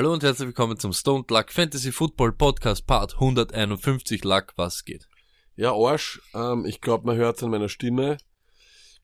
Hallo 0.00 0.14
und 0.14 0.22
herzlich 0.22 0.46
willkommen 0.46 0.78
zum 0.78 0.94
Stone 0.94 1.26
Luck 1.28 1.52
Fantasy 1.52 1.92
Football 1.92 2.32
Podcast 2.32 2.86
Part 2.86 3.16
151 3.16 4.24
Luck, 4.24 4.54
was 4.56 4.86
geht? 4.86 5.06
Ja, 5.56 5.74
Arsch, 5.74 6.22
ähm, 6.32 6.64
ich 6.64 6.80
glaube, 6.80 7.06
man 7.06 7.18
hört 7.18 7.42
an 7.42 7.50
meiner 7.50 7.68
Stimme. 7.68 8.16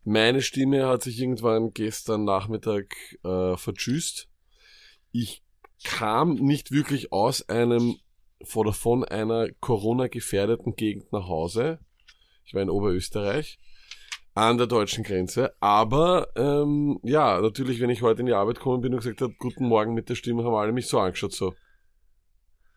Meine 0.04 0.40
Stimme 0.40 0.86
hat 0.86 1.02
sich 1.02 1.20
irgendwann 1.20 1.74
gestern 1.74 2.24
Nachmittag 2.24 2.96
äh, 3.24 3.59
vertschüsst. 3.59 4.30
Ich 5.12 5.42
kam 5.84 6.36
nicht 6.36 6.70
wirklich 6.70 7.12
aus 7.12 7.47
einem 7.47 7.97
oder 8.55 8.72
von 8.72 9.05
einer 9.05 9.50
Corona-gefährdeten 9.60 10.77
Gegend 10.77 11.12
nach 11.12 11.28
Hause. 11.28 11.78
Ich 12.47 12.55
war 12.55 12.62
in 12.62 12.70
Oberösterreich 12.70 13.58
an 14.36 14.58
der 14.58 14.66
deutschen 14.66 15.02
Grenze. 15.02 15.54
Aber 15.60 16.28
ähm, 16.36 17.00
ja, 17.02 17.40
natürlich, 17.40 17.80
wenn 17.80 17.88
ich 17.88 18.02
heute 18.02 18.20
in 18.20 18.27
die 18.27 18.34
Arbeit 18.34 18.56
gekommen 18.56 18.82
bin 18.82 18.92
und 18.92 19.00
gesagt 19.00 19.22
habe, 19.22 19.34
guten 19.38 19.66
Morgen 19.66 19.94
mit 19.94 20.10
der 20.10 20.14
Stimme, 20.14 20.44
haben 20.44 20.54
alle 20.54 20.72
mich 20.72 20.86
so 20.86 21.00
angeschaut, 21.00 21.32
so. 21.32 21.54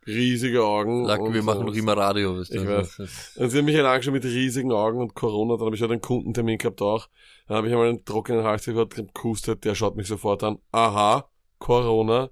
Riesige 0.07 0.63
Augen. 0.63 1.03
Lack, 1.03 1.21
wir 1.21 1.43
machen 1.43 1.65
noch 1.65 1.75
immer 1.75 1.97
Radio, 1.97 2.39
weißt 2.39 2.53
du. 2.53 2.61
Ich 2.61 2.67
weiß. 2.67 3.35
Und 3.35 3.49
sie 3.49 3.57
haben 3.57 3.65
mich 3.65 3.75
halt 3.75 3.85
angeschaut 3.85 4.13
mit 4.13 4.23
riesigen 4.23 4.71
Augen 4.71 5.01
und 5.01 5.13
Corona, 5.15 5.57
dann 5.57 5.65
habe 5.65 5.75
ich 5.75 5.81
halt 5.81 5.91
einen 5.91 6.01
Kundentermin 6.01 6.57
gehabt 6.57 6.81
auch. 6.81 7.09
Dann 7.47 7.57
habe 7.57 7.67
ich 7.67 7.73
einmal 7.73 7.89
einen 7.89 8.05
trockenen 8.05 8.45
Hals 8.45 8.63
gehört, 8.63 8.95
gehustet, 9.13 9.65
der 9.65 9.75
schaut 9.75 9.97
mich 9.97 10.07
sofort 10.07 10.41
an. 10.43 10.59
Aha, 10.71 11.29
Corona. 11.59 12.29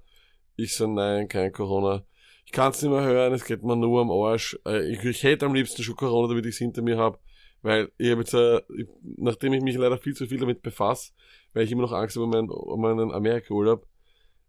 Ich 0.56 0.74
so, 0.74 0.86
nein, 0.86 1.28
kein 1.28 1.52
Corona. 1.52 2.02
Ich 2.46 2.52
kann 2.52 2.70
es 2.70 2.80
nicht 2.80 2.90
mehr 2.90 3.02
hören, 3.02 3.34
es 3.34 3.44
geht 3.44 3.62
mir 3.62 3.76
nur 3.76 4.00
am 4.00 4.10
Arsch. 4.10 4.58
Äh, 4.66 4.90
ich, 4.90 5.04
ich 5.04 5.22
hätte 5.22 5.44
am 5.44 5.54
liebsten 5.54 5.82
schon 5.82 5.96
Corona, 5.96 6.28
damit 6.28 6.46
ich 6.46 6.54
es 6.54 6.58
hinter 6.58 6.80
mir 6.80 6.96
habe. 6.96 7.18
Weil 7.62 7.90
ich 7.98 8.10
habe 8.10 8.20
jetzt, 8.20 8.34
äh, 8.34 8.60
nachdem 9.02 9.52
ich 9.52 9.62
mich 9.62 9.76
leider 9.76 9.98
viel 9.98 10.14
zu 10.14 10.26
viel 10.26 10.38
damit 10.38 10.62
befasse, 10.62 11.12
weil 11.52 11.64
ich 11.64 11.72
immer 11.72 11.82
noch 11.82 11.92
Angst 11.92 12.16
habe 12.16 12.24
um 12.24 12.30
meinen, 12.30 12.50
um 12.50 12.80
meinen 12.80 13.10
Amerika-Urlaub, 13.10 13.86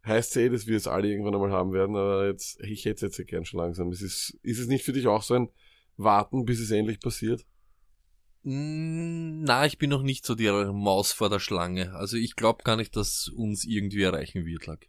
heißt 0.06 0.32
es 0.32 0.38
eh, 0.38 0.50
dass 0.50 0.68
wir 0.68 0.78
es 0.78 0.88
alle 0.88 1.08
irgendwann 1.08 1.34
einmal 1.34 1.52
haben 1.52 1.74
werden, 1.74 1.96
aber 1.96 2.28
jetzt, 2.28 2.60
ich 2.62 2.86
hätte 2.86 3.08
es 3.08 3.18
jetzt 3.18 3.30
gern 3.30 3.46
schon 3.46 3.60
langsam. 3.60 3.92
Ist 3.92 4.02
es, 4.02 4.38
ist 4.44 4.60
es 4.60 4.68
nicht 4.68 4.86
für 4.86 4.94
dich 4.94 5.08
auch 5.08 5.24
so 5.24 5.34
ein 5.34 5.50
Warten, 5.98 6.46
bis 6.46 6.60
es 6.60 6.72
endlich 6.72 7.00
passiert? 7.00 7.46
Mm, 8.44 9.44
na, 9.44 9.66
ich 9.66 9.78
bin 9.78 9.90
noch 9.90 10.04
nicht 10.04 10.26
so 10.26 10.36
die 10.36 10.50
Maus 10.50 11.12
vor 11.12 11.30
der 11.30 11.40
Schlange. 11.40 11.94
Also 11.96 12.16
ich 12.16 12.36
glaube 12.36 12.64
gar 12.64 12.78
nicht, 12.78 12.96
dass 12.96 13.28
uns 13.28 13.66
irgendwie 13.66 14.04
erreichen 14.04 14.46
wird, 14.46 14.66
Lack. 14.66 14.88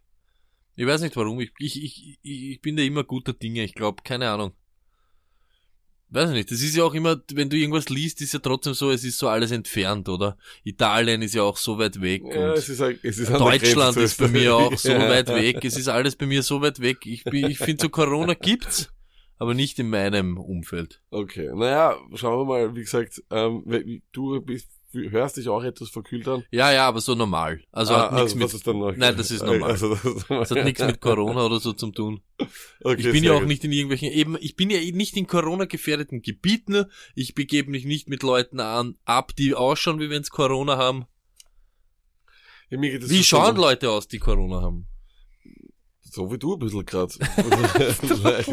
Ich 0.75 0.87
weiß 0.87 1.01
nicht 1.01 1.15
warum. 1.15 1.39
Ich, 1.41 1.51
ich, 1.59 1.83
ich, 1.83 2.19
ich 2.23 2.61
bin 2.61 2.77
da 2.77 2.83
immer 2.83 3.03
guter 3.03 3.33
Dinge. 3.33 3.63
Ich 3.63 3.75
glaube, 3.75 4.03
keine 4.03 4.29
Ahnung. 4.29 4.53
Weiß 6.13 6.29
ich 6.29 6.35
nicht, 6.35 6.51
das 6.51 6.61
ist 6.61 6.75
ja 6.75 6.83
auch 6.83 6.93
immer, 6.93 7.21
wenn 7.33 7.49
du 7.49 7.55
irgendwas 7.55 7.87
liest, 7.87 8.19
ist 8.21 8.33
ja 8.33 8.39
trotzdem 8.39 8.73
so, 8.73 8.91
es 8.91 9.05
ist 9.05 9.17
so 9.17 9.29
alles 9.29 9.51
entfernt, 9.51 10.09
oder? 10.09 10.37
Italien 10.65 11.21
ist 11.21 11.33
ja 11.33 11.43
auch 11.43 11.55
so 11.55 11.77
weit 11.77 12.01
weg. 12.01 12.23
Ja, 12.25 12.51
es 12.51 12.67
ist, 12.67 12.81
es 12.81 13.17
ist 13.17 13.31
Deutschland 13.31 13.95
ist 13.95 14.17
bei 14.17 14.27
mir 14.27 14.53
auch 14.53 14.77
so 14.77 14.89
ja. 14.91 15.07
weit 15.07 15.29
weg. 15.29 15.63
Es 15.63 15.77
ist 15.77 15.87
alles 15.87 16.17
bei 16.17 16.25
mir 16.25 16.43
so 16.43 16.61
weit 16.61 16.81
weg. 16.81 16.97
Ich, 17.05 17.23
bin, 17.23 17.49
ich 17.49 17.59
finde, 17.59 17.83
so 17.83 17.89
Corona 17.89 18.33
gibt's, 18.33 18.91
aber 19.37 19.53
nicht 19.53 19.79
in 19.79 19.89
meinem 19.89 20.37
Umfeld. 20.37 21.01
Okay, 21.11 21.49
naja, 21.55 21.95
schauen 22.15 22.39
wir 22.39 22.45
mal, 22.45 22.75
wie 22.75 22.81
gesagt, 22.81 23.23
ähm, 23.31 24.01
du 24.11 24.41
bist 24.41 24.67
hörst 24.93 25.37
dich 25.37 25.47
auch 25.49 25.63
etwas 25.63 25.89
verkühlt 25.89 26.27
an? 26.27 26.43
Ja, 26.51 26.71
ja, 26.71 26.87
aber 26.87 27.01
so 27.01 27.15
normal. 27.15 27.61
Also 27.71 27.93
ah, 27.93 28.11
hat 28.11 28.13
also, 28.13 28.35
mit. 28.35 28.53
Ist 28.53 28.67
dann 28.67 28.79
noch 28.79 28.95
nein, 28.95 29.15
das 29.15 29.31
ist 29.31 29.43
normal. 29.43 29.71
Also, 29.71 29.95
das, 29.95 30.05
ist 30.05 30.25
das 30.29 30.51
hat 30.51 30.63
nichts 30.63 30.81
mit 30.81 31.01
Corona 31.01 31.45
oder 31.45 31.59
so 31.59 31.73
zu 31.73 31.91
tun. 31.91 32.21
Okay, 32.83 32.95
ich 32.99 33.11
bin 33.11 33.23
ja 33.23 33.33
auch 33.33 33.39
gut. 33.39 33.47
nicht 33.47 33.63
in 33.63 33.71
irgendwelchen, 33.71 34.11
eben, 34.11 34.37
ich 34.39 34.55
bin 34.55 34.69
ja 34.69 34.79
nicht 34.79 35.15
in 35.17 35.27
Corona 35.27 35.65
gefährdeten 35.65 36.21
Gebieten. 36.21 36.85
Ich 37.15 37.35
begebe 37.35 37.69
mich 37.69 37.85
nicht 37.85 38.09
mit 38.09 38.23
Leuten 38.23 38.59
an, 38.59 38.95
ab, 39.05 39.35
die 39.35 39.55
ausschauen, 39.55 39.99
wie 39.99 40.09
wenn 40.09 40.23
sie 40.23 40.29
Corona 40.29 40.77
haben. 40.77 41.05
Ja, 42.69 42.81
wie 42.81 43.23
schauen 43.23 43.55
so 43.55 43.61
Leute 43.61 43.89
aus, 43.89 44.07
die 44.07 44.19
Corona 44.19 44.61
haben? 44.61 44.87
So 46.13 46.29
wie 46.29 46.37
du 46.37 46.53
ein 46.55 46.59
bisschen 46.59 46.85
gerade. 46.85 47.13
leicht, 48.21 48.51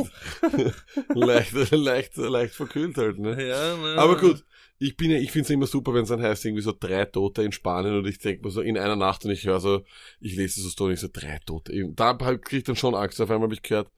leicht, 1.15 1.73
leicht, 1.73 2.17
leicht 2.17 2.55
verkühlt 2.55 2.97
halt, 2.97 3.19
ne? 3.19 3.31
Ja, 3.49 3.77
ne. 3.77 3.97
Aber 3.99 4.17
gut, 4.17 4.45
ich 4.79 4.97
bin 4.97 5.11
ja, 5.11 5.19
ich 5.19 5.33
finde 5.33 5.45
es 5.45 5.51
immer 5.51 5.67
super, 5.67 5.93
wenn 5.93 6.05
es 6.05 6.09
dann 6.09 6.23
heißt, 6.23 6.45
irgendwie 6.45 6.63
so 6.63 6.73
drei 6.79 7.05
Tote 7.05 7.43
in 7.43 7.53
Spanien 7.53 7.97
und 7.97 8.07
ich 8.07 8.19
denke 8.19 8.45
mir 8.45 8.51
so 8.51 8.61
in 8.61 8.79
einer 8.79 8.97
Nacht 8.97 9.25
und 9.25 9.33
ich 9.33 9.45
höre 9.45 9.61
so, 9.61 9.83
ich 10.21 10.37
lese 10.37 10.61
so 10.61 10.69
Story, 10.69 10.97
so 10.97 11.09
drei 11.13 11.41
Tote. 11.45 11.73
Da 11.95 12.15
kriege 12.15 12.59
ich 12.59 12.65
dann 12.65 12.77
schon 12.77 12.95
Angst. 12.95 13.21
Auf 13.21 13.31
einmal 13.31 13.47
habe 13.47 13.55
ich 13.55 13.63
gehört, 13.63 13.91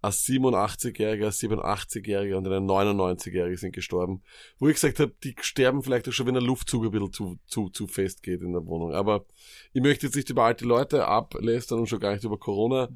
ein 0.00 0.12
87-Jähriger, 0.12 1.26
ein 1.26 1.32
87-Jähriger 1.32 2.36
und 2.36 2.46
ein 2.46 2.68
99-Jähriger 2.68 3.56
sind 3.56 3.72
gestorben. 3.72 4.22
Wo 4.60 4.68
ich 4.68 4.74
gesagt 4.74 5.00
habe, 5.00 5.12
die 5.24 5.34
sterben 5.40 5.82
vielleicht 5.82 6.08
auch 6.08 6.12
schon, 6.12 6.26
wenn 6.26 6.34
der 6.34 6.42
Luftzug 6.42 6.84
ein 6.84 6.92
bisschen 6.92 7.12
zu, 7.12 7.38
zu, 7.46 7.68
zu 7.70 7.88
fest 7.88 8.22
geht 8.22 8.40
in 8.40 8.52
der 8.52 8.64
Wohnung. 8.64 8.94
Aber 8.94 9.24
ich 9.72 9.82
möchte 9.82 10.06
jetzt 10.06 10.14
nicht 10.14 10.30
über 10.30 10.44
alte 10.44 10.64
Leute 10.64 11.04
ablästern 11.06 11.80
und 11.80 11.88
schon 11.88 11.98
gar 11.98 12.12
nicht 12.12 12.22
über 12.22 12.38
Corona. 12.38 12.88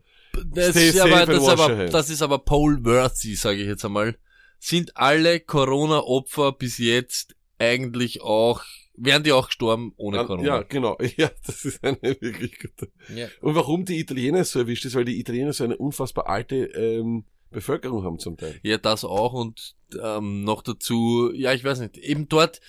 Das, 0.46 0.76
ist 0.76 1.00
aber, 1.00 1.26
das, 1.26 1.48
aber, 1.48 1.86
das 1.86 2.08
ist 2.08 2.22
aber 2.22 2.38
Paul 2.38 2.84
Worthy, 2.84 3.34
sage 3.34 3.62
ich 3.62 3.66
jetzt 3.66 3.84
einmal 3.84 4.16
sind 4.62 4.96
alle 4.96 5.40
Corona-Opfer 5.40 6.52
bis 6.52 6.78
jetzt 6.78 7.34
eigentlich 7.58 8.22
auch, 8.22 8.62
wären 8.94 9.24
die 9.24 9.32
auch 9.32 9.48
gestorben 9.48 9.92
ohne 9.96 10.18
ja, 10.18 10.24
Corona? 10.24 10.46
Ja, 10.46 10.62
genau. 10.62 10.96
Ja, 11.16 11.30
das 11.44 11.64
ist 11.64 11.82
eine 11.82 11.98
wirklich 12.00 12.60
gute. 12.60 12.92
Ja. 13.12 13.26
Und 13.40 13.56
warum 13.56 13.84
die 13.84 13.98
Italiener 13.98 14.44
so 14.44 14.60
erwischt 14.60 14.84
ist, 14.84 14.94
weil 14.94 15.04
die 15.04 15.18
Italiener 15.18 15.52
so 15.52 15.64
eine 15.64 15.76
unfassbar 15.76 16.28
alte 16.28 16.66
ähm, 16.66 17.24
Bevölkerung 17.50 18.04
haben 18.04 18.20
zum 18.20 18.36
Teil. 18.36 18.60
Ja, 18.62 18.78
das 18.78 19.04
auch 19.04 19.32
und 19.32 19.74
ähm, 20.00 20.44
noch 20.44 20.62
dazu, 20.62 21.32
ja, 21.34 21.52
ich 21.52 21.64
weiß 21.64 21.80
nicht, 21.80 21.98
eben 21.98 22.28
dort, 22.28 22.60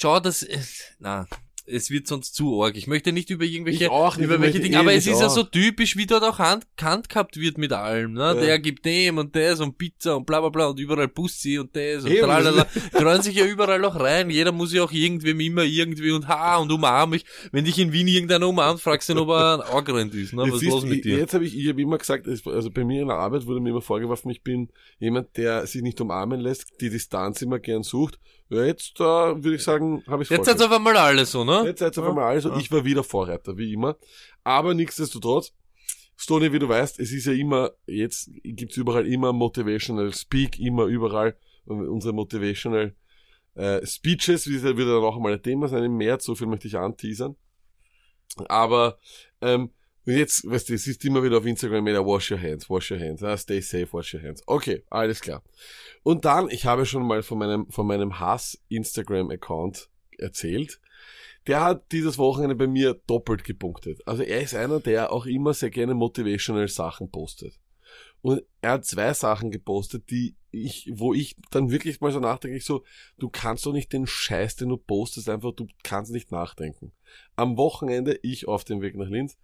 schau, 0.00 0.18
das, 0.18 0.42
äh, 0.42 0.58
na, 0.98 1.28
es 1.66 1.90
wird 1.90 2.06
sonst 2.06 2.34
zu 2.34 2.62
arg. 2.62 2.76
Ich 2.76 2.86
möchte 2.86 3.12
nicht 3.12 3.30
über 3.30 3.44
irgendwelche, 3.44 3.88
nicht, 3.88 4.18
über 4.18 4.40
welche 4.40 4.60
Dinge, 4.60 4.78
aber 4.78 4.94
es 4.94 5.06
ist 5.06 5.16
auch. 5.16 5.22
ja 5.22 5.28
so 5.28 5.42
typisch, 5.42 5.96
wie 5.96 6.06
dort 6.06 6.22
auch 6.22 6.38
Hand, 6.38 6.66
Hand 6.80 7.08
gehabt 7.08 7.38
wird 7.38 7.58
mit 7.58 7.72
allem, 7.72 8.12
ne? 8.12 8.20
Ja. 8.20 8.34
Der 8.34 8.58
gibt 8.58 8.84
dem 8.84 9.18
und 9.18 9.34
das 9.34 9.60
und 9.60 9.76
Pizza 9.76 10.16
und 10.16 10.26
bla 10.26 10.40
bla 10.40 10.48
bla 10.50 10.66
und 10.66 10.78
überall 10.78 11.08
Bussi 11.08 11.58
und 11.58 11.74
das 11.74 12.04
und 12.04 12.16
tralala. 12.16 12.66
Kreuen 12.92 13.22
sich 13.22 13.36
ja 13.36 13.44
überall 13.44 13.84
auch 13.84 13.98
rein. 13.98 14.30
Jeder 14.30 14.52
muss 14.52 14.72
ja 14.72 14.82
auch 14.84 14.92
irgendwem 14.92 15.40
immer 15.40 15.64
irgendwie 15.64 16.12
und 16.12 16.28
ha 16.28 16.56
und 16.58 16.70
umarm 16.70 17.10
mich. 17.10 17.24
Wenn 17.52 17.64
dich 17.64 17.78
in 17.78 17.92
Wien 17.92 18.08
irgendeiner 18.08 18.48
umarmt, 18.48 18.80
fragst 18.80 19.08
du 19.08 19.14
ihn, 19.14 19.18
ob 19.18 19.30
er 19.30 19.54
ein 19.54 19.60
Augrend 19.74 20.14
ist, 20.14 20.32
ne? 20.32 20.42
Was 20.42 20.62
ist 20.62 20.70
los 20.70 20.84
mit 20.84 21.04
dir? 21.04 21.18
Jetzt 21.18 21.34
habe 21.34 21.44
ich, 21.44 21.56
ich 21.56 21.68
habe 21.68 21.82
immer 21.82 21.98
gesagt, 21.98 22.28
also 22.28 22.70
bei 22.70 22.84
mir 22.84 23.02
in 23.02 23.08
der 23.08 23.16
Arbeit 23.16 23.46
wurde 23.46 23.60
mir 23.60 23.70
immer 23.70 23.82
vorgeworfen, 23.82 24.30
ich 24.30 24.42
bin 24.42 24.68
jemand, 24.98 25.36
der 25.36 25.66
sich 25.66 25.82
nicht 25.82 26.00
umarmen 26.00 26.40
lässt, 26.40 26.80
die 26.80 26.90
Distanz 26.90 27.42
immer 27.42 27.58
gern 27.58 27.82
sucht 27.82 28.18
ja, 28.48 28.64
jetzt 28.64 29.00
äh, 29.00 29.04
würde 29.04 29.54
ich 29.54 29.62
sagen, 29.62 30.02
habe 30.06 30.22
ich 30.22 30.30
Jetzt 30.30 30.46
seid 30.46 30.62
auf 30.62 30.70
einmal 30.70 30.96
alle 30.96 31.26
so, 31.26 31.44
ne? 31.44 31.64
Jetzt 31.66 31.80
seid 31.80 31.98
auf 31.98 32.06
einmal 32.08 32.24
alle 32.24 32.40
so. 32.40 32.54
Ich 32.56 32.70
war 32.70 32.84
wieder 32.84 33.02
Vorreiter, 33.02 33.56
wie 33.56 33.72
immer. 33.72 33.96
Aber 34.44 34.74
nichtsdestotrotz, 34.74 35.52
Stony, 36.16 36.52
wie 36.52 36.58
du 36.58 36.68
weißt, 36.68 37.00
es 37.00 37.12
ist 37.12 37.26
ja 37.26 37.32
immer, 37.32 37.72
jetzt 37.86 38.30
gibt's 38.42 38.76
überall 38.76 39.06
immer 39.06 39.32
Motivational 39.32 40.12
Speak, 40.14 40.58
immer 40.58 40.84
überall 40.84 41.36
unsere 41.66 42.14
Motivational 42.14 42.94
äh, 43.54 43.84
Speeches, 43.84 44.46
wie 44.46 44.62
wird 44.62 44.78
dann 44.78 45.02
auch 45.02 45.16
einmal 45.16 45.32
ein 45.32 45.42
Thema 45.42 45.68
sein 45.68 45.84
im 45.84 45.96
März, 45.96 46.24
so 46.24 46.34
viel 46.34 46.46
möchte 46.46 46.68
ich 46.68 46.76
anteasern. 46.76 47.36
Aber 48.48 48.98
ähm, 49.40 49.70
und 50.06 50.12
jetzt, 50.14 50.48
weißt 50.48 50.68
du, 50.68 50.74
es 50.74 50.86
ist 50.86 51.04
immer 51.04 51.22
wieder 51.22 51.38
auf 51.38 51.46
Instagram 51.46 51.84
wieder 51.84 52.06
wash 52.06 52.30
your 52.30 52.40
hands, 52.40 52.70
wash 52.70 52.92
your 52.92 53.00
hands, 53.00 53.22
ah, 53.24 53.36
stay 53.36 53.60
safe, 53.60 53.92
wash 53.92 54.14
your 54.14 54.22
hands. 54.22 54.42
Okay, 54.46 54.84
alles 54.88 55.20
klar. 55.20 55.42
Und 56.04 56.24
dann, 56.24 56.48
ich 56.48 56.64
habe 56.64 56.86
schon 56.86 57.04
mal 57.04 57.22
von 57.24 57.38
meinem, 57.38 57.68
von 57.70 57.86
meinem 57.86 58.20
Hass-Instagram-Account 58.20 59.90
erzählt. 60.18 60.80
Der 61.48 61.62
hat 61.62 61.90
dieses 61.92 62.18
Wochenende 62.18 62.54
bei 62.54 62.68
mir 62.68 62.94
doppelt 63.06 63.44
gepunktet. 63.44 64.00
Also 64.06 64.22
er 64.22 64.40
ist 64.40 64.54
einer, 64.54 64.80
der 64.80 65.12
auch 65.12 65.26
immer 65.26 65.54
sehr 65.54 65.70
gerne 65.70 65.94
motivational 65.94 66.68
Sachen 66.68 67.10
postet. 67.10 67.58
Und 68.22 68.42
er 68.60 68.72
hat 68.72 68.84
zwei 68.84 69.12
Sachen 69.12 69.50
gepostet, 69.50 70.10
die 70.10 70.36
ich, 70.50 70.90
wo 70.94 71.14
ich 71.14 71.36
dann 71.50 71.70
wirklich 71.70 72.00
mal 72.00 72.12
so 72.12 72.20
nachdenke, 72.20 72.56
ich 72.56 72.64
so, 72.64 72.84
du 73.18 73.28
kannst 73.28 73.66
doch 73.66 73.72
nicht 73.72 73.92
den 73.92 74.06
Scheiß, 74.06 74.56
den 74.56 74.70
du 74.70 74.76
postest, 74.76 75.28
einfach, 75.28 75.52
du 75.52 75.66
kannst 75.82 76.12
nicht 76.12 76.32
nachdenken. 76.32 76.92
Am 77.36 77.56
Wochenende, 77.56 78.18
ich 78.22 78.48
auf 78.48 78.64
dem 78.64 78.80
Weg 78.80 78.96
nach 78.96 79.08
Linz, 79.08 79.36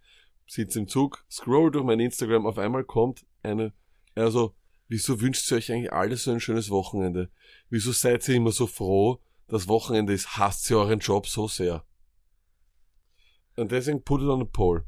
sitze 0.53 0.79
im 0.79 0.87
Zug, 0.87 1.25
scroll 1.29 1.71
durch 1.71 1.83
mein 1.83 1.99
Instagram, 1.99 2.45
auf 2.45 2.57
einmal 2.57 2.83
kommt 2.83 3.25
eine, 3.41 3.73
also, 4.15 4.55
wieso 4.87 5.19
wünscht 5.19 5.49
ihr 5.51 5.57
euch 5.57 5.71
eigentlich 5.71 5.91
alles 5.91 6.23
so 6.23 6.31
ein 6.31 6.39
schönes 6.39 6.69
Wochenende? 6.69 7.31
Wieso 7.69 7.91
seid 7.91 8.27
ihr 8.27 8.35
immer 8.35 8.51
so 8.51 8.67
froh, 8.67 9.19
das 9.47 9.67
Wochenende 9.67 10.13
ist, 10.13 10.37
hasst 10.37 10.69
ihr 10.69 10.77
euren 10.77 10.99
Job 10.99 11.27
so 11.27 11.47
sehr? 11.47 11.85
Und 13.55 13.71
deswegen 13.71 14.03
put 14.03 14.21
it 14.21 14.27
on 14.27 14.41
a 14.41 14.45
poll. 14.45 14.85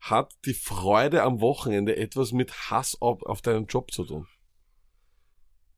Hat 0.00 0.32
die 0.44 0.54
Freude 0.54 1.22
am 1.22 1.40
Wochenende 1.40 1.96
etwas 1.96 2.32
mit 2.32 2.70
Hass 2.70 3.00
auf, 3.00 3.22
auf 3.24 3.42
deinen 3.42 3.66
Job 3.66 3.92
zu 3.92 4.04
tun? 4.04 4.26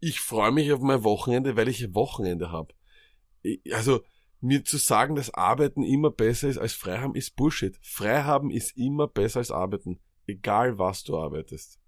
Ich 0.00 0.20
freue 0.20 0.52
mich 0.52 0.73
auf 0.73 0.81
mein 0.81 1.05
Wochenende, 1.05 1.56
weil 1.56 1.69
ich 1.69 1.82
ein 1.82 1.94
Wochenende 1.94 2.50
habe. 2.50 2.75
Also, 3.73 4.02
mir 4.43 4.65
zu 4.65 4.77
sagen, 4.77 5.15
dass 5.15 5.33
Arbeiten 5.33 5.85
immer 5.85 6.11
besser 6.11 6.49
ist 6.49 6.59
als 6.59 6.73
Freihaben, 6.73 7.15
ist 7.15 7.37
Bullshit. 7.37 7.79
Freihaben 7.81 8.50
ist 8.50 8.77
immer 8.77 9.06
besser 9.06 9.39
als 9.39 9.50
Arbeiten. 9.50 10.00
Egal 10.27 10.79
was 10.79 11.05
du 11.05 11.17
arbeitest. 11.17 11.79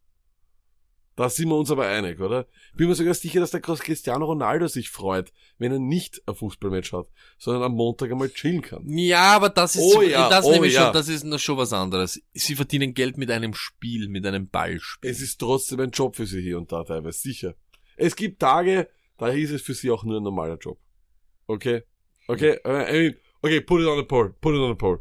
Da 1.16 1.28
sind 1.28 1.48
wir 1.48 1.56
uns 1.56 1.70
aber 1.70 1.86
einig, 1.86 2.20
oder? 2.20 2.48
Ich 2.72 2.76
bin 2.76 2.88
mir 2.88 2.94
sogar 2.96 3.14
sicher, 3.14 3.38
dass 3.38 3.52
der 3.52 3.60
Cristiano 3.60 4.24
Ronaldo 4.24 4.66
sich 4.66 4.90
freut, 4.90 5.32
wenn 5.58 5.70
er 5.70 5.78
nicht 5.78 6.20
ein 6.26 6.34
Fußballmatch 6.34 6.92
hat, 6.92 7.06
sondern 7.38 7.62
am 7.62 7.72
Montag 7.72 8.10
einmal 8.10 8.30
chillen 8.30 8.62
kann. 8.62 8.82
Ja, 8.88 9.36
aber 9.36 9.48
das 9.48 9.76
ist, 9.76 9.82
Oh 9.82 10.02
ja, 10.02 10.28
das 10.28 10.44
oh 10.44 10.50
nehme 10.50 10.66
ich 10.66 10.74
ja. 10.74 10.86
schon, 10.86 10.92
das 10.92 11.08
ist 11.08 11.40
schon 11.40 11.56
was 11.56 11.72
anderes. 11.72 12.20
Sie 12.32 12.56
verdienen 12.56 12.94
Geld 12.94 13.16
mit 13.16 13.30
einem 13.30 13.54
Spiel, 13.54 14.08
mit 14.08 14.26
einem 14.26 14.48
Ballspiel. 14.48 15.08
Es 15.08 15.20
ist 15.20 15.38
trotzdem 15.38 15.78
ein 15.80 15.90
Job 15.90 16.16
für 16.16 16.26
sie 16.26 16.42
hier 16.42 16.58
und 16.58 16.72
da 16.72 16.82
teilweise, 16.82 17.18
sicher. 17.18 17.54
Es 17.96 18.16
gibt 18.16 18.40
Tage, 18.40 18.88
da 19.16 19.28
ist 19.28 19.52
es 19.52 19.62
für 19.62 19.74
sie 19.74 19.92
auch 19.92 20.02
nur 20.02 20.16
ein 20.16 20.24
normaler 20.24 20.58
Job. 20.58 20.80
Okay? 21.46 21.84
Okay? 22.28 22.58
äh, 22.64 22.96
I 22.96 23.02
mean, 23.02 23.14
okay, 23.42 23.60
put 23.60 23.80
it 23.82 23.86
on 23.86 23.98
the 23.98 24.04
poll. 24.04 24.34
Put 24.40 24.54
it 24.54 24.60
on 24.60 24.70
the 24.70 24.76
poll. 24.76 25.00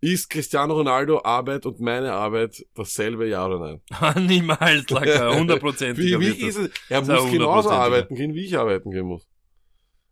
Ist 0.00 0.28
Cristiano 0.28 0.74
Ronaldo 0.74 1.22
Arbeit 1.24 1.64
und 1.64 1.80
meine 1.80 2.12
Arbeit 2.12 2.62
dasselbe, 2.74 3.26
ja 3.26 3.46
oder 3.46 3.58
nein? 3.58 4.26
Niemals, 4.26 4.90
Lacker, 4.90 5.34
hundertprozentig. 5.38 6.04
Wie, 6.04 6.20
wie 6.20 6.46
ist 6.46 6.58
es? 6.58 6.70
Er 6.90 7.00
ja 7.02 7.14
muss 7.22 7.30
genauso 7.32 7.70
100%iger. 7.70 7.80
arbeiten 7.80 8.14
gehen, 8.14 8.34
wie 8.34 8.44
ich 8.44 8.58
arbeiten 8.58 8.90
gehen 8.90 9.06
muss. 9.06 9.26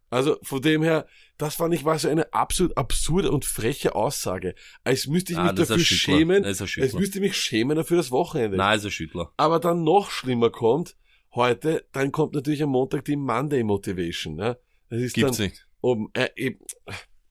Also 0.09 0.37
von 0.43 0.61
dem 0.62 0.83
her, 0.83 1.06
das 1.39 1.55
fand 1.56 1.73
ich 1.75 1.85
war 1.85 1.99
so 1.99 2.09
eine 2.09 2.33
absolut 2.35 2.77
absurde 2.77 3.31
und 3.31 3.45
freche 3.45 3.95
Aussage. 3.95 4.55
Als 4.85 5.06
müsste 5.06 5.33
ich 5.33 5.38
mich 5.38 5.49
Ah, 5.49 5.53
das 5.53 5.71
ein 5.71 5.79
dafür 5.79 5.97
schämen, 5.97 6.43
Das 6.43 6.61
als 6.61 6.71
Schüttler. 6.71 6.99
müsste 6.99 7.19
ich 7.19 7.23
mich 7.23 7.37
schämen 7.37 7.83
für 7.85 7.97
das 7.97 8.11
Wochenende. 8.11 8.56
Nein, 8.56 8.79
ist 8.79 8.85
ein 8.87 8.91
Schüttler. 8.91 9.33
Aber 9.37 9.59
dann 9.61 9.85
noch 9.85 10.11
schlimmer 10.11 10.50
kommt, 10.50 10.97
heute, 11.35 11.87
dann 11.93 12.12
kommt 12.12 12.35
natürlich 12.35 12.62
am 12.62 12.71
Montag 12.71 13.05
die 13.06 13.17
Monday 13.17 13.62
Motivation. 13.62 14.38
Ja? 14.38 14.56
Das 14.91 15.00
ist 15.00 15.15
Gibt's 15.15 15.37
dann 15.38 15.47
nicht. 15.49 15.67
Um, 15.82 16.08
äh, 16.14 16.29
eben, 16.37 16.58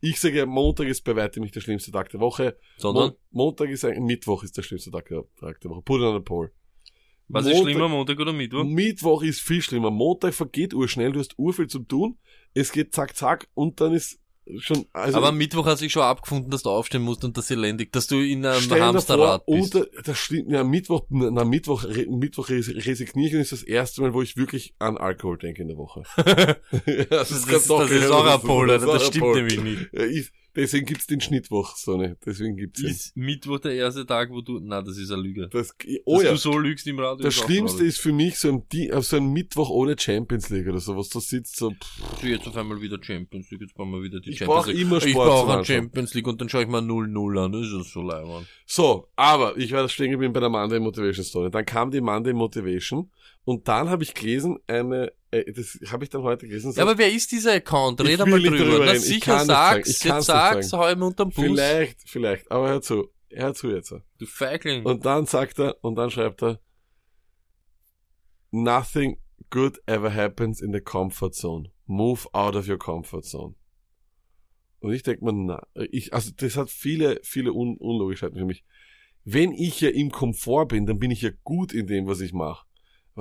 ich 0.02 0.20
sage, 0.20 0.46
Montag 0.46 0.88
ist 0.88 1.04
bei 1.04 1.16
weitem 1.16 1.42
nicht 1.44 1.56
der 1.56 1.62
schlimmste 1.62 1.92
Tag 1.92 2.10
der 2.10 2.20
Woche. 2.20 2.58
Sondern, 2.78 3.14
Mon 3.32 3.46
Montag 3.48 3.70
ist 3.70 3.84
ein, 3.86 4.04
Mittwoch 4.04 4.44
ist 4.44 4.56
der 4.58 4.62
schlimmste 4.64 4.92
Tag 4.92 5.08
der, 5.08 5.24
Tag 5.40 5.60
der 5.62 5.72
Woche. 5.72 5.82
Put 5.82 6.00
it 6.02 6.06
on 6.06 6.16
the 6.16 6.24
poll. 6.24 6.52
was 7.28 7.46
ist 7.46 7.54
Montag- 7.54 7.72
schlimmer, 7.72 7.88
Montag 7.90 8.20
oder 8.20 8.34
Mittwoch? 8.34 8.64
Mittwoch 8.64 9.24
ist 9.24 9.42
viel 9.42 9.62
schlimmer. 9.62 9.90
Montag 9.90 10.34
vergeht 10.34 10.74
urschnell, 10.74 11.12
du 11.12 11.20
hast 11.20 11.38
urviel 11.40 11.68
zum 11.68 11.88
tun. 11.88 12.18
Es 12.54 12.72
geht 12.72 12.94
zack, 12.94 13.16
zack 13.16 13.48
und 13.54 13.80
dann 13.82 13.94
ist 13.94 14.20
schon, 14.60 14.86
also. 14.94 15.18
aber 15.18 15.28
am 15.30 15.38
Mittwoch 15.38 15.66
hast 15.66 15.80
du 15.82 15.86
dich 15.86 15.92
schon 15.94 16.04
abgefunden, 16.04 16.50
dass 16.52 16.64
du 16.64 16.70
aufstehen 16.70 17.02
musst 17.04 17.24
und 17.24 17.38
das 17.38 17.50
elendig, 17.52 17.92
dass 17.92 18.08
du 18.08 18.18
in 18.20 18.46
einem 18.46 18.70
Hamsterrad 18.70 19.44
vor, 19.46 19.56
bist. 19.56 19.76
unter, 19.76 19.88
das 20.04 20.18
stimmt, 20.18 20.52
ja, 20.52 20.64
Mittwoch, 20.64 21.06
na, 21.10 21.44
Mittwoch, 21.46 21.84
re, 21.84 22.06
Mittwoch 22.10 22.50
res- 22.50 22.70
resigniere 22.70 23.28
ich 23.30 23.36
und 23.36 23.42
ist 23.42 23.52
das 23.52 23.64
erste 23.64 24.02
Mal, 24.02 24.14
wo 24.14 24.22
ich 24.22 24.38
wirklich 24.38 24.74
an 24.80 24.98
Alkohol 24.98 25.38
denke 25.38 25.62
in 25.62 25.68
der 25.70 25.78
Woche. 25.78 26.04
Ja, 26.86 27.04
Das, 27.06 27.32
ist, 27.32 27.52
das, 27.52 27.68
doch- 27.68 27.90
ist 27.90 28.10
auch 28.10 28.26
ein 28.26 28.42
Pol, 28.42 28.68
das 28.68 28.84
Das 28.84 29.08
stimmt 29.08 29.36
nämlich 29.36 29.62
nicht. 29.62 29.90
Ja, 29.94 30.06
ich, 30.06 30.32
deswegen 30.56 30.86
gibt's 30.86 31.08
den 31.08 31.22
Schnittwoch, 31.22 31.76
Sonne. 31.76 32.18
Deswegen 32.26 32.56
gibt's 32.58 32.82
ihn. 32.82 32.88
Ist 32.90 33.16
Mittwoch 33.18 33.60
der 33.60 33.74
erste 33.74 34.06
Tag, 34.06 34.30
wo 34.32 34.42
du, 34.42 34.60
na, 34.62 34.82
das 34.82 34.98
ist 34.98 35.12
eine 35.12 35.22
Lüge. 35.22 35.48
Das, 35.50 35.74
oh 36.06 36.16
Dass 36.18 36.24
ja. 36.24 36.32
du 36.32 36.38
so 36.38 36.58
lügst 36.58 36.86
im 36.88 37.00
Radio. 37.00 37.24
Das 37.24 37.34
Schlimmste 37.36 37.84
ist 37.86 38.00
für 38.00 38.12
mich 38.14 38.38
so 38.38 38.50
ein, 38.50 38.68
Di- 38.70 38.92
so 39.02 39.18
ein 39.18 39.28
Mittwoch 39.32 39.70
ohne 39.70 39.96
Champions 39.98 40.50
League 40.50 40.68
oder 40.68 40.80
sowas. 40.80 41.10
Da 41.10 41.20
sitzt 41.20 41.58
so, 41.58 41.72
pff, 41.72 42.22
So, 42.22 42.28
jetzt 42.28 42.48
auf 42.48 42.56
einmal 42.58 42.82
wieder 42.82 42.98
Champions 43.02 43.50
League, 43.52 43.62
jetzt 43.62 43.74
brauchen 43.74 43.92
wir 43.92 44.02
wieder 44.04 44.20
die 44.20 44.32
Ich 44.32 44.38
Champions 44.40 44.68
League. 44.68 44.82
immer 44.82 44.98
ich 44.98 45.12
Sport 45.12 45.28
brauche 45.28 45.40
zum 45.42 45.50
eine 45.50 45.60
Anschauen. 45.60 45.76
Champions 45.78 46.14
League 46.14 46.28
und 46.28 46.42
dann 46.42 46.50
schaue 46.50 46.64
ich 46.64 46.68
mal 46.70 46.82
0-0 46.82 47.46
an, 47.46 47.52
das 47.52 47.62
ist 47.86 47.94
so 47.94 48.02
leibend. 48.02 48.48
So, 48.66 49.08
aber 49.16 49.58
ich 49.58 49.72
war 49.72 49.88
stehen 49.90 50.12
geblieben 50.12 50.34
bei 50.34 50.40
der 50.40 50.50
Monday 50.50 50.80
Motivation 50.80 51.26
Story. 51.26 51.52
Dann 51.52 51.66
kam 51.66 51.92
die 51.92 52.02
Monday 52.02 52.34
Motivation 52.34 53.10
und 53.44 53.68
dann 53.68 53.90
habe 53.90 54.04
ich 54.04 54.14
gelesen, 54.14 54.60
eine, 54.68 55.12
äh, 55.32 55.52
das 55.52 55.80
habe 55.92 56.04
ich 56.04 56.10
dann 56.10 56.24
heute 56.24 56.48
gelesen. 56.48 56.74
Ja, 56.76 56.84
aber 56.84 56.98
wer 56.98 57.12
ist 57.12 57.32
dieser 57.32 57.54
Account? 57.54 58.02
Red 58.02 58.08
nicht 58.08 58.20
drüber. 58.20 58.58
darüber 58.58 58.86
Na 58.86 58.96
sicher, 58.96 59.38
kann 59.38 59.38
nicht 59.40 59.48
sagen. 59.48 59.84
sag's, 59.84 60.04
jetzt 60.04 60.26
sag's, 60.26 60.74
hau 60.74 60.90
ihm 60.90 61.02
unterm 61.02 61.30
Bus. 61.30 61.46
vielleicht, 61.46 62.02
vielleicht, 62.08 62.52
aber 62.52 62.70
hör 62.70 62.82
zu, 62.82 63.10
hör 63.30 63.54
zu 63.54 63.72
jetzt. 63.72 63.92
Du 63.92 64.26
Feigling. 64.26 64.86
Und 64.86 65.06
dann 65.06 65.26
sagt 65.26 65.60
er, 65.60 65.84
und 65.84 65.96
dann 65.96 66.12
schreibt 66.12 66.44
er, 66.44 66.60
nothing 68.52 69.18
good 69.50 69.80
ever 69.86 70.14
happens 70.14 70.62
in 70.62 70.74
the 70.74 70.82
comfort 70.82 71.32
zone. 71.34 71.72
Move 71.86 72.28
out 72.34 72.56
of 72.56 72.68
your 72.68 72.78
comfort 72.78 73.24
zone. 73.24 73.56
Und 74.80 74.94
ich 74.94 75.04
denke 75.04 75.24
mir, 75.24 75.34
na, 75.34 75.64
ich, 75.92 76.14
also 76.14 76.32
das 76.36 76.58
hat 76.58 76.70
viele, 76.70 77.20
viele 77.24 77.54
Un 77.54 77.78
Unlogischheiten 77.78 78.38
für 78.38 78.46
mich. 78.46 78.64
Wenn 79.24 79.52
ich 79.52 79.80
ja 79.82 79.90
im 79.90 80.10
Komfort 80.10 80.68
bin, 80.70 80.88
dann 80.88 80.98
bin 80.98 81.12
ich 81.12 81.22
ja 81.22 81.30
gut 81.44 81.74
in 81.74 81.86
dem, 81.86 82.08
was 82.08 82.22
ich 82.22 82.34
mache. 82.34 82.66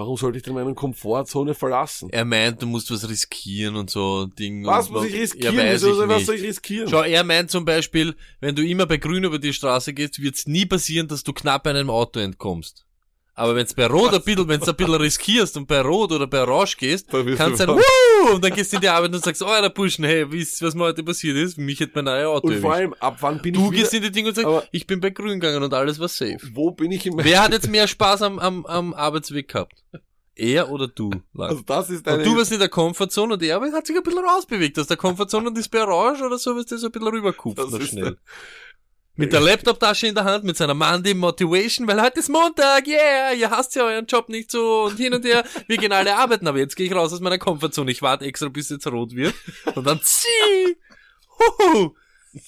Warum 0.00 0.16
sollte 0.16 0.38
ich 0.38 0.44
denn 0.44 0.54
meine 0.54 0.72
Komfortzone 0.72 1.52
verlassen? 1.52 2.08
er 2.08 2.24
meint, 2.24 2.62
du 2.62 2.66
musst 2.66 2.90
was 2.90 3.06
riskieren 3.06 3.76
und 3.76 3.90
so 3.90 4.24
Ding. 4.24 4.64
Was 4.64 4.88
muss 4.88 5.04
ich 5.04 5.12
Ja, 5.12 5.20
riskieren? 5.20 5.56
weiß 5.58 5.74
Wieso, 5.74 6.02
ich 6.04 6.08
was 6.08 6.24
soll 6.24 6.34
ich 6.36 6.42
riskieren? 6.42 6.88
Schau, 6.88 7.02
er 7.02 7.22
meint 7.22 7.50
zum 7.50 7.66
Beispiel, 7.66 8.16
wenn 8.40 8.56
du 8.56 8.66
immer 8.66 8.86
bei 8.86 8.96
Grün 8.96 9.24
über 9.24 9.38
die 9.38 9.52
Straße 9.52 9.92
gehst, 9.92 10.18
wird's 10.22 10.46
nie 10.46 10.64
passieren, 10.64 11.06
dass 11.06 11.22
du 11.22 11.34
knapp 11.34 11.66
einem 11.66 11.90
Auto 11.90 12.18
entkommst. 12.18 12.86
Aber 13.40 13.56
wenn's 13.56 13.72
bei 13.72 13.86
Rot 13.86 14.12
ein 14.12 14.22
bisschen, 14.22 14.46
wenn's 14.48 14.68
ein 14.68 14.76
bisschen 14.76 14.94
riskierst 14.94 15.56
und 15.56 15.66
bei 15.66 15.80
Rot 15.80 16.12
oder 16.12 16.26
bei 16.26 16.42
Orange 16.42 16.76
gehst, 16.76 17.12
Dann 17.12 17.24
kannst 17.36 17.60
du 17.60 17.66
du 17.66 17.72
dann, 17.72 17.82
Wuh! 17.82 18.34
und 18.34 18.44
dann 18.44 18.52
gehst 18.52 18.70
du 18.72 18.76
in 18.76 18.82
die 18.82 18.88
Arbeit 18.88 19.14
und 19.14 19.24
sagst, 19.24 19.42
oh, 19.42 19.46
der 19.48 19.70
Burschen, 19.70 20.04
hey, 20.04 20.30
wisst 20.30 20.60
ihr, 20.60 20.66
was 20.68 20.74
mir 20.74 20.84
heute 20.84 21.02
passiert 21.02 21.36
ist? 21.38 21.56
Mich 21.56 21.80
hat 21.80 21.90
mein 21.94 22.04
neues 22.04 22.26
Auto 22.26 22.48
Und 22.48 22.60
vor 22.60 22.74
allem, 22.74 22.92
ab 23.00 23.16
wann 23.20 23.40
bin 23.40 23.54
Du 23.54 23.70
ich 23.72 23.78
gehst 23.78 23.92
wieder, 23.94 24.04
in 24.06 24.12
die 24.12 24.12
Dinge 24.12 24.28
und 24.28 24.34
sagst, 24.34 24.68
ich 24.72 24.86
bin 24.86 25.00
bei 25.00 25.08
Grün 25.08 25.40
gegangen 25.40 25.62
und 25.62 25.72
alles 25.72 25.98
war 25.98 26.08
safe. 26.08 26.36
wo 26.52 26.70
bin 26.72 26.92
ich 26.92 27.06
im, 27.06 27.14
Wer 27.16 27.42
hat 27.42 27.52
jetzt 27.52 27.68
mehr 27.70 27.88
Spaß 27.88 28.22
am, 28.22 28.38
am, 28.38 28.66
am 28.66 28.92
Arbeitsweg 28.92 29.48
gehabt? 29.48 29.82
Er 30.36 30.70
oder 30.70 30.88
du? 30.88 31.10
Lang? 31.34 31.48
also 31.50 31.62
das 31.62 31.90
ist 31.90 32.06
Und 32.06 32.12
eine, 32.12 32.22
du 32.22 32.36
warst 32.36 32.52
in 32.52 32.58
der 32.58 32.68
Komfortzone 32.68 33.34
und 33.34 33.42
er 33.42 33.60
hat 33.60 33.86
sich 33.86 33.96
ein 33.96 34.02
bisschen 34.02 34.24
rausbewegt 34.24 34.78
aus 34.78 34.86
der 34.86 34.96
Komfortzone 34.96 35.48
und 35.48 35.58
ist 35.58 35.70
bei 35.70 35.82
Orange 35.82 36.22
oder 36.24 36.38
so, 36.38 36.54
wirst 36.56 36.72
du 36.72 36.76
so 36.78 36.86
ein 36.86 36.92
bisschen 36.92 37.08
rüberkupft 37.08 37.58
Das 37.58 37.70
noch 37.70 37.80
ist 37.80 37.88
schnell. 37.90 38.16
Mit 39.20 39.34
der 39.34 39.40
Laptoptasche 39.40 40.06
in 40.06 40.14
der 40.14 40.24
Hand, 40.24 40.44
mit 40.44 40.56
seiner 40.56 40.72
Monday 40.72 41.12
Motivation, 41.12 41.86
weil 41.86 42.00
heute 42.00 42.20
ist 42.20 42.30
Montag, 42.30 42.86
yeah, 42.86 43.34
ihr 43.34 43.50
hasst 43.50 43.74
ja 43.74 43.84
euren 43.84 44.06
Job 44.06 44.30
nicht 44.30 44.50
so 44.50 44.84
und 44.84 44.96
hin 44.96 45.12
und 45.12 45.22
her, 45.26 45.44
wir 45.66 45.76
gehen 45.76 45.92
alle 45.92 46.16
arbeiten, 46.16 46.48
aber 46.48 46.58
jetzt 46.58 46.74
gehe 46.74 46.86
ich 46.86 46.94
raus 46.94 47.12
aus 47.12 47.20
meiner 47.20 47.36
Komfortzone, 47.36 47.90
ich 47.90 48.00
warte 48.00 48.24
extra, 48.24 48.48
bis 48.48 48.70
jetzt 48.70 48.86
rot 48.86 49.14
wird 49.14 49.34
und 49.74 49.86
dann 49.86 50.00
zieh, 50.02 50.76
huhu. 51.38 51.94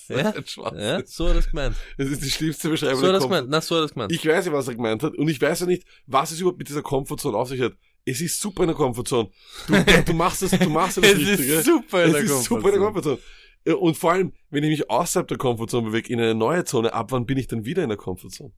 Ja, 0.09 0.33
ja, 0.33 0.35
so 0.45 0.65
hat 0.65 1.35
er 1.35 1.39
es 1.41 1.51
gemeint. 1.51 1.77
Das 1.99 2.09
ist 2.09 2.23
die 2.25 2.31
schlimmste 2.31 2.71
Beschreibung. 2.71 3.01
So 3.01 3.07
hat 3.07 3.15
er 3.15 3.19
es 3.19 3.25
gemeint, 3.25 3.49
na, 3.51 3.61
so 3.61 3.75
hat 3.75 3.83
er 3.83 3.85
es 3.87 3.93
gemeint. 3.93 4.13
Ich 4.13 4.27
weiß 4.27 4.47
ja, 4.47 4.53
was 4.53 4.69
er 4.69 4.75
gemeint 4.77 5.03
hat. 5.03 5.15
Und 5.15 5.29
ich 5.29 5.43
weiß 5.43 5.61
ja 5.61 5.67
nicht, 5.67 5.85
was 6.07 6.31
es 6.31 6.41
überhaupt 6.41 6.59
mit 6.59 6.69
dieser 6.69 6.83
Komfortzone 6.83 7.37
auf 7.37 7.49
sich 7.49 7.61
hat. 7.61 7.73
Es 8.05 8.21
ist 8.21 8.41
super 8.41 8.63
in 8.63 8.69
der 8.69 8.77
Komfortzone. 8.77 9.31
Du, 9.67 10.03
du 10.07 10.13
machst 10.15 10.43
das, 10.43 10.53
du 10.53 10.71
machst 10.71 10.97
das 10.99 11.05
Es 11.13 11.19
Richtige. 11.19 11.55
ist 11.55 11.67
super 11.67 12.05
in 12.05 12.11
es 12.11 12.13
der 12.15 12.23
ist 12.23 12.45
super 12.45 12.69
in 12.69 12.75
der 12.75 12.81
Komfortzone. 12.81 13.19
Ja, 13.67 13.75
Und 13.75 13.97
vor 13.97 14.13
allem, 14.13 14.33
wenn 14.51 14.65
ich 14.65 14.71
mich 14.71 14.91
außerhalb 14.91 15.29
der 15.29 15.39
Komfortzone 15.39 15.87
bewege, 15.89 16.13
in 16.13 16.21
eine 16.21 16.35
neue 16.35 16.65
Zone, 16.65 16.93
ab 16.93 17.13
wann 17.13 17.27
bin 17.27 17.39
ich 17.39 17.47
dann 17.47 17.65
wieder 17.65 17.83
in 17.83 17.89
der 17.91 17.99
Komfortzone? 17.99 18.53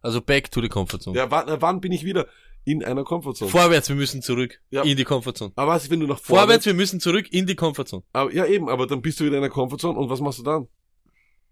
Also 0.00 0.20
back 0.20 0.50
to 0.50 0.60
the 0.60 0.68
Komfortzone. 0.68 1.16
Ja, 1.16 1.30
wann, 1.30 1.48
äh, 1.48 1.60
wann 1.60 1.80
bin 1.80 1.92
ich 1.92 2.04
wieder 2.04 2.26
in 2.64 2.84
einer 2.84 3.04
Komfortzone? 3.04 3.50
Vorwärts, 3.50 3.88
wir 3.88 3.96
müssen 3.96 4.22
zurück 4.22 4.60
Ja. 4.70 4.82
in 4.82 4.96
die 4.96 5.04
Komfortzone. 5.04 5.52
aber 5.56 5.72
was 5.72 5.90
wenn 5.90 6.00
du 6.00 6.06
nach 6.06 6.18
Vorwärts, 6.18 6.42
vorwärts, 6.44 6.66
wir 6.66 6.74
müssen 6.74 7.00
zurück 7.00 7.32
in 7.32 7.46
die 7.46 7.54
Komfortzone. 7.56 8.02
aber, 8.12 8.32
ja 8.32 8.46
eben, 8.46 8.68
aber 8.68 8.86
dann 8.86 9.02
bist 9.02 9.18
du 9.20 9.24
wieder 9.24 9.38
in 9.38 9.42
einer 9.44 9.52
Komfortzone 9.52 9.98
und 9.98 10.08
was 10.10 10.20
machst 10.20 10.38
du 10.38 10.42
dann? 10.44 10.68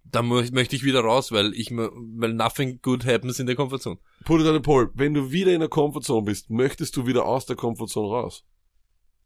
Da 0.05 0.21
mö- 0.21 0.52
möchte 0.55 0.76
ich 0.76 0.85
wieder 0.85 1.00
raus, 1.00 1.33
weil 1.33 1.52
ich, 1.55 1.71
weil 1.73 2.33
nothing 2.35 2.78
good 2.83 3.05
happens 3.05 3.40
in 3.40 3.47
der 3.47 3.57
Komfortzone. 3.57 3.99
Put 4.25 4.40
it 4.40 4.47
on 4.47 4.55
the 4.55 4.61
poll. 4.61 4.90
Wenn 4.95 5.14
du 5.14 5.33
wieder 5.33 5.52
in 5.52 5.59
der 5.61 5.69
Komfortzone 5.69 6.25
bist, 6.25 6.49
möchtest 6.49 6.97
du 6.97 7.07
wieder 7.09 7.26
aus 7.26 7.47
der 7.47 7.57
Komfortzone 7.57 8.07
raus? 8.09 8.45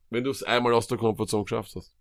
Wenn 0.08 0.24
du 0.24 0.30
es 0.30 0.42
einmal 0.42 0.72
aus 0.72 0.86
der 0.86 0.96
Komfortzone 0.96 1.44
geschafft 1.44 1.76
hast. 1.76 1.92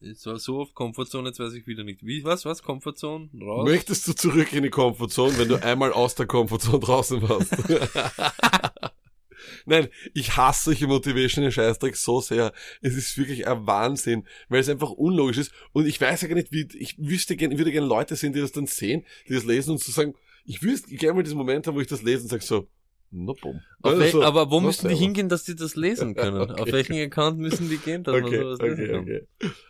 Es 0.00 0.26
war 0.26 0.38
so 0.38 0.58
oft 0.58 0.74
Komfortzone, 0.74 1.28
jetzt 1.28 1.40
weiß 1.40 1.54
ich 1.54 1.66
wieder 1.66 1.82
nicht. 1.82 2.04
Wie, 2.04 2.22
was, 2.22 2.44
was? 2.44 2.62
Komfortzone? 2.62 3.30
Raus? 3.40 3.66
Möchtest 3.66 4.06
du 4.06 4.14
zurück 4.14 4.52
in 4.52 4.62
die 4.62 4.70
Komfortzone, 4.70 5.38
wenn 5.38 5.48
du 5.48 5.56
einmal 5.62 5.92
aus 5.92 6.14
der 6.14 6.26
Komfortzone 6.26 6.80
draußen 6.80 7.22
warst? 7.22 7.54
Nein, 9.64 9.88
ich 10.14 10.36
hasse 10.36 10.64
solche 10.66 10.86
Motivation 10.86 11.50
Scheißdreck 11.50 11.96
so 11.96 12.20
sehr. 12.20 12.52
Es 12.82 12.94
ist 12.94 13.16
wirklich 13.16 13.46
ein 13.46 13.66
Wahnsinn, 13.66 14.26
weil 14.48 14.60
es 14.60 14.68
einfach 14.68 14.90
unlogisch 14.90 15.38
ist. 15.38 15.52
Und 15.72 15.86
ich 15.86 16.00
weiß 16.00 16.22
ja 16.22 16.28
gar 16.28 16.34
nicht, 16.34 16.52
wie, 16.52 16.68
ich 16.78 16.96
wüsste 16.98 17.36
gerne, 17.36 17.56
würde 17.56 17.72
gerne 17.72 17.86
Leute 17.86 18.16
sehen, 18.16 18.32
die 18.32 18.40
das 18.40 18.52
dann 18.52 18.66
sehen, 18.66 19.04
die 19.28 19.34
das 19.34 19.44
lesen 19.44 19.72
und 19.72 19.80
so 19.80 19.92
sagen, 19.92 20.14
ich 20.44 20.62
wüsste 20.62 20.94
gerne 20.94 21.14
mal 21.14 21.22
diesen 21.22 21.38
Moment 21.38 21.66
haben, 21.66 21.74
wo 21.74 21.80
ich 21.80 21.86
das 21.86 22.02
lese 22.02 22.22
und 22.22 22.28
sage 22.28 22.44
so, 22.44 22.68
no. 23.10 23.32
Auf 23.42 23.60
Also, 23.82 24.22
aber 24.22 24.50
wo 24.50 24.60
müssen 24.60 24.88
die 24.88 24.94
hingehen, 24.96 25.28
dass 25.28 25.44
die 25.44 25.54
das 25.56 25.76
lesen 25.76 26.14
können? 26.16 26.40
Auf 26.50 26.60
Okay. 26.60 26.72
welchen 26.72 27.00
Account 27.00 27.38
müssen 27.38 27.68
die 27.68 27.78
gehen, 27.78 28.02
dass 28.04 28.14
Okay, 28.14 28.22
man 28.24 28.32
sowas 28.56 28.60
lesen 28.60 28.72
okay, 28.82 28.92
kann? 28.92 29.00
okay. 29.00 29.26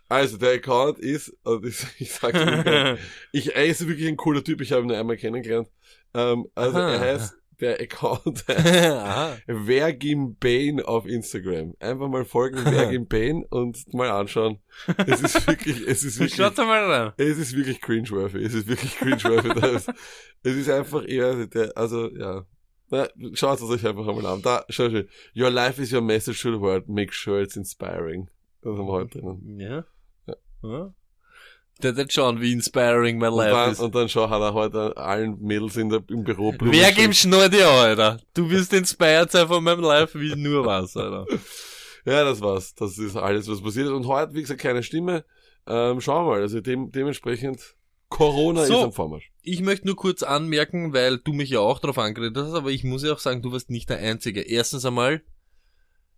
Also, 0.09 0.37
der 0.39 0.53
Account 0.55 0.99
ist, 0.99 1.35
und 1.45 1.65
ich, 1.67 1.77
ich 1.99 2.13
sag's 2.13 2.39
dir, 2.39 2.99
ich, 3.33 3.55
er 3.55 3.67
ist 3.67 3.87
wirklich 3.87 4.09
ein 4.09 4.17
cooler 4.17 4.43
Typ, 4.45 4.61
ich 4.61 4.73
habe 4.73 4.83
ihn 4.83 4.89
nur 4.89 4.97
einmal 4.99 5.17
kennengelernt. 5.17 5.69
Ähm, 6.15 6.47
also, 6.55 6.79
Aha. 6.79 6.93
er 6.93 7.01
heißt, 7.01 7.37
der 7.59 7.81
Account 7.81 8.45
Aha. 8.51 9.39
Vergim 9.65 10.37
Bane 10.39 10.87
auf 10.87 11.07
Instagram. 11.07 11.73
Einfach 11.81 12.07
mal 12.09 12.27
folgen, 12.27 12.59
Vergim 12.59 13.07
Bane 13.07 13.47
und 13.49 13.95
mal 13.95 14.11
anschauen. 14.11 14.59
Es 15.07 15.23
ist 15.23 15.47
wirklich, 15.47 15.81
es 15.87 16.05
ist 16.05 16.19
wirklich, 16.19 16.37
Schaut 16.37 16.59
mal 16.59 16.85
rein. 16.85 17.13
es 17.17 17.39
ist 17.39 17.57
wirklich 17.57 17.81
cringeworthy. 17.81 18.43
Es 18.45 18.53
ist 18.53 18.67
wirklich 18.69 18.95
cringeworthy. 18.99 19.91
Es 20.43 20.55
ist 20.55 20.69
einfach 20.69 21.09
eher, 21.09 21.47
der, 21.47 21.73
also, 21.79 22.11
ja. 22.15 22.45
Na, 22.91 23.09
schaut 23.35 23.59
es 23.61 23.69
euch 23.69 23.87
einfach 23.87 24.07
einmal 24.07 24.27
an. 24.27 24.43
Da, 24.43 24.65
schau, 24.69 24.89
schau. 24.91 25.03
Your 25.35 25.51
life 25.51 25.81
is 25.83 25.93
your 25.93 26.03
message 26.03 26.41
to 26.43 26.53
the 26.53 26.61
world. 26.61 26.89
Make 26.89 27.13
sure 27.13 27.41
it's 27.43 27.57
inspiring. 27.57 28.29
Das 28.63 28.73
haben 28.79 28.87
wir 28.87 28.93
heute 28.93 29.19
drinnen. 29.19 29.61
Ja. 29.61 29.85
Ja. 30.63 30.95
Der 31.83 31.95
hat 31.95 32.13
schauen, 32.13 32.41
wie 32.41 32.53
inspiring 32.53 33.19
my 33.19 33.27
Und 33.27 33.37
life 33.37 33.51
dann, 33.51 33.73
ist. 33.73 33.81
und 33.81 33.95
dann 33.95 34.09
schau, 34.09 34.31
hat 34.31 34.41
er 34.41 34.55
heute 34.55 34.97
allen 34.97 35.39
Mädels 35.43 35.77
in 35.77 35.91
der, 35.91 36.03
im 36.09 36.25
Büro 36.25 36.53
Blumen 36.53 36.73
Wer 36.73 36.91
gibt 36.93 37.15
Schnur 37.17 37.49
dir, 37.51 37.69
Alter? 37.69 38.19
Du 38.35 38.49
wirst 38.49 38.73
inspired 38.73 39.31
sein 39.31 39.47
von 39.47 39.63
meinem 39.63 39.81
Life 39.83 40.19
wie 40.19 40.35
nur 40.37 40.65
was, 40.65 40.97
Alter. 40.97 41.27
Ja, 42.09 42.23
das 42.23 42.41
war's. 42.41 42.73
Das 42.77 42.99
ist 42.99 43.17
alles, 43.17 43.49
was 43.51 43.61
passiert 43.61 43.87
ist. 43.87 43.93
Und 43.93 44.07
heute, 44.07 44.33
wie 44.35 44.41
gesagt, 44.41 44.61
keine 44.61 44.85
Stimme. 44.85 45.25
Ähm, 45.67 46.01
schauen 46.01 46.25
wir 46.25 46.31
mal. 46.35 46.41
Also 46.41 46.61
dem, 46.61 46.93
dementsprechend, 46.93 47.75
Corona 48.09 48.65
So. 48.65 48.75
ist 48.79 48.85
am 48.85 48.93
Vormarsch. 48.93 49.33
Ich 49.49 49.61
möchte 49.61 49.87
nur 49.87 49.95
kurz 49.95 50.25
anmerken, 50.25 50.93
weil 50.93 51.19
du 51.19 51.33
mich 51.33 51.51
ja 51.51 51.61
auch 51.61 51.79
darauf 51.79 51.99
angeredet 51.99 52.37
hast, 52.37 52.53
aber 52.53 52.73
ich 52.73 52.83
muss 52.83 53.05
ja 53.05 53.13
auch 53.13 53.21
sagen, 53.21 53.43
du 53.43 53.53
warst 53.53 53.71
nicht 53.71 53.89
der 53.89 53.99
Einzige. 53.99 54.41
Erstens 54.41 54.85
einmal, 54.85 55.23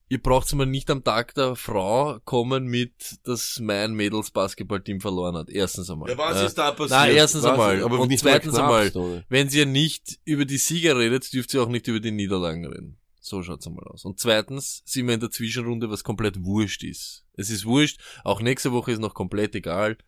ihr 0.08 0.22
braucht 0.22 0.50
mal 0.54 0.64
nicht 0.64 0.88
am 0.88 1.04
Tag 1.04 1.34
der 1.34 1.54
Frau 1.54 2.20
kommen 2.24 2.68
mit, 2.68 3.18
dass 3.24 3.60
mein 3.60 3.92
Mädels 3.92 4.30
Basketballteam 4.30 5.02
verloren 5.02 5.36
hat. 5.36 5.50
Erstens 5.50 5.90
einmal. 5.90 6.08
Äh, 6.08 6.16
da 6.16 6.72
passiert? 6.72 6.88
na, 6.88 7.06
erstens 7.06 7.42
Was? 7.42 7.50
einmal. 7.50 7.82
Aber 7.82 8.00
Und 8.00 8.18
zweitens 8.18 8.54
einmal, 8.54 8.88
Stoney. 8.88 9.22
Wenn 9.28 9.50
ihr 9.50 9.66
nicht 9.66 10.18
über 10.24 10.46
die 10.46 10.56
Sieger 10.56 10.96
redet, 10.96 11.30
dürft 11.30 11.52
ihr 11.52 11.62
auch 11.62 11.68
nicht 11.68 11.86
über 11.86 12.00
die 12.00 12.12
Niederlagen 12.12 12.64
reden. 12.64 12.96
So 13.20 13.42
schaut's 13.42 13.66
einmal 13.66 13.84
aus. 13.88 14.06
Und 14.06 14.18
zweitens 14.18 14.82
sind 14.86 15.06
wir 15.06 15.12
in 15.12 15.20
der 15.20 15.30
Zwischenrunde, 15.30 15.90
was 15.90 16.02
komplett 16.02 16.42
wurscht 16.44 16.82
ist. 16.82 17.26
Es 17.34 17.50
ist 17.50 17.66
wurscht. 17.66 18.00
Auch 18.24 18.40
nächste 18.40 18.72
Woche 18.72 18.92
ist 18.92 19.00
noch 19.00 19.12
komplett 19.12 19.54
egal. 19.54 19.98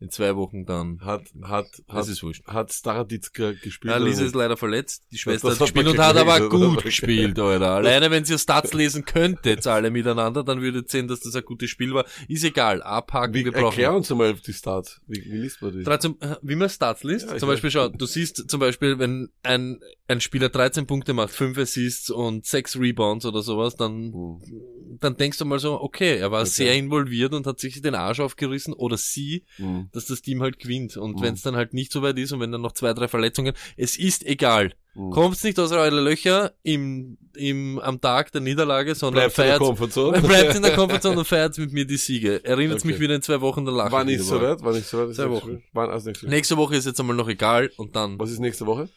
In 0.00 0.08
zwei 0.08 0.34
Wochen 0.34 0.64
dann. 0.64 1.00
Hat, 1.02 1.24
hat, 1.42 1.66
Das 1.86 1.94
hat, 1.96 2.08
ist 2.08 2.22
wurscht. 2.22 2.42
hat 2.46 2.72
Staraditska 2.72 3.52
gespielt? 3.52 3.92
Ja, 3.92 3.98
Lisa 3.98 4.24
ist 4.24 4.34
leider 4.34 4.56
verletzt. 4.56 5.02
Die 5.12 5.18
Schwester 5.18 5.48
das 5.50 5.60
hat 5.60 5.66
gespielt 5.66 5.88
und 5.88 5.98
hat 5.98 6.16
aber 6.16 6.36
oder? 6.36 6.48
gut 6.48 6.82
gespielt, 6.82 7.38
Alter. 7.38 7.72
Alleine 7.72 8.10
wenn 8.10 8.24
ihr 8.24 8.38
Stats 8.38 8.72
lesen 8.72 9.04
könntet, 9.04 9.66
alle 9.66 9.90
miteinander, 9.90 10.42
dann 10.42 10.62
würdet 10.62 10.86
ihr 10.86 10.90
sehen, 10.90 11.06
dass 11.08 11.20
das 11.20 11.34
ein 11.36 11.44
gutes 11.44 11.68
Spiel 11.68 11.92
war. 11.92 12.06
Ist 12.28 12.44
egal. 12.44 12.82
Abhaken, 12.82 13.34
Wie, 13.34 13.44
wir 13.44 13.52
brauchen. 13.52 13.64
erklär 13.66 13.92
uns 13.92 14.10
einmal 14.10 14.32
die 14.34 14.52
Start. 14.54 15.00
Wie, 15.06 15.22
wie 15.24 15.36
liest 15.42 15.60
man 15.60 15.72
die? 15.76 15.84
13, 15.84 16.16
äh, 16.22 16.36
wie 16.40 16.54
man 16.56 16.70
Stats 16.70 17.04
liest. 17.04 17.28
Ja, 17.30 17.36
zum. 17.36 17.50
Beispiel, 17.50 17.70
schau, 17.70 17.88
du 17.88 18.06
siehst 18.06 18.48
zum 18.50 18.58
Beispiel, 18.58 18.98
wenn 18.98 19.28
ein, 19.42 19.80
ein 20.08 20.22
Spieler 20.22 20.48
13 20.48 20.86
Punkte 20.86 21.12
macht, 21.12 21.30
5 21.34 21.58
Assists 21.58 22.08
und 22.08 22.46
6 22.46 22.76
Rebounds 22.78 23.26
oder 23.26 23.42
sowas, 23.42 23.76
dann, 23.76 24.14
Hm. 24.14 24.98
dann 24.98 25.16
denkst 25.18 25.36
du 25.36 25.44
mal 25.44 25.58
so, 25.58 25.78
okay, 25.78 26.16
er 26.16 26.30
war 26.30 26.40
Okay. 26.40 26.50
sehr 26.50 26.74
involviert 26.74 27.34
und 27.34 27.46
hat 27.46 27.60
sich 27.60 27.82
den 27.82 27.94
Arsch 27.94 28.20
aufgerissen 28.20 28.72
oder 28.72 28.96
sie, 28.96 29.44
Hm. 29.56 29.88
Dass 29.92 30.06
das 30.06 30.22
Team 30.22 30.42
halt 30.42 30.58
gewinnt. 30.58 30.96
Und 30.96 31.16
Mhm. 31.16 31.22
wenn 31.22 31.34
es 31.34 31.42
dann 31.42 31.56
halt 31.56 31.74
nicht 31.74 31.92
so 31.92 32.02
weit 32.02 32.18
ist 32.18 32.32
und 32.32 32.40
wenn 32.40 32.52
dann 32.52 32.60
noch 32.62 32.72
zwei, 32.72 32.92
drei 32.94 33.08
Verletzungen, 33.08 33.54
es 33.76 33.98
ist 33.98 34.24
egal. 34.26 34.72
Hm. 34.94 35.10
Kommt 35.10 35.42
nicht 35.44 35.58
aus 35.60 35.70
eure 35.70 36.00
Löcher 36.00 36.52
im, 36.64 37.16
im, 37.36 37.78
am 37.78 38.00
Tag 38.00 38.32
der 38.32 38.40
Niederlage, 38.40 38.96
sondern 38.96 39.22
Bleibt 39.30 39.38
in 39.38 39.42
der 39.44 39.44
feiert, 39.52 39.58
Komfortzone. 39.60 40.20
bleibt 40.26 40.54
in 40.56 40.62
der 40.62 40.72
Komfortzone 40.74 41.18
und 41.18 41.24
feiert 41.24 41.56
mit 41.58 41.72
mir 41.72 41.84
die 41.84 41.96
Siege. 41.96 42.44
Erinnert 42.44 42.78
Okay. 42.78 42.88
mich 42.88 42.98
wieder 43.00 43.14
in 43.14 43.22
zwei 43.22 43.40
Wochen, 43.40 43.64
dann 43.64 43.76
lachen 43.76 43.92
War 43.92 44.02
nicht 44.04 44.18
wir 44.18 44.24
so 44.24 44.40
weit, 44.40 44.62
war 44.62 44.72
nicht 44.72 44.86
so 44.86 44.98
weit. 44.98 45.14
Zwei 45.14 45.26
nächste 45.26 45.30
Wochen. 45.46 45.62
Wann 45.72 45.90
als 45.90 46.04
nächstes 46.04 46.18
Spiel? 46.26 46.30
Nächste 46.36 46.56
Woche 46.56 46.74
ist 46.76 46.86
jetzt 46.86 46.98
einmal 46.98 47.14
noch 47.14 47.28
egal 47.28 47.70
und 47.76 47.94
dann 47.94 48.18
Was 48.18 48.30
ist 48.32 48.40
nächste 48.40 48.66
Woche? 48.66 48.88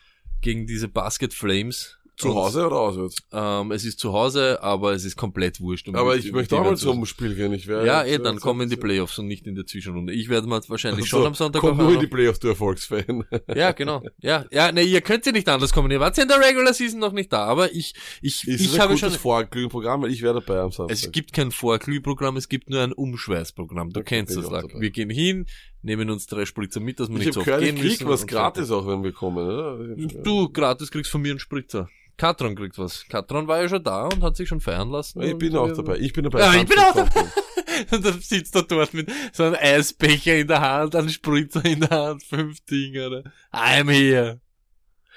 gegen 0.42 0.66
diese 0.66 0.88
Basket 0.88 1.34
Flames. 1.34 1.98
Zu 2.15 2.36
Hause 2.36 2.67
oder 2.67 2.75
auswärts? 2.79 3.15
Ähm, 3.32 3.72
es 3.72 3.84
ist 3.86 4.00
zu 4.00 4.13
Hause, 4.13 4.62
aber 4.62 4.93
es 4.93 5.03
ist 5.03 5.15
komplett 5.15 5.60
wurscht. 5.60 5.88
um 5.88 5.96
Aber 5.96 6.15
ich 6.15 6.32
möchte 6.32 6.55
auch 6.58 6.63
mal 6.63 6.77
zum 6.77 7.05
Spiel 7.05 7.34
gehen. 7.36 7.51
Ich 7.53 7.67
werde 7.67 7.88
Ja, 7.88 8.03
eh, 8.03 8.20
dann 8.20 8.39
kommen 8.39 8.62
in 8.62 8.70
die 8.70 8.75
Playoffs 8.77 9.17
und 9.17 9.27
nicht 9.27 9.48
in 9.48 9.55
der 9.55 9.65
Zwischenrunde. 9.65 10.13
Ich 10.13 10.29
werde 10.29 10.48
mal 10.48 10.62
wahrscheinlich 10.67 11.08
schon 11.08 11.22
So, 11.22 11.27
am 11.27 11.34
Sonntag 11.34 11.62
Komm 11.62 11.79
auch 11.79 11.84
nur 11.84 11.93
in 11.96 12.00
die 12.00 12.08
Playoffs, 12.08 12.39
du 12.39 12.50
Erfolgsfan. 12.50 13.24
Ja, 13.55 13.72
genau. 13.72 14.03
Ja, 14.22 14.46
ja, 14.51 14.72
ne, 14.72 14.84
ihr 14.84 15.01
könnt 15.01 15.25
ja 15.25 15.32
nicht 15.32 15.50
anders 15.50 15.74
kommen. 15.74 15.89
Ihr 15.91 16.00
wart 16.00 16.15
ja 16.17 16.24
in 16.24 16.29
der 16.29 16.39
Regular 16.39 16.74
Season 16.74 17.00
noch 17.00 17.13
nicht 17.13 17.34
da, 17.34 17.46
aber 17.46 17.72
ich, 17.74 17.93
ich, 18.22 18.48
Ist 18.48 18.62
ich 18.62 18.74
ein 18.75 18.79
habe 18.82 18.98
schon, 18.98 19.12
Vorglühenprogramm, 19.12 20.03
weil 20.03 20.12
ich 20.12 20.22
wäre 20.22 20.36
dabei 20.36 20.60
am 20.62 20.72
Samstag. 20.72 20.91
es 20.96 21.12
gibt 21.12 21.34
kein 21.34 21.51
Vorglühprogramm, 21.51 22.38
es 22.38 22.48
gibt 22.48 22.70
nur 22.70 22.82
ein 22.82 22.93
Umschweißprogramm. 22.93 23.89
Du 23.91 24.00
Okay, 24.01 24.17
kennst 24.17 24.38
das, 24.38 24.50
Lack. 24.50 24.65
Wir 24.79 24.91
gehen 24.91 25.10
hin, 25.10 25.46
nehmen 25.84 26.10
uns 26.10 26.25
drei 26.25 26.46
Spritzer 26.46 26.80
mit, 26.80 27.00
dass 27.00 27.10
wir 27.10 27.20
ich 27.20 27.25
nicht 27.28 27.34
so 27.34 27.42
oft 27.42 27.48
gehen 27.60 27.75
ich 27.75 27.82
krieg 27.82 27.92
müssen. 28.00 28.08
was 28.08 28.25
gratis 28.25 28.72
auch, 28.72 28.88
wenn 28.88 29.04
wir 29.04 29.12
kommen, 29.12 29.46
oder? 29.46 29.78
Du, 30.24 30.50
gratis 30.50 30.90
kriegst 30.90 31.12
von 31.12 31.22
mir 31.22 31.32
einen 31.32 31.40
Spritzer. 31.40 31.90
Katron 32.18 32.56
kriegt 32.56 32.78
was. 32.78 33.06
Katron 33.10 33.48
war 33.48 33.62
ja 33.62 33.70
schon 33.70 33.84
da 33.84 34.06
und 34.06 34.22
hat 34.22 34.36
sich 34.36 34.48
schon 34.48 34.60
feiern 34.60 34.90
lassen. 34.90 35.22
Ich 35.22 35.38
bin 35.38 35.56
auch 35.56 35.72
dabei. 35.74 35.98
Ich 35.98 36.13
bin 36.13 36.24
dabei. 36.24 36.40
Ja, 36.40 36.54
ich 36.54 36.68
bin 36.68 36.78
auch 36.78 36.94
kommt 36.94 37.12
Und 37.92 38.06
dann 38.06 38.22
sitzt 38.22 38.56
er 38.56 38.63
dort 38.63 38.94
mit 38.94 39.12
so 39.32 39.44
einem 39.44 39.56
Eisbecher 39.60 40.38
in 40.38 40.48
der 40.48 40.62
Hand, 40.62 40.96
einem 40.96 41.10
Spritzer 41.10 41.66
in 41.66 41.82
der 41.82 41.90
Hand, 41.90 42.24
fünf 42.24 42.60
Dinger. 42.66 43.08
Oder? 43.08 43.24
I'm 43.52 43.90
here. 43.90 44.40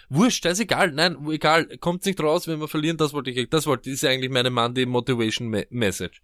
Wurscht, 0.09 0.45
das 0.45 0.55
ist 0.55 0.61
egal. 0.61 0.93
Nein, 0.93 1.19
egal. 1.29 1.67
Kommt 1.79 2.07
nicht 2.07 2.21
raus, 2.21 2.49
wenn 2.49 2.61
wir 2.61 2.69
verlieren. 2.69 2.97
Das 2.97 3.13
wollte 3.13 3.31
ich, 3.31 3.51
das 3.51 3.67
wollte, 3.67 3.91
das 3.91 4.03
ist 4.03 4.09
eigentlich 4.09 4.31
meine 4.31 4.51
Monday 4.51 4.87
Motivation 4.87 5.49
Me 5.49 5.67
Message. 5.71 6.23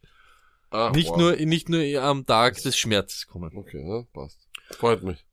Ah, 0.73 0.91
nicht 0.95 1.11
wow. 1.11 1.19
nur, 1.19 1.37
nicht 1.37 1.69
nur 1.69 2.03
am 2.03 2.25
Tag 2.25 2.61
des 2.63 2.77
Schmerzes 2.77 3.27
kommen. 3.27 3.55
Okay, 3.57 3.87
ja, 3.87 4.05
passt. 4.13 4.49
Freut 4.71 5.03
mich. 5.03 5.25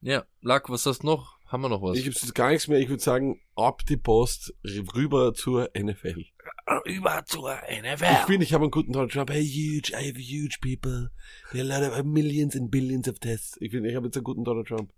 Ja, 0.00 0.24
Lack, 0.40 0.68
was 0.70 0.86
hast 0.86 1.02
du 1.02 1.06
noch? 1.06 1.38
Haben 1.46 1.62
wir 1.62 1.68
noch 1.68 1.82
was? 1.82 1.96
Ich 1.96 2.04
habe 2.04 2.10
jetzt 2.10 2.34
gar 2.34 2.50
nichts 2.50 2.68
mehr. 2.68 2.78
Ich 2.78 2.88
würde 2.88 3.02
sagen, 3.02 3.40
ab 3.56 3.82
die 3.88 3.96
Post 3.96 4.54
rüber 4.94 5.32
zur 5.34 5.70
NFL. 5.76 6.24
über 6.84 7.24
zur 7.24 7.54
NFL. 7.54 8.04
Ich 8.04 8.26
finde, 8.26 8.44
ich 8.44 8.52
habe 8.52 8.64
einen 8.64 8.70
guten 8.70 8.92
Donald 8.92 9.12
Trump. 9.12 9.30
Hey, 9.30 9.44
huge, 9.44 9.92
I 9.92 10.08
have 10.08 10.18
huge 10.18 10.58
people. 10.60 11.10
There 11.52 11.64
are 11.64 11.84
a 11.84 11.88
lot 11.88 11.98
of 11.98 12.04
millions 12.04 12.54
and 12.54 12.70
billions 12.70 13.08
of 13.08 13.18
tests. 13.18 13.56
Ich 13.60 13.70
finde, 13.70 13.88
ich 13.88 13.96
habe 13.96 14.06
jetzt 14.06 14.16
einen 14.16 14.24
guten 14.24 14.44
Donald 14.44 14.66
Trump. 14.66 14.92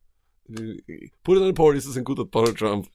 Put 1.23 1.37
it 1.37 1.43
on 1.43 1.51
a 1.51 1.53
poll, 1.53 1.77
ist 1.77 1.87
das 1.87 1.97
ein 1.97 2.05
guter 2.05 2.25
Donald 2.25 2.59
Trump? 2.59 2.89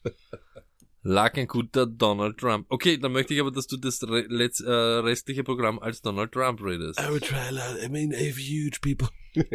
Lag 1.07 1.38
ein 1.38 1.45
guter 1.45 1.85
Donald 1.85 2.39
Trump. 2.39 2.65
Okay, 2.69 2.97
dann 2.97 3.12
möchte 3.12 3.35
ich 3.35 3.39
aber, 3.39 3.51
dass 3.51 3.67
du 3.67 3.77
das 3.77 4.01
re 4.09 4.25
äh, 4.25 4.71
restliche 5.01 5.43
Programm 5.43 5.77
als 5.77 6.01
Donald 6.01 6.31
Trump 6.31 6.63
redest. 6.63 7.00
I 7.00 7.12
would 7.12 7.24
try 7.24 7.38
a 7.38 7.51
lot. 7.51 7.79
I 7.79 7.88
mean, 7.89 8.12
I 8.12 8.27
have 8.27 8.39
huge 8.39 8.81
people. 8.81 9.09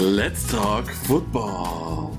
Let's 0.00 0.50
talk 0.50 0.88
football. 0.90 2.16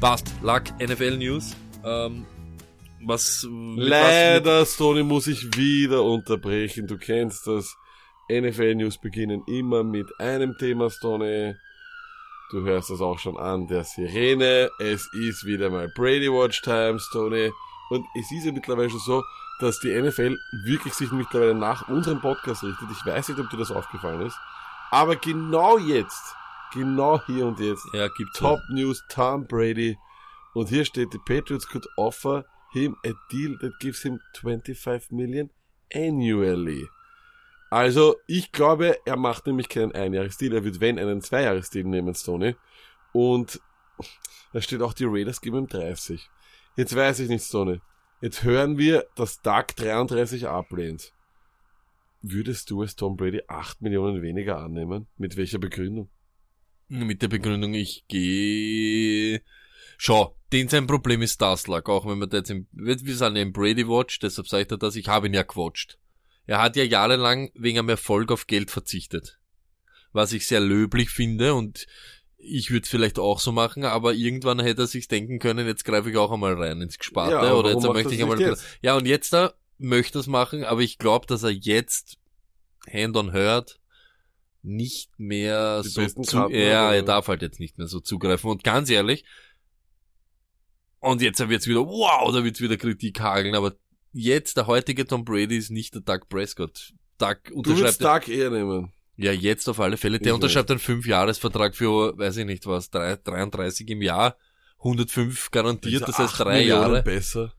Passt. 0.00 0.34
Lack, 0.42 0.72
NFL 0.80 1.18
News. 1.18 1.54
Ähm, 1.84 2.26
was, 3.06 3.46
mit 3.48 3.78
was 3.78 3.88
Leider, 3.88 4.66
Stoney, 4.66 5.04
muss 5.04 5.28
ich 5.28 5.56
wieder 5.56 6.02
unterbrechen. 6.02 6.88
Du 6.88 6.98
kennst 6.98 7.46
das. 7.46 7.76
NFL-News 8.30 8.98
beginnen 8.98 9.42
immer 9.46 9.84
mit 9.84 10.08
einem 10.18 10.58
Thema, 10.58 10.90
Stoney. 10.90 11.54
Du 12.50 12.62
hörst 12.62 12.88
das 12.88 13.02
auch 13.02 13.18
schon 13.18 13.36
an, 13.36 13.66
der 13.66 13.84
Sirene. 13.84 14.70
Es 14.78 15.06
ist 15.12 15.44
wieder 15.44 15.68
mal 15.68 15.88
Brady 15.94 16.32
Watch 16.32 16.62
Time, 16.62 16.98
Stoney. 16.98 17.52
Und 17.90 18.06
es 18.18 18.32
ist 18.32 18.46
ja 18.46 18.52
mittlerweile 18.52 18.88
schon 18.88 19.00
so, 19.00 19.22
dass 19.60 19.80
die 19.80 19.90
NFL 19.90 20.34
wirklich 20.64 20.94
sich 20.94 21.12
mittlerweile 21.12 21.54
nach 21.54 21.88
unserem 21.88 22.20
Podcast 22.22 22.62
richtet. 22.62 22.88
Ich 22.90 23.04
weiß 23.04 23.28
nicht, 23.28 23.38
ob 23.38 23.50
dir 23.50 23.58
das 23.58 23.70
aufgefallen 23.70 24.22
ist. 24.22 24.36
Aber 24.90 25.16
genau 25.16 25.76
jetzt, 25.76 26.34
genau 26.72 27.20
hier 27.26 27.46
und 27.46 27.60
jetzt, 27.60 27.86
ja, 27.92 28.08
gibt's 28.08 28.38
Top 28.38 28.60
News, 28.70 29.02
Tom 29.10 29.46
Brady. 29.46 29.98
Und 30.54 30.70
hier 30.70 30.86
steht, 30.86 31.12
the 31.12 31.18
Patriots 31.18 31.68
could 31.68 31.86
offer 31.98 32.46
him 32.72 32.96
a 33.04 33.12
deal 33.30 33.58
that 33.58 33.78
gives 33.78 34.02
him 34.02 34.20
25 34.40 35.10
million 35.10 35.50
annually. 35.94 36.88
Also, 37.70 38.16
ich 38.26 38.52
glaube, 38.52 38.98
er 39.04 39.16
macht 39.16 39.46
nämlich 39.46 39.68
keinen 39.68 39.92
Einjahresdeal. 39.92 40.54
Er 40.54 40.64
wird, 40.64 40.80
wenn, 40.80 40.98
einen 40.98 41.20
Zweijahresdeal 41.20 41.84
nehmen, 41.84 42.14
Stoney. 42.14 42.56
Und 43.12 43.60
da 44.52 44.60
steht 44.60 44.82
auch, 44.82 44.94
die 44.94 45.04
Raiders 45.06 45.40
geben 45.40 45.58
ihm 45.58 45.66
30. 45.66 46.28
Jetzt 46.76 46.94
weiß 46.94 47.20
ich 47.20 47.28
nicht, 47.28 47.44
Stoney. 47.44 47.80
Jetzt 48.20 48.42
hören 48.42 48.78
wir, 48.78 49.06
dass 49.14 49.42
Doug 49.42 49.66
33 49.76 50.48
ablehnt. 50.48 51.12
Würdest 52.22 52.70
du 52.70 52.82
als 52.82 52.96
Tom 52.96 53.16
Brady 53.16 53.42
8 53.46 53.80
Millionen 53.80 54.22
weniger 54.22 54.58
annehmen? 54.58 55.06
Mit 55.16 55.36
welcher 55.36 55.58
Begründung? 55.58 56.08
Mit 56.88 57.22
der 57.22 57.28
Begründung, 57.28 57.74
ich 57.74 58.04
gehe. 58.08 59.42
Schau, 59.98 60.36
den 60.52 60.68
sein 60.68 60.86
Problem 60.86 61.22
ist 61.22 61.40
das, 61.40 61.66
Lack, 61.66 61.88
auch 61.88 62.06
wenn 62.06 62.18
man 62.18 62.30
da 62.30 62.38
jetzt 62.38 62.50
im, 62.50 62.66
wir 62.72 62.96
sind 62.96 63.36
ja 63.36 63.42
im 63.42 63.52
Brady 63.52 63.86
Watch, 63.86 64.18
deshalb 64.18 64.46
ich 64.52 64.66
dir 64.66 64.78
das, 64.78 64.96
ich 64.96 65.06
habe 65.06 65.26
ihn 65.26 65.34
ja 65.34 65.42
gewatcht. 65.42 65.98
Er 66.48 66.62
hat 66.62 66.76
ja 66.76 66.82
jahrelang 66.82 67.50
wegen 67.54 67.78
einem 67.78 67.90
Erfolg 67.90 68.32
auf 68.32 68.46
Geld 68.46 68.70
verzichtet. 68.70 69.38
Was 70.12 70.32
ich 70.32 70.46
sehr 70.46 70.60
löblich 70.60 71.10
finde 71.10 71.54
und 71.54 71.86
ich 72.38 72.70
würde 72.70 72.88
vielleicht 72.88 73.18
auch 73.18 73.38
so 73.38 73.52
machen, 73.52 73.84
aber 73.84 74.14
irgendwann 74.14 74.58
hätte 74.58 74.82
er 74.82 74.86
sich 74.86 75.08
denken 75.08 75.40
können, 75.40 75.66
jetzt 75.66 75.84
greife 75.84 76.10
ich 76.10 76.16
auch 76.16 76.32
einmal 76.32 76.54
rein 76.54 76.80
ins 76.80 76.98
Gesparte 76.98 77.32
Ja, 77.32 77.52
oder 77.52 77.72
jetzt 77.72 77.82
möchte 77.82 78.14
ich 78.14 78.22
einmal. 78.22 78.40
jetzt? 78.40 78.64
Ja, 78.80 78.96
und 78.96 79.06
jetzt 79.06 79.34
da 79.34 79.52
möchte 79.76 80.18
er 80.18 80.20
es 80.20 80.26
machen, 80.26 80.64
aber 80.64 80.80
ich 80.80 80.96
glaube, 80.96 81.26
dass 81.26 81.42
er 81.42 81.50
jetzt 81.50 82.16
Hand 82.90 83.16
on 83.18 83.34
Hurt 83.34 83.78
nicht 84.62 85.10
mehr 85.18 85.82
Die 85.82 85.88
so 85.90 86.06
zu, 86.06 86.22
Karten 86.22 86.54
ja, 86.54 86.94
er 86.94 87.02
darf 87.02 87.28
halt 87.28 87.42
jetzt 87.42 87.60
nicht 87.60 87.76
mehr 87.76 87.88
so 87.88 88.00
zugreifen. 88.00 88.50
Und 88.50 88.64
ganz 88.64 88.88
ehrlich, 88.88 89.26
und 91.00 91.20
jetzt 91.20 91.46
wird's 91.46 91.66
wieder, 91.66 91.84
wow, 91.86 92.32
da 92.32 92.42
wird's 92.42 92.62
wieder 92.62 92.78
Kritik 92.78 93.20
hageln, 93.20 93.54
aber 93.54 93.74
jetzt, 94.12 94.56
der 94.56 94.66
heutige 94.66 95.06
Tom 95.06 95.24
Brady 95.24 95.56
ist 95.56 95.70
nicht 95.70 95.94
der 95.94 96.02
Doug 96.02 96.28
Prescott. 96.28 96.92
Doug 97.18 97.36
Du 97.48 97.54
unterschreibt, 97.54 98.00
würdest 98.00 98.04
Doug 98.04 98.28
eher 98.34 98.50
nehmen. 98.50 98.92
ja, 99.16 99.32
jetzt 99.32 99.68
auf 99.68 99.80
alle 99.80 99.96
Fälle, 99.96 100.18
der 100.18 100.28
Ich 100.28 100.34
unterschreibt 100.34 100.70
einen 100.70 100.80
Fünfjahresvertrag 100.80 101.74
für, 101.74 102.16
weiß 102.16 102.36
ich 102.38 102.46
nicht 102.46 102.66
was, 102.66 102.90
drei- 102.90 103.16
33 103.16 103.88
im 103.90 104.02
Jahr, 104.02 104.36
105 104.78 105.50
garantiert, 105.50 106.06
das 106.06 106.18
heißt 106.18 106.38
drei 106.38 106.58
Millionen 106.60 106.82
Jahre. 106.82 107.02
besser. 107.02 107.52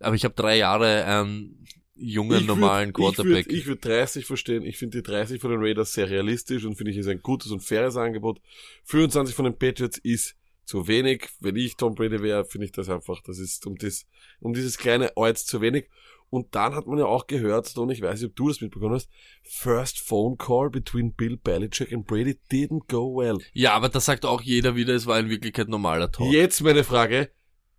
Aber 0.00 0.14
ich 0.16 0.24
habe 0.24 0.34
drei 0.34 0.56
Jahre, 0.58 1.04
ähm, 1.06 1.64
jungen, 1.94 2.40
Ich 2.42 2.46
normalen 2.46 2.90
würd- 2.90 2.94
Quarterback. 2.94 3.46
Ich 3.48 3.66
würde 3.66 3.82
würd 3.82 3.84
30 3.84 4.24
verstehen. 4.26 4.64
Ich 4.64 4.76
finde 4.78 4.98
die 4.98 5.02
30 5.02 5.40
von 5.40 5.50
den 5.50 5.60
Raiders 5.60 5.92
sehr 5.92 6.08
realistisch 6.08 6.64
und 6.64 6.76
finde 6.76 6.92
ich 6.92 6.98
ist 6.98 7.08
ein 7.08 7.20
gutes 7.22 7.50
und 7.50 7.60
faires 7.60 7.96
Angebot. 7.96 8.40
25 8.84 9.34
von 9.34 9.44
den 9.46 9.58
Patriots 9.58 9.98
ist 9.98 10.36
zu 10.68 10.86
wenig. 10.86 11.30
Wenn 11.40 11.56
ich 11.56 11.76
Tom 11.76 11.94
Brady 11.94 12.22
wäre, 12.22 12.44
finde 12.44 12.66
ich 12.66 12.72
das 12.72 12.90
einfach, 12.90 13.22
das 13.22 13.38
ist 13.38 13.66
um 13.66 13.76
das, 13.76 14.04
um 14.38 14.52
dieses 14.52 14.76
kleine 14.76 15.16
Orts 15.16 15.46
zu 15.46 15.62
wenig. 15.62 15.88
Und 16.30 16.54
dann 16.54 16.74
hat 16.74 16.86
man 16.86 16.98
ja 16.98 17.06
auch 17.06 17.26
gehört, 17.26 17.74
und 17.78 17.88
ich 17.88 18.02
weiß 18.02 18.20
nicht, 18.20 18.28
ob 18.28 18.36
du 18.36 18.48
das 18.48 18.60
mitbekommen 18.60 18.94
hast, 18.94 19.08
first 19.44 19.98
phone 19.98 20.36
call 20.36 20.68
between 20.68 21.14
Bill 21.14 21.38
Belichick 21.38 21.90
and 21.90 22.06
Brady 22.06 22.38
didn't 22.52 22.86
go 22.86 23.16
well. 23.16 23.38
ja, 23.54 23.72
aber 23.72 23.88
da 23.88 23.98
sagt 23.98 24.26
auch 24.26 24.42
jeder 24.42 24.76
wieder, 24.76 24.94
es 24.94 25.06
war 25.06 25.18
in 25.18 25.30
Wirklichkeit 25.30 25.68
normaler 25.68 26.12
Talk. 26.12 26.30
Jetzt 26.30 26.60
meine 26.60 26.84
Frage, 26.84 27.30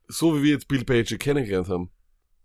so 0.07 0.35
wie 0.35 0.43
wir 0.45 0.51
jetzt 0.53 0.67
Bill 0.67 0.83
Belichick 0.83 1.19
kennengelernt 1.19 1.69
haben, 1.69 1.91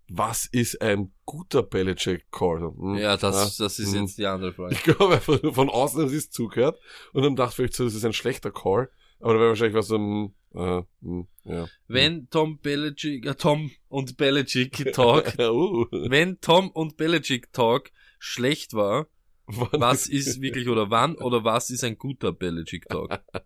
was 0.08 0.44
ist 0.44 0.82
ein 0.82 1.14
guter 1.24 1.62
Belichick-Call? 1.62 2.60
Hm, 2.60 2.96
Ja, 2.96 3.16
das, 3.16 3.56
das 3.56 3.78
ist 3.78 3.94
hm. 3.94 4.02
jetzt 4.02 4.18
die 4.18 4.26
andere 4.26 4.52
Frage. 4.52 4.74
Ich 4.74 4.82
glaube 4.82 5.22
nur 5.42 5.54
von 5.54 5.70
außen 5.70 6.02
haben 6.02 6.10
sie 6.10 6.18
es 6.18 6.28
zugehört 6.28 6.78
und 7.14 7.24
haben 7.24 7.34
gedacht, 7.34 7.54
vielleicht 7.54 7.72
so, 7.72 7.84
das 7.84 7.94
ist 7.94 8.04
ein 8.04 8.12
schlechter 8.12 8.50
Call. 8.50 8.90
Aber 9.24 9.32
da 9.32 9.40
wäre 9.40 9.48
wahrscheinlich 9.48 9.74
was 9.74 9.86
so 9.86 9.96
ein, 9.96 10.34
äh, 10.54 10.82
hm, 11.00 11.26
ja. 11.44 11.66
Wenn 11.88 12.28
Tom 12.28 12.58
Belichick, 12.58 13.24
äh, 13.24 13.34
Tom 13.34 13.70
und 13.88 14.18
Belichick 14.18 14.92
Talk, 14.92 15.32
uh, 15.38 15.86
wenn 15.90 16.42
Tom 16.42 16.68
und 16.70 16.98
Belichick 16.98 17.50
Talk 17.50 17.90
schlecht 18.18 18.74
war, 18.74 19.06
wann 19.46 19.80
was 19.80 20.08
ist 20.08 20.42
wirklich 20.42 20.68
oder 20.68 20.90
wann 20.90 21.14
oder 21.14 21.42
was 21.42 21.70
ist 21.70 21.84
ein 21.84 21.96
guter 21.96 22.32
Belichick 22.32 22.86
Talk? 22.86 23.18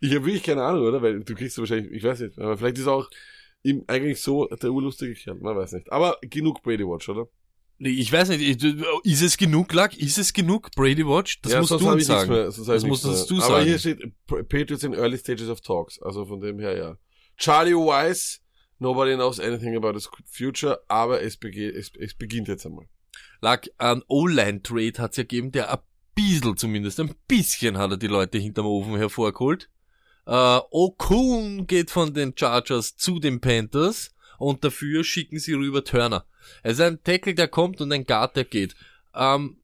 Ich 0.00 0.14
habe 0.14 0.24
wirklich 0.24 0.42
keine 0.42 0.62
Ahnung, 0.62 0.86
oder? 0.86 1.02
Weil 1.02 1.20
du 1.20 1.34
kriegst 1.34 1.58
wahrscheinlich, 1.58 1.92
ich 1.92 2.02
weiß 2.02 2.20
nicht, 2.20 2.38
aber 2.38 2.56
vielleicht 2.56 2.78
ist 2.78 2.86
auch 2.86 3.10
ihm 3.62 3.84
eigentlich 3.88 4.18
so 4.22 4.46
der 4.46 4.70
urlustige 4.70 5.12
Kerl, 5.12 5.36
man 5.40 5.54
weiß 5.54 5.72
nicht. 5.72 5.92
Aber 5.92 6.16
genug 6.22 6.62
Brady 6.62 6.84
Watch, 6.86 7.10
oder? 7.10 7.28
Ich 7.82 8.12
weiß 8.12 8.28
nicht, 8.28 8.42
ich- 8.42 8.74
ist 9.04 9.22
es 9.22 9.38
genug, 9.38 9.72
Lack? 9.72 9.96
Ist 9.96 10.18
es 10.18 10.34
genug, 10.34 10.70
Brady 10.76 11.06
Watch? 11.06 11.40
Das 11.40 11.52
Ja, 11.52 11.60
musst 11.60 11.70
du 11.72 11.76
uns 11.88 12.04
sagen. 12.06 12.30
Mehr, 12.30 12.44
Das 12.44 12.58
ich 12.58 12.66
musst 12.84 13.04
nichts 13.06 13.20
uns 13.20 13.26
du 13.26 13.34
mehr. 13.36 13.44
Aber 13.44 13.54
sagen. 13.54 13.66
hier 13.66 13.78
steht 13.78 14.00
Patriots 14.26 14.84
in 14.84 14.92
early 14.92 15.16
stages 15.16 15.48
of 15.48 15.62
talks. 15.62 15.98
Also 16.02 16.26
von 16.26 16.40
dem 16.40 16.58
her, 16.58 16.76
ja. 16.76 16.96
Charlie 17.38 17.72
Wise, 17.74 18.40
nobody 18.78 19.14
knows 19.14 19.40
anything 19.40 19.74
about 19.76 19.94
his 19.94 20.10
future, 20.30 20.78
aber 20.88 21.22
es, 21.22 21.38
bege 21.38 21.70
es, 21.70 21.90
es 21.98 22.12
beginnt 22.14 22.48
jetzt 22.48 22.66
einmal. 22.66 22.84
Lack, 23.40 23.70
ein 23.78 24.02
O-Line-Trade 24.08 24.92
hat's 24.98 25.16
ja 25.16 25.22
gegeben, 25.22 25.50
der 25.50 25.72
ein 25.72 25.78
bisschen 26.14 26.58
zumindest, 26.58 27.00
ein 27.00 27.14
bisschen 27.26 27.78
hat 27.78 27.92
er 27.92 27.96
die 27.96 28.08
Leute 28.08 28.36
hinterm 28.36 28.66
Ofen 28.66 28.96
hervorgeholt. 28.96 29.70
Äh, 30.26 30.58
Okun 30.70 31.66
geht 31.66 31.90
von 31.90 32.12
den 32.12 32.34
Chargers 32.36 32.94
zu 32.96 33.18
den 33.20 33.40
Panthers 33.40 34.14
und 34.40 34.64
dafür 34.64 35.04
schicken 35.04 35.38
sie 35.38 35.52
rüber 35.52 35.84
Turner. 35.84 36.24
Also 36.62 36.82
ein 36.82 37.02
Tackle, 37.04 37.34
der 37.34 37.46
kommt 37.48 37.80
und 37.80 37.92
ein 37.92 38.04
Guard, 38.04 38.34
der 38.36 38.44
geht. 38.44 38.74
Ähm, 39.14 39.58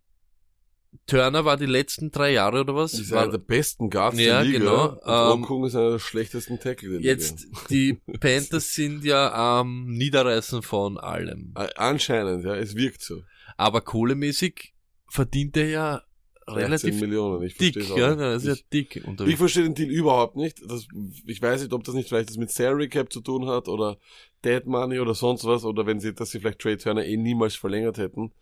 Turner 1.06 1.45
war 1.45 1.56
die 1.56 1.66
letzten 1.66 2.11
drei 2.11 2.33
Jahre 2.33 2.61
oder 2.61 2.75
was? 2.75 2.95
Ist 2.95 3.11
war, 3.11 3.23
einer 3.23 3.33
der 3.33 3.38
besten 3.38 3.90
Guards 3.90 4.18
Ja, 4.18 4.42
der 4.42 4.45
Liga. 4.45 4.59
genau. 4.59 5.33
Und 5.33 5.49
Ähm, 5.61 5.64
ist 5.66 5.76
einer 5.76 5.90
der 5.92 5.99
schlechtesten 5.99 6.59
Tackle 6.59 6.88
der 6.90 6.99
Liga. 6.99 7.11
jetzt, 7.11 7.47
die 7.71 7.95
Panthers 8.21 8.75
sind 8.75 9.04
ja 9.04 9.33
am 9.61 9.87
Niederreißen 9.87 10.62
von 10.62 10.99
allem. 10.99 11.52
Anscheinend, 11.76 12.45
ja, 12.45 12.54
es 12.56 12.75
wirkt 12.76 13.02
so. 13.02 13.23
Aber 13.56 13.80
kohlemäßig 13.83 14.75
verdient 15.09 15.56
er 15.56 15.68
ja 15.68 16.02
13 16.02 16.05
relativ 16.48 17.00
Millionen, 17.00 17.42
ich 17.42 17.56
dick, 17.56 17.74
verstehe 17.74 17.98
ja, 17.98 18.14
das 18.14 18.42
ist 18.44 18.48
nicht. 18.48 18.58
ja 18.60 18.66
dick 18.72 18.96
Ich, 18.96 19.04
unterwegs. 19.04 19.32
ich 19.32 19.38
verstehe 19.38 19.62
den 19.64 19.74
Deal 19.74 19.90
überhaupt 19.90 20.36
nicht. 20.36 20.60
Das, 20.68 20.86
ich 21.26 21.42
weiß 21.42 21.62
nicht, 21.62 21.72
ob 21.72 21.84
das 21.84 21.94
nicht 21.94 22.08
vielleicht 22.08 22.30
das 22.30 22.36
mit 22.36 22.50
Salary 22.50 22.88
Cap 22.88 23.12
zu 23.12 23.20
tun 23.20 23.46
hat 23.48 23.68
oder 23.68 23.98
Dead 24.44 24.64
Money 24.66 25.00
oder 25.00 25.14
sonst 25.14 25.44
was 25.44 25.64
oder 25.64 25.86
wenn 25.86 26.00
sie, 26.00 26.14
dass 26.14 26.30
sie 26.30 26.40
vielleicht 26.40 26.60
Trade 26.60 26.78
Turner 26.78 27.04
eh 27.04 27.16
niemals 27.16 27.56
verlängert 27.56 27.98
hätten. 27.98 28.32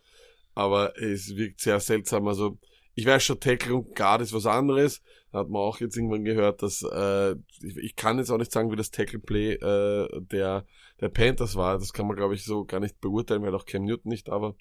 Aber 0.53 0.97
es 1.01 1.35
wirkt 1.35 1.59
sehr 1.59 1.79
seltsam. 1.79 2.27
Also, 2.27 2.57
ich 2.93 3.05
weiß 3.05 3.23
schon, 3.23 3.39
Tackle 3.39 3.75
und 3.75 3.95
Guard 3.95 4.21
ist 4.21 4.31
was 4.33 4.45
anderes. 4.45 5.01
Da 5.31 5.39
hat 5.39 5.49
man 5.49 5.61
auch 5.61 5.81
jetzt 5.81 5.97
irgendwann 5.97 6.23
gehört, 6.23 6.61
dass, 6.63 6.81
äh, 6.81 7.31
ich, 7.61 7.75
ich 7.77 7.95
kann 7.97 8.19
jetzt 8.19 8.29
auch 8.29 8.37
nicht 8.37 8.53
sagen, 8.53 8.71
wie 8.71 8.77
das 8.77 8.91
Tackle 8.91 9.19
Play, 9.19 9.53
äh, 9.55 10.07
der, 10.31 10.65
der 11.01 11.09
Panthers 11.09 11.55
war. 11.57 11.77
Das 11.77 11.91
kann 11.91 12.07
man, 12.07 12.15
glaube 12.15 12.35
ich, 12.35 12.45
so 12.45 12.63
gar 12.63 12.79
nicht 12.79 13.01
beurteilen, 13.01 13.41
weil 13.41 13.53
auch 13.53 13.65
Cam 13.65 13.83
Newton 13.83 14.09
nicht 14.11 14.29
da 14.29 14.39
war. 14.41 14.55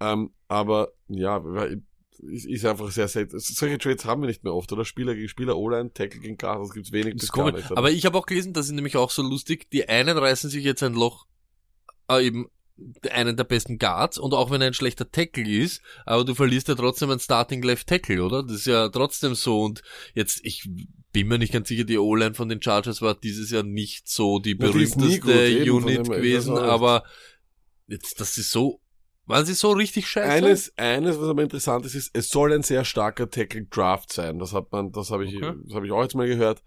Ähm, 0.00 0.30
aber, 0.48 0.92
ja, 1.08 1.42
ist, 2.22 2.46
ist 2.46 2.64
einfach 2.64 2.90
sehr 2.90 3.08
selten. 3.08 3.38
Solche 3.38 3.78
Trades 3.78 4.04
haben 4.04 4.22
wir 4.22 4.26
nicht 4.26 4.44
mehr 4.44 4.54
oft, 4.54 4.72
oder? 4.72 4.84
Spieler 4.84 5.14
gegen 5.14 5.28
Spieler, 5.28 5.56
O-Line, 5.56 5.92
Tackle 5.92 6.20
gegen 6.20 6.36
Guard, 6.36 6.62
das 6.62 6.72
gibt's 6.72 6.92
wenig 6.92 7.14
Das 7.14 7.22
bis 7.22 7.32
gar 7.32 7.52
nicht. 7.52 7.70
Aber 7.72 7.90
ich 7.90 8.06
habe 8.06 8.18
auch 8.18 8.26
gelesen, 8.26 8.52
das 8.52 8.66
ist 8.66 8.72
nämlich 8.72 8.96
auch 8.96 9.10
so 9.10 9.22
lustig, 9.22 9.70
die 9.70 9.88
einen 9.88 10.16
reißen 10.16 10.50
sich 10.50 10.64
jetzt 10.64 10.82
ein 10.82 10.94
Loch, 10.94 11.26
äh, 12.08 12.26
eben 12.26 12.48
einen 13.10 13.36
der 13.36 13.44
besten 13.44 13.78
Guards 13.78 14.18
und 14.18 14.32
auch 14.32 14.50
wenn 14.50 14.60
er 14.60 14.68
ein 14.68 14.74
schlechter 14.74 15.10
Tackle 15.10 15.48
ist, 15.48 15.82
aber 16.06 16.24
du 16.24 16.34
verlierst 16.34 16.68
ja 16.68 16.74
trotzdem 16.74 17.10
einen 17.10 17.20
Starting 17.20 17.62
Left 17.62 17.86
Tackle, 17.86 18.24
oder? 18.24 18.42
Das 18.42 18.56
ist 18.56 18.66
ja 18.66 18.88
trotzdem 18.88 19.34
so 19.34 19.62
und 19.62 19.82
jetzt, 20.14 20.40
ich 20.44 20.68
bin 21.12 21.28
mir 21.28 21.38
nicht 21.38 21.52
ganz 21.52 21.68
sicher, 21.68 21.84
die 21.84 21.98
O-Line 21.98 22.34
von 22.34 22.48
den 22.48 22.62
Chargers 22.62 23.02
war 23.02 23.14
dieses 23.14 23.50
Jahr 23.50 23.64
nicht 23.64 24.08
so 24.08 24.38
die 24.38 24.50
Ja, 24.50 24.54
die 24.54 24.64
berühmteste 24.64 25.64
gut, 25.64 25.84
Unit 25.84 26.08
gewesen, 26.08 26.56
aber 26.56 27.04
jetzt, 27.86 28.18
das 28.18 28.38
ist 28.38 28.50
so, 28.50 28.80
waren 29.26 29.46
sie 29.46 29.54
so 29.54 29.70
richtig 29.70 30.08
scheiße? 30.08 30.30
Eines, 30.30 30.72
eines, 30.76 31.20
was 31.20 31.28
aber 31.28 31.42
interessant 31.42 31.86
ist, 31.86 31.94
ist, 31.94 32.10
es 32.12 32.28
soll 32.30 32.52
ein 32.52 32.62
sehr 32.62 32.84
starker 32.84 33.30
Tackle 33.30 33.64
Draft 33.66 34.12
sein. 34.12 34.38
Das 34.38 34.52
hat 34.52 34.72
man, 34.72 34.92
das 34.92 35.10
habe 35.10 35.24
ich, 35.24 35.36
Okay. 35.36 35.54
das 35.64 35.74
habe 35.74 35.86
ich 35.86 35.92
auch 35.92 36.02
jetzt 36.02 36.14
mal 36.14 36.26
gehört. 36.26 36.62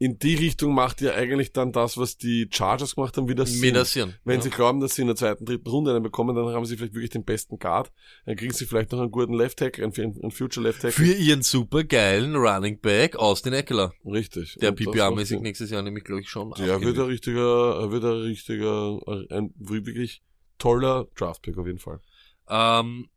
In 0.00 0.16
die 0.16 0.36
Richtung 0.36 0.74
macht 0.74 1.00
ja 1.00 1.14
eigentlich 1.14 1.52
dann 1.52 1.72
das, 1.72 1.98
was 1.98 2.16
die 2.16 2.48
Chargers 2.52 2.94
gemacht 2.94 3.16
haben, 3.16 3.28
wieder 3.28 3.44
Sinn. 3.46 3.84
Sinn. 3.84 4.14
Wenn 4.24 4.36
ja. 4.36 4.42
sie 4.42 4.50
glauben, 4.50 4.78
dass 4.78 4.94
sie 4.94 5.02
in 5.02 5.08
der 5.08 5.16
zweiten, 5.16 5.44
dritten 5.44 5.68
Runde 5.68 5.90
einen 5.90 6.04
bekommen, 6.04 6.36
dann 6.36 6.46
haben 6.54 6.64
sie 6.66 6.76
vielleicht 6.76 6.94
wirklich 6.94 7.10
den 7.10 7.24
besten 7.24 7.58
Guard. 7.58 7.90
Dann 8.24 8.36
kriegen 8.36 8.54
sie 8.54 8.64
vielleicht 8.64 8.92
noch 8.92 9.00
einen 9.00 9.10
guten 9.10 9.32
Left 9.32 9.58
Tackle, 9.58 9.84
einen, 9.84 9.92
einen 10.22 10.30
Future 10.30 10.64
Left 10.64 10.82
Tackle. 10.82 11.04
Für 11.04 11.12
ihren 11.12 11.42
super 11.42 11.82
geilen 11.82 12.36
Running 12.36 12.78
Back 12.80 13.16
Austin 13.16 13.52
Eckler. 13.52 13.92
Richtig. 14.06 14.56
Der 14.62 14.70
PPA-mäßig 14.70 15.40
nächstes 15.40 15.70
Jahr 15.70 15.82
nämlich, 15.82 16.04
glaube 16.04 16.20
ich, 16.20 16.28
schon. 16.30 16.52
Der 16.52 16.80
wird 16.80 16.96
ein 16.96 17.06
richtiger, 17.06 17.80
er 17.80 17.90
wird 17.90 18.04
ein 18.04 18.22
richtiger, 18.22 19.00
ein 19.30 19.52
wirklich 19.58 20.22
toller 20.58 21.06
Draftpick 21.16 21.56
auf 21.58 21.66
jeden 21.66 21.78
Fall. 21.78 22.00
Ähm, 22.48 23.08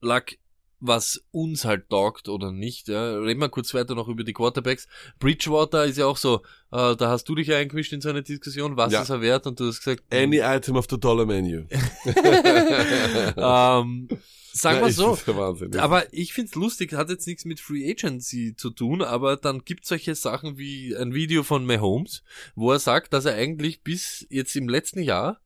Lack, 0.00 0.38
was 0.80 1.22
uns 1.30 1.66
halt 1.66 1.90
taugt 1.90 2.28
oder 2.28 2.52
nicht, 2.52 2.88
ja. 2.88 3.18
Reden 3.18 3.40
wir 3.40 3.50
kurz 3.50 3.74
weiter 3.74 3.94
noch 3.94 4.08
über 4.08 4.24
die 4.24 4.32
Quarterbacks. 4.32 4.88
Bridgewater 5.18 5.84
ist 5.84 5.98
ja 5.98 6.06
auch 6.06 6.16
so, 6.16 6.36
äh, 6.72 6.96
da 6.96 7.10
hast 7.10 7.28
du 7.28 7.34
dich 7.34 7.48
ja 7.48 7.58
eingemischt 7.58 7.92
in 7.92 8.00
so 8.00 8.08
eine 8.08 8.22
Diskussion, 8.22 8.78
was 8.78 8.92
Ja. 8.92 9.02
ist 9.02 9.10
er 9.10 9.20
wert? 9.20 9.46
Und 9.46 9.60
du 9.60 9.66
hast 9.66 9.80
gesagt, 9.84 10.04
Any 10.10 10.38
item 10.38 10.76
of 10.76 10.86
the 10.88 10.98
dollar 10.98 11.26
menu. 11.26 11.64
ähm, 13.36 14.08
sagen 14.52 14.80
wir 14.80 14.92
so. 14.92 15.18
Wahnsinn. 15.26 15.76
Aber 15.78 16.12
ich 16.12 16.32
find's 16.32 16.54
lustig, 16.54 16.94
hat 16.94 17.10
jetzt 17.10 17.26
nichts 17.26 17.44
mit 17.44 17.60
Free 17.60 17.90
Agency 17.90 18.54
zu 18.56 18.70
tun, 18.70 19.02
aber 19.02 19.36
dann 19.36 19.64
gibt's 19.64 19.88
solche 19.88 20.14
Sachen 20.14 20.56
wie 20.58 20.96
ein 20.96 21.12
Video 21.14 21.42
von 21.42 21.66
Mahomes, 21.66 22.22
wo 22.54 22.72
er 22.72 22.78
sagt, 22.78 23.12
dass 23.12 23.26
er 23.26 23.34
eigentlich 23.34 23.82
bis 23.82 24.26
jetzt 24.30 24.56
im 24.56 24.68
letzten 24.68 25.02
Jahr, 25.02 25.40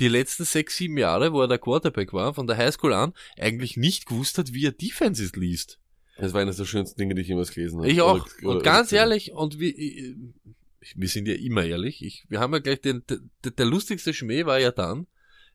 die 0.00 0.08
letzten 0.08 0.44
sechs, 0.44 0.76
sieben 0.76 0.98
Jahre, 0.98 1.32
wo 1.32 1.40
er 1.42 1.48
der 1.48 1.58
Quarterback 1.58 2.12
war, 2.12 2.34
von 2.34 2.46
der 2.46 2.56
Highschool 2.56 2.92
an, 2.92 3.12
eigentlich 3.38 3.76
nicht 3.76 4.06
gewusst 4.06 4.38
hat, 4.38 4.52
wie 4.52 4.66
er 4.66 4.72
Defenses 4.72 5.36
liest. 5.36 5.78
Das 6.16 6.32
war 6.32 6.40
eines 6.40 6.56
der 6.56 6.64
schönsten 6.64 6.98
Dinge, 6.98 7.14
die 7.14 7.22
ich 7.22 7.28
jemals 7.28 7.52
gelesen 7.52 7.78
habe. 7.78 7.88
Ich 7.90 8.00
auch. 8.00 8.14
Oder- 8.14 8.48
und 8.48 8.56
oder- 8.56 8.62
ganz 8.62 8.92
oder- 8.92 9.00
ehrlich, 9.00 9.32
und 9.32 9.58
wir, 9.58 9.76
ich- 9.76 10.14
wir 10.96 11.08
sind 11.08 11.26
ja 11.26 11.34
immer 11.34 11.64
ehrlich, 11.64 12.04
ich, 12.04 12.24
wir 12.28 12.40
haben 12.40 12.52
ja 12.52 12.58
gleich 12.58 12.80
den, 12.80 13.02
der, 13.08 13.18
der 13.52 13.66
lustigste 13.66 14.12
Schmäh 14.12 14.44
war 14.46 14.58
ja 14.60 14.70
dann, 14.70 15.06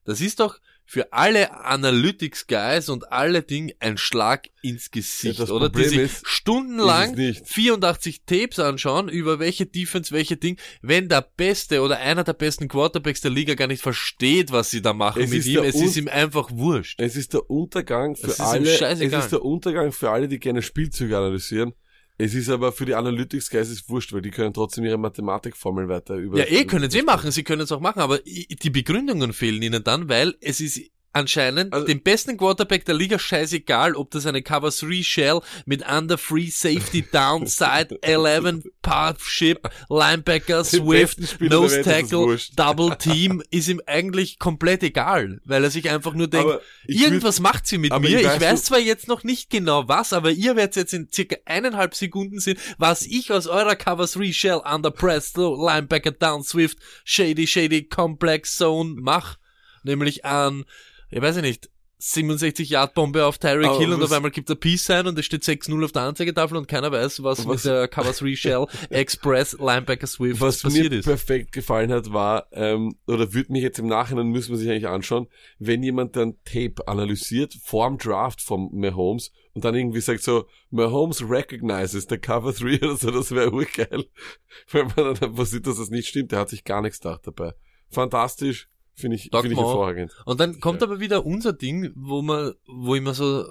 das 0.05 0.21
ist 0.21 0.39
doch 0.39 0.59
für 0.91 1.13
alle 1.13 1.53
Analytics 1.65 2.47
Guys 2.47 2.89
und 2.89 3.11
alle 3.11 3.43
Ding 3.43 3.71
ein 3.79 3.99
Schlag 3.99 4.49
ins 4.63 4.89
Gesicht, 4.89 5.37
Ja, 5.37 5.45
oder? 5.45 5.69
Die 5.69 5.73
Problem 5.73 5.89
sich 5.89 5.99
ist, 5.99 6.27
stundenlang 6.27 7.13
ist 7.13 7.37
es 7.37 7.41
nicht. 7.41 7.47
84 7.47 8.21
Tapes 8.25 8.57
anschauen, 8.57 9.07
über 9.07 9.37
welche 9.37 9.67
Defense, 9.67 10.11
welche 10.11 10.35
Ding, 10.35 10.59
wenn 10.81 11.07
der 11.07 11.21
beste 11.21 11.81
oder 11.83 11.99
einer 11.99 12.23
der 12.23 12.33
besten 12.33 12.67
Quarterbacks 12.67 13.21
der 13.21 13.29
Liga 13.29 13.53
gar 13.53 13.67
nicht 13.67 13.83
versteht, 13.83 14.51
was 14.51 14.71
sie 14.71 14.81
da 14.81 14.93
machen 14.93 15.21
Es 15.21 15.29
mit 15.29 15.39
ist 15.41 15.45
ihm, 15.45 15.63
es 15.63 15.75
Un- 15.75 15.83
ist 15.85 15.95
ihm 15.97 16.07
einfach 16.07 16.49
wurscht. 16.51 16.99
Es 16.99 17.15
ist 17.15 17.33
der 17.35 17.47
Untergang 17.51 18.15
für 18.15 18.39
alle, 18.39 18.67
es 18.71 19.01
ist 19.01 19.31
der 19.31 19.45
Untergang 19.45 19.91
für 19.91 20.09
alle, 20.09 20.27
die 20.27 20.39
gerne 20.39 20.63
Spielzüge 20.63 21.15
analysieren. 21.15 21.73
Es 22.21 22.33
ist 22.33 22.49
aber 22.49 22.73
für 22.73 22.85
die 22.85 22.95
Analytics 22.95 23.49
Guys 23.49 23.69
ist 23.69 23.89
wurscht, 23.89 24.11
weil 24.11 24.21
die 24.21 24.29
können 24.29 24.53
trotzdem 24.53 24.83
ihre 24.83 24.97
Mathematikformel 24.97 25.87
weiter 25.87 26.15
über. 26.15 26.37
Ja, 26.37 26.45
eh 26.45 26.65
können 26.65 26.91
sie 26.91 26.99
eh 26.99 27.03
machen, 27.03 27.31
sie 27.31 27.45
können 27.45 27.61
es 27.61 27.71
auch 27.71 27.79
machen, 27.79 28.01
aber 28.01 28.19
die 28.19 28.69
Begründungen 28.69 29.31
fehlen 29.31 29.61
ihnen 29.61 29.85
dann, 29.85 30.09
weil 30.09 30.35
es 30.41 30.59
ist 30.59 30.81
anscheinend 31.13 31.73
Also- 31.73 31.87
dem 31.87 32.01
besten 32.01 32.37
Quarterback 32.37 32.85
der 32.85 32.95
Liga 32.95 33.17
scheißegal, 33.17 33.95
ob 33.95 34.11
das 34.11 34.25
eine 34.25 34.41
Cover 34.41 34.69
3 34.69 35.01
Shell 35.03 35.41
mit 35.65 35.83
Under 35.89 36.17
Free 36.17 36.49
Safety 36.49 37.01
Downside 37.11 37.97
11 38.01 38.63
Partnership 38.81 39.69
Linebacker 39.89 40.63
Swift 40.63 41.41
Nose 41.41 41.81
Tackle. 41.81 42.37
Double 42.55 42.95
Team 42.99 43.41
ist 43.51 43.67
ihm 43.67 43.81
eigentlich 43.85 44.39
komplett 44.39 44.83
egal, 44.83 45.39
weil 45.45 45.63
er 45.63 45.69
sich 45.71 45.89
einfach 45.89 46.13
nur 46.13 46.27
denkt, 46.27 46.59
ich 46.85 47.01
irgendwas 47.01 47.39
macht 47.39 47.67
sie 47.67 47.77
mit 47.77 47.91
mir. 47.99 48.07
ich 48.09 48.15
Ich 48.21 48.25
weiß, 48.27 48.41
weiß, 48.41 48.61
du- 48.61 48.67
zwar 48.67 48.79
jetzt 48.79 49.07
noch 49.07 49.23
nicht 49.23 49.49
genau 49.49 49.87
was, 49.87 50.13
aber 50.13 50.31
ihr 50.31 50.55
werdet 50.55 50.75
jetzt 50.75 50.93
in 50.93 51.09
circa 51.11 51.37
eineinhalb 51.45 51.95
Sekunden 51.95 52.39
sehen, 52.39 52.57
was 52.77 53.01
ich 53.03 53.31
aus 53.31 53.47
eurer 53.47 53.75
Cover 53.75 54.05
3 54.05 54.31
Shell 54.31 54.61
Under 54.65 54.91
Press, 54.91 55.33
Linebacker 55.35 56.11
Down 56.11 56.43
Swift, 56.43 56.77
Shady 57.03 57.47
Shady 57.47 57.83
Complex 57.83 58.55
Zone 58.55 58.95
mach. 58.99 59.37
Nämlich 59.83 60.25
an, 60.25 60.65
ich 61.09 61.21
weiß 61.21 61.37
nicht, 61.37 61.69
67 62.01 62.69
Yard 62.69 62.93
Bombe 62.93 63.25
auf 63.25 63.39
Tyreek 63.39 63.65
Aber 63.67 63.77
Hill 63.79 63.91
und 63.91 63.99
was- 63.99 64.09
auf 64.11 64.15
einmal 64.15 64.31
gibt 64.31 64.49
er 64.49 64.55
Peace 64.55 64.85
sein 64.85 65.05
und 65.05 65.19
es 65.19 65.25
steht 65.25 65.43
6-0 65.43 65.83
auf 65.83 65.91
der 65.91 66.03
Anzeigetafel 66.03 66.55
und 66.55 66.65
keiner 66.69 66.89
weiß, 66.93 67.21
was, 67.23 67.39
Was- 67.45 67.65
mit 67.65 67.65
der 67.65 67.89
Cover 67.89 68.13
3 68.13 68.35
Shell 68.37 68.67
Express 68.89 69.57
Linebacker 69.59 70.07
Swift 70.07 70.39
Was 70.39 70.61
passiert 70.61 70.91
mir 70.93 70.99
ist. 70.99 71.05
perfekt 71.05 71.51
gefallen 71.51 71.91
hat, 71.91 72.13
war, 72.13 72.47
ähm, 72.53 72.95
oder 73.05 73.33
würde 73.33 73.51
mich 73.51 73.63
jetzt 73.63 73.79
im 73.79 73.87
Nachhinein, 73.87 74.27
müssen 74.27 74.51
wir 74.51 74.57
sich 74.57 74.69
eigentlich 74.69 74.87
anschauen, 74.87 75.27
wenn 75.57 75.83
jemand 75.83 76.15
dann 76.15 76.37
Tape 76.45 76.75
analysiert 76.87 77.53
vorm 77.65 77.97
Draft 77.97 78.41
von 78.41 78.69
Mahomes 78.71 79.33
und 79.53 79.65
dann 79.65 79.75
irgendwie 79.75 79.99
sagt 79.99 80.23
so, 80.23 80.45
Mahomes 80.69 81.21
recognizes 81.29 82.07
the 82.09 82.17
cover 82.17 82.53
3 82.53 82.77
oder 82.81 82.95
so, 82.95 83.11
das 83.11 83.31
wäre 83.31 83.51
urgeil. 83.51 84.05
Wenn 84.71 84.87
man 84.87 84.95
dann 85.15 85.17
einfach 85.31 85.45
sieht, 85.45 85.67
dass 85.67 85.75
das 85.79 85.89
nicht 85.89 86.07
stimmt, 86.07 86.31
der 86.31 86.39
hat 86.39 86.49
sich 86.49 86.63
gar 86.63 86.81
nichts 86.81 87.01
gedacht 87.01 87.27
dabei. 87.27 87.55
Fantastisch, 87.89 88.69
finde 88.99 89.17
ich, 89.17 89.29
Doc 89.29 89.41
finde 89.41 89.55
ich 89.55 89.59
hervorragend. 89.59 90.15
Und 90.25 90.39
dann 90.39 90.59
kommt 90.59 90.83
aber 90.83 90.99
wieder 90.99 91.25
unser 91.25 91.53
Ding, 91.53 91.91
wo 91.95 92.21
man, 92.21 92.53
wo 92.67 92.95
immer 92.95 93.13
so, 93.13 93.45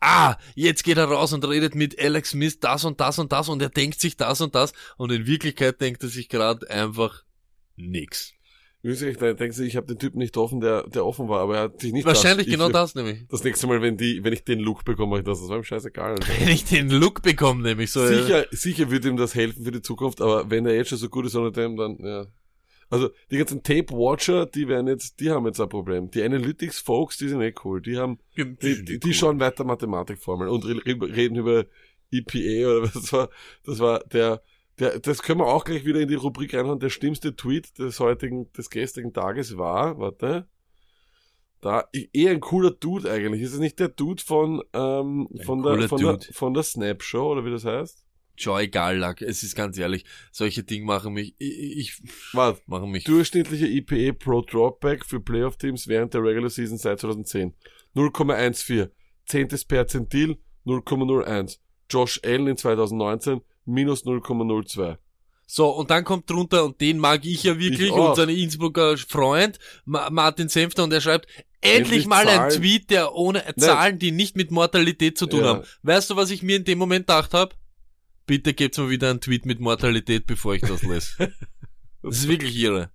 ah, 0.00 0.36
jetzt 0.54 0.84
geht 0.84 0.98
er 0.98 1.06
raus 1.06 1.32
und 1.32 1.46
redet 1.46 1.74
mit 1.74 2.00
Alex 2.00 2.30
Smith 2.30 2.60
das 2.60 2.84
und 2.84 3.00
das 3.00 3.18
und 3.18 3.32
das 3.32 3.48
und 3.48 3.60
er 3.62 3.70
denkt 3.70 4.00
sich 4.00 4.16
das 4.16 4.40
und 4.40 4.54
das 4.54 4.72
und 4.96 5.12
in 5.12 5.26
Wirklichkeit 5.26 5.80
denkt 5.80 6.02
er 6.02 6.08
sich 6.08 6.28
gerade 6.28 6.68
einfach 6.70 7.24
nix. 7.76 8.36
Wirklich, 8.86 9.16
da 9.16 9.32
denkst 9.32 9.56
du, 9.56 9.64
ich 9.64 9.74
habe 9.74 9.88
den 9.88 9.98
Typen 9.98 10.18
nicht 10.18 10.36
offen, 10.36 10.60
der, 10.60 10.84
der 10.84 11.04
offen 11.04 11.28
war, 11.28 11.40
aber 11.40 11.56
er 11.56 11.62
hat 11.62 11.80
sich 11.80 11.92
nicht 11.92 12.04
Wahrscheinlich 12.04 12.46
gedacht, 12.46 12.58
genau 12.58 12.66
ich, 12.68 12.72
das 12.72 12.94
nämlich. 12.94 13.26
Das 13.28 13.42
nächste 13.42 13.66
Mal, 13.66 13.82
wenn 13.82 13.96
die, 13.96 14.22
wenn 14.22 14.32
ich 14.32 14.44
den 14.44 14.60
Look 14.60 14.84
bekomme, 14.84 15.10
mach 15.10 15.18
ich 15.18 15.24
das, 15.24 15.40
das 15.40 15.48
war 15.48 15.56
ihm 15.56 15.64
scheißegal. 15.64 16.10
Alter. 16.12 16.28
Wenn 16.38 16.48
ich 16.48 16.64
den 16.66 16.88
Look 16.90 17.22
bekomme, 17.22 17.62
nämlich 17.62 17.90
so. 17.90 18.06
Sicher, 18.06 18.46
sicher 18.52 18.88
würde 18.88 19.08
ihm 19.08 19.16
das 19.16 19.34
helfen 19.34 19.64
für 19.64 19.72
die 19.72 19.82
Zukunft, 19.82 20.20
aber 20.20 20.48
wenn 20.50 20.66
er 20.66 20.76
jetzt 20.76 20.90
schon 20.90 20.98
so 20.98 21.08
gut 21.08 21.26
ist 21.26 21.34
ohne 21.34 21.50
dem, 21.50 21.76
dann, 21.76 21.96
ja. 21.98 22.26
Also, 22.88 23.10
die 23.30 23.38
ganzen 23.38 23.62
Tape-Watcher, 23.62 24.46
die 24.46 24.68
werden 24.68 24.86
jetzt, 24.86 25.18
die 25.20 25.30
haben 25.30 25.44
jetzt 25.46 25.60
ein 25.60 25.68
Problem. 25.68 26.10
Die 26.10 26.22
Analytics-Folks, 26.22 27.18
die 27.18 27.28
sind 27.28 27.40
eh 27.42 27.52
cool. 27.64 27.82
Die 27.82 27.96
haben, 27.96 28.18
die, 28.36 28.84
die, 28.84 29.00
die 29.00 29.14
schauen 29.14 29.40
weiter 29.40 29.64
Mathematikformeln 29.64 30.48
und 30.50 30.64
re- 30.64 30.80
re- 30.86 31.16
reden 31.16 31.36
über 31.36 31.66
EPA 32.12 32.68
oder 32.70 32.82
was 32.82 32.92
das 32.92 33.12
war. 33.12 33.28
Das 33.64 33.78
war 33.80 33.98
der, 34.04 34.40
der, 34.78 35.00
das 35.00 35.22
können 35.22 35.40
wir 35.40 35.46
auch 35.48 35.64
gleich 35.64 35.84
wieder 35.84 36.00
in 36.00 36.08
die 36.08 36.14
Rubrik 36.14 36.54
reinhauen. 36.54 36.78
Der 36.78 36.90
schlimmste 36.90 37.34
Tweet 37.34 37.76
des 37.78 37.98
heutigen, 37.98 38.52
des 38.52 38.70
gestrigen 38.70 39.12
Tages 39.12 39.58
war, 39.58 39.98
warte, 39.98 40.46
da, 41.60 41.88
eher 42.12 42.30
ein 42.30 42.40
cooler 42.40 42.70
Dude 42.70 43.10
eigentlich. 43.10 43.42
Ist 43.42 43.54
es 43.54 43.58
nicht 43.58 43.80
der 43.80 43.88
Dude 43.88 44.22
von, 44.22 44.62
ähm, 44.72 45.26
Ein 45.36 45.44
von 45.44 45.62
der, 45.62 45.88
von 45.88 45.98
der, 46.00 46.20
von 46.32 46.54
der 46.54 46.62
Snap 46.62 47.02
Show 47.02 47.32
oder 47.32 47.44
wie 47.44 47.50
das 47.50 47.64
heißt? 47.64 48.05
Schau, 48.36 48.58
egal, 48.58 48.98
Lack. 48.98 49.22
Es 49.22 49.42
ist 49.42 49.54
ganz 49.56 49.78
ehrlich, 49.78 50.04
solche 50.30 50.62
Dinge 50.62 50.84
machen 50.84 51.14
mich, 51.14 51.34
ich, 51.38 51.58
ich 51.78 52.02
Warte. 52.32 52.60
machen 52.66 52.90
mich. 52.90 53.04
Durchschnittliche 53.04 53.66
EPA 53.66 54.12
Pro 54.18 54.42
Dropback 54.42 55.04
für 55.06 55.20
Playoff-Teams 55.20 55.88
während 55.88 56.14
der 56.14 56.22
Regular 56.22 56.50
Season 56.50 56.78
seit 56.78 57.00
2010. 57.00 57.54
0,14. 57.94 58.90
Zehntes 59.26 59.64
Perzentil 59.64 60.36
0,01. 60.66 61.58
Josh 61.90 62.20
Allen 62.24 62.46
in 62.48 62.56
2019 62.56 63.40
minus 63.64 64.04
0,02. 64.04 64.96
So, 65.48 65.68
und 65.70 65.90
dann 65.90 66.02
kommt 66.04 66.28
drunter, 66.28 66.64
und 66.64 66.80
den 66.80 66.98
mag 66.98 67.24
ich 67.24 67.44
ja 67.44 67.56
wirklich, 67.58 67.88
Ich 67.88 67.92
unseren 67.92 68.28
Innsbrucker 68.30 68.96
Freund, 68.98 69.58
Ma 69.84 70.10
Martin 70.10 70.48
Senfter, 70.48 70.82
und 70.82 70.92
er 70.92 71.00
schreibt, 71.00 71.28
endlich, 71.60 71.78
Endlich 71.78 72.06
mal 72.06 72.26
ein 72.26 72.36
Zahlen. 72.50 72.60
Tweet, 72.60 72.90
der 72.90 73.14
ohne 73.14 73.44
Zahlen, 73.56 73.98
die 74.00 74.10
nicht 74.10 74.36
mit 74.36 74.50
Mortalität 74.50 75.16
zu 75.16 75.26
tun 75.26 75.40
Ja. 75.40 75.46
haben. 75.46 75.64
Weißt 75.82 76.10
du, 76.10 76.16
was 76.16 76.30
ich 76.30 76.42
mir 76.42 76.56
in 76.56 76.64
dem 76.64 76.78
Moment 76.78 77.06
gedacht 77.06 77.32
habe? 77.32 77.54
Bitte 78.26 78.54
gebt's 78.54 78.78
mir 78.78 78.90
wieder 78.90 79.10
einen 79.10 79.20
Tweet 79.20 79.46
mit 79.46 79.60
Mortalität, 79.60 80.26
bevor 80.26 80.54
ich 80.54 80.62
das 80.62 80.82
lese. 80.82 81.32
das 82.02 82.18
ist 82.18 82.28
wirklich 82.28 82.56
irre. 82.56 82.90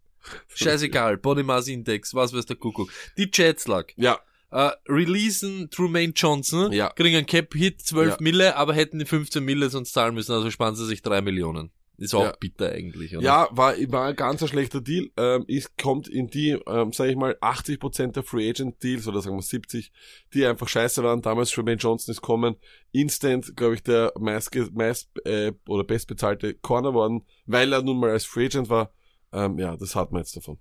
Scheißegal, 0.54 1.18
Body 1.18 1.44
Mass 1.44 1.68
Index, 1.68 2.14
was 2.14 2.34
weiß 2.34 2.46
der 2.46 2.56
Kuckuck. 2.58 2.92
Die 3.18 3.30
Jets 3.34 3.68
lag. 3.68 3.86
Ja, 3.96 4.20
Äh, 4.54 4.72
releasen 4.90 5.70
Trumaine 5.72 6.12
Johnson, 6.14 6.74
Ja. 6.74 6.90
kriegen 6.90 7.16
einen 7.16 7.26
Cap-Hit, 7.26 7.82
12 7.82 8.10
Ja. 8.12 8.18
Mille, 8.20 8.56
aber 8.58 8.74
hätten 8.74 9.00
die 9.00 9.06
15 9.06 9.42
Mille 9.46 9.70
sonst 9.70 9.94
zahlen 9.94 10.14
müssen, 10.14 10.34
also 10.34 10.52
sparen 10.52 10.76
sie 10.76 10.86
sich 10.86 11.02
3 11.02 11.22
Millionen. 11.22 11.72
Ist 12.02 12.16
auch 12.16 12.24
Ja. 12.24 12.34
bitter 12.40 12.72
eigentlich, 12.72 13.16
oder? 13.16 13.24
ja, 13.24 13.48
war, 13.52 13.76
war 13.90 14.08
ein 14.08 14.16
ganz 14.16 14.48
schlechter 14.48 14.82
Deal. 14.82 15.10
Ähm, 15.18 15.44
ist, 15.48 15.78
kommt 15.78 16.08
in 16.08 16.28
die, 16.28 16.58
ähm, 16.68 16.92
sage 16.94 17.12
ich 17.12 17.16
mal, 17.16 17.38
80% 17.42 18.14
der 18.14 18.24
Free 18.24 18.50
Agent 18.50 18.82
Deals 18.82 19.08
oder 19.08 19.22
sagen 19.22 19.36
wir 19.38 19.42
70, 19.42 19.92
die 20.34 20.46
einfach 20.46 20.68
scheiße 20.68 21.04
waren. 21.04 21.22
Damals 21.22 21.52
Tremaine 21.52 21.78
Johnson 21.78 22.12
ist 22.12 22.22
kommen. 22.22 22.56
Instant, 22.92 23.56
glaube 23.56 23.76
ich, 23.76 23.84
der 23.84 24.12
meist, 24.20 24.52
meist 24.74 25.10
äh, 25.26 25.54
oder 25.68 25.84
bestbezahlte 25.84 26.56
Corner 26.56 26.94
worden, 26.94 27.26
weil 27.46 27.72
er 27.72 27.82
nun 27.84 28.00
mal 28.00 28.10
als 28.10 28.26
Free 28.26 28.46
Agent 28.48 28.70
war. 28.70 28.92
Ähm, 29.32 29.58
ja, 29.60 29.78
das 29.78 29.96
hat 29.96 30.12
man 30.12 30.22
jetzt 30.22 30.36
davon. 30.36 30.58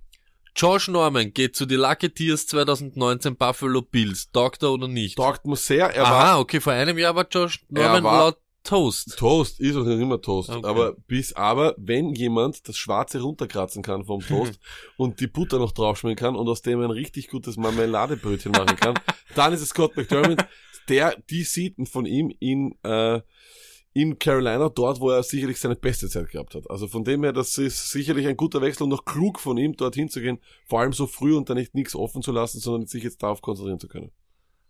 Josh 0.57 0.89
Norman 0.89 1.33
geht 1.33 1.55
zu 1.57 1.65
die 1.65 1.77
Lucky 1.77 2.11
Tears 2.11 2.47
2019 2.49 3.37
Buffalo 3.37 3.83
Bills. 3.83 4.31
Doktor 4.33 4.73
oder 4.75 4.89
nicht? 4.89 5.17
Taugt 5.17 5.47
muss 5.47 5.65
sehr, 5.67 5.87
er 5.95 6.05
Aha, 6.05 6.13
war 6.35 6.41
okay, 6.41 6.61
vor 6.61 6.73
einem 6.73 6.99
Jahr 6.99 7.15
war 7.15 7.27
Josh 7.31 7.65
Er 7.73 7.83
Norman 7.85 8.03
war- 8.05 8.19
laut 8.19 8.39
Toast. 8.63 9.17
Toast, 9.19 9.59
ist 9.61 9.77
auch 9.77 9.87
immer 9.87 10.21
Toast. 10.21 10.51
Okay. 10.51 10.67
Aber 10.67 10.95
bis, 11.07 11.33
aber 11.33 11.75
wenn 11.79 12.15
jemand 12.15 12.69
das 12.69 12.77
Schwarze 12.77 13.21
runterkratzen 13.21 13.83
kann 13.83 14.05
vom 14.05 14.21
Toast 14.21 14.61
und 14.97 15.21
die 15.21 15.27
Butter 15.27 15.59
noch 15.59 15.73
draufschmieren 15.73 16.17
kann 16.17 16.37
und 16.37 16.49
aus 16.49 16.63
dem 16.63 16.81
ein 16.81 16.91
richtig 16.91 17.29
gutes 17.29 17.57
Marmeladebrötchen 17.57 18.53
machen 18.53 18.77
kann, 18.77 18.95
dann 19.35 19.53
ist 19.53 19.63
es 19.63 19.71
Scott 19.71 19.97
McDermott, 19.97 20.45
der, 20.89 21.17
die 21.31 21.43
sieht 21.43 21.77
von 21.89 22.05
ihm 22.05 22.33
in, 22.39 22.75
äh, 22.83 23.23
in 23.93 24.19
Carolina, 24.19 24.69
dort, 24.69 25.01
wo 25.01 25.11
er 25.11 25.23
sicherlich 25.23 25.59
seine 25.59 25.77
beste 25.77 26.09
Zeit 26.09 26.29
gehabt 26.29 26.55
hat. 26.55 26.71
Also 26.71 26.87
von 26.87 27.03
dem 27.03 27.23
her, 27.23 27.33
das 27.33 27.57
ist 27.59 27.91
sicherlich 27.91 28.27
ein 28.27 28.37
guter 28.37 28.61
Wechsel 28.61 28.85
und 28.85 28.91
noch 28.91 29.05
klug 29.05 29.41
von 29.41 29.57
ihm, 29.57 29.75
dorthin 29.75 30.09
zu 30.09 30.21
gehen, 30.21 30.39
vor 30.67 30.81
allem 30.81 30.93
so 30.93 31.07
früh 31.07 31.35
und 31.35 31.49
dann 31.49 31.57
nicht 31.57 31.75
nichts 31.75 31.97
offen 31.97 32.23
zu 32.23 32.31
lassen, 32.31 32.61
sondern 32.61 32.87
sich 32.87 33.03
jetzt 33.03 33.23
darauf 33.23 33.41
konzentrieren 33.41 33.81
zu 33.81 33.89
können. 33.89 34.13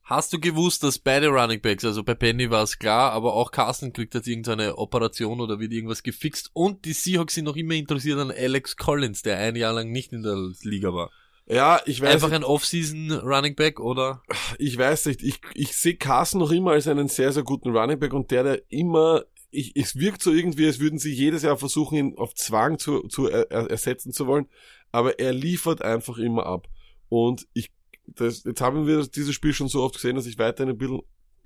Hast 0.03 0.33
du 0.33 0.41
gewusst, 0.41 0.83
dass 0.83 0.99
beide 0.99 1.29
Running 1.29 1.61
Backs, 1.61 1.85
also 1.85 2.03
bei 2.03 2.15
Penny 2.15 2.51
war 2.51 2.65
es 2.65 2.79
klar, 2.81 3.13
aber 3.13 3.35
auch 3.35 3.53
Carsten 3.53 3.93
kriegt 3.93 4.15
jetzt 4.15 4.27
irgendeine 4.27 4.77
Operation 4.77 5.41
oder 5.41 5.61
wird 5.61 5.73
irgendwas 5.73 6.03
gefixt 6.03 6.51
und 6.53 6.85
die 6.85 6.95
Seahawks 6.95 7.35
sind 7.35 7.45
noch 7.45 7.55
immer 7.55 7.75
interessiert 7.75 8.19
an 8.19 8.33
Alex 8.33 8.77
Collins, 8.77 9.23
der 9.23 9.39
ein 9.39 9.55
Jahr 9.55 9.73
lang 9.73 9.93
nicht 9.93 10.13
in 10.13 10.23
der 10.25 10.37
Liga 10.63 10.93
war. 10.93 11.11
Ja, 11.47 11.81
ich 11.87 12.01
weiß 12.01 12.13
Einfach 12.15 12.33
ein 12.33 12.45
Off-Season 12.45 13.13
Running 13.13 13.55
Back 13.55 13.79
oder? 13.79 14.23
ich 14.59 14.77
weiß 14.77 15.07
nicht, 15.07 15.23
ich, 15.23 15.41
ich 15.55 15.77
sehe 15.77 15.95
Carson 15.97 16.41
noch 16.41 16.51
immer 16.51 16.73
als 16.73 16.89
einen 16.89 17.09
sehr, 17.09 17.33
sehr 17.33 17.45
guten 17.45 17.71
Running 17.77 17.99
Back 17.99 18.13
und 18.13 18.31
der, 18.33 18.43
der 18.43 18.63
immer, 18.69 19.25
ich, 19.53 19.73
es 19.77 19.97
wirkt 19.97 20.23
so 20.23 20.33
irgendwie, 20.33 20.67
als 20.67 20.81
würden 20.81 20.99
sie 20.99 21.13
jedes 21.13 21.43
Jahr 21.43 21.57
versuchen, 21.57 21.97
ihn 21.97 22.19
auf 22.19 22.35
Zwang 22.35 22.79
zu, 22.79 23.07
zu 23.09 23.29
er- 23.29 23.51
ersetzen 23.51 24.13
zu 24.13 24.27
wollen, 24.27 24.47
aber 24.91 25.21
er 25.21 25.33
liefert 25.33 25.83
einfach 25.83 26.19
immer 26.19 26.47
ab. 26.47 26.67
Und 27.09 27.47
ich, 27.53 27.71
das, 28.15 28.45
jetzt 28.45 28.61
haben 28.61 28.87
wir 28.87 29.07
dieses 29.07 29.35
Spiel 29.35 29.53
schon 29.53 29.69
so 29.69 29.83
oft 29.83 29.95
gesehen, 29.95 30.17
dass 30.17 30.27
ich 30.27 30.39
weiterhin 30.39 30.73
ein 30.73 30.79
bisschen 30.79 31.03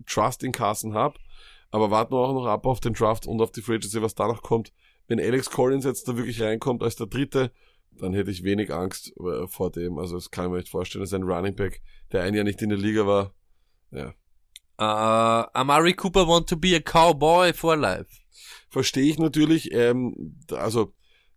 Trust 0.07 0.42
in 0.42 0.53
Carson 0.53 0.94
habe, 0.94 1.18
aber 1.70 1.90
warten 1.90 2.14
wir 2.14 2.18
auch 2.18 2.35
noch 2.35 2.46
ab 2.46 2.66
auf 2.66 2.81
den 2.81 2.94
Draft 2.94 3.27
und 3.27 3.40
auf 3.40 3.53
die 3.53 3.62
Free 3.62 3.77
Agency, 3.77 4.03
was 4.03 4.14
danach 4.14 4.42
kommt. 4.42 4.72
Wenn 5.07 5.20
Alex 5.20 5.50
Collins 5.50 5.85
jetzt 5.85 6.09
da 6.09 6.16
wirklich 6.16 6.40
reinkommt 6.40 6.83
als 6.83 6.96
der 6.96 7.07
Dritte, 7.07 7.53
dann 7.92 8.12
hätte 8.12 8.31
ich 8.31 8.42
wenig 8.42 8.72
Angst 8.72 9.12
äh, 9.18 9.46
vor 9.46 9.70
dem. 9.70 9.98
Also 9.98 10.16
das 10.16 10.31
kann 10.31 10.46
ich 10.46 10.50
mir 10.50 10.57
nicht 10.59 10.70
vorstellen, 10.70 11.05
dass 11.05 11.12
ein 11.12 11.22
Running 11.22 11.55
Back, 11.55 11.83
der 12.12 12.22
ein 12.22 12.35
Jahr 12.35 12.44
nicht 12.44 12.62
in 12.62 12.70
der 12.70 12.79
Liga 12.79 13.07
war, 13.07 13.35
ja. 13.90 14.14
Äh, 14.77 15.46
Amari 15.53 15.94
Cooper 15.94 16.27
want 16.27 16.48
to 16.48 16.57
be 16.57 16.74
a 16.74 16.81
cowboy 16.81 17.53
for 17.53 17.77
life. 17.77 18.11
Verstehe 18.70 19.05
ich 19.05 19.18
natürlich, 19.18 19.72
ähm, 19.72 20.37
also 20.50 20.92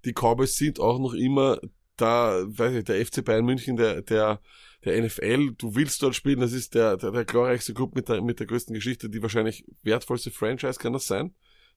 die 0.05 0.13
Cowboys 0.13 0.55
sind 0.55 0.79
auch 0.79 0.97
noch 0.97 1.13
immer 1.13 1.59
da, 1.97 2.43
weiß 2.45 2.75
ich, 2.75 2.83
der 2.85 3.05
FC 3.05 3.23
Bayern 3.23 3.45
München, 3.45 3.75
der, 3.75 4.01
der, 4.01 4.41
der 4.85 5.01
NFL, 5.01 5.53
du 5.57 5.75
willst 5.75 6.01
dort 6.03 6.15
spielen, 6.15 6.39
das 6.39 6.53
ist 6.53 6.75
der, 6.75 6.97
der, 6.97 7.11
der 7.11 7.25
glorreichste 7.25 7.73
Club 7.73 7.95
mit 7.95 8.09
der, 8.09 8.21
mit 8.21 8.39
der 8.39 8.47
größten 8.47 8.73
Geschichte, 8.73 9.09
die 9.09 9.21
wahrscheinlich 9.21 9.65
wertvollste 9.83 10.31
Franchise, 10.31 10.79
kann 10.79 10.93
das 10.93 11.07
sein? 11.07 11.33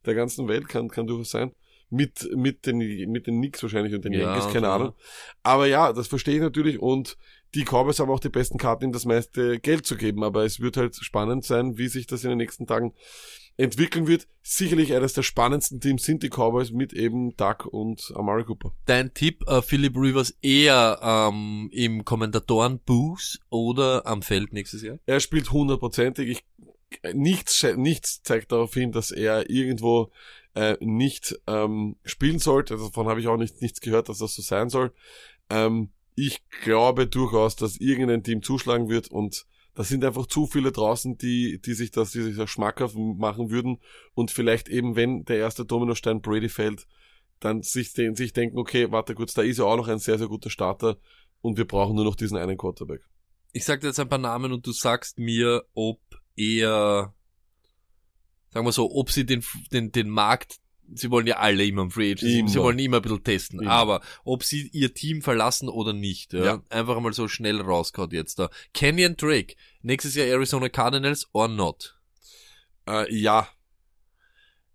Der 0.07 0.15
ganzen 0.15 0.49
Welt, 0.49 0.69
kann, 0.69 0.89
kann 0.89 1.07
durchaus 1.07 1.31
sein. 1.31 1.53
Mit, 1.93 2.31
mit 2.37 2.67
den, 2.67 2.79
mit 3.11 3.27
den 3.27 3.39
Knicks 3.39 3.63
wahrscheinlich 3.65 3.95
und 3.95 4.05
den 4.05 4.13
Ja, 4.13 4.21
Yankees, 4.21 4.53
keine 4.53 4.67
so. 4.67 4.73
Ahnung. 4.73 4.95
Aber 5.43 5.67
ja, 5.67 5.93
das 5.93 6.07
verstehe 6.07 6.37
ich 6.37 6.41
natürlich 6.41 6.79
und 6.79 7.17
die 7.55 7.65
Cowboys 7.65 7.99
haben 7.99 8.11
auch 8.11 8.21
die 8.21 8.29
besten 8.29 8.59
Karten, 8.59 8.85
ihm 8.85 8.93
das 8.93 9.07
meiste 9.07 9.59
Geld 9.59 9.87
zu 9.87 9.97
geben, 9.97 10.23
aber 10.23 10.45
es 10.45 10.61
wird 10.61 10.77
halt 10.77 10.95
spannend 10.95 11.45
sein, 11.45 11.79
wie 11.79 11.89
sich 11.89 12.07
das 12.07 12.23
in 12.23 12.31
den 12.31 12.39
nächsten 12.39 12.67
Tagen 12.67 12.95
entwickeln 13.61 14.07
wird. 14.07 14.27
Sicherlich 14.43 14.95
eines 14.95 15.13
der 15.13 15.23
spannendsten 15.23 15.81
Teams 15.81 16.05
sind 16.05 16.23
die 16.23 16.31
Cowboys 16.31 16.71
mit 16.73 16.93
eben 16.93 17.37
Doug 17.37 17.67
und 17.71 18.13
Amari 18.15 18.45
Cooper. 18.45 18.73
Dein 18.87 19.13
Tipp, 19.15 19.45
äh, 19.47 19.63
Philip 19.63 19.97
Rivers 19.97 20.35
eher 20.43 20.99
ähm, 21.03 21.69
im 21.73 22.05
Kommentatoren-Booth 22.05 23.41
oder 23.51 24.07
am 24.07 24.23
Feld 24.23 24.53
nächstes 24.53 24.83
Jahr? 24.83 24.99
Er 25.07 25.21
spielt 25.21 25.53
hundertprozentig. 25.53 26.29
Ich, 26.31 26.45
nichts, 27.15 27.65
nichts 27.77 28.23
zeigt 28.23 28.51
darauf 28.53 28.75
hin, 28.75 28.93
dass 28.93 29.11
er 29.11 29.51
irgendwo 29.51 30.11
äh, 30.55 30.77
nicht 30.81 31.39
ähm, 31.47 31.97
spielen 32.05 32.39
sollte. 32.39 32.75
Also 32.75 32.87
Davon 32.87 33.09
habe 33.09 33.21
ich 33.21 33.29
auch 33.29 33.37
nicht, 33.37 33.61
nichts 33.61 33.81
gehört, 33.81 34.09
dass 34.09 34.19
das 34.19 34.35
so 34.35 34.43
sein 34.43 34.71
soll. 34.71 34.93
Ähm, 35.51 35.91
ich 36.17 36.43
glaube 36.63 37.07
durchaus, 37.07 37.57
dass 37.57 37.77
irgendein 37.77 38.23
Team 38.23 38.43
zuschlagen 38.43 38.89
wird 38.89 39.09
und 39.09 39.47
da 39.75 39.85
sind 39.85 40.05
einfach 40.05 40.27
zu 40.27 40.47
viele 40.47 40.73
draußen, 40.73 41.17
die, 41.17 41.61
die 41.61 41.75
sich 41.75 41.91
das, 41.91 42.11
die 42.13 42.23
sich 42.23 42.37
das 42.37 42.51
schmackhaft 42.51 42.97
machen 42.97 43.51
würden 43.51 43.79
und 44.15 44.31
vielleicht 44.31 44.69
eben, 44.69 44.97
wenn 44.97 45.25
der 45.25 45.39
erste 45.39 45.65
Dominostein 45.65 46.21
Brady 46.21 46.49
fällt, 46.49 46.87
dann 47.39 47.63
sich, 47.63 47.93
den- 47.93 48.15
sich 48.17 48.33
denken, 48.33 48.59
okay, 48.59 48.91
warte 48.91 49.15
kurz, 49.15 49.33
da 49.33 49.43
ist 49.43 49.59
ja 49.59 49.65
auch 49.65 49.77
noch 49.77 49.89
ein 49.89 49.99
sehr, 49.99 50.19
sehr 50.19 50.29
guter 50.29 50.51
Starter 50.51 50.99
und 51.41 51.57
wir 51.57 51.67
brauchen 51.67 51.97
nur 51.97 52.05
noch 52.05 52.17
diesen 52.17 52.37
einen 52.37 52.59
Quarterback. 52.59 53.01
Ich 53.53 53.65
sag 53.65 53.81
dir 53.81 53.89
jetzt 53.89 53.99
ein 54.01 54.09
paar 54.09 54.19
Namen 54.19 54.53
und 54.53 54.67
du 54.67 54.73
sagst 54.73 55.19
mir, 55.19 55.65
ob 55.75 56.01
eher, 56.37 57.15
sagen 58.51 58.67
wir 58.67 58.73
so, 58.73 58.91
ob 58.93 59.11
sie 59.11 59.25
den, 59.25 59.43
den, 59.73 59.91
den 59.91 60.09
Markt, 60.09 60.59
sie 60.95 61.11
wollen 61.11 61.27
ja 61.27 61.37
alle 61.39 61.65
immer 61.65 61.83
im 61.83 61.91
Free 61.91 62.13
Agency, 62.13 62.45
sie 62.47 62.59
wollen 62.61 62.79
immer 62.79 62.97
ein 62.97 63.03
bisschen 63.03 63.23
testen, 63.25 63.61
Immer. 63.61 63.71
aber 63.73 64.01
ob 64.25 64.43
sie 64.45 64.69
ihr 64.73 64.93
Team 64.95 65.23
verlassen 65.23 65.69
oder 65.69 65.93
nicht, 65.93 66.33
ja, 66.33 66.45
Ja. 66.45 66.63
einfach 66.71 66.99
mal 67.01 67.13
so 67.13 67.29
schnell 67.29 67.61
rausgehauen 67.61 68.11
jetzt 68.13 68.39
da. 68.39 68.51
Kenyon 68.75 69.17
Drake, 69.17 69.55
nächstes 69.83 70.15
Jahr 70.15 70.27
Arizona 70.27 70.69
Cardinals 70.69 71.29
or 71.33 71.49
not? 71.49 71.97
Äh, 72.89 73.15
ja, 73.15 73.49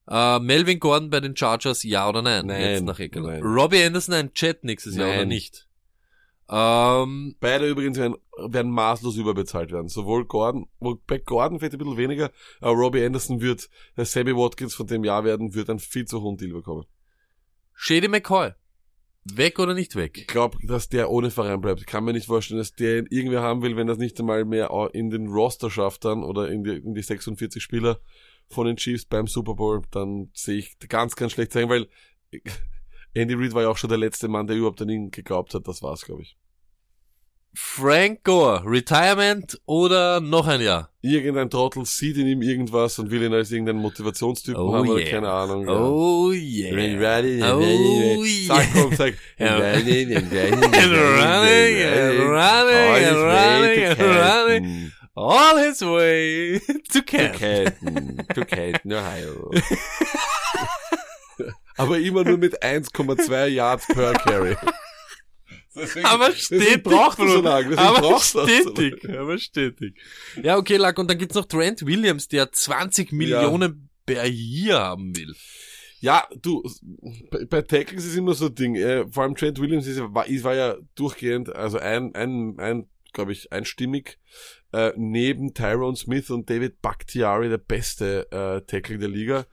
Äh, 0.08 0.38
Melvin 0.40 0.80
Gordon 0.80 1.10
bei 1.10 1.20
den 1.20 1.36
Chargers, 1.36 1.82
ja 1.82 2.08
oder 2.08 2.22
nein? 2.22 2.46
Nein, 2.46 2.62
Jetzt 2.62 2.84
nach 2.84 3.00
Eckler. 3.00 3.24
nein. 3.24 3.42
Robbie 3.42 3.84
Anderson 3.84 4.14
ein 4.14 4.32
Jet 4.36 4.64
nächstes 4.64 4.96
Jahr 4.96 5.08
oder 5.08 5.18
Nein. 5.20 5.30
nicht? 5.30 5.65
Ähm, 6.48 7.36
beide 7.40 7.68
übrigens 7.68 7.98
werden, 7.98 8.16
werden 8.38 8.72
maßlos 8.72 9.18
überbezahlt 9.18 9.72
werden. 9.72 9.88
Sowohl 9.88 10.26
Gordon, 10.26 10.68
bei 11.08 11.18
Gordon 11.18 11.60
vielleicht 11.60 11.74
ein 11.74 11.80
bisschen 11.80 11.98
weniger, 11.98 12.32
aber 12.62 12.74
Robbie 12.74 13.04
Anderson 13.04 13.42
wird, 13.42 13.70
der 13.98 14.06
Sammy 14.06 14.36
Watkins 14.36 14.76
von 14.76 14.86
dem 14.88 15.04
Jahr 15.04 15.24
werden, 15.24 15.56
wird 15.56 15.70
einen 15.70 15.80
viel 15.80 16.06
zu 16.06 16.22
hohen 16.22 16.38
Deal 16.38 16.54
bekommen. 16.54 16.86
Shady 17.74 18.08
McCoy, 18.08 18.52
weg 19.24 19.58
oder 19.58 19.74
nicht 19.74 19.92
Ich 19.94 19.98
weg? 19.98 20.28
glaube, 20.28 20.58
dass 20.68 20.88
der 20.88 21.10
ohne 21.10 21.32
Verein 21.32 21.62
bleibt. 21.62 21.82
Ich 21.82 21.88
kann 21.88 22.04
mir 22.06 22.14
nicht 22.14 22.28
vorstellen, 22.28 22.60
dass 22.60 22.74
der 22.74 23.00
ihn 23.00 23.08
irgendwer 23.10 23.42
haben 23.42 23.64
will, 23.64 23.76
wenn 23.76 23.88
das 23.88 23.98
nicht 23.98 24.20
einmal 24.20 24.46
mehr 24.46 24.70
in 24.94 25.10
den 25.10 25.28
Roster 25.28 25.72
schafft 25.72 26.06
dann 26.06 26.24
oder 26.24 26.50
in 26.50 26.64
die, 26.64 26.76
in 26.76 26.94
die 26.94 27.02
46 27.02 27.62
Spieler 27.62 28.00
von 28.50 28.68
den 28.68 28.78
Chiefs 28.78 29.06
beim 29.06 29.26
Super 29.26 29.56
Bowl, 29.56 29.82
dann 29.90 30.30
sehe 30.34 30.60
ich 30.60 30.78
ganz, 30.88 31.16
ganz 31.16 31.32
schlecht 31.32 31.52
sein, 31.54 31.70
weil 31.70 31.88
Andy 33.16 33.34
Reid 33.34 33.54
war 33.54 33.64
ja 33.64 33.70
auch 33.70 33.78
schon 33.78 33.90
der 33.90 33.98
letzte 33.98 34.28
Mann, 34.28 34.46
der 34.48 34.58
überhaupt 34.58 34.82
an 34.82 34.90
ihn 34.90 35.10
geglaubt 35.10 35.54
hat. 35.54 35.66
Das 35.68 35.82
war's, 35.82 36.04
glaube 36.06 36.24
ich. 36.24 36.36
Frank 37.58 38.26
Gore, 38.26 38.64
Retirement 38.66 39.58
oder 39.66 40.20
noch 40.20 40.46
ein 40.48 40.60
Jahr? 40.60 40.90
Irgendein 41.02 41.50
Trottel 41.50 41.86
sieht 41.86 42.18
in 42.18 42.28
ihm 42.28 42.42
irgendwas 42.42 43.00
und 43.00 43.12
will 43.12 43.24
ihn 43.24 43.34
als 43.34 43.50
irgendeinen 43.50 43.80
Motivationstypen 43.80 44.62
Oh 44.62 44.74
haben 44.74 44.90
oder 44.90 45.00
yeah. 45.00 45.10
keine 45.10 45.32
Ahnung. 45.32 45.66
Oh 45.70 46.34
yeah. 46.34 46.74
Oh 46.74 47.00
ready. 47.00 47.40
Sag, 47.40 47.62
yeah. 48.60 48.68
komm, 48.74 48.94
sag. 48.96 49.14
And 49.38 49.52
running, 49.62 50.12
and 50.12 50.20
running, 50.20 50.30
All 52.36 52.96
and 52.96 53.06
his 53.06 53.16
way 53.16 53.24
running, 53.24 53.80
to 53.80 53.90
and 53.90 54.02
running. 54.02 54.64
Canton. 54.64 54.92
All 55.16 55.56
his 55.58 55.82
way 55.82 56.60
to 56.68 56.74
To 56.90 57.02
camp. 57.04 57.36
Canton, 57.36 58.26
to 58.34 58.44
Canton, 58.46 58.92
Ohio. 58.92 59.50
Aber 61.78 62.00
immer 62.00 62.24
nur 62.24 62.38
mit 62.38 62.62
1,2 62.64 63.48
Yards 63.48 63.88
per 63.88 64.14
Carry. 64.14 64.56
Deswegen- 65.76 66.06
Aber 66.06 66.32
stetig, 66.32 66.84
braucht 66.84 67.18
so 67.18 67.42
lange. 67.42 67.78
Aber 67.78 68.08
er 68.08 68.20
so 68.20 68.48
stetig, 68.48 69.04
lange. 69.04 69.20
aber 69.20 69.38
stetig. 69.38 69.96
Ja, 70.42 70.58
okay, 70.58 70.78
Lack, 70.78 70.98
und 70.98 71.10
dann 71.10 71.18
gibt's 71.18 71.36
noch 71.36 71.46
Trent 71.46 71.86
Williams, 71.86 72.28
der 72.30 72.52
20 72.52 73.12
Millionen 73.12 73.90
per 74.06 74.26
Jahr 74.26 74.86
haben 74.92 75.16
will. 75.18 75.36
Ja, 76.00 76.28
du, 76.42 76.64
bei, 77.32 77.46
bei 77.46 77.62
Tackles 77.62 78.06
ist 78.06 78.16
immer 78.16 78.36
so 78.36 78.46
ein 78.46 78.56
Ding. 78.56 78.76
Äh, 78.76 79.06
vor 79.12 79.24
allem 79.24 79.36
Trent 79.36 79.60
Williams 79.60 79.88
ist, 79.88 79.98
ja- 79.98 80.14
war, 80.14 80.28
ist, 80.28 80.44
war 80.44 80.56
ja 80.56 80.78
durchgehend, 80.96 81.54
also 81.54 81.78
ein, 81.80 82.14
ein, 82.16 82.58
ein 82.60 82.88
glaube 83.12 83.32
ich, 83.32 83.52
einstimmig, 83.52 84.18
äh, 84.74 84.92
neben 84.96 85.54
Tyrone 85.54 85.96
Smith 85.98 86.30
und 86.30 86.50
David 86.50 86.82
Bakhtiari 86.82 87.50
der 87.50 87.58
beste 87.58 88.30
äh, 88.32 88.62
Tackle 88.70 88.98
der 88.98 89.08
Liga. 89.10 89.46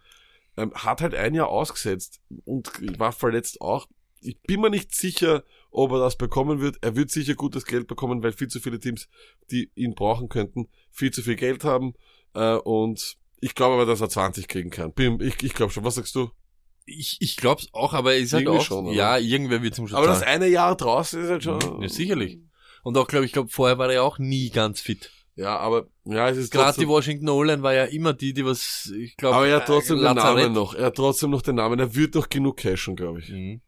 Ähm, 0.56 0.72
hat 0.74 1.00
halt 1.00 1.14
ein 1.14 1.34
Jahr 1.34 1.48
ausgesetzt 1.48 2.20
und 2.44 2.70
war 2.98 3.12
verletzt 3.12 3.60
auch. 3.60 3.88
Ich 4.20 4.40
bin 4.42 4.60
mir 4.60 4.70
nicht 4.70 4.94
sicher, 4.94 5.44
ob 5.70 5.92
er 5.92 5.98
das 5.98 6.16
bekommen 6.16 6.60
wird. 6.60 6.76
Er 6.82 6.94
wird 6.94 7.10
sicher 7.10 7.34
gutes 7.34 7.64
Geld 7.64 7.88
bekommen, 7.88 8.22
weil 8.22 8.32
viel 8.32 8.48
zu 8.48 8.60
viele 8.60 8.78
Teams, 8.78 9.08
die 9.50 9.70
ihn 9.74 9.94
brauchen 9.94 10.28
könnten, 10.28 10.68
viel 10.90 11.10
zu 11.10 11.22
viel 11.22 11.36
Geld 11.36 11.64
haben. 11.64 11.94
Äh, 12.34 12.56
und 12.56 13.16
ich 13.40 13.54
glaube 13.54 13.74
aber, 13.74 13.86
dass 13.86 14.00
er 14.00 14.08
20 14.08 14.46
kriegen 14.46 14.70
kann. 14.70 14.92
Bin, 14.92 15.20
ich 15.20 15.42
ich 15.42 15.54
glaube 15.54 15.72
schon. 15.72 15.84
Was 15.84 15.96
sagst 15.96 16.14
du? 16.14 16.30
Ich, 16.84 17.16
ich 17.20 17.36
glaub's 17.36 17.68
auch, 17.72 17.92
aber 17.92 18.14
ich 18.14 18.28
sag 18.28 18.42
Irgendwie 18.42 18.58
auch, 18.58 18.64
schon, 18.64 18.86
ja, 18.88 19.16
irgendwer 19.16 19.62
wird 19.62 19.74
zum 19.74 19.86
Schluss 19.86 19.98
Aber 19.98 20.06
das 20.06 20.22
eine 20.22 20.48
Jahr 20.48 20.76
draußen 20.76 21.22
ist 21.22 21.30
halt 21.30 21.44
schon. 21.44 21.82
Ja, 21.82 21.88
sicherlich. 21.88 22.40
Und 22.82 22.96
auch, 22.96 23.06
glaube 23.06 23.24
ich, 23.24 23.32
glaube 23.32 23.48
vorher 23.50 23.78
war 23.78 23.86
er 23.88 23.94
ja 23.94 24.02
auch 24.02 24.18
nie 24.18 24.50
ganz 24.50 24.80
fit. 24.80 25.10
Ja, 25.34 25.56
aber 25.56 25.86
ja, 26.04 26.28
es 26.28 26.36
ist 26.36 26.52
Gerade 26.52 26.78
die. 26.78 26.86
Washington 26.88 27.28
O-Line 27.28 27.62
war 27.62 27.72
ja 27.72 27.84
immer 27.84 28.12
die, 28.12 28.34
die 28.34 28.44
was, 28.44 28.92
ich 28.94 29.16
glaube, 29.16 29.36
Aber 29.36 29.46
er 29.48 29.56
hat 29.56 29.66
trotzdem 29.66 29.96
den 29.96 30.04
Lazarett- 30.04 30.42
Namen 30.44 30.52
noch. 30.54 30.74
Er 30.74 30.86
hat 30.86 30.94
trotzdem 30.96 31.30
noch 31.30 31.42
den 31.42 31.54
Namen. 31.54 31.78
Er 31.78 31.94
wird 31.94 32.14
noch 32.14 32.28
genug 32.28 32.58
cashen, 32.58 32.96
glaube 32.96 33.20
ich. 33.20 33.30
Mhm. 33.30 33.62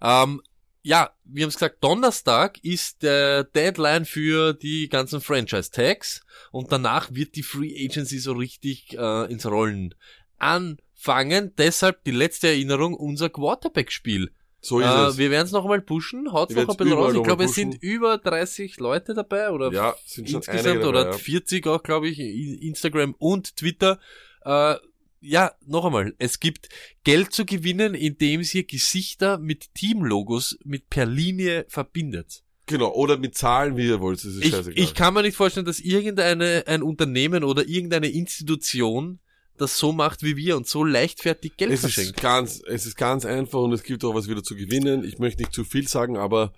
Ähm, 0.00 0.40
ja, 0.82 1.10
wir 1.24 1.42
haben 1.42 1.50
es 1.50 1.56
gesagt, 1.56 1.84
Donnerstag 1.84 2.58
ist 2.64 3.02
der 3.02 3.44
Deadline 3.44 4.06
für 4.06 4.54
die 4.54 4.88
ganzen 4.88 5.20
Franchise-Tags 5.20 6.22
und 6.52 6.72
danach 6.72 7.12
wird 7.12 7.36
die 7.36 7.42
Free 7.42 7.84
Agency 7.84 8.18
so 8.18 8.32
richtig 8.32 8.96
äh, 8.96 9.30
ins 9.30 9.44
Rollen 9.44 9.94
anfangen. 10.38 11.52
Deshalb 11.58 12.02
die 12.04 12.10
letzte 12.12 12.48
Erinnerung, 12.48 12.94
unser 12.94 13.28
Quarterback-Spiel. 13.28 14.32
So 14.62 14.80
ist 14.80 14.86
Äh, 14.86 15.06
es. 15.06 15.18
wir 15.18 15.30
werden 15.30 15.46
es 15.46 15.52
noch 15.52 15.64
einmal 15.64 15.80
pushen, 15.80 16.32
haut's 16.32 16.54
Wir 16.54 16.64
noch 16.64 16.70
ein 16.70 16.76
bisschen 16.76 16.92
raus. 16.98 17.14
Ich 17.14 17.22
glaube, 17.22 17.44
es 17.44 17.54
sind 17.54 17.82
über 17.82 18.18
30 18.18 18.78
Leute 18.78 19.14
dabei 19.14 19.50
oder 19.50 19.72
Ja, 19.72 19.94
sind 20.06 20.28
schon 20.28 20.36
insgesamt 20.40 20.66
einige 20.66 20.80
dabei, 20.84 20.88
oder 21.00 21.10
ja. 21.12 21.16
40 21.16 21.66
auch, 21.66 21.82
glaube 21.82 22.08
ich, 22.08 22.18
in- 22.18 22.58
Instagram 22.58 23.14
und 23.18 23.56
Twitter. 23.56 23.98
Äh, 24.44 24.74
ja, 25.22 25.52
noch 25.66 25.84
einmal, 25.84 26.14
es 26.18 26.40
gibt 26.40 26.68
Geld 27.04 27.32
zu 27.32 27.44
gewinnen, 27.44 27.94
indem 27.94 28.42
ihr 28.52 28.64
Gesichter 28.64 29.38
mit 29.38 29.74
Teamlogos 29.74 30.58
mit 30.64 30.88
per 30.90 31.04
Linie 31.06 31.66
verbindet. 31.68 32.42
Genau. 32.66 32.92
Oder 32.94 33.16
mit 33.18 33.34
Zahlen, 33.36 33.76
wie 33.76 33.86
ihr 33.86 34.00
wollt. 34.00 34.18
Das 34.18 34.26
ist 34.26 34.44
Ich, 34.44 34.50
scheißegal. 34.50 34.82
ich 34.82 34.94
kann 34.94 35.12
mir 35.14 35.22
nicht 35.22 35.36
vorstellen, 35.36 35.66
dass 35.66 35.80
irgendeine 35.80 36.64
ein 36.66 36.82
Unternehmen 36.82 37.44
oder 37.44 37.66
irgendeine 37.66 38.08
Institution 38.08 39.18
das 39.60 39.78
so 39.78 39.92
macht 39.92 40.22
wie 40.22 40.36
wir 40.36 40.56
und 40.56 40.66
so 40.66 40.84
leichtfertig 40.84 41.56
Geld 41.56 41.70
es 41.70 41.84
ist 41.84 41.94
verschenkt. 41.94 42.20
ganz, 42.20 42.62
es 42.66 42.86
ist 42.86 42.96
ganz 42.96 43.24
einfach 43.24 43.60
und 43.60 43.72
es 43.72 43.82
gibt 43.82 44.04
auch 44.04 44.14
was 44.14 44.28
wieder 44.28 44.42
zu 44.42 44.56
gewinnen. 44.56 45.04
Ich 45.04 45.18
möchte 45.18 45.42
nicht 45.42 45.52
zu 45.52 45.64
viel 45.64 45.86
sagen, 45.88 46.16
aber 46.16 46.52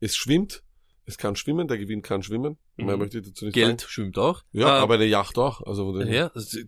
es 0.00 0.16
schwimmt. 0.16 0.62
Es 1.08 1.18
kann 1.18 1.36
schwimmen. 1.36 1.68
Der 1.68 1.78
Gewinn 1.78 2.02
kann 2.02 2.24
schwimmen. 2.24 2.58
Mehr 2.76 2.94
Mhm. 2.94 2.98
möchte 3.02 3.18
ich 3.18 3.26
dazu 3.28 3.44
nicht 3.44 3.54
Geld 3.54 3.80
sagen. 3.80 3.90
schwimmt 3.90 4.18
auch. 4.18 4.42
Ja, 4.50 4.78
Äh, 4.78 4.80
aber 4.80 4.94
eine 4.94 5.04
Yacht 5.06 5.38
auch. 5.38 5.60
Also, 5.62 5.96
ja, 6.02 6.32
also, 6.34 6.58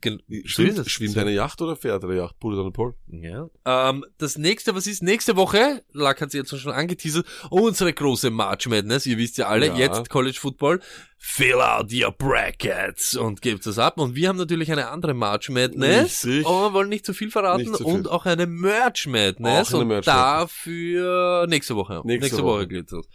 Schwimmt, 0.45 0.89
schwimmt 0.89 1.19
eine 1.19 1.33
Yacht 1.33 1.61
oder 1.61 1.75
fährt 1.75 2.05
eine 2.05 2.15
Yacht? 2.17 2.39
Put 2.39 2.55
it 2.55 2.61
on 2.61 2.67
the 2.67 2.71
pole. 2.71 2.95
Ja. 3.09 3.49
Ähm, 3.65 4.05
das 4.17 4.39
nächste, 4.39 4.77
was 4.77 4.87
ist 4.87 5.03
nächste 5.03 5.35
Woche? 5.37 5.83
Lack 5.93 6.21
hat 6.21 6.31
sie 6.31 6.39
jetzt 6.39 6.57
schon 6.57 6.73
angeteasert. 6.73 7.27
Unsere 7.51 7.93
große 7.93 8.31
March 8.31 8.69
Madness. 8.69 9.07
Ihr 9.07 9.19
wisst 9.19 9.39
ja 9.39 9.49
alle, 9.49 9.67
Ja. 9.67 9.75
jetzt 9.77 10.09
College 10.09 10.39
Football. 10.41 10.81
Fill 11.21 11.55
out 11.61 11.93
your 11.93 12.13
brackets 12.13 13.17
und 13.17 13.43
gebt 13.43 13.67
es 13.67 13.77
ab. 13.81 13.99
Und 13.99 14.15
wir 14.15 14.29
haben 14.29 14.37
natürlich 14.37 14.71
eine 14.71 14.89
andere 14.89 15.15
March 15.15 15.51
Madness. 15.51 16.25
Richtig. 16.25 16.47
Aber 16.47 16.69
wir 16.69 16.73
wollen 16.75 16.89
nicht 16.91 17.05
zu 17.05 17.13
viel 17.13 17.33
verraten. 17.33 17.75
Zu 17.75 17.79
viel. 17.79 17.87
Und 17.87 18.09
auch 18.09 18.25
eine 18.25 18.47
Merch 18.47 19.09
Madness. 19.09 19.69
Auch 19.69 19.73
eine 19.75 19.83
und 19.83 19.89
Merch 19.89 20.05
dafür 20.05 21.47
nächste 21.49 21.75
Woche. 21.75 22.03
Nächste 22.05 22.37
Woche 22.45 22.45
Woche. 22.61 22.69
geht's 22.69 22.93
los. 22.93 23.09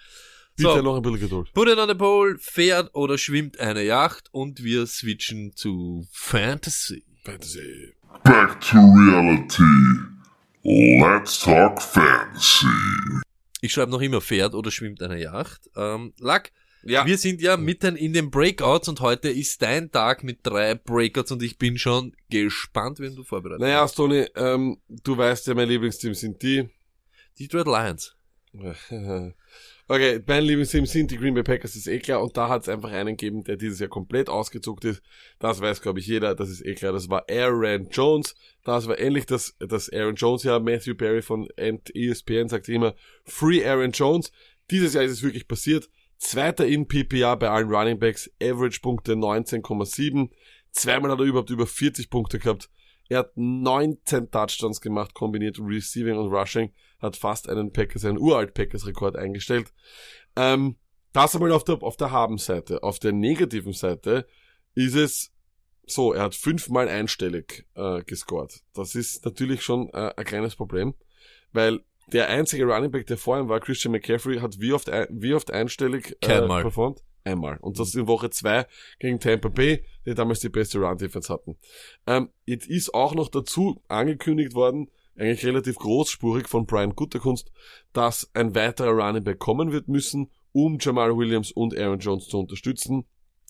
Bitte 0.55 0.69
So. 0.75 0.81
noch 0.81 0.95
ein 0.97 1.01
bisschen 1.01 1.19
Geduld. 1.19 1.51
Put 1.53 1.67
it 1.67 1.77
on 1.77 1.87
the 1.89 1.95
pole, 1.95 2.37
fährt 2.39 2.93
oder 2.93 3.17
schwimmt 3.17 3.59
eine 3.59 3.83
Yacht 3.83 4.29
und 4.31 4.63
wir 4.63 4.85
switchen 4.85 5.55
zu 5.55 6.07
Fantasy. 6.11 7.03
Fantasy. 7.23 7.93
Back 8.23 8.59
to 8.61 8.77
reality. 8.77 9.63
Let's 10.63 11.39
talk 11.39 11.81
fantasy. 11.81 12.67
Ich 13.61 13.73
schreibe 13.73 13.91
noch 13.91 14.01
immer 14.01 14.21
fährt 14.21 14.53
oder 14.53 14.71
schwimmt 14.71 15.01
eine 15.01 15.19
Yacht. 15.21 15.69
Ähm, 15.75 16.13
Lack, 16.19 16.51
Ja. 16.83 17.05
Wir 17.05 17.17
sind 17.17 17.41
ja 17.41 17.57
mitten 17.57 17.95
in 17.95 18.13
den 18.13 18.29
Breakouts 18.29 18.87
und 18.89 18.99
heute 19.01 19.29
ist 19.29 19.61
dein 19.61 19.89
Tag 19.91 20.23
mit 20.23 20.39
drei 20.43 20.75
Breakouts 20.75 21.31
und 21.31 21.41
ich 21.41 21.57
bin 21.57 21.77
schon 21.77 22.13
gespannt, 22.29 22.99
wenn 22.99 23.15
du 23.15 23.23
vorbereitet 23.23 23.61
Naja, 23.61 23.87
Stoney, 23.87 24.27
ähm, 24.35 24.77
du 24.89 25.17
weißt 25.17 25.47
ja, 25.47 25.53
mein 25.55 25.69
Lieblingsteam 25.69 26.13
sind 26.13 26.41
die. 26.43 26.63
bist. 26.63 26.73
Detroit 27.39 27.67
Lions. 27.67 28.15
Okay, 29.89 30.21
mein 30.25 30.45
Lieblingsteam 30.45 30.85
sind 30.85 31.11
die 31.11 31.17
Green 31.17 31.33
Bay 31.33 31.43
Packers, 31.43 31.73
das 31.73 31.81
ist 31.81 31.87
eh 31.87 31.99
klar. 31.99 32.23
Und 32.23 32.37
da 32.37 32.47
hat 32.47 32.61
es 32.61 32.69
einfach 32.69 32.91
einen 32.91 33.17
gegeben, 33.17 33.43
der 33.43 33.57
dieses 33.57 33.79
Jahr 33.79 33.89
komplett 33.89 34.29
ausgezuckt 34.29 34.85
ist. 34.85 35.01
Das 35.39 35.59
weiß, 35.59 35.81
glaube 35.81 35.99
ich, 35.99 36.07
jeder. 36.07 36.35
Das 36.35 36.49
ist 36.49 36.65
eh 36.65 36.73
klar. 36.73 36.93
Das 36.93 37.09
war 37.09 37.25
Aaron 37.29 37.89
Jones. 37.89 38.33
Das 38.63 38.87
war 38.87 38.97
ähnlich 38.97 39.25
das, 39.25 39.57
das 39.59 39.91
Aaron 39.91 40.15
Jones 40.15 40.43
Jahr. 40.43 40.61
Matthew 40.61 40.95
Perry 40.95 41.21
von 41.21 41.49
ESPN 41.57 42.47
sagt 42.47 42.69
immer 42.69 42.95
Free 43.25 43.65
Aaron 43.65 43.91
Jones. 43.91 44.31
Dieses 44.71 44.93
Jahr 44.93 45.03
ist 45.03 45.11
es 45.11 45.23
wirklich 45.23 45.49
passiert. 45.49 45.89
Zweiter 46.17 46.65
in 46.65 46.87
PPA 46.87 47.35
bei 47.35 47.49
allen 47.49 47.69
Running 47.69 47.99
Backs. 47.99 48.31
Average 48.41 48.79
Punkte 48.79 49.13
19,7. 49.13 50.29
Zweimal 50.71 51.11
hat 51.11 51.19
er 51.19 51.25
überhaupt 51.25 51.49
über 51.49 51.67
40 51.67 52.09
Punkte 52.09 52.39
gehabt. 52.39 52.69
Er 53.09 53.19
hat 53.19 53.31
19 53.35 54.31
Touchdowns 54.31 54.79
gemacht, 54.79 55.13
kombiniert 55.13 55.59
Receiving 55.59 56.17
und 56.17 56.31
Rushing, 56.31 56.71
hat 57.03 57.17
fast 57.17 57.49
einen 57.49 57.71
Packers, 57.71 58.05
einen 58.05 58.17
uralt 58.17 58.53
Packers-Rekord 58.53 59.15
eingestellt. 59.15 59.71
Ähm, 60.35 60.77
das 61.11 61.35
einmal 61.35 61.51
auf 61.51 61.63
der, 61.63 61.83
auf 61.83 61.97
der 61.97 62.09
Haben-Seite. 62.09 62.81
Auf 62.81 62.97
der 62.97 63.11
negativen 63.11 63.73
Seite 63.73 64.25
ist 64.73 64.95
es 64.95 65.31
so, 65.85 66.13
er 66.13 66.23
hat 66.23 66.33
fünfmal 66.33 66.87
einstellig 66.87 67.67
äh, 67.75 68.01
gescored. 68.03 68.61
Das 68.73 68.95
ist 68.95 69.25
natürlich 69.25 69.61
schon 69.61 69.89
äh, 69.89 70.13
ein 70.15 70.25
kleines 70.25 70.55
Problem, 70.55 70.95
weil 71.51 71.81
der 72.07 72.29
einzige 72.29 72.65
Running 72.65 72.89
Back, 72.89 73.05
der 73.07 73.17
vor 73.17 73.37
ihm 73.37 73.49
war, 73.49 73.59
Christian 73.59 73.91
McCaffrey, 73.91 74.39
hat 74.39 74.59
wie 74.59 74.73
oft, 74.73 74.89
ein, 74.89 75.07
wie 75.11 75.33
oft 75.33 75.51
einstellig 75.51 76.17
äh, 76.21 76.41
performt? 76.41 77.03
Einmal. 77.25 77.57
Und 77.61 77.79
das 77.79 77.95
in 77.95 78.07
Woche 78.07 78.29
zwei 78.29 78.65
gegen 78.99 79.19
Tampa 79.19 79.47
Bay, 79.49 79.85
die 80.05 80.13
damals 80.13 80.41
die 80.41 80.49
beste 80.49 80.79
Run-Defense 80.79 81.31
hatten. 81.31 81.57
Ähm, 82.05 82.29
jetzt 82.45 82.67
ist 82.67 82.93
auch 82.93 83.13
noch 83.15 83.29
dazu 83.29 83.81
angekündigt 83.87 84.55
worden, 84.55 84.89
eigentlich 85.17 85.45
relativ 85.45 85.75
großspurig 85.75 86.47
von 86.47 86.65
Brian 86.65 86.95
Gutterkunst, 86.95 87.51
dass 87.93 88.29
ein 88.33 88.55
weiterer 88.55 88.91
Running 88.91 89.23
Back 89.23 89.39
kommen 89.39 89.71
wird 89.71 89.87
müssen, 89.87 90.31
um 90.51 90.77
Jamal 90.79 91.15
Williams 91.15 91.51
und 91.51 91.77
Aaron 91.77 91.99
Jones 91.99 92.27
zu 92.27 92.39
unterstützen. 92.39 93.05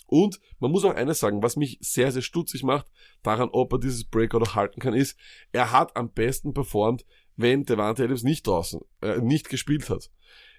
Und 0.08 0.40
man 0.60 0.72
muss 0.72 0.86
auch 0.86 0.94
eines 0.94 1.20
sagen, 1.20 1.42
was 1.42 1.56
mich 1.56 1.78
sehr, 1.82 2.12
sehr 2.12 2.22
stutzig 2.22 2.64
macht, 2.64 2.88
daran, 3.24 3.50
ob 3.52 3.74
er 3.74 3.80
dieses 3.80 4.04
Breakout 4.04 4.44
auch 4.44 4.56
halten 4.56 4.80
kann, 4.80 4.94
ist, 4.94 5.18
er 5.52 5.72
hat 5.72 5.96
am 5.96 6.12
besten 6.12 6.54
performt, 6.54 7.06
wenn 7.36 7.66
Devante 7.66 8.04
Adams 8.04 8.24
nicht 8.24 8.46
draußen, 8.46 8.82
äh, 9.02 9.20
nicht 9.20 9.50
gespielt 9.50 9.90
hat. 9.90 10.12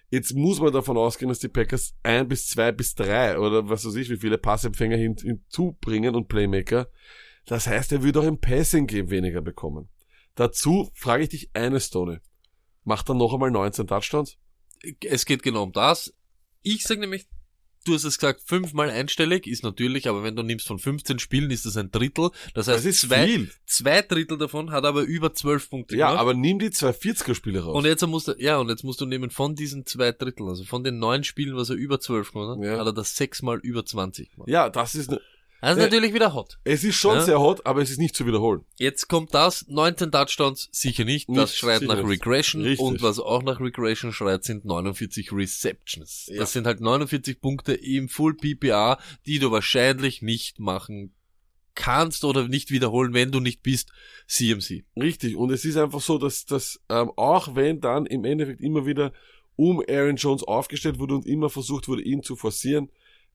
Jetzt 0.09 0.35
muss 0.35 0.59
man 0.59 0.73
davon 0.73 0.97
ausgehen, 0.97 1.29
dass 1.29 1.39
die 1.39 1.47
Packers 1.47 1.95
ein 2.03 2.27
bis 2.27 2.47
zwei 2.47 2.71
bis 2.71 2.95
drei 2.95 3.39
oder 3.39 3.69
was 3.69 3.85
weiß 3.85 3.95
ich, 3.95 4.09
wie 4.09 4.17
viele 4.17 4.37
Passempfänger 4.37 4.97
hin, 4.97 5.15
hinzubringen 5.19 6.15
und 6.15 6.27
Playmaker. 6.27 6.89
Das 7.45 7.67
heißt, 7.67 7.91
er 7.91 8.03
würde 8.03 8.19
auch 8.19 8.25
im 8.25 8.39
Passing 8.39 8.87
Game 8.87 9.09
weniger 9.09 9.41
bekommen. 9.41 9.89
Dazu 10.35 10.91
frage 10.93 11.23
ich 11.23 11.29
dich 11.29 11.49
eines, 11.53 11.89
Tony. 11.89 12.17
Macht 12.83 13.09
er 13.09 13.15
noch 13.15 13.33
einmal 13.33 13.51
19 13.51 13.87
Touchdowns? 13.87 14.37
Es 15.03 15.25
geht 15.25 15.41
genau 15.43 15.63
um 15.63 15.71
das. 15.71 16.13
Ich 16.61 16.83
sage 16.83 16.99
nämlich, 16.99 17.25
du 17.85 17.93
hast 17.93 18.03
es 18.03 18.17
gesagt, 18.19 18.41
fünfmal 18.45 18.89
einstellig 18.89 19.47
ist 19.47 19.63
natürlich, 19.63 20.07
aber 20.09 20.23
wenn 20.23 20.35
du 20.35 20.43
nimmst 20.43 20.67
von 20.67 20.77
15 20.77 21.19
Spielen, 21.19 21.49
ist 21.51 21.65
das 21.65 21.77
ein 21.77 21.89
Drittel. 21.89 22.29
Das 22.53 22.67
heißt, 22.67 22.79
Das 22.79 22.85
ist 22.85 23.01
zwei, 23.01 23.25
viel. 23.27 23.51
zwei 23.65 24.01
Drittel 24.01 24.37
davon 24.37 24.71
hat 24.71 24.85
aber 24.85 25.01
über 25.03 25.33
12 25.33 25.69
Punkte 25.69 25.95
Ja, 25.95 26.07
gemacht. 26.09 26.21
aber 26.21 26.33
nimm 26.33 26.59
die 26.59 26.69
zwei 26.71 26.89
40er-Spiele 26.91 27.63
raus. 27.63 27.75
Und 27.75 27.85
jetzt 27.85 28.05
musst 28.05 28.27
du, 28.27 28.33
ja, 28.37 28.57
und 28.57 28.69
jetzt 28.69 28.83
musst 28.83 29.01
du 29.01 29.05
nehmen 29.05 29.29
von 29.31 29.55
diesen 29.55 29.85
zwei 29.85 30.11
Drittel, 30.11 30.47
also 30.47 30.63
von 30.65 30.83
den 30.83 30.99
neun 30.99 31.23
Spielen, 31.23 31.55
was 31.55 31.69
er 31.69 31.75
über 31.77 31.99
12 31.99 32.31
gemacht 32.33 32.57
hat, 32.57 32.63
Ja. 32.65 32.77
hat 32.79 32.85
er 32.87 32.93
das 32.93 33.15
sechsmal 33.15 33.59
über 33.59 33.85
20 33.85 34.31
gemacht. 34.31 34.49
ja, 34.49 34.69
das 34.69 34.95
ist, 34.95 35.11
Das 35.65 35.77
ist 35.77 35.77
Ja. 35.79 35.83
natürlich 35.85 36.13
wieder 36.13 36.33
hot. 36.33 36.57
es 36.63 36.83
ist 36.83 36.95
schon 36.95 37.15
Ja. 37.15 37.21
sehr 37.23 37.39
hot, 37.39 37.65
aber 37.65 37.81
es 37.81 37.89
ist 37.89 37.97
nicht 37.97 38.15
zu 38.15 38.25
wiederholen. 38.27 38.61
Jetzt 38.77 39.07
kommt 39.07 39.33
das, 39.33 39.67
19 39.67 40.11
Touchdowns, 40.11 40.69
sicher 40.71 41.05
nicht, 41.05 41.27
das 41.29 41.35
Nicht, 41.51 41.55
schreit 41.55 41.79
sicher 41.79 41.95
nach. 41.95 42.07
Regression 42.07 42.61
Richtig. 42.61 42.79
und 42.85 43.01
was 43.01 43.19
auch 43.19 43.41
nach 43.41 43.59
Regression 43.59 44.13
schreit, 44.13 44.43
sind 44.43 44.63
49 44.65 45.31
Receptions. 45.31 46.27
Ja. 46.31 46.39
Das 46.39 46.53
sind 46.53 46.67
halt 46.67 46.81
49 46.81 47.41
Punkte 47.41 47.73
im 47.73 48.09
Full 48.09 48.35
PPA, 48.35 48.99
die 49.25 49.39
du 49.39 49.49
wahrscheinlich 49.51 50.21
nicht 50.21 50.59
machen 50.59 51.13
kannst 51.73 52.23
oder 52.23 52.47
nicht 52.47 52.71
wiederholen, 52.71 53.13
wenn 53.13 53.31
du 53.31 53.39
nicht 53.39 53.61
bist 53.63 53.89
CMC. 54.27 54.85
Richtig. 54.95 55.35
Und 55.35 55.51
es 55.51 55.65
ist 55.65 55.77
einfach 55.77 55.99
so, 56.01 56.17
dass, 56.17 56.45
dass 56.45 56.79
ähm, 56.89 57.11
auch 57.17 57.55
wenn 57.55 57.81
dann 57.81 58.05
im 58.05 58.23
Endeffekt 58.23 58.61
immer 58.61 58.85
wieder 58.85 59.11
um 59.57 59.81
Aaron 59.89 60.15
Jones 60.17 60.43
aufgestellt 60.43 60.99
wurde 60.99 61.15
und 61.15 61.25
immer 61.25 61.49
versucht 61.49 61.87
wurde, 61.87 62.01
ihn 62.03 62.23
zu 62.23 62.35
forcieren, 62.35 62.89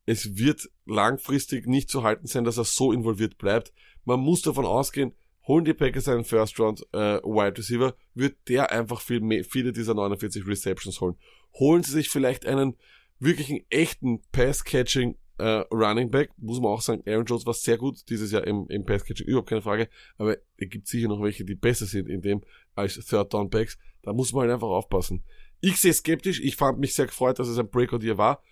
es 0.06 0.36
wird 0.36 0.68
langfristig 0.86 1.66
nicht 1.66 1.90
zu 1.90 2.02
halten 2.02 2.26
sein, 2.26 2.44
dass 2.44 2.58
er 2.58 2.64
so 2.64 2.92
involviert 2.92 3.38
bleibt. 3.38 3.72
Man 4.04 4.20
muss 4.20 4.42
davon 4.42 4.64
ausgehen, 4.66 5.12
holen 5.46 5.64
die 5.64 5.74
Packers 5.74 6.08
einen 6.08 6.24
First 6.24 6.58
Round 6.58 6.86
äh, 6.92 7.18
Wide 7.22 7.58
Receiver, 7.58 7.94
wird 8.14 8.36
der 8.48 8.72
einfach 8.72 9.00
viel 9.00 9.20
mehr, 9.20 9.44
viele 9.44 9.72
dieser 9.72 9.94
49 9.94 10.46
Receptions 10.46 11.00
holen. 11.00 11.16
Holen 11.54 11.82
sie 11.82 11.92
sich 11.92 12.08
vielleicht 12.08 12.46
einen 12.46 12.76
wirklichen 13.18 13.64
echten 13.68 14.22
Pass-Catching 14.32 15.16
äh, 15.38 15.64
Running 15.72 16.10
Back, 16.10 16.30
muss 16.36 16.60
man 16.60 16.70
auch 16.70 16.82
sagen, 16.82 17.02
Aaron 17.06 17.24
Jones 17.24 17.46
war 17.46 17.54
sehr 17.54 17.78
gut 17.78 18.08
dieses 18.08 18.30
Jahr 18.30 18.46
im, 18.46 18.66
im 18.68 18.84
Pass-Catching, 18.84 19.26
überhaupt 19.26 19.48
keine 19.48 19.62
Frage, 19.62 19.88
aber 20.18 20.36
es 20.56 20.68
gibt 20.68 20.86
sicher 20.86 21.08
noch 21.08 21.22
welche, 21.22 21.44
die 21.44 21.54
besser 21.54 21.86
sind 21.86 22.08
in 22.08 22.20
dem 22.20 22.42
als 22.74 22.94
Third 22.94 23.32
Down 23.32 23.50
Backs. 23.50 23.78
Da 24.02 24.12
muss 24.12 24.32
man 24.32 24.42
halt 24.42 24.52
einfach 24.52 24.68
aufpassen. 24.68 25.24
Ich 25.60 25.76
sehe 25.76 25.92
skeptisch, 25.92 26.40
ich 26.40 26.56
fand 26.56 26.78
mich 26.78 26.94
sehr 26.94 27.06
gefreut, 27.06 27.38
dass 27.38 27.48
es 27.48 27.58
ein 27.58 27.68
Breakout 27.68 28.00
hier 28.00 28.18
war. 28.18 28.42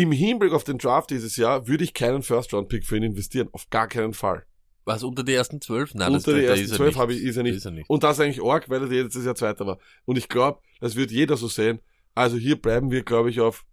Im 0.00 0.12
Hinblick 0.12 0.52
auf 0.52 0.64
den 0.64 0.78
Draft 0.78 1.10
dieses 1.10 1.36
Jahr 1.36 1.66
würde 1.66 1.84
ich 1.84 1.92
keinen 1.94 2.22
First-Round-Pick 2.22 2.84
für 2.84 2.96
ihn 2.96 3.02
investieren, 3.02 3.48
auf 3.52 3.68
gar 3.70 3.88
keinen 3.88 4.14
Fall. 4.14 4.44
Was, 4.84 5.02
unter 5.02 5.22
die 5.24 5.34
ersten 5.34 5.60
zwölf? 5.60 5.92
Nein, 5.94 6.14
Unter 6.14 6.34
die 6.34 6.42
da 6.42 6.48
ersten 6.48 6.64
ist 6.64 6.70
er 6.70 6.76
zwölf 6.76 6.96
habe 6.96 7.12
ich- 7.14 7.22
ist 7.22 7.36
er 7.36 7.42
nicht. 7.42 7.56
Ist 7.56 7.64
er 7.66 7.72
nicht. 7.72 7.90
Und 7.90 8.02
das 8.04 8.20
eigentlich 8.20 8.42
arg, 8.42 8.68
weil 8.70 8.80
er 8.82 9.02
letztes 9.02 9.24
Jahr 9.24 9.34
Zweiter 9.34 9.66
war. 9.66 9.78
Und 10.06 10.16
ich 10.16 10.28
glaube, 10.28 10.60
das 10.80 10.96
wird 10.96 11.10
jeder 11.10 11.36
so 11.36 11.48
sehen. 11.48 11.80
Also 12.14 12.36
hier 12.36 12.56
bleiben 12.56 12.90
wir, 12.90 13.02
glaube 13.02 13.28
ich, 13.30 13.40
auf 13.40 13.64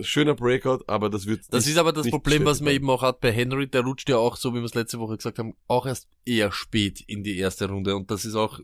schöner 0.00 0.34
Breakout, 0.34 0.80
aber 0.88 1.08
das 1.10 1.26
wird 1.26 1.42
Das 1.50 1.66
nicht- 1.66 1.74
ist 1.74 1.78
aber 1.78 1.92
das 1.92 2.08
Problem, 2.10 2.44
was 2.44 2.60
man 2.60 2.72
eben 2.72 2.88
auch 2.90 3.02
hat 3.02 3.20
bei 3.20 3.30
Henry, 3.30 3.68
der 3.68 3.82
rutscht 3.82 4.08
ja 4.08 4.16
auch, 4.16 4.36
so 4.36 4.52
wie 4.52 4.58
wir 4.58 4.64
es 4.64 4.74
letzte 4.74 4.98
Woche 4.98 5.16
gesagt 5.18 5.38
haben, 5.38 5.54
auch 5.68 5.86
erst 5.86 6.08
eher 6.24 6.50
spät 6.50 7.00
in 7.06 7.22
die 7.22 7.36
erste 7.38 7.68
Runde. 7.68 7.94
Und 7.94 8.10
das 8.10 8.24
ist 8.24 8.34
auch, 8.34 8.58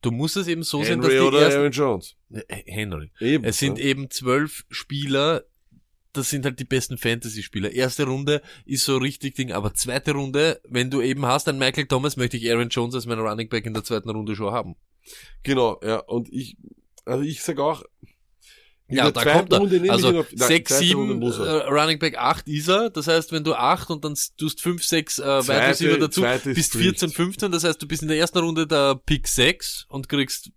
du 0.00 0.10
musst 0.10 0.36
es 0.36 0.48
eben 0.48 0.62
so 0.62 0.78
bleiben. 0.80 0.94
sehen, 0.94 1.00
dass 1.02 1.10
Henry 1.10 1.20
die 1.20 1.26
oder 1.28 1.42
ersten, 1.42 1.58
Aaron 1.60 1.72
Jones. 1.72 2.16
Äh, 2.30 2.62
Henry. 2.66 3.12
Eben. 3.20 3.44
Es 3.44 3.58
sind 3.58 3.74
ne? 3.78 3.82
eben 3.84 4.10
zwölf 4.10 4.64
Spieler, 4.70 5.44
das 6.12 6.30
sind 6.30 6.44
halt 6.44 6.58
die 6.60 6.64
besten 6.64 6.98
Fantasy-Spieler. 6.98 7.70
Erste 7.72 8.04
Runde 8.04 8.42
ist 8.66 8.84
so 8.84 8.96
richtig 8.98 9.34
Ding, 9.34 9.52
aber 9.52 9.74
zweite 9.74 10.12
Runde, 10.12 10.60
wenn 10.68 10.90
du 10.90 11.00
eben 11.00 11.24
hast, 11.26 11.48
einen 11.48 11.58
Michael 11.58 11.86
Thomas, 11.86 12.16
möchte 12.16 12.36
ich 12.36 12.50
Aaron 12.50 12.68
Jones 12.68 12.94
als 12.94 13.06
meinen 13.06 13.20
Running 13.26 13.48
Back 13.48 13.66
in 13.66 13.74
der 13.74 13.84
zweiten 13.84 14.10
Runde 14.10 14.36
schon 14.36 14.52
haben. 14.52 14.76
Genau, 15.42 15.80
ja. 15.82 15.96
Und 16.00 16.28
ich, 16.32 16.56
also 17.04 17.24
ich 17.24 17.42
sag 17.42 17.58
auch, 17.58 17.82
Ja, 18.88 19.10
da 19.10 19.24
kommt 19.24 19.52
er. 19.52 19.58
Runde 19.60 19.90
Also 19.90 20.20
auf, 20.20 20.26
nein, 20.32 20.48
6, 20.48 20.68
zweite 20.68 20.84
7, 20.84 21.00
Runde 21.00 21.14
muss 21.14 21.38
er. 21.38 21.46
äh, 21.46 21.68
Running 21.70 21.98
Back 21.98 22.18
8 22.18 22.46
ist 22.48 22.68
er. 22.68 22.90
Das 22.90 23.06
heißt, 23.06 23.32
wenn 23.32 23.42
du 23.42 23.54
8 23.54 23.88
und 23.90 24.04
dann 24.04 24.14
tust 24.36 24.60
5, 24.60 24.84
6 24.84 25.18
äh, 25.18 25.22
Wide 25.24 25.42
Zweite- 25.44 25.68
Receiver 25.68 25.98
dazu, 25.98 26.20
bist 26.44 26.72
Breach. 26.74 26.82
14, 26.82 27.08
15. 27.10 27.52
Das 27.52 27.64
heißt, 27.64 27.80
du 27.80 27.88
bist 27.88 28.02
in 28.02 28.08
der 28.08 28.18
ersten 28.18 28.38
Runde 28.38 28.66
der 28.66 28.96
Pick 28.96 29.26
6 29.26 29.86
und 29.88 30.08
kriegst 30.10 30.50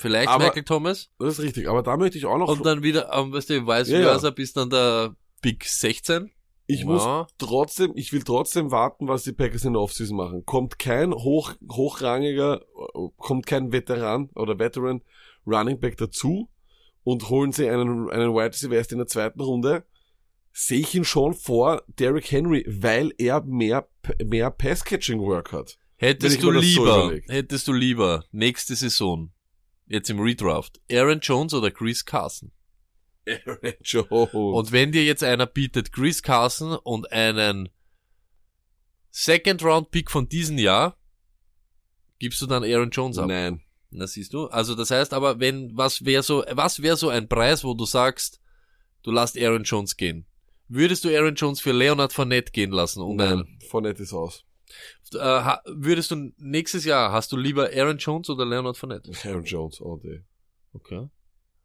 vielleicht 0.00 0.28
Aber- 0.28 0.44
Michael 0.44 0.64
Thomas. 0.64 1.10
Das 1.18 1.38
ist 1.38 1.44
richtig. 1.44 1.68
Aber 1.68 1.82
da 1.82 1.96
möchte 1.96 2.18
ich 2.18 2.26
auch 2.26 2.38
noch, 2.38 2.48
Und 2.48 2.64
dann 2.66 2.82
wieder, 2.82 3.12
ähm, 3.12 3.32
weißt 3.32 3.50
du, 3.50 3.66
vice 3.66 3.88
Ja, 3.88 3.98
ja. 4.00 4.08
versa, 4.08 4.30
bist 4.30 4.56
dann 4.56 4.70
der 4.70 5.14
Pick 5.42 5.64
16. 5.64 6.30
ich 6.66 6.84
muss 6.84 7.04
Ja. 7.04 7.26
trotzdem, 7.38 7.92
ich 7.96 8.12
will 8.12 8.22
trotzdem 8.22 8.70
warten, 8.70 9.08
was 9.08 9.24
die 9.24 9.32
Packers 9.32 9.64
in 9.64 9.72
der 9.72 9.82
Offseason 9.82 10.16
machen. 10.16 10.44
Kommt 10.46 10.78
kein 10.78 11.12
hoch, 11.12 11.52
hochrangiger, 11.70 12.60
äh, 12.60 13.08
kommt 13.16 13.46
kein 13.46 13.72
Veteran 13.72 14.30
oder 14.36 14.58
Veteran 14.58 15.02
Running 15.46 15.80
Back 15.80 15.96
dazu 15.96 16.48
und 17.02 17.28
holen 17.28 17.50
sie 17.52 17.68
einen, 17.68 18.08
einen 18.10 18.32
Wide 18.34 18.52
Receiver 18.52 18.74
erst 18.74 18.92
in 18.92 18.98
der 18.98 19.06
zweiten 19.08 19.40
Runde, 19.40 19.84
sehe 20.52 20.80
ich 20.80 20.94
ihn 20.94 21.04
schon 21.04 21.34
vor 21.34 21.82
Derrick 21.88 22.30
Henry, 22.30 22.64
weil 22.68 23.12
er 23.18 23.42
mehr, 23.42 23.88
mehr 24.24 24.50
Pass-Catching-Work 24.50 25.52
hat. 25.52 25.76
Hättest 25.96 26.38
du 26.42 26.46
so 26.46 26.50
lieber, 26.52 27.04
überleg. 27.04 27.24
hättest 27.28 27.68
du 27.68 27.72
lieber 27.72 28.24
nächste 28.32 28.74
Saison, 28.76 29.32
jetzt 29.90 30.08
im 30.08 30.20
Redraft, 30.20 30.80
Aaron 30.90 31.20
Jones 31.20 31.52
oder 31.52 31.70
Chris 31.70 32.04
Carson? 32.04 32.52
Aaron 33.26 33.74
Jones. 33.82 34.32
Und 34.32 34.72
wenn 34.72 34.92
dir 34.92 35.04
jetzt 35.04 35.22
einer 35.22 35.46
bietet 35.46 35.92
Chris 35.92 36.22
Carson 36.22 36.76
und 36.76 37.12
einen 37.12 37.68
Second 39.10 39.62
Round 39.62 39.90
Pick 39.90 40.10
von 40.10 40.28
diesem 40.28 40.58
Jahr, 40.58 40.96
gibst 42.18 42.40
du 42.40 42.46
dann 42.46 42.64
Aaron 42.64 42.90
Jones 42.90 43.18
ab. 43.18 43.28
Nein. 43.28 43.62
Na 43.90 44.06
siehst 44.06 44.32
du. 44.32 44.46
Also 44.46 44.76
das 44.76 44.90
heißt 44.92 45.12
aber, 45.12 45.40
wenn 45.40 45.76
was 45.76 46.04
wäre 46.04 46.22
so, 46.22 46.44
was 46.50 46.80
wäre 46.80 46.96
so 46.96 47.08
ein 47.08 47.28
Preis, 47.28 47.64
wo 47.64 47.74
du 47.74 47.84
sagst, 47.84 48.40
du 49.02 49.10
lässt 49.10 49.36
Aaron 49.36 49.64
Jones 49.64 49.96
gehen? 49.96 50.26
Würdest 50.68 51.04
du 51.04 51.08
Aaron 51.08 51.34
Jones 51.34 51.60
für 51.60 51.72
Leonard 51.72 52.12
Fournette 52.12 52.52
gehen 52.52 52.70
lassen? 52.70 53.02
Und 53.02 53.16
Nein. 53.16 53.58
Fournette 53.68 54.04
ist 54.04 54.12
aus. 54.12 54.44
Äh, 55.14 55.56
würdest 55.66 56.10
du 56.10 56.32
nächstes 56.38 56.84
Jahr 56.84 57.12
hast 57.12 57.32
du 57.32 57.36
lieber 57.36 57.70
Aaron 57.74 57.98
Jones 57.98 58.30
oder 58.30 58.44
Leonard 58.46 58.76
Fournette? 58.76 59.10
Aaron 59.24 59.44
Jones, 59.44 59.80
all 59.82 59.98
day. 59.98 60.22
Okay. 60.72 61.08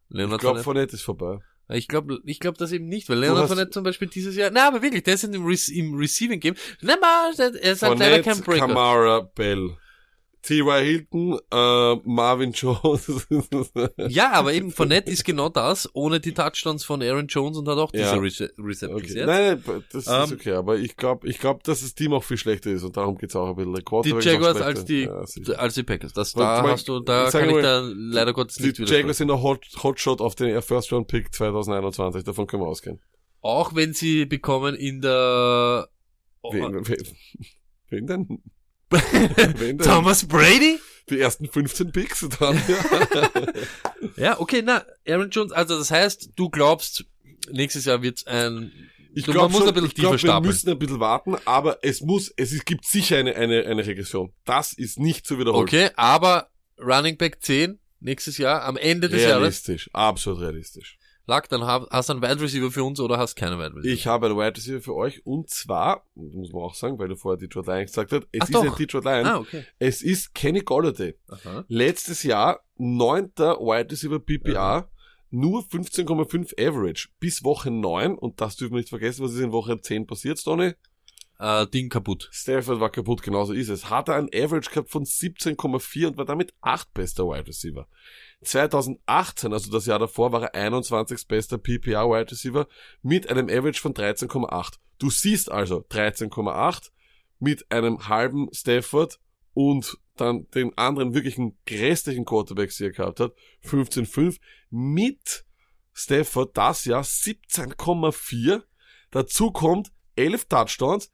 Ich 0.10 0.18
Leonard 0.18 0.42
glaube, 0.42 0.62
Fournette. 0.62 0.64
Fournette 0.64 0.96
ist 0.96 1.04
vorbei. 1.04 1.40
Ich 1.70 1.88
glaube, 1.88 2.20
ich 2.26 2.40
glaube 2.40 2.58
das 2.60 2.72
eben 2.72 2.88
nicht, 2.88 3.10
weil 3.10 3.18
Leonard 3.18 3.48
Fournette 3.48 3.72
zum 3.72 3.84
Beispiel 3.84 4.08
dieses 4.08 4.36
Jahr, 4.36 4.52
na, 4.52 4.68
aber 4.68 4.84
wirklich, 4.84 5.04
der 5.04 5.16
ist 5.16 5.24
dem 5.24 5.46
Re 5.46 5.56
im 5.74 5.96
Receiving 5.96 6.40
Game. 6.40 6.56
Nein, 6.82 7.00
mal, 7.00 7.34
er 7.38 7.72
ist 7.72 7.82
halt 7.82 7.98
leider 7.98 8.22
kein 8.22 8.42
Breaker. 8.42 8.68
Kamara, 8.68 9.22
Bell. 9.22 9.76
T.Y. 10.46 10.84
Hilton, 10.84 11.40
äh, 11.52 11.96
Marvin 12.04 12.52
Jones. 12.52 13.28
Ja, 14.10 14.32
aber 14.34 14.54
eben 14.54 14.72
Fournette 14.72 15.10
ist 15.12 15.24
genau 15.26 15.50
das, 15.50 15.90
ohne 15.94 16.20
die 16.20 16.34
Touchdowns 16.34 16.84
von 16.84 17.02
Aaron 17.02 17.28
Jones 17.28 17.58
und 17.58 17.68
hat 17.68 17.78
auch 17.78 17.92
diese 17.92 18.04
Ja. 18.04 18.14
Rece 18.16 18.52
Receptions 18.60 19.04
Okay. 19.04 19.14
jetzt. 19.18 19.26
Nein, 19.26 19.64
nein, 19.66 19.84
das 19.92 20.08
Ähm, 20.08 20.24
ist 20.26 20.32
okay, 20.34 20.52
aber 20.52 20.78
ich 20.78 20.96
glaube, 20.98 21.28
ich 21.28 21.40
glaub, 21.40 21.64
dass 21.64 21.82
das 21.82 21.96
Team 21.96 22.14
auch 22.14 22.24
viel 22.24 22.38
schlechter 22.38 22.70
ist 22.72 22.84
und 22.84 22.96
darum 22.96 23.18
geht's 23.18 23.36
auch 23.36 23.50
ein 23.50 23.56
bisschen. 23.56 24.02
Die 24.04 24.10
Jaguars 24.28 24.62
als 24.62 24.86
die, 24.86 25.04
Ja, 25.04 25.56
als 25.56 25.74
die 25.74 25.84
Packers. 25.84 26.14
Das, 26.14 26.34
da 26.34 26.62
mein- 26.62 26.72
hast 26.74 26.88
du, 26.88 27.00
da 27.00 27.30
kann 27.32 27.48
ich 27.50 27.56
mal, 27.56 27.62
da 27.64 27.80
leider 27.96 28.34
Gottes 28.34 28.60
nicht 28.60 28.78
die. 28.78 28.84
Jaguars 28.84 29.18
sind 29.18 29.30
der 29.30 29.42
Hot, 29.42 29.66
Hotshot 29.82 30.22
auf 30.22 30.36
den 30.36 30.62
First 30.62 30.92
Round 30.94 31.08
Pick 31.08 31.34
2021, 31.34 32.24
davon 32.24 32.46
können 32.48 32.62
wir 32.64 32.68
ausgehen. 32.68 33.00
Auch 33.42 33.74
wenn 33.76 33.94
sie 33.94 34.26
bekommen 34.26 34.76
in 34.76 35.02
der, 35.02 35.88
oh, 36.42 36.54
Wen, 36.54 36.88
wen, 36.88 36.98
wen 37.90 38.08
denn? 38.08 38.44
Thomas 39.84 40.26
Brady? 40.28 40.80
Die 41.10 41.20
ersten 41.20 41.48
15 41.48 41.92
Picks 41.92 42.28
dann, 42.40 42.60
ja. 42.68 43.30
Ja, 44.16 44.40
okay, 44.40 44.64
na, 44.64 44.84
Aaron 45.08 45.30
Jones, 45.30 45.52
also 45.52 45.78
das 45.78 45.92
heißt, 45.92 46.32
du 46.36 46.50
glaubst, 46.50 47.06
nächstes 47.52 47.86
Jahr 47.86 48.02
wird's 48.02 48.26
ein, 48.26 48.72
Ich 49.14 49.26
glaube 49.26 49.54
glaub, 49.54 49.64
wir 49.74 50.42
müssen 50.42 50.70
ein 50.70 50.80
bisschen 50.80 51.00
warten, 51.00 51.36
aber 51.46 51.78
es 51.84 52.02
muss, 52.02 52.34
es 52.36 52.66
gibt 52.66 52.86
sicher 52.88 53.18
eine, 53.18 53.36
eine, 53.36 53.66
eine 53.66 53.86
Regression. 53.86 54.34
Das 54.46 54.74
ist 54.74 54.98
nicht 55.00 55.28
zu 55.28 55.38
wiederholen. 55.38 55.64
okay, 55.64 55.90
aber 55.96 56.50
Running 56.80 57.18
Back 57.18 57.44
10, 57.44 57.80
nächstes 58.00 58.40
Jahr, 58.40 58.64
am 58.64 58.76
Ende 58.76 59.08
des 59.08 59.22
Jahres. 59.22 59.38
Realistisch, 59.38 59.90
absolut 59.94 60.42
realistisch. 60.42 60.98
Lack, 61.28 61.50
dann 61.50 61.64
hab, 61.64 61.90
hast 61.90 62.10
du 62.10 62.14
einen 62.14 62.22
Wide 62.22 62.42
Receiver 62.42 62.70
für 62.72 62.84
uns 62.84 63.00
oder 63.00 63.18
hast 63.18 63.36
keinen 63.36 63.58
Wide 63.58 63.76
Receiver? 63.76 63.94
Ich 63.94 64.06
habe 64.06 64.28
einen 64.28 64.38
Wide 64.38 64.56
Receiver 64.56 64.82
für 64.82 64.96
euch 64.96 65.26
und 65.26 65.50
zwar, 65.50 66.06
muss 66.14 66.52
man 66.52 66.64
auch 66.64 66.76
sagen, 66.76 67.00
weil 67.00 67.08
du 67.08 67.16
vorher 67.16 67.38
Detroit 67.38 67.66
Lions 67.66 67.92
gesagt 67.92 68.12
hast, 68.12 68.28
es 68.32 68.42
Ach 68.42 68.46
ist 68.48 68.56
doch. 68.56 68.64
ein 68.64 68.76
Detroit 68.78 69.06
Lion, 69.06 69.26
ah, 69.26 69.40
okay. 69.40 69.66
es 69.80 70.04
ist 70.04 70.36
Kenny 70.36 70.60
Golladay. 70.60 71.16
Aha. 71.28 71.66
Letztes 71.68 72.24
Jahr 72.24 72.60
neunter 72.78 73.58
Wide 73.60 73.92
Receiver 73.92 74.20
PPA, 74.20 74.88
nur 75.32 75.64
15,5 75.64 76.54
Average 76.60 77.10
bis 77.20 77.44
Woche 77.44 77.72
9 77.72 78.16
und 78.18 78.40
das 78.40 78.56
dürfen 78.56 78.74
wir 78.74 78.80
nicht 78.80 78.90
vergessen, 78.90 79.24
was 79.24 79.34
ist 79.34 79.40
in 79.40 79.52
Woche 79.52 79.82
10 79.82 80.06
passiert, 80.06 80.40
Stoney? 80.40 80.74
Äh, 81.38 81.68
Ding 81.68 81.90
kaputt. 81.90 82.30
Stafford 82.32 82.80
war 82.80 82.90
kaputt, 82.90 83.22
genauso 83.22 83.54
ist 83.54 83.70
es. 83.70 83.90
Hat 83.90 84.08
er 84.08 84.16
ein 84.16 84.30
Average 84.34 84.70
gehabt 84.70 84.90
von 84.90 85.04
17,4 85.04 86.08
und 86.08 86.18
war 86.18 86.26
damit 86.26 86.54
acht 86.62 86.94
bester 86.94 87.26
Wide 87.26 87.48
Receiver. 87.48 87.88
2018, 88.42 89.52
also 89.52 89.72
das 89.72 89.86
Jahr 89.86 90.00
davor, 90.00 90.32
war 90.32 90.44
er 90.44 90.56
21. 90.56 91.28
bester 91.28 91.58
PPR 91.58 92.10
Wide 92.10 92.32
Receiver 92.32 92.68
mit 93.02 93.30
einem 93.30 93.50
Average 93.50 93.82
von 93.82 93.94
13,8. 93.94 94.76
Du 94.98 95.10
siehst 95.10 95.52
also 95.52 95.80
13,8 95.80 96.92
mit 97.40 97.70
einem 97.70 98.08
halben 98.08 98.48
Stafford 98.54 99.20
und 99.54 99.98
dann 100.16 100.50
den 100.52 100.78
anderen 100.78 101.14
wirklichen 101.14 101.58
grässlichen 101.66 102.24
Quarterbacks, 102.24 102.78
die 102.78 102.86
er 102.86 102.92
gehabt 102.92 103.20
hat, 103.20 103.34
15,5 103.66 104.38
mit 104.70 105.46
Stafford 105.94 106.56
das 106.56 106.86
Jahr 106.86 107.04
17,4. 107.04 108.64
Dazu 109.12 109.52
kommt 109.52 109.92
11 110.16 110.46
Touchdowns, 110.46 111.12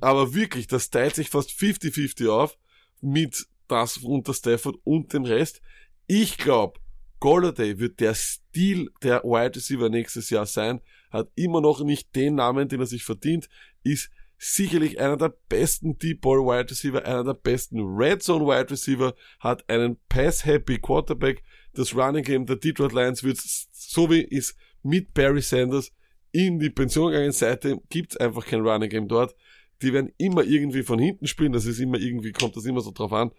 aber 0.00 0.34
wirklich, 0.34 0.66
das 0.66 0.90
teilt 0.90 1.14
sich 1.14 1.30
fast 1.30 1.50
50-50 1.50 2.28
auf 2.28 2.58
mit 3.00 3.46
das 3.68 3.98
unter 3.98 4.34
Stafford 4.34 4.76
und 4.84 5.12
dem 5.12 5.24
Rest. 5.24 5.62
Ich 6.06 6.38
glaube, 6.38 6.78
Golladay 7.20 7.78
wird 7.78 8.00
der 8.00 8.14
Stil 8.14 8.90
der 9.02 9.22
Wide 9.22 9.56
Receiver 9.56 9.88
nächstes 9.88 10.30
Jahr 10.30 10.46
sein, 10.46 10.80
hat 11.10 11.30
immer 11.36 11.60
noch 11.60 11.82
nicht 11.84 12.14
den 12.16 12.34
Namen, 12.34 12.68
den 12.68 12.80
er 12.80 12.86
sich 12.86 13.04
verdient, 13.04 13.48
ist 13.84 14.10
sicherlich 14.38 14.98
einer 14.98 15.16
der 15.16 15.32
besten 15.48 15.98
Deep 15.98 16.22
Ball 16.22 16.38
Wide 16.38 16.70
Receiver, 16.70 17.04
einer 17.06 17.22
der 17.22 17.34
besten 17.34 17.80
Red 17.80 18.24
Zone 18.24 18.44
Wide 18.44 18.72
Receiver, 18.72 19.14
hat 19.38 19.68
einen 19.70 19.98
Pass-Happy 20.08 20.78
Quarterback. 20.78 21.44
Das 21.74 21.94
Running 21.94 22.24
Game 22.24 22.44
der 22.44 22.56
Detroit 22.56 22.92
Lions 22.92 23.22
wird 23.22 23.38
so 23.38 24.10
wie 24.10 24.20
ist 24.20 24.56
mit 24.82 25.14
Barry 25.14 25.42
Sanders 25.42 25.92
in 26.32 26.58
die 26.58 26.70
Pension 26.70 27.12
gegangen. 27.12 27.30
Seitdem 27.30 27.82
gibt's 27.88 28.16
einfach 28.16 28.44
kein 28.44 28.62
Running 28.62 28.90
Game 28.90 29.06
dort. 29.06 29.36
Die 29.82 29.92
werden 29.92 30.12
immer 30.18 30.44
irgendwie 30.44 30.82
von 30.82 30.98
hinten 30.98 31.26
spielen. 31.26 31.52
Das 31.52 31.66
ist 31.66 31.78
immer 31.78 31.98
irgendwie, 31.98 32.32
kommt 32.32 32.56
das 32.56 32.64
immer 32.64 32.80
so 32.80 32.92
drauf 32.92 33.12
an. 33.12 33.32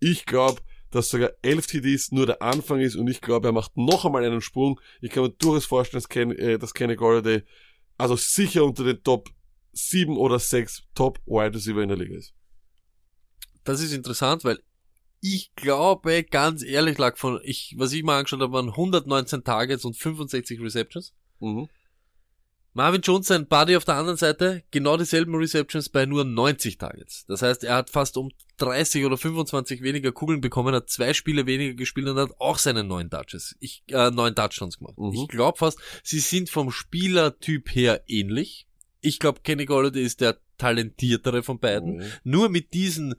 Ich 0.00 0.26
glaube, 0.26 0.60
dass 0.90 1.10
sogar 1.10 1.30
11 1.42 1.66
TDs 1.66 2.12
nur 2.12 2.26
der 2.26 2.40
Anfang 2.42 2.80
ist 2.80 2.96
und 2.96 3.08
ich 3.08 3.20
glaube, 3.20 3.48
er 3.48 3.52
macht 3.52 3.76
noch 3.76 4.04
einmal 4.04 4.24
einen 4.24 4.40
Sprung. 4.40 4.80
Ich 5.00 5.10
kann 5.10 5.24
mir 5.24 5.30
durchaus 5.30 5.66
vorstellen, 5.66 6.00
dass 6.00 6.08
Kenny, 6.08 6.34
äh, 6.34 6.58
dass 6.58 6.74
Kenny 6.74 6.96
Golladay 6.96 7.42
also 7.98 8.16
sicher 8.16 8.64
unter 8.64 8.84
den 8.84 9.02
Top 9.02 9.28
7 9.72 10.16
oder 10.16 10.38
6 10.38 10.84
Top 10.94 11.20
Wide 11.26 11.54
Receiver 11.54 11.82
in 11.82 11.88
der 11.88 11.98
Liga 11.98 12.16
ist. 12.16 12.32
Das 13.64 13.80
ist 13.80 13.92
interessant, 13.92 14.44
weil 14.44 14.60
ich 15.20 15.52
glaube, 15.56 16.22
ganz 16.24 16.62
ehrlich, 16.62 16.96
lag 16.96 17.16
von, 17.16 17.40
ich, 17.42 17.74
was 17.76 17.92
ich 17.92 18.04
mal 18.04 18.18
angeschaut 18.18 18.40
habe, 18.40 18.52
waren 18.52 18.70
119 18.70 19.42
Targets 19.42 19.84
und 19.84 19.96
65 19.96 20.60
Receptions. 20.60 21.12
Mhm. 21.40 21.68
Marvin 22.74 23.00
Jones, 23.00 23.26
sein 23.26 23.46
Buddy 23.46 23.76
auf 23.76 23.84
der 23.84 23.96
anderen 23.96 24.18
Seite, 24.18 24.62
genau 24.70 24.96
dieselben 24.96 25.34
Receptions 25.34 25.88
bei 25.88 26.06
nur 26.06 26.24
90 26.24 26.78
Targets. 26.78 27.24
Das 27.26 27.42
heißt, 27.42 27.64
er 27.64 27.76
hat 27.76 27.90
fast 27.90 28.16
um 28.16 28.30
30 28.58 29.04
oder 29.04 29.16
25 29.16 29.82
weniger 29.82 30.12
Kugeln 30.12 30.40
bekommen, 30.40 30.74
hat 30.74 30.88
zwei 30.90 31.14
Spiele 31.14 31.46
weniger 31.46 31.74
gespielt 31.74 32.08
und 32.08 32.18
hat 32.18 32.30
auch 32.38 32.58
seine 32.58 32.84
neun 32.84 33.10
Touches, 33.10 33.56
ich, 33.60 33.82
äh, 33.88 34.10
neun 34.10 34.34
Touchdowns 34.34 34.78
gemacht. 34.78 34.98
Mhm. 34.98 35.12
Ich 35.12 35.28
glaube 35.28 35.58
fast, 35.58 35.78
sie 36.02 36.20
sind 36.20 36.50
vom 36.50 36.70
Spielertyp 36.70 37.74
her 37.74 38.02
ähnlich. 38.06 38.66
Ich 39.00 39.18
glaube, 39.18 39.40
Kenny 39.42 39.64
Golladay 39.64 40.02
ist 40.02 40.20
der 40.20 40.38
talentiertere 40.58 41.42
von 41.42 41.58
beiden. 41.58 41.96
Mhm. 41.96 42.04
Nur 42.24 42.48
mit 42.48 42.74
diesen, 42.74 43.14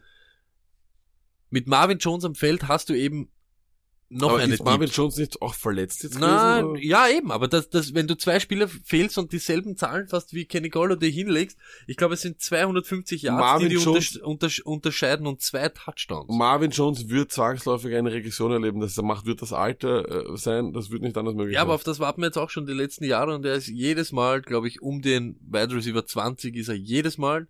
mit 1.50 1.68
Marvin 1.68 1.97
Jones 1.97 2.26
am 2.26 2.36
Feld 2.36 2.68
hast 2.68 2.89
du 2.89 2.93
eben 2.93 3.32
noch 4.12 4.32
Aber 4.32 4.39
eine 4.39 4.55
ist 4.55 4.64
Marvin 4.64 4.89
Jones 4.89 5.18
nicht 5.18 5.41
auch 5.41 5.53
verletzt 5.53 6.03
jetzt 6.03 6.20
na, 6.20 6.62
gewesen? 6.62 6.88
ja 6.88 7.07
eben, 7.07 7.32
aber 7.32 7.47
das, 7.47 7.70
das, 7.70 7.93
wenn 7.93 8.07
du 8.07 8.18
zwei 8.18 8.39
Spieler 8.39 8.68
fehlst 8.68 9.18
und 9.20 9.32
dieselben 9.32 9.78
Zahlen 9.78 10.07
fast 10.07 10.34
wie 10.34 10.45
Kenny 10.45 10.70
Golladay 10.70 11.12
hinlegst, 11.12 11.57
ich 11.86 11.95
glaube, 11.95 12.16
es 12.16 12.22
sind 12.22 12.41
250 12.41 13.22
Yards, 13.22 13.39
Marvin 13.39 13.70
die 13.70 13.76
die 13.76 13.82
Jones- 13.84 14.18
unter, 14.18 14.47
unter, 14.47 14.66
unterscheiden 14.66 15.28
und 15.28 15.41
zwei 15.41 15.70
Touchdowns. 15.70 16.26
Marvin 16.36 16.72
Jones 16.72 17.10
wird 17.10 17.32
zwangsläufig 17.32 17.95
eine 17.95 18.12
Regression 18.12 18.51
erleben. 18.51 18.80
Das 18.80 18.97
er 18.97 19.03
macht, 19.03 19.26
wird 19.26 19.41
das 19.41 19.53
Alter 19.53 20.32
äh, 20.34 20.38
sein. 20.38 20.74
Das 20.74 20.89
wird 20.89 21.03
nicht 21.03 21.16
anders 21.18 21.36
möglich 21.36 21.55
ja, 21.55 21.62
aber 21.62 21.70
sein. 21.72 21.76
auf 21.76 21.84
das 21.84 21.99
warten 21.99 22.22
wir 22.22 22.28
jetzt 22.28 22.38
auch 22.38 22.49
schon 22.49 22.66
die 22.66 22.74
letzten 22.74 23.03
Jahre 23.03 23.36
und 23.36 23.45
er 23.45 23.53
ist 23.53 23.68
jedes 23.68 24.12
Mal, 24.12 24.41
glaube 24.41 24.68
ich, 24.68 24.82
um 24.82 25.01
den 25.01 25.39
Wide 25.47 25.76
Receiver 25.76 26.05
20 26.05 26.55
ist 26.55 26.70
er 26.70 26.76
jedes 26.76 27.18
Mal. 27.18 27.47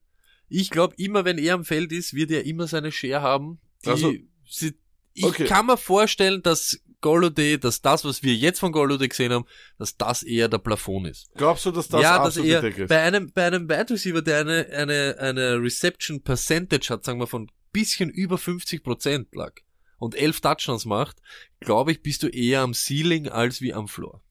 Ich 0.50 0.72
glaube, 0.72 0.94
immer 0.98 1.26
wenn 1.26 1.38
er 1.38 1.54
am 1.54 1.64
Feld 1.64 1.92
ist, 1.92 2.14
wird 2.16 2.32
er 2.32 2.46
immer 2.46 2.68
seine 2.68 2.92
Share 2.92 3.22
haben. 3.22 3.60
Die, 3.86 3.90
Also, 3.90 4.14
sie, 4.50 4.74
ich 5.20 5.26
okay. 5.26 5.46
kann 5.46 5.66
mir 5.66 5.78
vorstellen, 5.78 6.42
dass 6.42 6.80
Golladay, 7.02 7.58
dass 7.58 7.82
das, 7.82 8.04
was 8.04 8.24
wir 8.24 8.36
jetzt 8.36 8.60
von 8.60 8.72
Golladay 8.72 9.08
gesehen 9.08 9.32
haben, 9.32 9.46
dass 9.78 9.96
das 9.98 10.24
eher 10.24 10.48
der 10.48 10.58
Plafond 10.58 11.08
ist. 11.08 11.30
Glaubst 11.36 11.66
du, 11.66 11.72
dass 11.72 11.88
das 11.88 12.02
ja, 12.02 12.24
dass 12.24 12.38
er 12.38 12.62
Decke 12.62 12.84
ist? 12.84 12.90
bei 12.90 13.02
einem, 13.02 13.32
bei 13.32 13.46
einem 13.46 13.70
Wide 13.70 13.92
Receiver, 13.92 14.22
der 14.22 14.42
eine, 14.42 14.68
eine, 14.72 15.16
eine 15.20 15.62
Reception 15.62 16.22
Percentage 16.22 16.90
hat, 16.90 17.06
sagen 17.06 17.20
wir 17.20 17.28
von 17.28 17.50
bisschen 17.72 18.10
über 18.10 18.38
50 18.38 18.84
Prozent 18.84 19.36
lag 19.36 19.54
und 19.98 20.16
elf 20.16 20.42
Touchdowns 20.42 20.86
macht, 20.86 21.18
glaube 21.60 21.92
ich, 21.92 22.02
bist 22.02 22.24
du 22.24 22.28
eher 22.28 22.62
am 22.62 22.74
Ceiling 22.74 23.28
als 23.28 23.62
wie 23.62 23.74
am 23.74 23.88
Floor. 23.88 24.22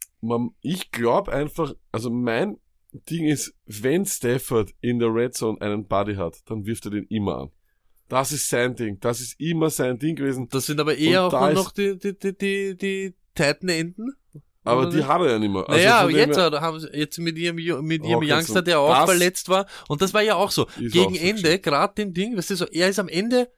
Ich 0.63 0.91
glaube 0.91 1.33
einfach, 1.33 1.75
also 1.93 2.11
mein 2.11 2.59
Ding 2.93 3.27
ist, 3.27 3.55
wenn 3.67 4.05
Stafford 4.05 4.75
in 4.81 4.99
der 4.99 5.15
Red 5.15 5.35
Zone 5.35 5.61
einen 5.61 5.87
Buddy 5.87 6.17
hat, 6.17 6.39
dann 6.47 6.67
wirft 6.67 6.87
er 6.87 6.91
den 6.91 7.05
immer 7.05 7.39
an. 7.39 7.51
Das 8.09 8.33
ist 8.33 8.49
sein 8.49 8.75
Ding. 8.75 8.99
Das 9.01 9.21
ist 9.21 9.39
immer 9.39 9.71
sein 9.71 9.99
Ding 9.99 10.17
gewesen. 10.17 10.49
Das 10.51 10.67
sind 10.67 10.81
aber 10.81 10.97
eher 10.97 11.27
Und 11.27 11.35
auch 11.35 11.49
ist- 11.49 11.55
noch 11.55 11.73
die, 11.73 11.99
die, 11.99 12.19
die, 12.19 12.37
die, 12.37 12.77
die 12.77 13.15
Titan-Enden. 13.35 14.15
Aber 14.65 14.91
die 14.91 15.03
hat 15.05 15.21
er 15.23 15.31
ja 15.33 15.39
nicht 15.39 15.51
mehr. 15.51 15.67
Also 15.69 15.73
naja, 15.83 16.01
aber 16.01 16.11
jetzt, 16.11 16.37
her- 16.37 16.61
haben 16.61 16.79
sie, 16.81 16.89
jetzt 16.93 17.19
mit 17.19 17.39
ihrem, 17.39 17.57
mit 17.57 18.05
ihrem 18.05 18.17
Okay, 18.19 18.33
Youngster, 18.33 18.53
so 18.55 18.61
der 18.61 18.81
auch 18.81 19.07
verletzt 19.07 19.49
war. 19.49 19.67
Und 19.89 20.03
das 20.03 20.13
war 20.13 20.23
ja 20.23 20.35
auch 20.35 20.51
so. 20.51 20.67
Gegen 20.79 21.07
auch 21.07 21.11
so 21.11 21.17
Ende, 21.17 21.43
gestimmt. 21.43 21.63
gerade 21.63 21.95
dem 21.95 22.13
Ding, 22.13 22.37
weißt 22.37 22.51
du, 22.51 22.57
so, 22.57 22.67
er 22.67 22.89
ist 22.91 22.99
am 22.99 23.09
Ende, 23.09 23.49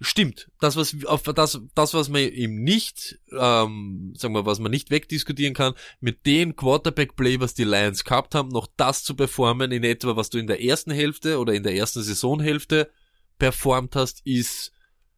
stimmt. 0.00 0.48
Das, 0.60 0.76
was, 0.76 0.94
auf 1.06 1.22
das, 1.24 1.60
das, 1.74 1.94
was 1.94 2.08
man 2.08 2.20
ihm 2.22 2.62
nicht, 2.62 3.18
ähm, 3.32 4.12
sagen 4.16 4.34
wir, 4.34 4.46
was 4.46 4.60
man 4.60 4.70
nicht 4.70 4.90
wegdiskutieren 4.90 5.54
kann, 5.54 5.74
mit 6.00 6.24
dem 6.26 6.54
Quarterback-Play, 6.54 7.40
was 7.40 7.54
die 7.54 7.64
Lions 7.64 8.04
gehabt 8.04 8.34
haben, 8.36 8.50
noch 8.50 8.68
das 8.76 9.02
zu 9.02 9.16
performen 9.16 9.72
in 9.72 9.82
etwa, 9.82 10.14
was 10.14 10.30
du 10.30 10.38
in 10.38 10.46
der 10.46 10.62
ersten 10.62 10.92
Hälfte 10.92 11.38
oder 11.40 11.52
in 11.54 11.62
der 11.64 11.74
ersten 11.74 12.02
Saisonhälfte 12.02 12.90
performt 13.38 13.96
hast, 13.96 14.20
ist, 14.26 14.72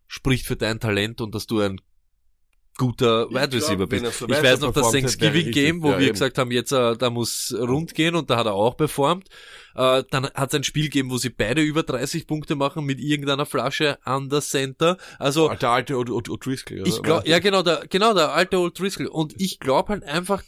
spricht 0.07 0.47
für 0.47 0.57
dein 0.57 0.81
Talent 0.81 1.21
und 1.21 1.35
dass 1.35 1.47
du 1.47 1.61
ein 1.61 1.81
guter 2.79 3.31
Wide 3.31 3.49
glaub, 3.49 3.53
Receiver 3.55 3.87
bist. 3.87 4.19
so 4.19 4.27
ich 4.29 4.43
weiß 4.43 4.61
noch 4.61 4.73
das 4.75 4.93
Thanksgiving. 4.93 5.51
Game, 5.51 5.83
wo 5.83 5.93
Ja, 5.93 5.99
wir 5.99 6.07
eben. 6.09 6.12
gesagt 6.12 6.37
haben, 6.37 6.51
jetzt 6.51 6.73
äh, 6.73 6.95
da 6.97 7.09
muss 7.09 7.55
rund 7.59 7.95
gehen 7.95 8.14
und 8.14 8.29
da 8.29 8.37
hat 8.37 8.45
er 8.47 8.53
auch 8.53 8.77
performt. 8.77 9.29
Äh, 9.75 10.05
dann 10.11 10.25
hat 10.27 10.51
es 10.53 10.55
ein 10.55 10.62
Spiel 10.64 10.85
gegeben, 10.85 11.11
wo 11.11 11.17
sie 11.17 11.31
beide 11.31 11.62
über 11.62 11.83
30 11.85 12.27
Punkte 12.27 12.55
machen 12.55 12.85
mit 12.85 13.01
irgendeiner 13.01 13.47
Flasche 13.47 13.99
an 14.05 14.29
der 14.29 14.43
Center. 14.43 14.99
Also 15.19 15.49
Der 15.49 15.71
alte 15.71 15.97
Od- 15.97 16.11
Od- 16.11 16.29
O'Driscoll. 16.29 16.81
oder? 16.83 16.87
ich 16.89 17.03
glaube, 17.03 17.27
ja 17.27 17.39
genau, 17.39 17.62
der, 17.62 17.87
genau, 17.89 18.12
der 18.12 18.33
alte 18.35 18.59
Old 18.59 18.79
Driscoll. 18.79 19.07
Und 19.07 19.33
ich 19.41 19.59
glaube 19.59 19.89
halt 19.95 20.05
einfach, 20.05 20.43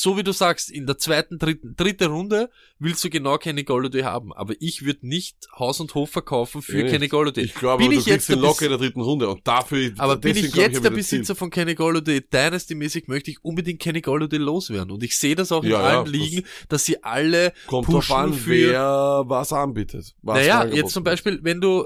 so 0.00 0.16
wie 0.16 0.22
du 0.22 0.32
sagst, 0.32 0.70
in 0.70 0.86
der 0.86 0.96
zweiten, 0.96 1.38
dritten, 1.38 1.74
dritte 1.76 2.06
Runde 2.06 2.50
willst 2.78 3.02
du 3.02 3.10
genau 3.10 3.36
Kenny 3.36 3.64
Golladay 3.64 4.02
haben. 4.02 4.32
Aber 4.32 4.54
ich 4.60 4.84
würde 4.84 5.08
nicht 5.08 5.48
Haus 5.58 5.80
und 5.80 5.92
Hof 5.96 6.10
verkaufen 6.10 6.62
für 6.62 6.82
Ja, 6.84 6.88
Kenny 6.88 7.08
Golladay. 7.08 7.42
Ich 7.44 7.54
glaube, 7.54 7.82
bin 7.82 7.90
du 7.90 7.98
ich 7.98 8.04
kriegst 8.04 8.28
jetzt 8.28 8.28
ihn 8.28 8.40
der 8.40 8.48
locker 8.48 8.64
in 8.66 8.70
der 8.70 8.78
dritten 8.78 9.00
Runde 9.00 9.28
und 9.28 9.46
dafür. 9.46 9.90
aber 9.98 10.16
bin 10.16 10.36
ich 10.36 10.54
jetzt 10.54 10.56
er 10.56 10.68
der 10.68 10.80
das. 10.82 10.94
Besitzer 10.94 11.34
von 11.34 11.50
Kenny 11.50 11.74
Golladay, 11.74 12.18
Dynasty-mäßig 12.20 13.04
möchte 13.08 13.32
ich 13.32 13.44
unbedingt 13.44 13.80
Kenny 13.80 14.00
Golladay 14.00 14.38
loswerden. 14.38 14.92
Und 14.92 15.02
ich 15.02 15.16
sehe 15.18 15.34
das 15.34 15.50
auch 15.50 15.64
in 15.64 15.70
Ja, 15.72 15.80
ja, 15.82 16.00
allen 16.02 16.06
Ligen, 16.12 16.44
dass 16.68 16.84
sie 16.84 17.02
alle 17.02 17.52
Kommt 17.66 17.88
drauf 17.88 17.94
pushen 18.06 18.14
an, 18.16 18.32
für- 18.34 18.70
wer 18.70 19.24
was 19.26 19.52
anbietet. 19.52 20.14
Was 20.22 20.38
naja, 20.38 20.64
jetzt 20.64 20.92
zum. 20.92 21.02
Beispiel, 21.02 21.40
wenn 21.42 21.60
du 21.60 21.84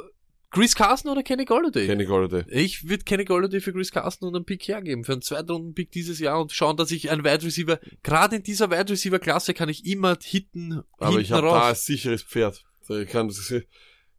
Chris 0.53 0.75
Carson 0.75 1.11
oder 1.11 1.23
Kenny 1.23 1.47
Golladay. 1.47 1.87
Kenny 1.87 2.05
Golladay. 2.05 2.45
Ich 2.49 2.87
würde 2.87 3.05
Kenny 3.05 3.25
Golladay 3.25 3.61
für 3.61 3.73
Chris 3.73 3.91
Carson 3.91 4.29
und 4.29 4.37
einen 4.37 4.45
Pick 4.45 4.69
hergeben, 4.69 5.03
für 5.03 5.13
einen 5.13 5.23
Zweitrunden-Pick 5.23 5.91
dieses 5.91 6.19
Jahr 6.19 6.41
und 6.43 6.53
schauen, 6.53 6.77
dass 6.77 6.91
ich 6.91 7.11
einen 7.11 7.25
Wide 7.25 7.43
Receiver, 7.43 7.81
gerade 8.03 8.37
in 8.37 8.43
dieser 8.43 8.71
Wide 8.71 8.91
Receiver-Klasse 8.93 9.55
kann 9.55 9.71
ich 9.71 9.87
immer 9.87 10.19
hitten, 10.23 10.83
Aber 10.99 11.21
ich 11.21 11.33
habe 11.33 11.49
da 11.49 11.71
ein 11.71 11.75
sicheres 11.75 12.23
Pferd. 12.23 12.65
Da 12.87 13.03
kann 13.07 13.33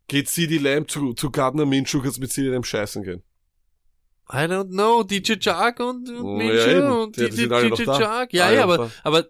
Geht 0.08 0.28
CD 0.28 0.58
Lamb 0.58 0.90
zu, 0.90 1.14
zu 1.14 1.30
Gardner 1.30 1.68
Minshew, 1.68 2.02
kannst 2.02 2.20
mit 2.20 2.32
CD 2.32 2.50
Lamb 2.50 2.66
scheißen 2.66 3.04
gehen. 3.04 3.22
I 4.32 4.48
don't 4.48 4.70
know, 4.70 5.04
DJ 5.04 5.34
Chark 5.40 5.80
und, 5.80 6.10
und 6.10 6.20
Oh, 6.20 6.36
Minshew 6.38 6.72
ja, 6.72 6.92
und 6.92 7.16
die 7.16 7.30
DJ, 7.30 7.70
DJ. 7.70 7.84
Chark. 7.86 8.34
Ja, 8.34 8.52
ja, 8.52 8.64
aber, 8.64 8.92
aber 9.04 9.28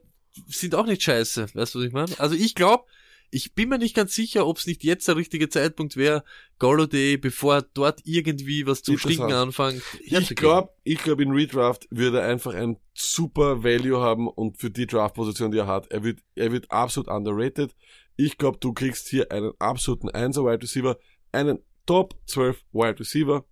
sind 0.47 0.73
auch 0.73 0.85
nicht 0.85 1.03
scheiße, 1.03 1.47
weißt 1.53 1.75
du, 1.75 1.79
was 1.79 1.85
ich 1.85 1.91
meine? 1.93 2.19
Also 2.19 2.35
ich 2.35 2.55
glaube, 2.55 2.85
ich 3.33 3.55
bin 3.55 3.69
mir 3.69 3.79
nicht 3.79 3.95
ganz 3.95 4.13
sicher, 4.13 4.45
ob 4.45 4.57
es 4.57 4.67
nicht 4.67 4.83
jetzt 4.83 5.07
der 5.07 5.15
richtige 5.15 5.49
Zeitpunkt 5.49 5.97
wäre, 5.97 6.23
Golladay, 6.59 7.17
bevor 7.17 7.63
dort 7.63 8.01
irgendwie 8.03 8.67
was 8.67 8.81
Interessant. 8.81 9.13
Stinken 9.13 9.33
anfängt. 9.33 9.81
Ich 10.01 10.35
glaube, 10.35 10.69
ich 10.83 10.99
glaube, 10.99 11.23
in 11.23 11.31
Redraft 11.31 11.87
würde 11.89 12.19
er 12.19 12.27
einfach 12.27 12.53
ein 12.53 12.77
super 12.93 13.63
Value 13.63 13.99
haben 13.99 14.27
und 14.27 14.59
für 14.59 14.69
die 14.69 14.85
Draft-Position, 14.85 15.51
die 15.51 15.57
er 15.57 15.67
hat, 15.67 15.91
er 15.91 16.03
wird, 16.03 16.19
er 16.35 16.51
wird 16.51 16.69
absolut 16.69 17.09
underrated. 17.09 17.75
Ich 18.17 18.37
glaube, 18.37 18.59
du 18.59 18.71
kriegst 18.71 19.09
hier 19.09 19.31
einen 19.31 19.51
absoluten 19.57 20.09
1er 20.09 20.45
Wide 20.45 20.61
Receiver, 20.61 20.99
einen 21.31 21.57
Top 21.87 22.15
12 22.27 22.63
Wide 22.71 22.99
Receiver. 22.99 23.45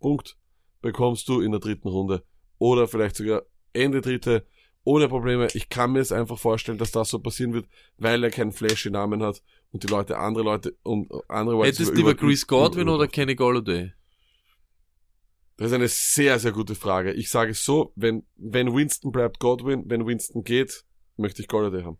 Punkt. 0.00 0.36
Bekommst 0.82 1.28
du 1.28 1.40
in 1.40 1.52
der 1.52 1.60
dritten 1.60 1.88
Runde. 1.88 2.24
Oder 2.58 2.88
vielleicht 2.88 3.16
sogar 3.16 3.42
Ende 3.72 4.00
dritte. 4.00 4.44
Ohne 4.88 5.06
Probleme. 5.06 5.48
Ich 5.52 5.68
kann 5.68 5.92
mir 5.92 6.00
es 6.00 6.12
einfach 6.12 6.38
vorstellen, 6.38 6.78
dass 6.78 6.92
das 6.92 7.10
so 7.10 7.18
passieren 7.18 7.52
wird, 7.52 7.66
weil 7.98 8.24
er 8.24 8.30
keinen 8.30 8.52
flashy 8.52 8.88
Namen 8.88 9.22
hat 9.22 9.42
und 9.70 9.82
die 9.82 9.86
Leute, 9.86 10.16
andere 10.16 10.42
Leute 10.44 10.78
und 10.82 11.12
andere 11.28 11.58
Wide 11.58 11.66
Hättest 11.66 11.90
du 11.90 11.94
lieber 11.94 12.12
über- 12.12 12.20
Chris 12.20 12.46
Godwin 12.46 12.88
oder 12.88 13.06
Kenny 13.06 13.34
Golladay? 13.34 13.92
Das 15.58 15.66
ist 15.66 15.72
eine 15.74 15.88
sehr, 15.88 16.38
sehr 16.38 16.52
gute 16.52 16.74
Frage. 16.74 17.12
Ich 17.12 17.28
sage 17.28 17.50
es 17.50 17.62
so, 17.62 17.92
wenn, 17.96 18.24
wenn 18.36 18.74
Winston 18.74 19.12
bleibt 19.12 19.40
Godwin, 19.40 19.84
wenn 19.88 20.06
Winston 20.06 20.42
geht, 20.42 20.84
möchte 21.18 21.42
ich 21.42 21.48
Golladay 21.48 21.82
haben. 21.82 21.98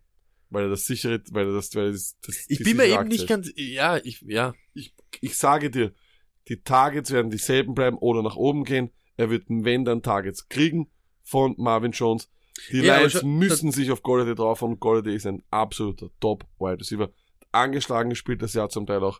Weil 0.49 0.63
er 0.63 0.69
das 0.69 0.85
sichere, 0.85 1.21
weil 1.29 1.45
er 1.45 1.53
das, 1.53 1.75
weil 1.75 1.87
er 1.87 1.91
das, 1.91 2.17
das 2.25 2.45
Ich 2.47 2.57
bin 2.63 2.77
mir 2.77 2.85
eben 2.85 3.07
nicht 3.07 3.29
Aktie 3.29 3.35
ganz, 3.35 3.51
ja, 3.55 3.97
ich, 3.97 4.21
ja. 4.21 4.55
Ich, 4.73 4.95
ich 5.21 5.37
sage 5.37 5.69
dir, 5.69 5.93
die 6.47 6.63
Targets 6.63 7.11
werden 7.11 7.29
dieselben 7.29 7.75
bleiben 7.75 7.97
oder 7.99 8.23
nach 8.23 8.35
oben 8.35 8.63
gehen. 8.63 8.89
Er 9.15 9.29
wird, 9.29 9.43
wenn 9.47 9.85
dann 9.85 10.01
Targets 10.01 10.49
kriegen 10.49 10.89
von 11.21 11.53
Marvin 11.59 11.91
Jones. 11.91 12.31
Die 12.71 12.79
Ja, 12.81 12.97
Lions 12.99 13.13
schon- 13.13 13.37
müssen 13.37 13.71
sich 13.71 13.91
auf 13.91 14.03
Golladay 14.03 14.35
drauf 14.35 14.61
und 14.61 14.79
Golladay 14.79 15.15
ist 15.15 15.25
ein 15.25 15.43
absoluter 15.51 16.09
Top 16.19 16.45
Wide 16.59 16.79
Receiver. 16.79 17.09
Angeschlagen 17.51 18.09
gespielt 18.09 18.41
das 18.41 18.53
Jahr 18.53 18.69
zum 18.69 18.85
Teil 18.85 19.03
auch. 19.03 19.19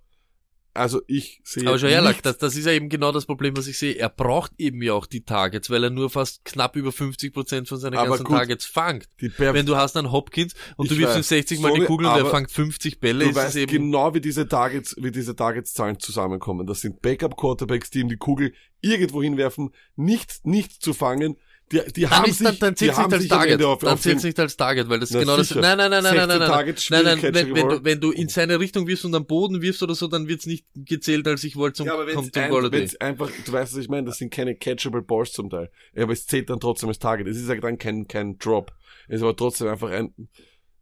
Also 0.75 1.01
ich 1.07 1.41
sehe 1.43 1.67
Aber 1.67 1.79
schon 1.79 1.89
ehrlich, 1.89 2.21
das, 2.21 2.37
das 2.37 2.55
ist 2.55 2.65
ja 2.65 2.71
eben 2.71 2.89
genau 2.89 3.11
das 3.11 3.25
Problem, 3.25 3.57
was 3.57 3.65
ich 3.65 3.77
sehe. 3.79 3.95
Er 3.95 4.07
braucht 4.07 4.51
eben 4.59 4.81
ja 4.83 4.93
auch 4.93 5.07
die 5.07 5.25
Targets, 5.25 5.69
weil 5.71 5.83
er 5.83 5.89
nur 5.89 6.11
fast 6.11 6.45
knapp 6.45 6.75
über 6.75 6.91
50% 6.91 7.67
von 7.67 7.79
seinen 7.79 7.95
Aber 7.97 8.09
ganzen 8.11 8.23
gut. 8.25 8.37
Targets 8.37 8.65
fangt. 8.65 9.07
die 9.19 9.31
Wenn 9.39 9.65
du 9.65 9.75
hast 9.77 9.97
einen 9.97 10.11
Hopkins 10.11 10.53
und 10.77 10.91
du 10.91 10.97
wirfst 10.97 11.15
ihm 11.15 11.19
weiß. 11.19 11.27
60 11.29 11.59
mal 11.59 11.69
die 11.69 11.77
Sorry, 11.77 11.87
Kugel 11.87 12.05
und 12.07 12.17
er 12.17 12.25
fangt 12.27 12.51
50 12.51 12.99
Bälle, 12.99 13.23
Du 13.25 13.31
ist 13.31 13.35
weißt 13.35 13.55
eben... 13.55 13.71
genau, 13.71 14.13
wie 14.13 14.21
diese 14.21 14.47
Targets, 14.47 14.95
wie 14.99 15.11
diese 15.11 15.35
Targets-Zahlen 15.35 15.99
zusammenkommen. 15.99 16.67
Das 16.67 16.81
sind 16.81 17.01
Backup-Quarterbacks, 17.01 17.89
die 17.89 18.01
ihm 18.01 18.09
die 18.09 18.17
Kugel 18.17 18.53
irgendwo 18.79 19.23
hinwerfen, 19.23 19.71
nicht, 19.95 20.45
nicht 20.45 20.83
zu 20.83 20.93
fangen. 20.93 21.35
Die, 21.71 21.81
die 21.95 22.01
Dann, 22.01 22.11
haben 22.11 22.29
ist, 22.29 22.39
sich, 22.39 22.47
dann, 22.47 22.57
dann 22.59 22.75
zählt's 22.75 22.97
haben 22.97 23.11
nicht 23.11 23.21
als 23.21 23.27
Target. 23.27 23.63
Auf, 23.63 23.79
dann 23.79 23.93
auf 23.93 24.01
zählt's 24.01 24.21
den, 24.23 24.29
nicht 24.29 24.39
als 24.39 24.57
Target, 24.57 24.89
weil 24.89 24.99
das 24.99 25.11
ist 25.11 25.15
Na, 25.15 25.19
genau 25.21 25.37
das. 25.37 25.53
Nein, 25.53 25.77
nein, 25.77 25.91
nein, 25.91 26.03
nein, 26.03 26.15
nein, 26.15 26.65
16 26.65 26.95
nein, 26.95 27.05
nein. 27.05 27.19
Nein, 27.21 27.21
nein, 27.21 27.33
wenn, 27.35 27.55
wenn, 27.55 27.69
du, 27.69 27.83
wenn 27.83 28.01
du 28.01 28.11
in 28.11 28.27
seine 28.27 28.59
Richtung 28.59 28.87
wirfst 28.87 29.05
und 29.05 29.13
am 29.13 29.27
Boden 29.27 29.61
wirfst 29.61 29.83
oder 29.83 29.93
so, 29.93 30.07
dann 30.07 30.27
wird's 30.27 30.47
nicht 30.47 30.65
gezählt, 30.73 31.27
als 31.27 31.43
ich 31.43 31.55
wollte 31.55 31.77
zum, 31.77 31.87
ja, 31.87 31.93
aber 31.93 32.07
wenn 32.07 32.15
kommt 32.15 32.35
es 32.35 32.43
zum 32.43 32.55
ein, 32.55 32.71
wenn's 32.71 32.95
einfach, 32.95 33.29
du 33.45 33.51
weißt, 33.51 33.73
was 33.73 33.79
ich 33.79 33.89
meine, 33.89 34.07
das 34.07 34.17
sind 34.17 34.33
keine 34.33 34.55
catchable 34.55 35.03
Balls 35.03 35.31
zum 35.31 35.51
Teil. 35.51 35.69
Ja, 35.93 36.03
aber 36.03 36.13
es 36.13 36.25
zählt 36.25 36.49
dann 36.49 36.59
trotzdem 36.59 36.89
als 36.89 36.97
Target. 36.97 37.27
Es 37.27 37.37
ist 37.37 37.47
ja 37.47 37.55
dann 37.55 37.77
kein, 37.77 38.07
kein 38.07 38.39
Drop. 38.39 38.71
Es 39.07 39.17
ist 39.17 39.21
aber 39.21 39.35
trotzdem 39.35 39.67
einfach 39.67 39.91
ein, 39.91 40.13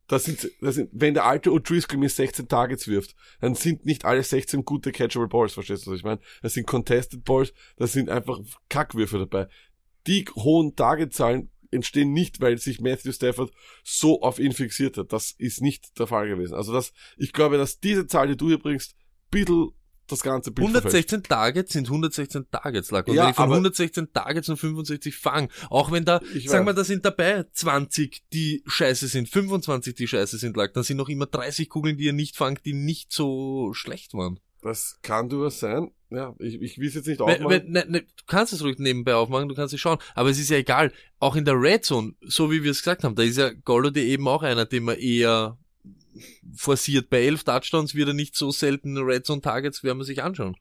das 0.08 0.24
sind, 0.24 0.50
das 0.62 0.76
sind, 0.76 0.90
wenn 0.94 1.14
der 1.14 1.26
alte 1.26 1.50
O'Driscoll 1.50 1.98
mir 1.98 2.10
16 2.10 2.48
Targets 2.48 2.88
wirft, 2.88 3.16
dann 3.42 3.56
sind 3.56 3.86
nicht 3.86 4.06
alle 4.06 4.24
16 4.24 4.64
gute 4.64 4.92
catchable 4.92 5.28
Balls, 5.28 5.54
verstehst 5.54 5.86
du, 5.86 5.92
was 5.92 5.98
ich 5.98 6.06
meine? 6.06 6.22
Das 6.42 6.54
sind 6.54 6.66
contested 6.66 7.26
Balls, 7.26 7.54
das 7.76 7.92
sind 7.92 8.10
einfach 8.10 8.40
Kackwürfe 8.70 9.20
dabei. 9.20 9.50
Die 10.08 10.26
hohen 10.36 10.76
Targetzahlen 10.76 11.52
entstehen 11.70 12.14
nicht, 12.14 12.40
weil 12.40 12.58
sich 12.58 12.80
Matthew 12.80 13.12
Stafford 13.12 13.52
so 13.84 14.22
auf 14.22 14.40
ihn 14.40 14.54
fixiert 14.54 14.98
hat. 14.98 15.12
Das 15.12 15.32
ist 15.38 15.62
nicht 15.62 16.00
der 16.00 16.08
Fall 16.08 16.28
gewesen. 16.30 16.54
Also 16.56 16.72
das, 16.74 16.94
ich 17.18 17.34
glaube, 17.34 17.58
dass 17.58 17.80
diese 17.80 18.08
Zahl, 18.08 18.28
die 18.28 18.38
du 18.38 18.48
hier 18.48 18.60
bringst, 18.60 18.96
bisschen 19.30 19.72
das 20.10 20.22
ganze 20.22 20.52
Bild 20.52 20.70
verfälscht. 20.72 21.12
116 21.12 21.24
Targets 21.24 21.74
sind 21.74 21.88
116 21.88 22.46
Targets, 22.50 22.92
Lack. 22.92 23.10
Und 23.10 23.16
Ja, 23.16 23.24
wenn 23.26 23.30
ich 23.32 23.36
von 23.36 23.44
aber- 23.44 23.56
116 23.56 24.14
Targets 24.14 24.48
und 24.48 24.56
65 24.56 25.14
fang, 25.18 25.52
auch 25.70 25.92
wenn 25.92 26.06
da, 26.06 26.22
Ich 26.34 26.48
sag 26.50 26.60
weiß. 26.60 26.66
mal, 26.68 26.74
da 26.74 26.86
sind 26.86 27.04
dabei 27.04 27.44
20, 27.52 28.24
die 28.32 28.64
scheiße 28.66 29.08
sind, 29.10 29.28
25, 29.28 29.94
die 29.96 30.08
scheiße 30.08 30.38
sind, 30.38 30.56
Lack, 30.56 30.74
dann 30.74 30.84
sind 30.84 30.96
noch 30.96 31.10
immer 31.10 31.26
30 31.26 31.68
Kugeln, 31.68 31.98
die 31.98 32.08
er 32.08 32.14
nicht 32.14 32.38
fangt, 32.38 32.66
die 32.66 32.72
nicht 32.72 33.12
so 33.12 33.74
schlecht 33.74 34.14
waren. 34.14 34.40
Das 34.62 34.98
kann 35.02 35.28
durchaus 35.28 35.60
sein. 35.60 35.92
Ja, 36.10 36.36
ich, 36.40 36.62
ich 36.62 36.78
will 36.78 36.88
es 36.88 36.94
jetzt 36.94 37.08
nicht 37.08 37.22
aufmachen. 37.22 37.50
wenn, 37.50 37.72
ne, 37.72 37.86
ne, 37.88 38.02
du 38.02 38.24
kannst 38.28 38.54
es 38.54 38.64
ruhig 38.64 38.80
nebenbei 38.80 39.16
aufmachen, 39.16 39.50
du 39.50 39.56
kannst 39.56 39.74
es 39.74 39.80
schauen. 39.80 39.98
Aber 40.16 40.30
es 40.30 40.40
ist 40.40 40.50
ja 40.50 40.58
egal. 40.58 40.94
Auch 41.20 41.36
in 41.36 41.46
der 41.46 41.60
Red 41.60 41.84
Zone, 41.84 42.14
so 42.22 42.50
wie 42.50 42.64
wir 42.64 42.72
es 42.72 42.80
gesagt 42.80 43.04
haben, 43.04 43.16
da 43.16 43.24
ist 43.24 43.38
ja 43.38 43.52
Golladay 43.52 44.08
eben 44.08 44.28
auch 44.28 44.44
einer, 44.44 44.66
den 44.66 44.84
man 44.84 44.98
eher 44.98 45.58
forciert. 46.56 47.10
Bei 47.10 47.24
elf 47.24 47.44
Touchdowns 47.44 47.94
wird 47.94 48.10
er 48.10 48.14
nicht 48.14 48.36
so 48.36 48.52
selten 48.52 48.98
Red 48.98 49.26
Zone 49.26 49.42
Targets, 49.42 49.84
werden 49.84 49.98
wir 49.98 50.06
sich 50.06 50.24
anschauen. 50.24 50.56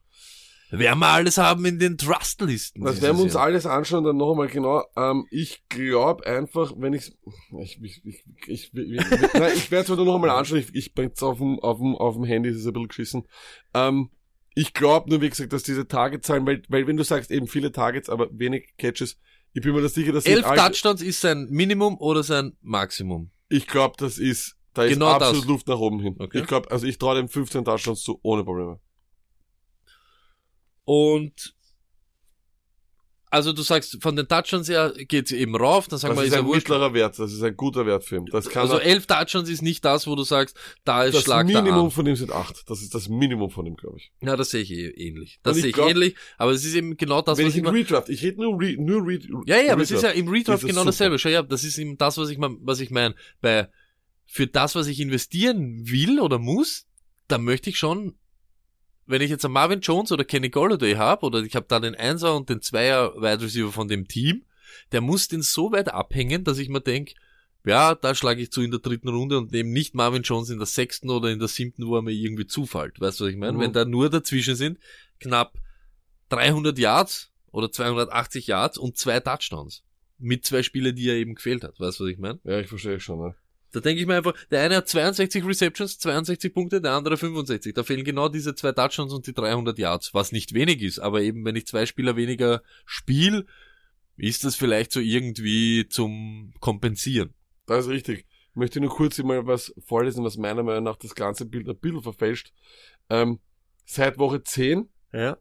Werden 0.71 0.99
wir 0.99 1.07
alles 1.07 1.39
haben 1.39 1.65
in 1.65 1.79
den 1.79 1.97
Trust-Listen. 1.97 2.83
Das 2.83 3.01
werden 3.01 3.19
wir 3.19 3.23
uns 3.23 3.35
Jahr. 3.35 3.45
alles 3.45 3.67
anschauen, 3.67 4.03
dann 4.03 4.17
noch 4.17 4.33
einmal 4.33 4.49
genau. 4.49 4.83
Ähm, 4.97 5.25
ich 5.31 5.63
glaube 5.69 6.27
einfach, 6.27 6.73
wenn 6.77 6.93
ich's, 6.93 7.13
ich, 7.61 7.81
ich, 7.81 8.05
ich, 8.05 8.25
ich, 8.49 8.75
ich, 8.75 8.75
ich, 8.75 9.33
nein, 9.35 9.53
ich 9.55 9.71
werde 9.71 9.93
es 9.93 9.97
mir 9.97 10.05
noch 10.05 10.17
einmal 10.17 10.31
anschauen. 10.31 10.59
Ich, 10.59 10.75
ich 10.75 10.93
bring's 10.93 11.23
auf 11.23 11.39
dem, 11.39 11.61
auf 11.61 11.79
dem, 11.79 11.95
auf 11.95 12.17
dem 12.17 12.25
Handy, 12.25 12.49
ist 12.49 12.67
ein 12.67 12.73
bisschen 12.73 12.89
geschissen. 12.89 13.29
Ähm, 13.75 14.11
ich 14.59 14.73
glaube 14.73 15.11
nur, 15.11 15.21
wie 15.21 15.29
gesagt, 15.29 15.53
dass 15.53 15.63
diese 15.63 15.87
Targetzahlen, 15.87 16.47
weil, 16.47 16.63
weil 16.69 16.87
wenn 16.87 16.97
du 16.97 17.05
sagst 17.05 17.31
eben 17.31 17.47
viele 17.47 17.73
Targets, 17.73 18.09
aber 18.09 18.29
wenig 18.33 18.75
Catches, 18.79 19.19
ich 19.53 19.61
bin 19.61 19.75
mir 19.75 19.83
da 19.83 19.89
sicher, 19.89 20.13
dass 20.13 20.25
Elf 20.25 20.47
Touchdowns 20.47 21.03
ist 21.03 21.21
sein 21.21 21.47
Minimum 21.51 21.99
oder 21.99 22.23
sein 22.23 22.57
Maximum. 22.63 23.31
Ich 23.51 23.67
glaube, 23.67 23.97
das 23.99 24.17
ist, 24.17 24.57
da 24.73 24.87
Genau 24.87 25.09
ist 25.09 25.15
absolut 25.17 25.43
das. 25.43 25.49
Luft 25.49 25.69
nach 25.69 25.79
oben 25.79 26.01
hin. 26.01 26.17
Okay. 26.19 26.41
Ich 26.41 26.47
glaube, 26.47 26.71
also 26.71 26.87
ich 26.87 26.97
traue 26.97 27.17
dem 27.17 27.29
15 27.29 27.67
Touchdowns 27.67 28.03
zu, 28.03 28.19
ohne 28.23 28.45
Probleme. 28.45 28.81
Und 30.85 31.55
also 33.31 33.53
du 33.53 33.63
sagst, 33.63 33.99
von 34.01 34.15
den 34.15 34.29
Touchdowns 34.29 34.69
her 34.69 34.93
geht's 34.97 35.33
eben 35.33 35.57
rauf, 35.57 35.89
dann 35.89 35.99
sagen 35.99 36.15
Das 36.15 36.23
wir, 36.23 36.27
ist 36.27 36.33
ist 36.33 36.39
ein 36.39 36.45
er 36.45 36.47
wurscht. 36.47 36.69
mittlerer 36.69 36.95
Wert, 36.95 37.19
das 37.19 37.33
ist 37.33 37.43
ein 37.43 37.57
guter 37.57 37.85
Wert 37.85 38.05
für 38.05 38.17
ihn. 38.17 38.27
Das 38.27 38.49
kann 38.49 38.63
Also 38.63 38.77
er, 38.79 38.85
elf 38.87 39.07
Touchdowns 39.07 39.49
ist 39.49 39.63
nicht 39.63 39.85
das, 39.85 40.07
wo 40.07 40.15
du 40.15 40.23
sagst, 40.23 40.57
da 40.85 41.05
ist 41.05 41.15
das 41.15 41.25
Schlag 41.25 41.47
der 41.49 41.61
Minimum 41.63 41.91
von 41.91 42.07
ihm 42.07 42.15
sind 42.17 42.31
acht. 42.33 42.63
Das 42.71 42.83
ist 42.83 42.95
das 42.95 43.09
Minimum 43.09 43.51
von 43.51 43.67
ihm, 43.67 43.77
glaube 43.77 43.99
ich. 43.99 44.13
Ja, 44.23 44.37
das 44.37 44.51
sehe 44.51 44.63
ich 44.63 44.71
eh 44.71 44.89
ähnlich. 44.91 45.41
Das 45.43 45.57
ich 45.57 45.63
sehe 45.63 45.71
ich 45.71 45.75
glaub- 45.75 45.91
ähnlich, 45.91 46.15
aber 46.39 46.53
es 46.53 46.65
ist 46.65 46.75
eben 46.75 46.97
genau 46.97 47.21
das, 47.21 47.37
Wenn 47.39 47.47
was 47.47 47.53
ich 47.55 47.57
ich 47.59 47.63
in 47.65 47.69
immer... 47.69 47.77
Redraft, 47.77 48.09
ich 48.09 48.23
rede 48.23 48.41
nur, 48.41 48.61
Re, 48.61 48.77
nur 48.79 49.07
Re, 49.07 49.19
Ja, 49.47 49.57
ja, 49.61 49.73
aber 49.73 49.83
es 49.83 49.91
ist 49.91 50.03
ja 50.03 50.09
Redraft. 50.11 50.17
im 50.27 50.29
Redraft 50.33 50.63
es 50.63 50.69
genau 50.69 50.81
super. 50.83 50.91
dasselbe. 50.93 51.19
Schau, 51.19 51.29
ja, 51.29 51.43
das 51.43 51.65
ist 51.65 51.79
eben 51.79 51.99
das, 51.99 52.17
was 52.19 52.29
ich, 52.31 52.39
mein- 52.39 52.59
was 52.63 52.81
ich 52.81 52.91
meine. 52.91 53.15
Bei, 53.41 53.69
für 54.27 54.47
das, 54.47 54.75
was 54.75 54.87
ich 54.87 55.01
investieren 55.01 55.89
will 55.91 56.21
oder 56.21 56.39
muss, 56.39 56.87
da 57.29 57.39
möchte 57.39 57.71
ich 57.71 57.79
schon, 57.79 58.15
wenn 59.07 59.23
ich 59.23 59.31
jetzt 59.31 59.45
einen 59.45 59.55
Marvin 59.55 59.81
Jones 59.81 60.13
oder 60.13 60.25
Kenny 60.25 60.51
Golladay 60.51 60.95
habe, 60.95 61.27
oder 61.27 61.41
ich 61.41 61.55
habe 61.55 61.67
da 61.69 61.81
den 61.81 61.95
Einser 61.95 62.35
und 62.35 62.49
den 62.49 62.61
Zweier 62.61 63.15
Wide 63.17 63.43
Receiver 63.43 63.73
von 63.73 63.89
dem 63.89 64.09
Team, 64.09 64.45
der 64.93 65.01
muss 65.01 65.29
den 65.29 65.43
so 65.43 65.73
weit 65.73 65.89
abhängen, 65.89 66.45
dass 66.45 66.59
ich 66.59 66.69
mir 66.69 66.81
denk, 66.81 67.15
ja, 67.65 67.95
da 67.97 68.15
schlage 68.15 68.41
ich 68.43 68.53
zu 68.53 68.63
in 68.63 68.71
der 68.71 68.81
dritten 68.81 69.09
Runde 69.09 69.39
und 69.39 69.51
nehme 69.51 69.71
nicht 69.71 69.95
Marvin 69.95 70.23
Jones 70.23 70.51
in 70.51 70.59
der 70.59 70.67
sechsten 70.67 71.11
oder 71.11 71.31
in 71.31 71.41
der 71.41 71.49
siebten, 71.49 71.87
wo 71.87 71.97
er 71.97 72.03
mir 72.03 72.13
irgendwie 72.13 72.47
zufällt. 72.47 73.01
Weißt 73.01 73.19
du, 73.19 73.25
was 73.25 73.33
ich 73.33 73.37
meine? 73.37 73.55
Mhm. 73.55 73.61
Wenn 73.61 73.73
da 73.73 73.85
nur 73.85 74.09
dazwischen 74.09 74.55
sind, 74.55 74.79
knapp 75.19 75.59
300 76.29 76.79
Yards 76.79 77.33
oder 77.51 77.71
280 77.73 78.47
Yards 78.47 78.79
und 78.79 78.97
zwei 78.97 79.19
Touchdowns. 79.19 79.83
Mit 80.19 80.47
zwei 80.47 80.63
Spielen, 80.63 80.95
die 80.95 81.09
er 81.09 81.17
eben 81.17 81.35
gefehlt 81.35 81.65
hat. 81.65 81.79
Weißt 81.81 82.01
du, 82.01 82.05
was 82.05 82.11
ich 82.11 82.19
meine? 82.19 82.39
Ja, 82.45 82.61
ich 82.61 82.69
verstehe 82.69 83.01
schon, 83.01 83.19
ne? 83.21 83.35
Da 83.73 83.81
denke 83.81 84.01
ich 84.01 84.07
mir 84.07 84.17
einfach, 84.17 84.35
der 84.51 84.63
eine 84.63 84.77
hat 84.77 84.89
62 84.89 85.45
Receptions, 85.45 85.99
62 85.99 86.55
Punkte, 86.55 86.81
der 86.81 86.93
andere 86.93 87.17
65. 87.17 87.75
Da 87.75 87.83
fehlen 87.83 88.05
genau 88.05 88.29
diese 88.29 88.55
zwei 88.55 88.73
Touchdowns 88.73 89.13
und 89.13 89.27
die 89.27 89.35
300 89.35 89.79
Yards, 89.79 90.15
was 90.15 90.33
nicht 90.33 90.55
wenig 90.55 90.83
ist. 90.83 90.99
Aber 90.99 91.21
eben, 91.23 91.45
wenn 91.45 91.57
ich 91.57 91.67
zwei 91.67 91.85
Spieler 91.85 92.17
weniger 92.17 92.63
spiele, 92.85 93.45
ist 94.17 94.45
das 94.45 94.57
vielleicht 94.57 94.93
so 94.93 95.01
irgendwie 95.01 95.87
zum 95.89 96.55
Kompensieren. 96.61 97.35
Das 97.67 97.87
ist 97.87 97.91
richtig. 97.91 98.21
Ich 98.51 98.57
möchte 98.57 98.81
nur 98.81 98.91
kurz 98.91 99.19
mal 99.19 99.47
was 99.47 99.75
vorlesen, 99.85 100.25
was 100.25 100.39
meiner 100.39 100.63
Meinung 100.63 100.85
nach 100.85 100.97
das 100.97 101.15
ganze 101.15 101.45
Bild 101.45 101.69
ein 101.69 101.77
bisschen 101.77 102.03
verfälscht. 102.03 102.53
Ähm, 103.11 103.41
seit 103.85 104.19
Woche 104.19 104.43
10 104.43 104.89
Ja. 105.13 105.37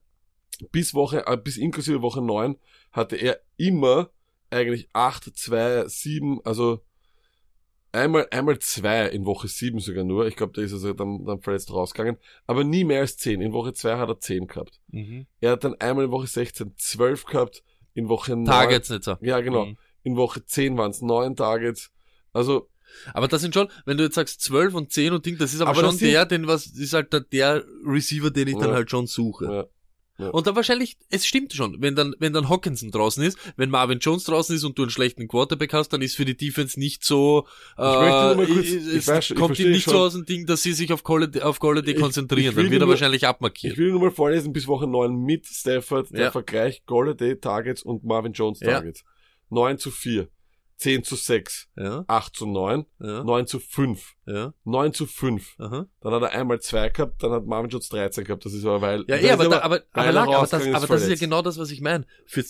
bis 0.71 0.93
Woche, 0.93 1.25
äh, 1.25 1.37
bis 1.37 1.55
inklusive 1.57 2.01
Woche 2.01 2.21
9 2.21 2.57
hatte 2.91 3.15
er 3.15 3.39
immer 3.55 4.09
eigentlich 4.49 4.89
8, 4.93 5.37
2, 5.37 5.87
7, 5.87 6.39
also 6.43 6.83
einmal, 7.95 8.27
einmal 8.31 8.59
2 8.59 9.07
in 9.07 9.25
Woche 9.25 9.47
7 9.47 9.79
sogar 9.79 10.03
nur. 10.03 10.27
Ich 10.27 10.35
glaube, 10.35 10.53
da 10.53 10.61
ist 10.61 10.71
er 10.83 10.93
dann, 10.93 11.25
dann 11.25 11.41
verletzt 11.41 11.71
rausgegangen. 11.71 12.17
Aber 12.47 12.63
nie 12.63 12.83
mehr 12.83 13.01
als 13.01 13.17
10. 13.17 13.41
In 13.41 13.53
Woche 13.53 13.73
2 13.73 13.97
hat 13.97 14.09
er 14.09 14.19
10 14.19 14.47
gehabt. 14.47 14.79
Mhm. 14.91 15.25
Er 15.41 15.51
hat 15.51 15.63
dann 15.63 15.75
einmal 15.81 16.05
in 16.05 16.11
Woche 16.11 16.27
16 16.27 16.73
12 16.77 17.25
gehabt, 17.25 17.63
in 17.93 18.07
Woche 18.09 18.35
9. 18.35 18.45
Targets 18.45 18.89
nicht 18.89 19.03
so. 19.03 19.17
Ja, 19.21 19.39
genau. 19.41 19.65
Mhm. 19.65 19.77
In 20.03 20.15
Woche 20.17 20.45
10 20.45 20.77
waren 20.77 20.91
es 20.91 21.01
9 21.01 21.35
Targets. 21.35 21.91
Also, 22.33 22.69
Aber 23.13 23.27
das 23.27 23.41
sind 23.41 23.53
schon, 23.53 23.67
wenn 23.85 23.97
du 23.97 24.03
jetzt 24.03 24.15
sagst 24.15 24.41
12 24.41 24.73
und 24.75 24.91
10 24.91 25.13
und 25.13 25.25
Ding, 25.25 25.37
das 25.37 25.53
ist 25.53 25.61
aber, 25.61 25.71
Aber 25.71 25.81
schon 25.81 25.97
der, 25.97 26.25
den 26.25 26.47
was, 26.47 26.67
ist 26.67 26.93
halt 26.93 27.11
der, 27.13 27.21
der 27.21 27.63
Receiver, 27.85 28.29
den 28.31 28.47
ich 28.49 28.55
dann 28.57 28.69
Ja. 28.69 28.75
halt 28.75 28.89
schon 28.91 29.07
suche. 29.07 29.45
ja. 29.45 29.65
Ja. 30.17 30.29
Und 30.29 30.47
dann 30.47 30.55
wahrscheinlich, 30.55 30.97
es 31.09 31.25
stimmt 31.25 31.51
schon, 31.51 31.81
wenn 31.81 31.93
dann, 31.95 32.15
wenn 32.19 32.31
dann 32.31 32.47
Hawkinson 32.47 32.89
draußen 32.89 33.21
ist, 33.23 33.37
wenn 33.57 33.69
Marvin 33.69 33.99
Jones 33.99 34.23
draußen 34.23 34.55
ist 34.55 34.63
und 34.63 34.77
du 34.77 34.83
einen 34.83 34.89
schlechten 34.91 35.27
Quarterback 35.27 35.73
hast, 35.73 35.89
dann 35.89 36.01
ist 36.01 36.15
für 36.15 36.23
die 36.23 36.37
Defense 36.37 36.79
nicht 36.79 37.03
so, 37.03 37.45
äh, 37.77 37.81
möchte 37.81 38.25
nur 38.27 38.35
mal 38.35 38.45
kurz- 38.47 38.65
es 38.69 38.87
ich 38.93 39.07
weiß, 39.07 39.29
ich 39.31 39.35
kommt 39.35 39.59
ihm 39.59 39.71
nicht 39.71 39.83
schon. 39.83 39.93
so 39.93 39.99
aus 39.99 40.13
dem 40.13 40.25
Ding, 40.25 40.45
dass 40.45 40.63
sie 40.63 40.71
sich 40.71 40.93
auf 40.93 41.03
Golladay, 41.03 41.41
auf 41.41 41.59
Golladay 41.59 41.95
Ich- 41.95 41.99
konzentrieren, 42.01 42.51
ich 42.51 42.55
dann 42.55 42.63
wird 42.71 42.73
er 42.73 42.79
nur- 42.85 42.89
wahrscheinlich 42.89 43.23
Ich 43.23 43.27
abmarkiert. 43.27 43.77
will 43.77 43.91
nur 43.91 43.99
mal 43.99 44.11
vorlesen 44.11 44.53
bis 44.53 44.67
Woche 44.67 44.87
9 44.87 45.15
mit 45.15 45.45
Stafford, 45.47 46.09
der 46.11 46.21
Ja. 46.25 46.31
Vergleich 46.31 46.85
Golladay 46.85 47.35
Targets 47.37 47.81
und 47.83 48.05
Marvin 48.05 48.31
Jones 48.31 48.61
Ja. 48.61 48.71
Targets. 48.71 49.03
9 49.49 49.77
zu 49.77 49.91
4, 49.91 50.29
10 50.77 51.03
zu 51.03 51.15
6, 51.15 51.69
Ja, 51.77 52.03
8 52.07 52.35
zu 52.35 52.45
9, 52.45 52.85
ja, 52.99 53.23
9 53.23 53.47
zu 53.47 53.59
5, 53.59 54.15
ja, 54.25 54.53
9 54.65 54.93
zu 54.93 55.05
5. 55.05 55.55
aha. 55.57 55.87
Dann 56.01 56.13
hat 56.13 56.21
er 56.23 56.31
einmal 56.31 56.59
2 56.59 56.89
gehabt, 56.89 57.23
dann 57.23 57.31
hat 57.31 57.45
Marvin 57.45 57.69
Jones 57.69 57.87
13 57.89 58.23
gehabt. 58.25 58.45
Das 58.45 58.53
ist 58.53 58.65
aber 58.65 58.81
weil... 58.81 58.99
Ja, 59.07 59.15
das 59.15 59.21
eh, 59.23 59.31
aber, 59.31 59.63
aber, 59.63 59.75
weil 59.75 59.83
aber, 59.93 60.05
er 60.05 60.11
Lack, 60.11 60.27
aber, 60.27 60.47
das, 60.47 60.53
aber 60.53 60.87
das 60.87 61.03
ist 61.03 61.09
ja 61.09 61.15
genau 61.15 61.41
das, 61.41 61.57
was 61.57 61.71
ich 61.71 61.79
meine. 61.81 62.05
Für 62.25 62.43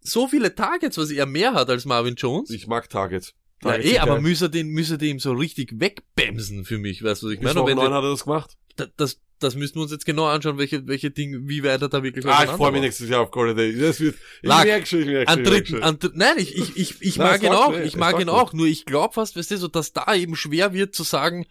so 0.00 0.28
viele 0.28 0.54
Targets, 0.54 0.96
was 0.96 1.10
er 1.10 1.26
mehr 1.26 1.52
hat 1.54 1.68
als 1.68 1.84
Marvin 1.84 2.14
Jones, 2.14 2.50
Ich 2.50 2.66
mag 2.66 2.88
Targets. 2.88 3.34
ja, 3.62 3.74
eh, 3.76 3.98
aber 3.98 4.20
müsste 4.20 4.48
den, 4.48 4.68
müsste 4.68 4.96
den 4.96 5.18
so 5.18 5.32
richtig 5.32 5.78
wegbämsen 5.78 6.64
für 6.64 6.78
mich, 6.78 7.02
weißt 7.02 7.22
du, 7.22 7.26
was 7.26 7.34
ich 7.34 7.40
meine? 7.40 7.56
Wenn 7.66 7.76
9 7.76 7.88
der- 7.90 7.94
hat 7.98 8.04
er 8.04 8.10
das 8.10 8.24
gemacht. 8.24 8.56
da- 8.76 8.86
das, 8.96 9.20
das 9.38 9.54
müssen 9.54 9.76
wir 9.76 9.82
uns 9.82 9.92
jetzt 9.92 10.04
genau 10.04 10.26
anschauen, 10.26 10.58
welche, 10.58 10.86
welche 10.86 11.10
Dinge, 11.10 11.40
wie 11.48 11.62
weit 11.62 11.82
er 11.82 11.88
da 11.88 12.02
wirklich 12.02 12.26
Ah, 12.26 12.44
ich 12.44 12.50
freue 12.50 12.72
mich 12.72 12.80
nächstes 12.80 13.08
Jahr 13.08 13.22
auf 13.22 13.30
Golladay. 13.30 13.78
Das 13.78 14.00
wird... 14.00 14.16
Ich 14.42 14.48
Lag. 14.48 14.64
merk 14.64 14.86
schon, 14.86 15.00
ich 15.00 15.06
merk 15.06 15.28
schon, 15.28 15.38
An 15.38 15.42
merk 15.42 15.54
dritten, 15.54 15.66
schon. 15.68 15.82
an, 15.82 15.98
nein, 16.14 16.34
ich, 16.38 16.56
ich, 16.56 16.76
ich, 16.76 17.02
ich 17.02 17.16
Nein, 17.18 17.26
mag 17.28 17.42
ihn 17.42 17.52
auch, 17.52 17.78
ich 17.78 17.96
mag 17.96 18.20
ihn 18.20 18.28
auch, 18.28 18.52
nur 18.52 18.66
ich 18.66 18.84
glaube 18.84 19.14
fast, 19.14 19.36
weißt 19.36 19.52
du, 19.52 19.56
so, 19.58 19.68
dass 19.68 19.92
da 19.92 20.14
eben 20.14 20.36
schwer 20.36 20.72
wird 20.72 20.94
zu 20.94 21.02
sagen, 21.02 21.46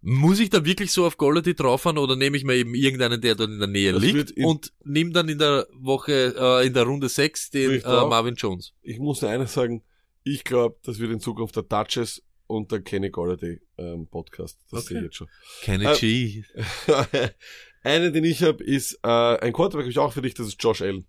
muss 0.00 0.38
ich 0.38 0.50
da 0.50 0.64
wirklich 0.64 0.92
so 0.92 1.06
auf 1.06 1.16
Golladay 1.16 1.54
drauffahren 1.54 1.98
oder 1.98 2.14
nehme 2.14 2.36
ich 2.36 2.44
mir 2.44 2.54
eben 2.54 2.74
irgendeinen, 2.74 3.20
der 3.20 3.34
dort 3.34 3.50
in 3.50 3.58
der 3.58 3.68
Nähe 3.68 3.92
Das 3.92 4.02
liegt 4.02 4.32
und 4.36 4.72
nehme 4.84 5.10
dann 5.10 5.28
in 5.28 5.38
der 5.38 5.66
Woche, 5.74 6.34
äh, 6.38 6.66
in 6.66 6.72
der 6.72 6.84
Runde 6.84 7.08
6 7.08 7.50
den 7.50 7.82
äh, 7.82 7.84
Marvin 7.84 8.36
Jones. 8.36 8.74
Ich 8.82 8.98
muss 8.98 9.22
nur 9.22 9.30
eines 9.30 9.54
sagen. 9.54 9.82
Ich 10.22 10.44
glaube, 10.44 10.76
das 10.84 10.98
wird 10.98 11.10
in 11.10 11.20
Zukunft 11.20 11.56
der 11.56 11.62
Duchess 11.62 12.22
und 12.48 12.72
der 12.72 12.80
Kenny 12.80 13.10
Golladay 13.10 13.60
ähm, 13.78 14.08
Podcast. 14.08 14.58
Das 14.70 14.80
Okay. 14.84 14.88
sehe 14.88 14.98
ich 14.98 15.04
jetzt 15.04 15.16
schon. 15.16 15.28
Kenny 15.62 15.84
Äh, 15.84 15.96
G. 15.96 16.42
Einen, 17.84 18.12
den 18.12 18.24
ich 18.24 18.42
habe, 18.42 18.62
ist 18.64 18.98
äh, 19.04 19.08
ein 19.08 19.52
Quarterback, 19.52 19.84
hab 19.86 19.90
ich 19.90 19.98
auch 19.98 20.12
für 20.12 20.22
dich, 20.22 20.34
das 20.34 20.48
ist 20.48 20.62
Josh 20.62 20.82
Allen. 20.82 21.06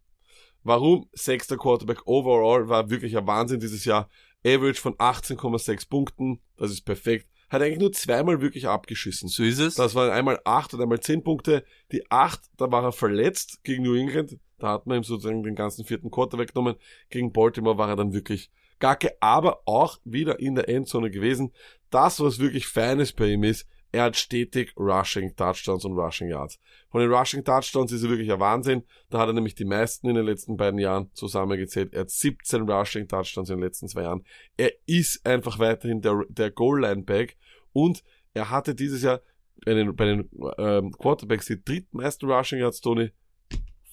Warum? 0.63 1.09
Sechster 1.13 1.57
Quarterback 1.57 2.05
overall, 2.05 2.69
war 2.69 2.89
wirklich 2.89 3.17
ein 3.17 3.25
Wahnsinn 3.25 3.59
dieses 3.59 3.85
Jahr. 3.85 4.09
Average 4.45 4.79
von 4.79 4.93
18,6 4.95 5.89
Punkten, 5.89 6.41
das 6.57 6.71
ist 6.71 6.81
perfekt. 6.81 7.27
Hat 7.49 7.61
eigentlich 7.61 7.79
nur 7.79 7.91
zweimal 7.91 8.41
wirklich 8.41 8.67
abgeschissen. 8.67 9.27
So 9.27 9.43
ist 9.43 9.57
es. 9.59 9.75
Das 9.75 9.95
waren 9.95 10.11
einmal 10.11 10.39
acht 10.45 10.73
und 10.73 10.81
einmal 10.81 10.99
zehn 10.99 11.23
Punkte. 11.23 11.65
Die 11.91 12.09
acht, 12.11 12.41
da 12.57 12.71
war 12.71 12.83
er 12.83 12.91
verletzt 12.91 13.63
gegen 13.63 13.83
New 13.83 13.95
England. 13.95 14.37
Da 14.59 14.73
hat 14.73 14.85
man 14.85 14.97
ihm 14.97 15.03
sozusagen 15.03 15.41
den 15.41 15.55
ganzen 15.55 15.83
vierten 15.83 16.11
Quarter 16.11 16.37
weggenommen. 16.37 16.75
Gegen 17.09 17.31
Baltimore 17.33 17.77
war 17.79 17.89
er 17.89 17.95
dann 17.95 18.13
wirklich 18.13 18.51
gacke, 18.79 19.15
aber 19.19 19.61
auch 19.65 19.99
wieder 20.03 20.39
in 20.39 20.55
der 20.55 20.69
Endzone 20.69 21.11
gewesen. 21.11 21.53
Das, 21.89 22.19
was 22.19 22.39
wirklich 22.39 22.67
Feines 22.67 23.13
bei 23.13 23.27
ihm 23.27 23.43
ist, 23.43 23.67
er 23.91 24.03
hat 24.03 24.17
stetig 24.17 24.73
Rushing 24.77 25.35
Touchdowns 25.35 25.83
und 25.83 25.97
Rushing 25.97 26.29
Yards. 26.29 26.59
Von 26.91 27.01
den 27.01 27.11
Rushing 27.11 27.43
Touchdowns 27.43 27.91
ist 27.91 28.03
er 28.03 28.09
wirklich 28.09 28.31
ein 28.31 28.39
Wahnsinn. 28.39 28.83
Da 29.09 29.19
hat 29.19 29.29
er 29.29 29.33
nämlich 29.33 29.55
die 29.55 29.65
meisten 29.65 30.07
in 30.07 30.15
den 30.15 30.25
letzten 30.25 30.57
beiden 30.57 30.79
Jahren 30.79 31.09
zusammengezählt. 31.13 31.93
Er 31.93 32.01
hat 32.01 32.11
17 32.11 32.69
Rushing 32.69 33.07
Touchdowns 33.07 33.49
in 33.49 33.57
den 33.57 33.63
letzten 33.63 33.87
zwei 33.87 34.03
Jahren. 34.03 34.23
Er 34.57 34.71
ist 34.85 35.25
einfach 35.25 35.57
weiterhin 35.57 36.01
der, 36.01 36.23
der 36.29 36.51
Goal-Line-Back 36.51 37.37
und 37.73 38.03
er 38.33 38.51
hatte 38.51 38.75
dieses 38.75 39.01
Jahr 39.01 39.21
bei 39.65 39.73
den, 39.73 39.95
bei 39.95 40.05
den 40.05 40.29
ähm, 40.57 40.91
Quarterbacks 40.91 41.47
die 41.47 41.63
drittmeisten 41.63 42.29
Rushing 42.29 42.59
Yards, 42.59 42.81
Tony, 42.81 43.11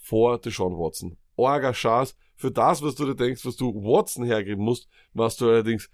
vor 0.03 0.39
Deshaun 0.39 0.75
Watson. 0.75 1.17
Orga 1.37 1.73
Chance. 1.73 2.15
Für 2.37 2.51
das, 2.51 2.83
was 2.83 2.95
du 2.95 3.07
dir 3.07 3.15
denkst, 3.15 3.45
was 3.45 3.57
du 3.57 3.75
Watson 3.75 4.25
hergeben 4.25 4.63
musst, 4.65 4.89
was 5.15 5.37
du 5.37 5.49
allerdings, 5.49 5.91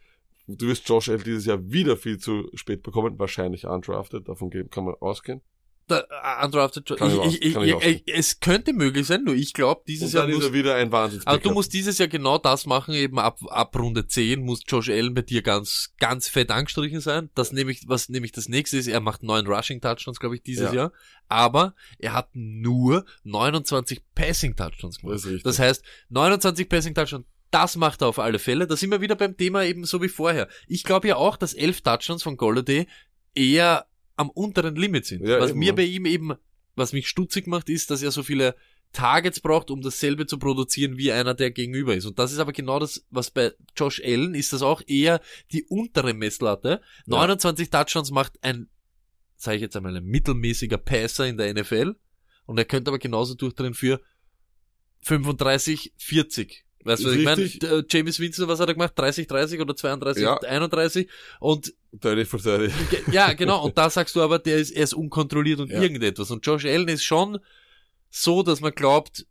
du 0.46 0.66
wirst 0.66 0.88
Josh 0.88 1.08
Allen 1.08 1.22
dieses 1.22 1.46
Jahr 1.46 1.58
wieder 1.70 1.96
viel 1.96 2.18
zu 2.18 2.50
spät 2.54 2.82
bekommen, 2.82 3.18
wahrscheinlich 3.18 3.66
undrafted, 3.66 4.28
davon 4.28 4.50
kann 4.70 4.84
man 4.84 4.94
ausgehen. 5.00 5.40
Äh, 5.88 6.44
undrafted, 6.44 6.90
ich 6.90 7.00
ich, 7.00 7.02
ich, 7.06 7.34
ich, 7.34 7.56
ich 7.56 7.62
ich, 7.64 7.74
ausgehen. 7.74 8.00
es 8.06 8.40
könnte 8.40 8.72
möglich 8.72 9.06
sein, 9.06 9.24
nur 9.24 9.34
ich 9.34 9.52
glaube, 9.52 9.82
dieses 9.86 10.12
Jahr 10.12 10.28
ist 10.28 10.34
muss 10.36 10.44
er 10.44 10.52
wieder 10.52 10.74
ein 10.74 10.92
Wahnsinns 10.92 11.26
Aber 11.26 11.38
du 11.38 11.50
musst 11.50 11.72
dieses 11.72 11.98
Jahr 11.98 12.08
genau 12.08 12.38
das 12.38 12.66
machen, 12.66 12.94
eben 12.94 13.18
ab, 13.18 13.38
ab 13.48 13.76
Runde 13.76 14.06
10 14.06 14.40
muss 14.42 14.62
Josh 14.66 14.88
Allen 14.88 15.14
bei 15.14 15.22
dir 15.22 15.42
ganz, 15.42 15.92
ganz 15.98 16.28
fett 16.28 16.50
angestrichen 16.50 17.00
sein. 17.00 17.30
Das 17.34 17.52
nämlich, 17.52 17.82
was 17.86 18.08
nämlich 18.08 18.32
das 18.32 18.48
nächste 18.48 18.78
ist, 18.78 18.86
er 18.86 19.00
macht 19.00 19.22
neun 19.22 19.46
Rushing 19.46 19.80
Touchdowns, 19.80 20.18
glaube 20.20 20.36
ich, 20.36 20.42
dieses 20.42 20.72
Ja. 20.72 20.74
Jahr. 20.74 20.92
Aber 21.28 21.74
er 21.98 22.12
hat 22.12 22.30
nur 22.32 23.04
29 23.24 24.02
Passing 24.14 24.56
Touchdowns 24.56 24.98
gemacht. 25.00 25.24
Das. 25.24 25.42
Das 25.42 25.58
heißt, 25.58 25.84
29 26.10 26.68
Passing 26.68 26.94
Touchdowns, 26.94 27.26
das 27.50 27.76
macht 27.76 28.00
er 28.02 28.08
auf 28.08 28.18
alle 28.18 28.38
Fälle. 28.38 28.66
Da 28.66 28.76
sind 28.76 28.90
wir 28.90 29.00
wieder 29.00 29.14
beim 29.14 29.36
Thema 29.36 29.64
eben 29.64 29.84
so 29.84 30.00
wie 30.02 30.08
vorher. 30.08 30.48
Ich 30.68 30.84
glaube 30.84 31.08
ja 31.08 31.16
auch, 31.16 31.36
dass 31.36 31.54
11 31.54 31.82
Touchdowns 31.82 32.22
von 32.22 32.36
Golladay 32.36 32.86
eher 33.34 33.86
am 34.22 34.30
unteren 34.30 34.76
Limit 34.76 35.06
sind. 35.06 35.26
Ja, 35.26 35.40
was 35.40 35.50
eben, 35.50 35.58
mir 35.58 35.74
bei 35.74 35.84
ihm 35.84 36.06
eben, 36.06 36.32
was 36.74 36.92
mich 36.92 37.08
stutzig 37.08 37.46
macht, 37.46 37.68
ist, 37.68 37.90
dass 37.90 38.02
er 38.02 38.10
so 38.10 38.22
viele 38.22 38.56
Targets 38.92 39.40
braucht, 39.40 39.70
um 39.70 39.80
dasselbe 39.80 40.26
zu 40.26 40.38
produzieren 40.38 40.96
wie 40.98 41.12
einer, 41.12 41.34
der 41.34 41.50
gegenüber 41.50 41.94
ist. 41.94 42.04
Und 42.04 42.18
das 42.18 42.32
ist 42.32 42.38
aber 42.38 42.52
genau 42.52 42.78
das, 42.78 43.06
was 43.10 43.30
bei 43.30 43.52
Josh 43.76 44.00
Allen 44.04 44.34
ist, 44.34 44.52
das 44.52 44.62
auch 44.62 44.82
eher 44.86 45.20
die 45.50 45.64
untere 45.64 46.14
Messlatte. 46.14 46.80
29 47.06 47.70
Touchdowns 47.70 48.10
macht 48.10 48.42
ein, 48.42 48.68
sage 49.36 49.56
ich 49.56 49.62
jetzt 49.62 49.76
einmal, 49.76 49.96
ein 49.96 50.04
mittelmäßiger 50.04 50.78
Passer 50.78 51.26
in 51.26 51.36
der 51.38 51.52
NFL. 51.54 51.96
Und 52.44 52.58
er 52.58 52.64
könnte 52.64 52.90
aber 52.90 52.98
genauso 52.98 53.34
durchdrehen 53.34 53.74
für 53.74 54.00
35, 55.02 55.94
40. 55.96 56.64
Weißt 56.84 57.04
du, 57.04 57.08
was 57.08 57.14
ich 57.16 57.24
meine? 57.24 57.42
Äh, 57.42 57.84
James 57.88 58.18
Winston, 58.20 58.48
was 58.48 58.58
hat 58.60 58.68
er 58.68 58.74
gemacht? 58.74 58.92
30, 58.96 59.26
30 59.26 59.60
oder 59.60 59.76
32, 59.76 60.22
Ja. 60.22 60.36
31? 60.38 61.08
Und 61.40 61.72
30 62.00 62.28
for 62.28 62.40
30. 62.40 62.72
Ge- 62.90 63.00
Ja, 63.12 63.32
genau. 63.34 63.64
Und 63.64 63.78
da 63.78 63.88
sagst 63.90 64.16
du 64.16 64.22
aber, 64.22 64.38
der 64.38 64.56
ist, 64.58 64.70
er 64.70 64.84
ist 64.84 64.94
unkontrolliert 64.94 65.60
und 65.60 65.70
Ja. 65.70 65.80
irgendetwas. 65.80 66.30
Und 66.30 66.44
Josh 66.46 66.64
Allen 66.64 66.88
ist 66.88 67.04
schon 67.04 67.38
so, 68.10 68.42
dass 68.42 68.60
man 68.60 68.72
glaubt, 68.72 69.26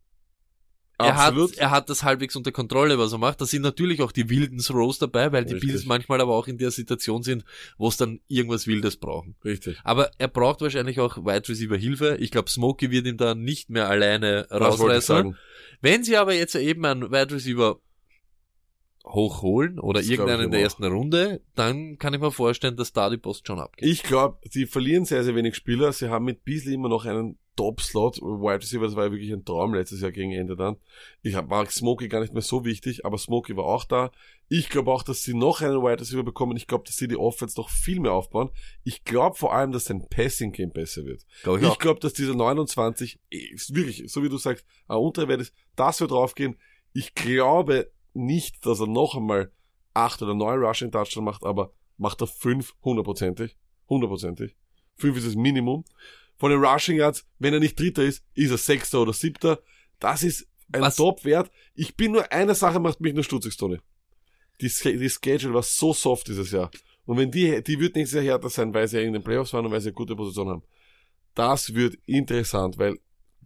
er 0.97 1.15
hat, 1.17 1.33
er 1.57 1.71
hat 1.71 1.89
das 1.89 2.03
halbwegs 2.03 2.35
unter 2.35 2.51
Kontrolle, 2.51 2.99
was 2.99 3.11
er 3.11 3.17
macht. 3.17 3.41
Da 3.41 3.45
sind 3.47 3.63
natürlich 3.63 4.03
auch 4.03 4.11
die 4.11 4.29
wilden 4.29 4.59
Throws 4.59 4.99
dabei, 4.99 5.31
weil 5.31 5.45
die 5.45 5.53
Richtig. 5.53 5.71
Bills 5.71 5.85
manchmal 5.85 6.21
aber 6.21 6.35
auch 6.35 6.47
in 6.47 6.59
der 6.59 6.69
Situation 6.69 7.23
sind, 7.23 7.43
wo 7.79 7.87
es 7.87 7.97
dann 7.97 8.19
irgendwas 8.27 8.67
Wildes 8.67 8.97
brauchen. 8.97 9.35
Richtig. 9.43 9.79
Aber 9.83 10.11
er 10.19 10.27
braucht 10.27 10.61
wahrscheinlich 10.61 10.99
auch 10.99 11.17
Wide 11.17 11.49
Receiver 11.49 11.75
Hilfe. 11.75 12.17
Ich 12.19 12.29
glaube, 12.29 12.51
Smokey 12.51 12.91
wird 12.91 13.07
ihm 13.07 13.17
da 13.17 13.33
nicht 13.33 13.71
mehr 13.71 13.89
alleine 13.89 14.47
rausreißen. 14.51 15.35
Wenn 15.81 16.03
sie 16.03 16.15
aber 16.17 16.33
jetzt 16.33 16.55
eben 16.55 16.85
einen 16.85 17.11
Wide 17.11 17.33
Receiver 17.33 17.79
hochholen 19.05 19.79
oder 19.79 19.99
Das 19.99 20.09
irgendeinen 20.09 20.45
in 20.45 20.51
der 20.51 20.59
auch. 20.59 20.63
ersten 20.63 20.83
Runde, 20.83 21.41
dann 21.55 21.97
kann 21.97 22.13
ich 22.13 22.19
mir 22.19 22.31
vorstellen, 22.31 22.77
dass 22.77 22.93
da 22.93 23.09
die 23.09 23.17
Post 23.17 23.47
schon 23.47 23.59
abgeht. 23.59 23.89
Ich 23.89 24.03
glaube, 24.03 24.37
sie 24.49 24.67
verlieren 24.67 25.05
sehr, 25.05 25.23
sehr 25.23 25.35
wenig 25.35 25.55
Spieler. 25.55 25.91
Sie 25.91 26.09
haben 26.09 26.25
mit 26.25 26.43
Beasley 26.43 26.75
immer 26.75 26.89
noch 26.89 27.05
einen 27.05 27.37
Top-Slot. 27.55 28.21
Wide 28.21 28.61
Receiver, 28.61 28.85
das 28.85 28.95
war 28.95 29.05
ja 29.05 29.11
wirklich 29.11 29.31
ein 29.31 29.45
Traum 29.45 29.73
letztes 29.73 30.01
Jahr 30.01 30.11
gegen 30.11 30.31
Ende 30.31 30.55
dann. 30.55 30.77
Ich 31.21 31.33
mag 31.33 31.71
Smokey 31.71 32.07
gar 32.07 32.21
nicht 32.21 32.33
mehr 32.33 32.41
so 32.41 32.65
wichtig, 32.65 33.05
aber 33.05 33.17
Smokey 33.17 33.55
war 33.57 33.65
auch 33.65 33.83
da. 33.83 34.11
Ich 34.47 34.69
glaube 34.69 34.91
auch, 34.91 35.03
dass 35.03 35.21
sie 35.21 35.33
noch 35.33 35.61
einen 35.61 35.81
Wide 35.81 35.99
Receiver 35.99 36.23
bekommen. 36.23 36.57
Ich 36.57 36.67
glaube, 36.67 36.83
dass 36.85 36.97
sie 36.97 37.07
die 37.07 37.17
Offense 37.17 37.59
noch 37.59 37.69
viel 37.69 37.99
mehr 37.99 38.13
aufbauen. 38.13 38.49
Ich 38.83 39.03
glaube 39.03 39.37
vor 39.37 39.53
allem, 39.53 39.71
dass 39.71 39.85
sein 39.85 40.07
Passing 40.09 40.51
Game 40.51 40.71
besser 40.71 41.05
wird. 41.05 41.25
Glaub 41.43 41.61
Ich 41.61 41.79
glaube, 41.79 41.99
dass 41.99 42.13
dieser 42.13 42.35
29 42.35 43.19
ist 43.29 43.75
wirklich, 43.75 44.03
so 44.07 44.23
wie 44.23 44.29
du 44.29 44.37
sagst, 44.37 44.65
ein 44.87 44.97
Unterwert 44.97 45.41
ist. 45.41 45.53
Das 45.75 46.01
wird 46.01 46.11
draufgehen. 46.11 46.57
Ich 46.93 47.15
glaube 47.15 47.91
nicht, 48.13 48.65
dass 48.65 48.79
er 48.79 48.87
noch 48.87 49.15
einmal 49.15 49.51
acht 49.93 50.21
oder 50.21 50.33
neun 50.33 50.59
Rushing 50.63 50.91
Touchdown 50.91 51.23
macht, 51.23 51.43
aber 51.43 51.71
macht 51.97 52.21
er 52.21 52.27
fünf 52.27 52.75
hundertprozentig. 52.83 53.55
Hundertprozentig. 53.87 54.55
Fünf 54.95 55.17
ist 55.17 55.27
das 55.27 55.35
Minimum. 55.35 55.85
Von 56.41 56.49
den 56.49 56.65
Rushing 56.65 56.97
Yards, 56.97 57.23
wenn 57.37 57.53
er 57.53 57.59
nicht 57.59 57.79
Dritter 57.79 58.01
ist, 58.01 58.23
ist 58.33 58.49
er 58.49 58.57
Sechster 58.57 58.99
oder 59.03 59.13
Siebter. 59.13 59.61
Das 59.99 60.23
ist 60.23 60.47
ein 60.71 60.81
Was- 60.81 60.95
Top-Wert. 60.95 61.51
Ich 61.75 61.95
bin 61.95 62.13
nur, 62.13 62.31
eine 62.31 62.55
Sache 62.55 62.79
macht 62.79 62.99
mich 62.99 63.13
nur 63.13 63.23
stutzig, 63.23 63.55
Tony. 63.55 63.77
Die, 64.59 64.67
die 64.67 65.09
Schedule 65.11 65.53
war 65.53 65.61
so 65.61 65.93
soft 65.93 66.27
dieses 66.29 66.49
Jahr. 66.49 66.71
Und 67.05 67.17
wenn 67.17 67.29
die, 67.29 67.61
die 67.61 67.79
wird 67.79 67.95
nächstes 67.95 68.15
Jahr 68.15 68.25
härter 68.25 68.49
sein, 68.49 68.73
weil 68.73 68.87
sie 68.87 68.97
ja 68.97 69.03
in 69.03 69.13
den 69.13 69.23
Playoffs 69.23 69.53
waren 69.53 69.67
und 69.67 69.71
weil 69.71 69.81
sie 69.81 69.89
eine 69.89 69.93
gute 69.93 70.15
Position 70.15 70.49
haben. 70.49 70.63
Das 71.35 71.75
wird 71.75 71.99
interessant, 72.07 72.79
weil, 72.79 72.97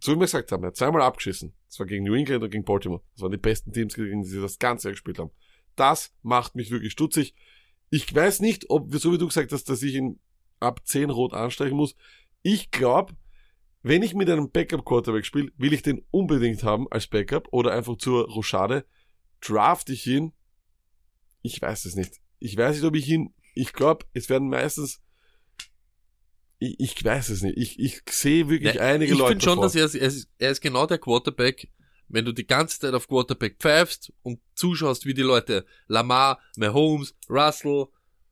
so 0.02 0.12
wie 0.12 0.16
wir 0.16 0.20
gesagt 0.20 0.50
haben, 0.50 0.64
er 0.64 0.68
hat 0.68 0.76
zweimal 0.76 1.02
abgeschissen. 1.02 1.52
Das 1.68 1.78
war 1.78 1.84
gegen 1.84 2.04
New 2.06 2.14
England 2.14 2.44
und 2.44 2.50
gegen 2.50 2.64
Baltimore. 2.64 3.02
Das 3.12 3.20
waren 3.20 3.30
die 3.30 3.36
besten 3.36 3.74
Teams, 3.74 3.92
gegen 3.94 4.22
die 4.22 4.28
sie 4.30 4.40
das 4.40 4.58
ganze 4.58 4.88
Jahr 4.88 4.92
gespielt 4.92 5.18
haben. 5.18 5.32
Das 5.74 6.14
macht 6.22 6.54
mich 6.54 6.70
wirklich 6.70 6.92
stutzig. 6.92 7.34
Ich 7.90 8.14
weiß 8.14 8.40
nicht, 8.40 8.70
ob, 8.70 8.90
so 8.94 9.12
wie 9.12 9.18
du 9.18 9.26
gesagt 9.26 9.52
hast, 9.52 9.68
dass 9.68 9.82
ich 9.82 9.96
ihn 9.96 10.18
ab 10.60 10.80
10 10.86 11.10
rot 11.10 11.34
anstreichen 11.34 11.76
muss. 11.76 11.94
Ich 12.48 12.70
glaube, 12.70 13.12
wenn 13.82 14.04
ich 14.04 14.14
mit 14.14 14.30
einem 14.30 14.52
Backup-Quarterback 14.52 15.26
spiele, 15.26 15.50
will 15.56 15.72
ich 15.72 15.82
den 15.82 16.06
unbedingt 16.12 16.62
haben 16.62 16.86
als 16.92 17.08
Backup 17.08 17.48
oder 17.50 17.72
einfach 17.72 17.96
zur 17.98 18.28
Rochade. 18.28 18.86
Draft 19.40 19.90
ich 19.90 20.06
ihn? 20.06 20.32
Ich 21.42 21.60
weiß 21.60 21.86
es 21.86 21.96
nicht. 21.96 22.20
Ich 22.38 22.56
weiß 22.56 22.76
nicht, 22.76 22.84
ob 22.84 22.94
ich 22.94 23.08
ihn, 23.08 23.34
ich 23.56 23.72
glaube, 23.72 24.06
es 24.12 24.28
werden 24.30 24.48
meistens 24.48 25.02
Ich, 26.60 26.78
ich 26.78 27.04
weiß 27.04 27.30
es 27.30 27.42
nicht. 27.42 27.58
Ich, 27.58 27.80
ich 27.80 28.02
sehe 28.08 28.48
wirklich 28.48 28.74
Ja, 28.74 28.82
einige 28.82 29.12
ich 29.12 29.18
Leute. 29.18 29.30
finde 29.30 29.44
schon, 29.44 29.56
davor. 29.60 29.64
dass 29.64 29.94
er, 29.94 30.00
er, 30.00 30.06
ist, 30.06 30.28
er 30.38 30.50
ist 30.52 30.60
genau 30.60 30.86
der 30.86 30.98
Quarterback, 30.98 31.68
wenn 32.06 32.24
du 32.24 32.30
die 32.30 32.46
ganze 32.46 32.78
Zeit 32.78 32.94
auf 32.94 33.08
Quarterback 33.08 33.56
pfeifst 33.58 34.12
und 34.22 34.38
zuschaust, 34.54 35.04
wie 35.04 35.14
die 35.14 35.22
Leute 35.22 35.66
Lamar, 35.88 36.38
Mahomes, 36.56 37.12
Russell, 37.28 37.86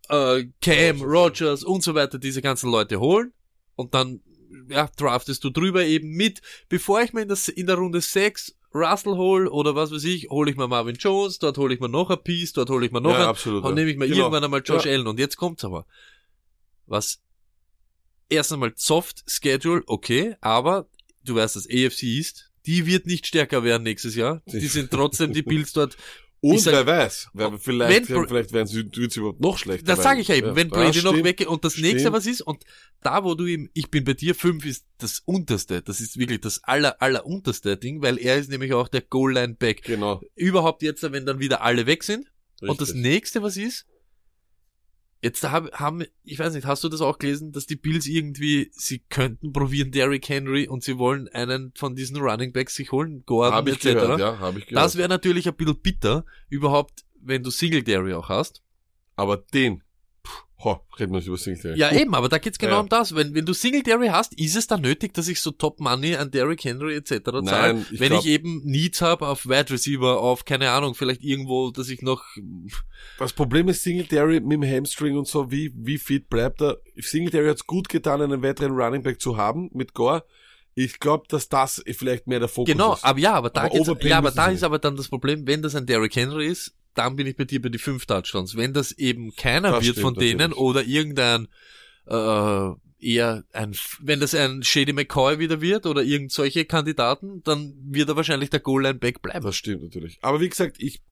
äh, 0.08 0.44
Cam, 0.62 1.02
Rogers 1.02 1.64
und 1.64 1.82
so 1.82 1.96
weiter 1.96 2.20
diese 2.20 2.42
ganzen 2.42 2.70
Leute 2.70 3.00
holen 3.00 3.32
und 3.76 3.94
dann 3.94 4.20
ja, 4.68 4.88
draftest 4.96 5.42
du 5.44 5.50
drüber 5.50 5.84
eben 5.84 6.10
mit, 6.10 6.40
bevor 6.68 7.02
ich 7.02 7.12
mir 7.12 7.22
in, 7.22 7.28
das, 7.28 7.48
in 7.48 7.66
der 7.66 7.76
Runde 7.76 8.00
6 8.00 8.56
Russell 8.74 9.14
hol 9.16 9.46
oder 9.46 9.74
was 9.76 9.92
weiß 9.92 10.02
ich, 10.04 10.28
hole 10.30 10.50
ich 10.50 10.56
mir 10.56 10.66
Marvin 10.66 10.96
Jones, 10.96 11.38
dort 11.38 11.58
hole 11.58 11.72
ich 11.74 11.80
mir 11.80 11.88
noch 11.88 12.10
ein 12.10 12.22
Piece, 12.22 12.52
dort 12.52 12.70
hole 12.70 12.84
ich 12.86 12.92
mir 12.92 13.00
noch 13.00 13.10
Ja, 13.12 13.18
ein, 13.22 13.26
absolut, 13.26 13.64
und 13.64 13.74
nehme 13.74 13.90
ich 13.90 13.96
mir 13.96 14.06
Genau. 14.08 14.18
irgendwann 14.20 14.44
einmal 14.44 14.62
Josh 14.64 14.84
Ja. 14.84 14.92
Allen 14.92 15.06
und 15.06 15.18
jetzt 15.20 15.36
kommt's 15.36 15.64
aber. 15.64 15.86
Was 16.86 17.20
erst 18.28 18.52
einmal 18.52 18.72
Soft 18.76 19.22
Schedule, 19.28 19.82
okay, 19.86 20.36
aber 20.40 20.88
du 21.24 21.36
weißt, 21.36 21.56
das 21.56 21.66
AFC 21.68 22.02
East, 22.04 22.50
die 22.66 22.86
wird 22.86 23.06
nicht 23.06 23.26
stärker 23.26 23.62
werden 23.62 23.82
nächstes 23.82 24.14
Jahr. 24.16 24.42
Die 24.46 24.66
sind 24.66 24.90
trotzdem 24.90 25.32
die 25.32 25.42
Bills 25.42 25.72
dort. 25.72 25.96
Und 26.53 26.59
sag- 26.61 26.72
wer 26.74 26.86
weiß, 26.86 27.30
wer, 27.32 27.59
vielleicht, 27.59 28.09
Wenn 28.11 28.26
vielleicht 28.26 28.53
werden 28.53 28.66
sie, 28.66 28.88
sie 28.92 29.18
überhaupt 29.20 29.40
noch 29.40 29.57
schlechter. 29.59 29.86
Das 29.86 30.03
sage 30.03 30.20
ich 30.20 30.28
ja 30.28 30.34
eben, 30.34 30.55
wenn 30.57 30.68
Ja, 30.68 30.74
Brady 30.74 31.03
noch 31.03 31.12
stimmt. 31.12 31.24
weg 31.24 31.47
und 31.49 31.64
das 31.64 31.76
nächste 31.78 32.01
Stimmt. 32.01 32.12
was 32.16 32.26
ist 32.26 32.40
und 32.42 32.64
da 33.03 33.24
wo 33.24 33.34
du 33.34 33.47
ihm, 33.47 33.70
ich 33.72 33.90
bin 33.90 34.05
bei 34.05 34.14
dir, 34.14 34.34
fünf 34.34 34.64
ist 34.66 34.84
das 34.99 35.22
unterste, 35.24 35.82
das 35.82 36.01
ist 36.01 36.18
wirklich 36.18 36.40
das 36.40 36.62
aller, 36.64 37.01
aller 37.01 37.24
unterste 37.26 37.76
Ding, 37.76 38.03
weil 38.03 38.18
er 38.18 38.36
ist 38.36 38.51
nämlich 38.51 38.72
auch 38.74 38.88
der 38.88 39.01
Goal-Line-Back. 39.03 39.82
Genau. 39.84 40.20
Überhaupt 40.34 40.82
jetzt, 40.82 41.03
wenn 41.11 41.24
dann 41.26 41.38
wieder 41.38 41.62
alle 41.62 41.86
weg 41.86 42.03
sind. 42.05 42.26
Und 42.61 42.80
das 42.80 42.88
richtig. 42.90 43.03
nächste, 43.03 43.42
was 43.42 43.57
ist, 43.57 43.86
jetzt 45.24 45.42
hab, 45.50 45.72
haben, 45.72 46.04
ich 46.22 46.38
weiß 46.38 46.52
nicht, 46.52 46.66
hast 46.66 46.84
du 46.84 46.90
das 46.90 47.00
auch 47.00 47.18
gelesen, 47.18 47.50
dass 47.50 47.64
die 47.64 47.76
Bills 47.76 48.06
irgendwie, 48.06 48.70
sie 48.72 48.98
könnten 48.98 49.52
probieren 49.52 49.90
Derrick 49.90 50.28
Henry 50.28 50.68
und 50.68 50.84
sie 50.84 50.98
wollen 50.98 51.28
einen 51.28 51.72
von 51.74 51.96
diesen 51.96 52.18
Running 52.18 52.52
Backs 52.52 52.74
sich 52.74 52.92
holen, 52.92 53.24
Gordon 53.24 53.54
Hab 53.54 53.66
ich 53.66 53.76
etc. 53.76 53.84
gehört, 53.84 54.20
ja, 54.20 54.38
habe 54.38 54.58
ich 54.58 54.66
gehört. 54.66 54.84
Das 54.84 54.96
wäre 54.96 55.08
natürlich 55.08 55.48
ein 55.48 55.54
bisschen 55.54 55.80
bitter, 55.80 56.26
überhaupt, 56.50 57.06
wenn 57.20 57.42
du 57.42 57.50
Singletary 57.50 58.12
auch 58.12 58.28
hast. 58.28 58.62
Aber 59.16 59.38
den, 59.38 59.82
ho, 60.62 60.80
reden 60.98 61.12
wir 61.12 61.18
nicht 61.18 61.26
über 61.26 61.36
Singletary. 61.36 61.78
Ja, 61.78 61.92
eben, 61.92 62.14
aber 62.14 62.28
da 62.28 62.38
geht's 62.38 62.59
genau 62.59 62.74
Ja. 62.74 62.80
um 62.80 62.88
das. 62.88 63.14
Wenn, 63.14 63.34
wenn 63.34 63.44
du 63.44 63.52
Singletary 63.52 64.07
hast, 64.09 64.32
ist 64.38 64.57
es 64.57 64.66
dann 64.66 64.80
nötig, 64.82 65.12
dass 65.12 65.28
ich 65.28 65.40
so 65.40 65.50
Top 65.50 65.80
Money 65.80 66.14
an 66.16 66.30
Derrick 66.30 66.64
Henry 66.64 66.94
etc. 66.94 67.11
zahle? 67.24 67.42
Nein, 67.42 67.86
ich 67.90 68.00
wenn 68.00 68.11
glaub- 68.11 68.20
ich 68.24 68.30
eben 68.30 68.62
Needs 68.64 69.02
habe 69.02 69.26
auf 69.28 69.46
Wide 69.46 69.70
Receiver, 69.70 70.20
auf, 70.20 70.44
keine 70.44 70.70
Ahnung, 70.70 70.94
vielleicht 70.94 71.22
irgendwo, 71.22 71.70
dass 71.70 71.88
ich 71.88 72.02
noch 72.02 72.22
Das 73.18 73.32
Problem 73.32 73.68
ist 73.68 73.82
Singletary 73.82 74.40
mit 74.40 74.52
dem 74.52 74.62
Hamstring 74.64 75.16
und 75.18 75.26
so, 75.26 75.50
wie, 75.50 75.72
wie 75.76 75.98
fit 75.98 76.28
bleibt 76.28 76.62
er? 76.62 76.78
Singletary 76.96 77.48
hat's 77.48 77.66
gut 77.66 77.88
getan, 77.88 78.22
einen 78.22 78.42
weiteren 78.42 78.72
Running 78.72 79.02
Back 79.02 79.20
zu 79.20 79.36
haben 79.36 79.70
mit 79.74 79.92
Gore. 79.92 80.24
Ich 80.76 80.98
glaube, 80.98 81.24
dass 81.28 81.48
das 81.48 81.82
vielleicht 81.96 82.26
mehr 82.26 82.40
der 82.40 82.48
Fokus 82.48 82.72
Genau, 82.72 82.94
ist. 82.94 83.05
aber 83.05 83.18
ja, 83.18 83.34
aber 83.34 83.50
da 83.50 83.62
Aber 83.64 84.05
ja, 84.07 84.18
aber 84.18 84.30
da 84.32 84.46
ist 84.48 84.64
aber 84.64 84.78
dann 84.78 84.96
das 84.96 85.09
Problem, 85.09 85.46
wenn 85.46 85.62
das 85.62 85.74
ein 85.76 85.86
Derrick 85.86 86.16
Henry 86.16 86.46
ist, 86.46 86.74
dann 86.95 87.16
bin 87.16 87.26
ich 87.26 87.36
bei 87.36 87.45
dir 87.45 87.61
bei 87.61 87.68
die 87.68 87.78
fünf 87.78 88.07
Touchdowns. 88.07 88.57
Wenn 88.57 88.72
das 88.72 88.92
eben 88.92 89.34
keiner 89.34 89.72
Das 89.72 89.84
wird 89.84 89.97
stimmt 89.97 90.05
von 90.05 90.14
denen 90.14 90.38
natürlich. 90.38 90.59
oder 90.59 90.84
irgendein 90.84 91.49
äh, 92.07 92.70
eher 93.05 93.45
ein, 93.53 93.76
wenn 94.01 94.20
das 94.20 94.34
ein 94.34 94.62
Shady 94.62 94.92
McCoy 94.92 95.38
wieder 95.38 95.61
wird 95.61 95.86
oder 95.86 96.03
irgend 96.03 96.32
solche 96.32 96.64
Kandidaten, 96.64 97.42
dann 97.42 97.74
wird 97.84 98.09
er 98.09 98.16
wahrscheinlich 98.16 98.51
der 98.51 98.61
Goal-Line-Back 98.61 99.22
bleiben. 99.22 99.45
Das 99.45 99.57
stimmt 99.57 99.82
natürlich. 99.82 100.18
Aber 100.22 100.40
wie 100.40 100.49
gesagt, 100.49 100.76
ich, 100.78 101.03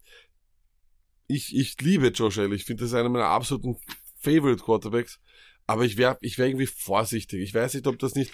ich, 1.26 1.55
ich 1.55 1.80
liebe 1.80 2.09
Josh 2.09 2.39
Allen. 2.39 2.53
Ich 2.53 2.64
finde, 2.64 2.83
das 2.83 2.91
ist 2.91 2.97
einer 2.97 3.09
meiner 3.09 3.26
absoluten 3.26 3.76
Favorite 4.20 4.62
Quarterbacks. 4.62 5.20
Aber 5.66 5.85
ich 5.85 5.97
wäre 5.97 6.18
ich 6.20 6.39
wär 6.39 6.47
irgendwie 6.47 6.66
vorsichtig. 6.66 7.41
Ich 7.41 7.55
weiß 7.55 7.74
nicht, 7.74 7.87
ob 7.87 7.99
das 7.99 8.14
nicht. 8.14 8.33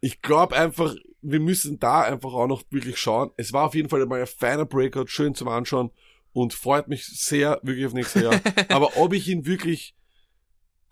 Ich 0.00 0.22
glaube 0.22 0.56
einfach, 0.56 0.94
wir 1.20 1.40
müssen 1.40 1.78
da 1.78 2.02
einfach 2.02 2.32
auch 2.32 2.46
noch 2.46 2.64
wirklich 2.70 2.98
schauen. 2.98 3.30
Es 3.36 3.52
war 3.52 3.66
auf 3.66 3.74
jeden 3.74 3.88
Fall 3.88 4.04
mal 4.06 4.20
ein 4.20 4.26
feiner 4.26 4.64
Breakout, 4.64 5.06
schön 5.08 5.34
zum 5.34 5.48
Anschauen 5.48 5.90
und 6.32 6.54
freut 6.54 6.88
mich 6.88 7.06
sehr 7.06 7.60
wirklich 7.62 7.86
auf 7.86 7.92
nächstes 7.92 8.22
Jahr. 8.22 8.40
Aber 8.68 8.96
ob 8.96 9.12
ich 9.12 9.28
ihn 9.28 9.46
wirklich 9.46 9.94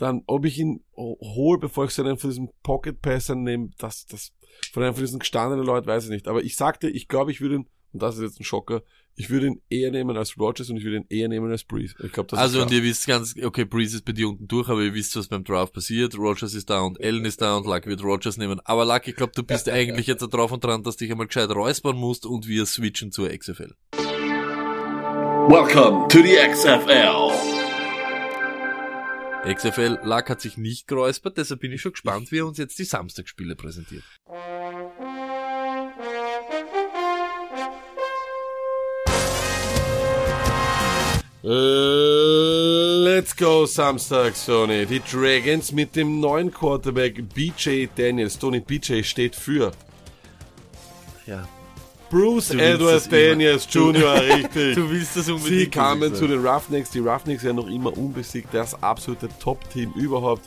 dann, 0.01 0.23
ob 0.27 0.47
ich 0.47 0.59
ihn 0.59 0.83
hole, 0.97 1.59
bevor 1.59 1.85
ich 1.85 1.99
einen 1.99 2.17
von 2.17 2.31
diesen 2.31 2.49
Pocket 2.63 3.01
Passern 3.01 3.43
nehme, 3.43 3.71
das, 3.79 4.07
das, 4.07 4.33
von 4.73 4.83
einem 4.83 4.95
von 4.95 5.05
diesen 5.05 5.19
gestandenen 5.19 5.65
Leuten 5.65 5.87
weiß 5.87 6.05
ich 6.05 6.11
nicht. 6.11 6.27
Aber 6.27 6.43
ich 6.43 6.57
sagte, 6.57 6.89
ich 6.89 7.07
glaube, 7.07 7.31
ich 7.31 7.41
würde 7.41 7.57
ihn, 7.57 7.69
und 7.93 8.03
das 8.03 8.17
ist 8.17 8.23
jetzt 8.23 8.41
ein 8.41 8.45
Schocker, 8.45 8.83
ich 9.17 9.29
würde 9.29 9.49
ihn 9.49 9.61
eher 9.69 9.91
nehmen 9.91 10.17
als 10.17 10.39
Rogers 10.39 10.71
und 10.71 10.79
ich 10.79 10.85
würde 10.85 10.99
ihn 10.99 11.07
eher 11.11 11.29
nehmen 11.29 11.51
als 11.51 11.65
Breeze. 11.65 11.95
Ich 12.03 12.13
glaube, 12.13 12.29
das 12.31 12.39
also 12.39 12.63
und 12.63 12.73
ihr 12.73 12.83
wisst 12.83 13.07
ganz, 13.07 13.35
okay, 13.43 13.65
Breeze 13.65 13.97
ist 13.97 14.05
bei 14.07 14.13
dir 14.13 14.29
unten 14.29 14.49
durch, 14.49 14.69
aber 14.69 14.81
ihr 14.81 14.95
wisst, 14.95 15.15
was 15.17 15.29
beim 15.29 15.45
Draft 15.45 15.75
passiert. 15.75 16.17
Rogers 16.17 16.55
ist 16.55 16.71
da 16.71 16.81
und 16.81 16.99
Allen 17.05 17.27
ist 17.27 17.43
da 17.43 17.57
und 17.57 17.67
Luck 17.67 17.87
wird 17.87 18.03
Rogers 18.03 18.39
nehmen. 18.39 18.61
Aber 18.65 18.87
Luck, 18.87 19.07
ich 19.07 19.17
glaube, 19.17 19.33
du 19.35 19.43
bist 19.43 19.69
eigentlich 19.69 20.07
jetzt 20.07 20.23
da 20.23 20.29
drauf 20.29 20.53
und 20.53 20.65
dran, 20.65 20.83
dass 20.83 20.97
du 20.97 21.05
dich 21.05 21.13
einmal 21.13 21.27
gescheit 21.27 21.51
räuspern 21.51 21.97
musst 21.97 22.25
und 22.25 22.49
wir 22.49 22.65
switchen 22.65 23.13
zur 23.13 23.29
XFL. 23.29 23.75
Welcome 25.49 26.09
to 26.09 26.23
the 26.23 26.37
XFL. 26.37 27.31
XFL, 29.45 29.99
Luck 30.05 30.29
hat 30.29 30.41
sich 30.41 30.57
nicht 30.57 30.87
geräuspert, 30.87 31.39
deshalb 31.39 31.61
bin 31.61 31.73
ich 31.73 31.81
schon 31.81 31.93
gespannt, 31.93 32.31
wie 32.31 32.39
er 32.39 32.47
uns 32.47 32.59
jetzt 32.59 32.79
die 32.79 32.85
Samstagsspiele 32.85 33.57
präsentiert. 33.57 34.05
Let's 41.43 43.35
go 43.35 43.65
Samstag, 43.65 44.37
Sony. 44.37 44.85
Die 44.85 45.01
Dragons 45.01 45.73
mit 45.73 45.97
dem 45.97 46.21
neuen 46.21 46.53
Quarterback 46.53 47.33
BJ 47.35 47.87
Daniels. 47.97 48.39
Tony 48.39 48.61
BJ 48.61 49.03
steht 49.03 49.35
für 49.35 49.73
Ja. 51.27 51.49
Bruce 52.11 52.51
Edward. 52.51 53.11
Daniels 53.11 53.67
Jr., 53.71 54.21
richtig. 54.21 54.75
Du 54.75 54.91
willst 54.91 55.17
das 55.17 55.29
unbedingt. 55.29 55.61
Sie 55.61 55.71
kamen 55.71 56.15
zu 56.15 56.27
den 56.27 56.45
Roughnecks. 56.47 56.91
Die 56.91 56.99
Roughnecks 56.99 57.43
ja 57.43 57.53
noch 57.53 57.69
immer 57.69 57.97
unbesiegt. 57.97 58.49
Das 58.53 58.81
absolute 58.83 59.29
Top-Team 59.39 59.93
überhaupt. 59.93 60.43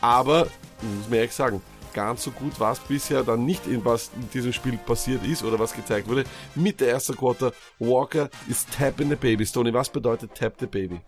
Aber, 0.00 0.44
muss 0.80 1.08
man 1.08 1.18
ehrlich 1.18 1.32
sagen, 1.32 1.60
ganz 1.92 2.22
so 2.22 2.30
gut 2.30 2.58
war 2.60 2.72
es 2.72 2.78
bisher 2.78 3.24
dann 3.24 3.44
nicht, 3.44 3.66
in 3.66 3.84
was 3.84 4.10
in 4.14 4.30
diesem 4.30 4.52
Spiel 4.52 4.78
passiert 4.78 5.26
ist 5.26 5.42
oder 5.42 5.58
was 5.58 5.74
gezeigt 5.74 6.08
wurde. 6.08 6.24
Mit 6.54 6.80
der 6.80 6.90
ersten 6.90 7.16
Quarter, 7.16 7.52
Walker 7.80 8.30
ist 8.48 8.68
tapping 8.70 9.08
the 9.08 9.16
baby. 9.16 9.44
Tony, 9.44 9.74
was 9.74 9.88
bedeutet 9.88 10.34
tap 10.34 10.54
the 10.60 10.66
baby? 10.66 11.00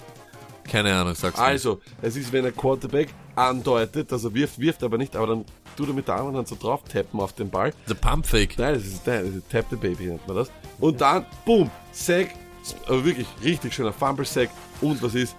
Keine 0.64 0.94
Ahnung, 0.94 1.14
sag's 1.14 1.38
mir. 1.38 1.44
Also, 1.44 1.80
es 2.02 2.16
ist, 2.16 2.32
wenn 2.32 2.46
ein 2.46 2.56
Quarterback 2.56 3.08
andeutet, 3.34 4.10
dass 4.12 4.24
er 4.24 4.34
wirft, 4.34 4.58
wirft 4.58 4.82
aber 4.82 4.98
nicht, 4.98 5.16
aber 5.16 5.28
dann 5.28 5.44
tut 5.76 5.88
er 5.88 5.94
mit 5.94 6.08
der 6.08 6.16
anderen 6.16 6.38
Hand 6.38 6.48
so 6.48 6.56
drauf 6.56 6.82
tappen 6.84 7.20
auf 7.20 7.32
den 7.32 7.50
Ball. 7.50 7.72
The 7.86 7.94
Pump 7.94 8.26
Fake. 8.26 8.58
Nein, 8.58 8.74
das 8.74 8.84
ist, 8.84 9.06
nein, 9.06 9.26
das 9.26 9.34
ist 9.36 9.50
Tap 9.50 9.66
the 9.70 9.76
Baby, 9.76 10.06
nennt 10.06 10.26
man 10.26 10.36
das. 10.36 10.50
Und 10.78 11.00
dann, 11.00 11.26
boom, 11.44 11.70
Sack, 11.92 12.28
aber 12.86 13.04
wirklich 13.04 13.26
richtig 13.42 13.74
schöner 13.74 13.92
Fumble 13.92 14.24
Sack. 14.24 14.50
Und 14.80 15.02
was 15.02 15.14
ist? 15.14 15.36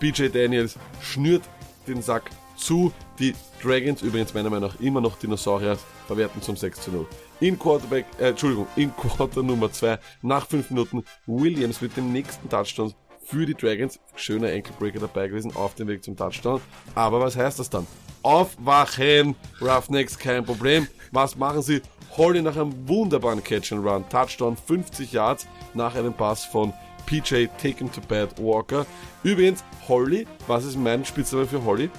BJ 0.00 0.28
Daniels 0.28 0.76
schnürt 1.00 1.42
den 1.86 2.02
Sack 2.02 2.30
zu. 2.56 2.92
Die 3.18 3.34
Dragons, 3.62 4.02
übrigens 4.02 4.34
meiner 4.34 4.50
Meinung 4.50 4.70
nach 4.70 4.80
immer 4.80 5.00
noch 5.00 5.18
Dinosaurier, 5.18 5.78
verwerten 6.06 6.42
zum 6.42 6.56
6 6.56 6.80
zu 6.80 6.90
0. 6.90 7.06
In 7.40 7.58
Quarterback, 7.58 8.06
äh, 8.18 8.30
Entschuldigung, 8.30 8.66
in 8.76 8.94
Quarter 8.96 9.42
Nummer 9.42 9.70
2, 9.70 9.98
nach 10.22 10.46
5 10.46 10.70
Minuten, 10.70 11.04
Williams 11.26 11.80
mit 11.80 11.96
dem 11.96 12.12
nächsten 12.12 12.48
Touchdown 12.48 12.92
für 13.24 13.46
die 13.46 13.54
Dragons. 13.54 13.98
Schöner 14.16 14.48
Ankle-Breaker 14.48 15.00
dabei 15.00 15.28
gewesen 15.28 15.54
auf 15.56 15.74
dem 15.74 15.88
Weg 15.88 16.04
zum 16.04 16.16
Touchdown. 16.16 16.60
Aber 16.94 17.20
was 17.20 17.36
heißt 17.36 17.58
das 17.58 17.70
dann? 17.70 17.86
Aufwachen, 18.22 19.34
Roughnecks, 19.60 20.18
kein 20.18 20.44
Problem. 20.44 20.88
Was 21.12 21.36
machen 21.36 21.62
sie? 21.62 21.82
Holly 22.16 22.42
nach 22.42 22.56
einem 22.56 22.88
wunderbaren 22.88 23.42
Catch 23.42 23.72
and 23.72 23.84
Run. 23.84 24.08
Touchdown 24.08 24.56
50 24.56 25.12
Yards 25.12 25.46
nach 25.74 25.94
einem 25.94 26.14
Pass 26.14 26.44
von 26.44 26.72
PJ 27.06 27.46
Taken 27.60 27.90
to 27.92 28.00
Bad 28.08 28.38
Walker. 28.38 28.86
Übrigens, 29.22 29.64
Holly, 29.88 30.26
was 30.46 30.64
ist 30.64 30.78
mein 30.78 31.04
Spitzname 31.04 31.46
für 31.46 31.64
Holly? 31.64 31.90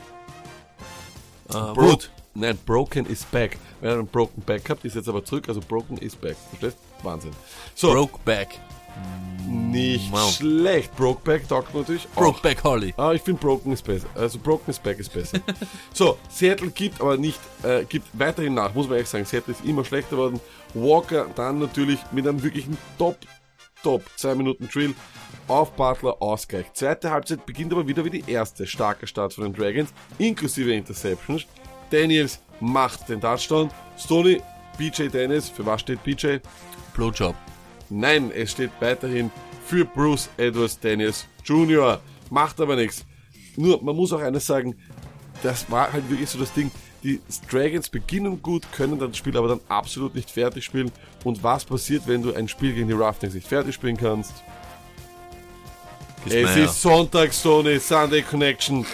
Uh, 1.53 1.73
Bro 1.73 1.97
Nein, 2.38 2.57
Broken 2.65 3.05
is 3.05 3.23
back. 3.23 3.57
Wir 3.80 3.91
haben 3.91 3.99
einen 3.99 4.07
Broken 4.07 4.41
Back 4.41 4.65
gehabt, 4.65 4.84
ist 4.84 4.95
jetzt 4.95 5.07
aber 5.07 5.23
zurück, 5.23 5.47
also 5.47 5.61
Broken 5.61 5.97
is 5.97 6.15
back. 6.15 6.36
Verstehst? 6.49 6.78
Wahnsinn. 7.01 7.32
So, 7.76 7.93
Brokeback. 7.93 8.59
Nicht 9.47 10.11
Wow. 10.11 10.31
schlecht. 10.33 10.95
Brokeback 10.95 11.47
taugt 11.47 11.73
natürlich 11.75 12.07
auch. 12.15 12.21
Brokeback 12.21 12.63
Holly. 12.63 12.93
Ah, 12.97 13.11
ich 13.13 13.21
finde 13.21 13.39
Broken 13.41 13.71
ist 13.73 13.83
besser. 13.83 14.07
Also 14.15 14.39
Broken 14.39 14.71
is 14.71 14.79
back 14.79 14.99
ist 14.99 15.13
besser. 15.13 15.39
so, 15.93 16.17
Seattle 16.29 16.69
gibt 16.71 16.99
aber 17.01 17.17
nicht, 17.17 17.39
äh, 17.63 17.83
gibt 17.85 18.07
weiterhin 18.13 18.53
nach, 18.53 18.73
muss 18.73 18.87
man 18.87 18.95
ehrlich 18.95 19.09
sagen. 19.09 19.25
Seattle 19.25 19.53
ist 19.53 19.63
immer 19.65 19.85
schlechter 19.85 20.15
geworden. 20.15 20.39
Walker 20.73 21.27
dann 21.35 21.59
natürlich 21.59 21.99
mit 22.11 22.27
einem 22.27 22.41
wirklichen 22.41 22.77
Top, 22.97 23.17
Top, 23.83 24.03
2 24.17 24.35
Minuten 24.35 24.67
Drill 24.67 24.95
auf 25.47 25.71
Butler 25.73 26.21
Ausgleich. 26.21 26.73
Zweite 26.73 27.11
Halbzeit 27.11 27.45
beginnt 27.45 27.71
aber 27.71 27.87
wieder 27.87 28.03
wie 28.03 28.09
die 28.09 28.23
erste. 28.29 28.65
Starker 28.65 29.05
Start 29.05 29.33
von 29.33 29.43
den 29.43 29.53
Dragons, 29.53 29.93
inklusive 30.17 30.73
Interceptions. 30.73 31.45
Daniels 31.91 32.39
macht 32.59 33.07
den 33.09 33.21
Touchdown. 33.21 33.69
Stoney, 33.97 34.41
BJ 34.77 35.07
Daniels, 35.09 35.49
für 35.49 35.65
was 35.65 35.81
steht 35.81 36.03
BJ? 36.03 36.37
Blowjob. 36.95 37.35
Nein, 37.89 38.31
es 38.33 38.51
steht 38.51 38.71
weiterhin 38.79 39.31
für 39.65 39.86
Bruce 39.86 40.29
Edwards 40.38 40.79
Daniels 40.79 41.25
Jr. 41.43 41.99
Macht 42.29 42.59
aber 42.59 42.75
nichts. 42.75 43.05
Nur, 43.55 43.81
man 43.81 43.95
muss 43.95 44.11
auch 44.13 44.21
eines 44.21 44.45
sagen, 44.45 44.75
das 45.43 45.69
war 45.69 45.91
halt 45.93 46.09
wirklich 46.09 46.29
so 46.29 46.39
das 46.39 46.53
Ding. 46.53 46.71
Die 47.03 47.21
Dragons 47.51 47.88
beginnen 47.89 48.41
gut, 48.41 48.63
können 48.71 48.97
das 48.97 49.15
Spiel 49.15 49.38
aber 49.38 49.47
dann 49.47 49.59
absolut 49.69 50.15
nicht 50.15 50.31
fertig 50.31 50.65
spielen. 50.65 50.91
Und 51.23 51.43
was 51.43 51.63
passiert, 51.63 52.07
wenn 52.07 52.23
du 52.23 52.33
ein 52.33 52.47
Spiel 52.47 52.73
gegen 52.73 52.88
die 52.88 52.93
Roughneck 52.93 53.33
nicht 53.33 53.47
fertig 53.47 53.75
spielen 53.75 53.97
kannst? 53.97 54.33
Es 56.27 56.55
ist 56.55 56.81
Sonntag, 56.81 57.31
Sony, 57.33 57.79
Sunday 57.79 58.23
Connection. 58.23 58.86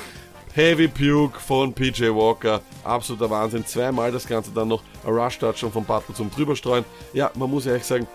Heavy 0.54 0.90
Puke 0.90 1.40
von 1.40 1.74
PJ 1.74 2.10
Walker. 2.10 2.60
Absoluter 2.84 3.30
Wahnsinn. 3.30 3.66
Zweimal 3.66 4.12
das 4.12 4.28
Ganze 4.28 4.52
dann 4.52 4.68
noch 4.68 4.84
ein 5.06 5.14
Rush 5.14 5.40
Touchdown 5.40 5.72
von 5.72 5.86
Butler 5.86 6.14
zum 6.14 6.30
drüberstreuen. 6.30 6.84
Ja, 7.14 7.32
man 7.36 7.50
muss 7.50 7.66
ehrlich 7.66 7.86
sagen, 7.86 8.06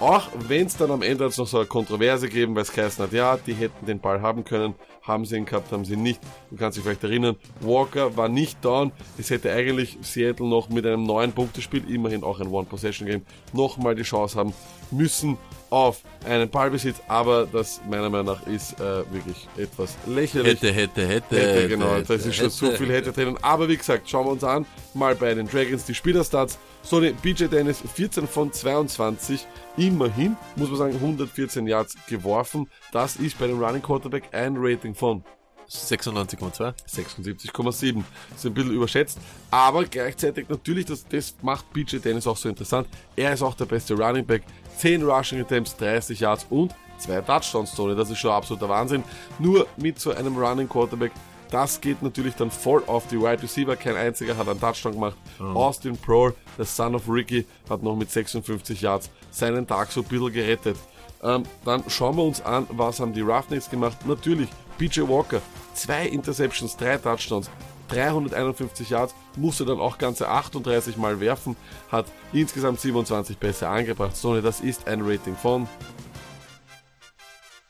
auch 0.00 0.28
wenn 0.48 0.66
es 0.66 0.76
dann 0.76 0.90
am 0.90 1.02
Ende 1.02 1.24
noch 1.24 1.32
so 1.32 1.58
eine 1.58 1.66
Kontroverse 1.66 2.28
geben, 2.28 2.54
weil 2.54 2.62
es 2.62 2.72
geheißen 2.72 3.04
hat, 3.04 3.12
ja, 3.12 3.36
die 3.36 3.54
hätten 3.54 3.86
den 3.86 4.00
Ball 4.00 4.22
haben 4.22 4.44
können, 4.44 4.74
haben 5.02 5.24
sie 5.24 5.36
ihn 5.36 5.44
gehabt, 5.44 5.72
haben 5.72 5.84
sie 5.84 5.94
ihn 5.94 6.02
nicht. 6.02 6.20
Du 6.50 6.56
kannst 6.56 6.76
dich 6.76 6.84
vielleicht 6.84 7.02
erinnern, 7.02 7.36
Walker 7.60 8.16
war 8.16 8.28
nicht 8.28 8.64
down. 8.64 8.92
Es 9.18 9.30
hätte 9.30 9.52
eigentlich 9.52 9.98
Seattle 10.02 10.46
noch 10.46 10.68
mit 10.68 10.86
einem 10.86 11.04
neuen 11.04 11.32
Punktespiel, 11.32 11.82
immerhin 11.90 12.22
auch 12.22 12.40
ein 12.40 12.48
One-Possession-Game, 12.48 13.22
nochmal 13.52 13.94
die 13.94 14.02
Chance 14.02 14.38
haben 14.38 14.52
müssen 14.90 15.36
auf 15.70 16.00
einen 16.24 16.48
Ballbesitz, 16.48 16.96
aber 17.08 17.46
das 17.46 17.80
meiner 17.88 18.08
Meinung 18.08 18.26
nach 18.26 18.46
ist 18.46 18.80
äh, 18.80 19.04
wirklich 19.12 19.48
etwas 19.56 19.96
lächerlich. 20.06 20.54
Hätte, 20.62 20.72
hätte, 20.72 21.06
hätte. 21.06 21.36
Hätte, 21.36 21.68
genau, 21.68 21.94
hätte, 21.96 22.16
das 22.16 22.24
ist 22.24 22.36
schon 22.36 22.50
zu 22.50 22.66
hätte. 22.68 22.78
viel 22.78 22.92
hätte 22.92 23.12
drinnen. 23.12 23.36
Aber 23.42 23.68
wie 23.68 23.76
gesagt, 23.76 24.08
schauen 24.08 24.26
wir 24.26 24.32
uns 24.32 24.44
an, 24.44 24.64
mal 24.94 25.14
bei 25.14 25.34
den 25.34 25.46
Dragons 25.46 25.84
die 25.84 25.94
Spielerstats. 25.94 26.58
So, 26.88 27.02
die 27.02 27.10
BJ 27.10 27.48
Dennis 27.48 27.82
14 27.82 28.26
von 28.26 28.50
22, 28.50 29.46
immerhin, 29.76 30.38
muss 30.56 30.70
man 30.70 30.78
sagen, 30.78 30.94
114 30.94 31.66
Yards 31.66 31.94
geworfen. 32.06 32.66
Das 32.92 33.16
ist 33.16 33.38
bei 33.38 33.46
dem 33.46 33.62
Running 33.62 33.82
Quarterback 33.82 34.30
ein 34.32 34.54
Rating 34.56 34.94
von 34.94 35.22
96,2. 35.68 36.72
76,7. 36.88 38.02
Das 38.30 38.38
ist 38.38 38.46
ein 38.46 38.54
bisschen 38.54 38.72
überschätzt, 38.72 39.18
aber 39.50 39.84
gleichzeitig 39.84 40.48
natürlich, 40.48 40.86
das, 40.86 41.06
das 41.06 41.34
macht 41.42 41.70
BJ 41.74 41.98
Dennis 41.98 42.26
auch 42.26 42.38
so 42.38 42.48
interessant. 42.48 42.88
Er 43.16 43.34
ist 43.34 43.42
auch 43.42 43.54
der 43.54 43.66
beste 43.66 43.92
Running 43.92 44.24
Back. 44.24 44.44
10 44.78 45.02
Rushing 45.02 45.42
Attempts, 45.42 45.76
30 45.76 46.20
Yards 46.20 46.46
und 46.48 46.74
zwei 46.96 47.20
Touchdowns, 47.20 47.74
Tony. 47.74 47.96
Das 47.96 48.08
ist 48.08 48.18
schon 48.18 48.30
absoluter 48.30 48.70
Wahnsinn. 48.70 49.04
Nur 49.38 49.66
mit 49.76 50.00
so 50.00 50.12
einem 50.12 50.38
Running 50.38 50.70
Quarterback, 50.70 51.12
das 51.50 51.80
geht 51.80 52.02
natürlich 52.02 52.34
dann 52.34 52.50
voll 52.50 52.82
auf 52.86 53.06
die 53.08 53.18
Wide 53.18 53.42
Receiver. 53.42 53.76
Kein 53.76 53.96
einziger 53.96 54.36
hat 54.36 54.48
einen 54.48 54.60
Touchdown 54.60 54.92
gemacht. 54.92 55.16
Austin 55.38 55.96
Prohl, 55.96 56.34
der 56.56 56.64
Son 56.64 56.94
of 56.94 57.08
Ricky, 57.08 57.46
hat 57.68 57.82
noch 57.82 57.96
mit 57.96 58.10
56 58.10 58.80
Yards 58.80 59.10
seinen 59.30 59.66
Tag 59.66 59.90
so 59.90 60.00
ein 60.00 60.06
bisschen 60.06 60.32
gerettet. 60.32 60.76
Ähm, 61.22 61.42
dann 61.64 61.82
schauen 61.88 62.16
wir 62.16 62.24
uns 62.24 62.40
an, 62.40 62.66
was 62.70 63.00
haben 63.00 63.12
die 63.12 63.22
Roughnecks 63.22 63.68
gemacht. 63.68 63.96
Natürlich, 64.06 64.48
PJ 64.78 65.00
Walker, 65.00 65.40
zwei 65.74 66.06
Interceptions, 66.06 66.76
drei 66.76 66.96
Touchdowns, 66.96 67.50
351 67.88 68.90
Yards, 68.90 69.14
musste 69.36 69.64
dann 69.64 69.80
auch 69.80 69.98
ganze 69.98 70.28
38 70.28 70.96
Mal 70.96 71.20
werfen, 71.20 71.56
hat 71.90 72.06
insgesamt 72.32 72.80
27 72.80 73.40
Pässe 73.40 73.68
angebracht. 73.68 74.16
Sony, 74.16 74.42
das 74.42 74.60
ist 74.60 74.86
ein 74.86 75.02
Rating 75.02 75.34
von 75.34 75.66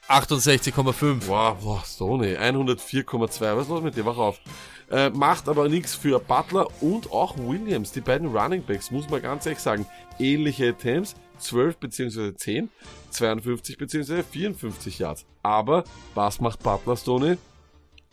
68,5. 0.09 1.27
Wow, 1.27 1.57
wow, 1.61 1.85
Sony, 1.85 2.35
104,2. 2.37 3.57
Was 3.57 3.65
ist 3.65 3.69
los 3.69 3.83
mit 3.83 3.95
dir? 3.95 4.07
Wach 4.07 4.17
auf. 4.17 4.41
Äh, 4.91 5.11
macht 5.11 5.49
aber 5.51 5.69
nichts 5.69 5.95
für 5.95 6.19
Butler 6.19 6.67
und 6.81 7.13
auch 7.13 7.37
Williams. 7.37 7.93
Die 7.93 8.01
beiden 8.01 8.35
Running 8.35 8.63
Backs, 8.63 8.91
muss 8.91 9.09
man 9.11 9.21
ganz 9.21 9.45
ehrlich 9.45 9.61
sagen. 9.61 9.87
Ähnliche 10.19 10.71
Attempts, 10.71 11.15
12 11.41 11.77
bzw. 11.77 12.35
10, 12.35 12.71
52 13.11 13.77
bzw. 13.77 14.23
54 14.23 14.99
Yards. 14.99 15.27
Aber 15.43 15.85
was 16.15 16.41
macht 16.41 16.63
Butler, 16.63 16.97
Stoney? 16.97 17.37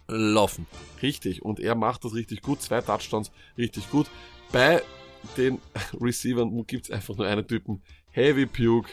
Laufen. 0.07 0.67
Richtig. 1.01 1.43
Und 1.43 1.61
er 1.61 1.75
macht 1.75 2.03
das 2.03 2.13
richtig 2.13 2.41
gut. 2.41 2.61
Zwei 2.61 2.81
Touchdowns, 2.81 3.31
richtig 3.57 3.89
gut. 3.89 4.07
Bei 4.51 4.81
den 5.37 5.59
Receivern 6.01 6.65
gibt's 6.67 6.91
einfach 6.91 7.15
nur 7.15 7.25
einen 7.25 7.47
Typen. 7.47 7.81
Heavy 8.09 8.45
Puke. 8.45 8.89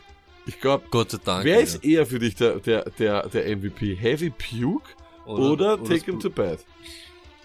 Ich 0.46 0.60
glaube, 0.60 0.84
Gott 0.90 1.10
sei 1.10 1.18
Dank. 1.24 1.44
wer 1.44 1.56
ja. 1.56 1.60
ist 1.60 1.84
eher 1.84 2.06
für 2.06 2.18
dich 2.18 2.34
der, 2.34 2.58
der, 2.58 2.90
der, 2.98 3.28
der 3.28 3.56
MVP? 3.56 3.94
Heavy 3.94 4.30
Puke 4.30 4.88
oder, 5.26 5.82
Take 5.82 6.04
him 6.04 6.18
to 6.18 6.30
bed? 6.30 6.58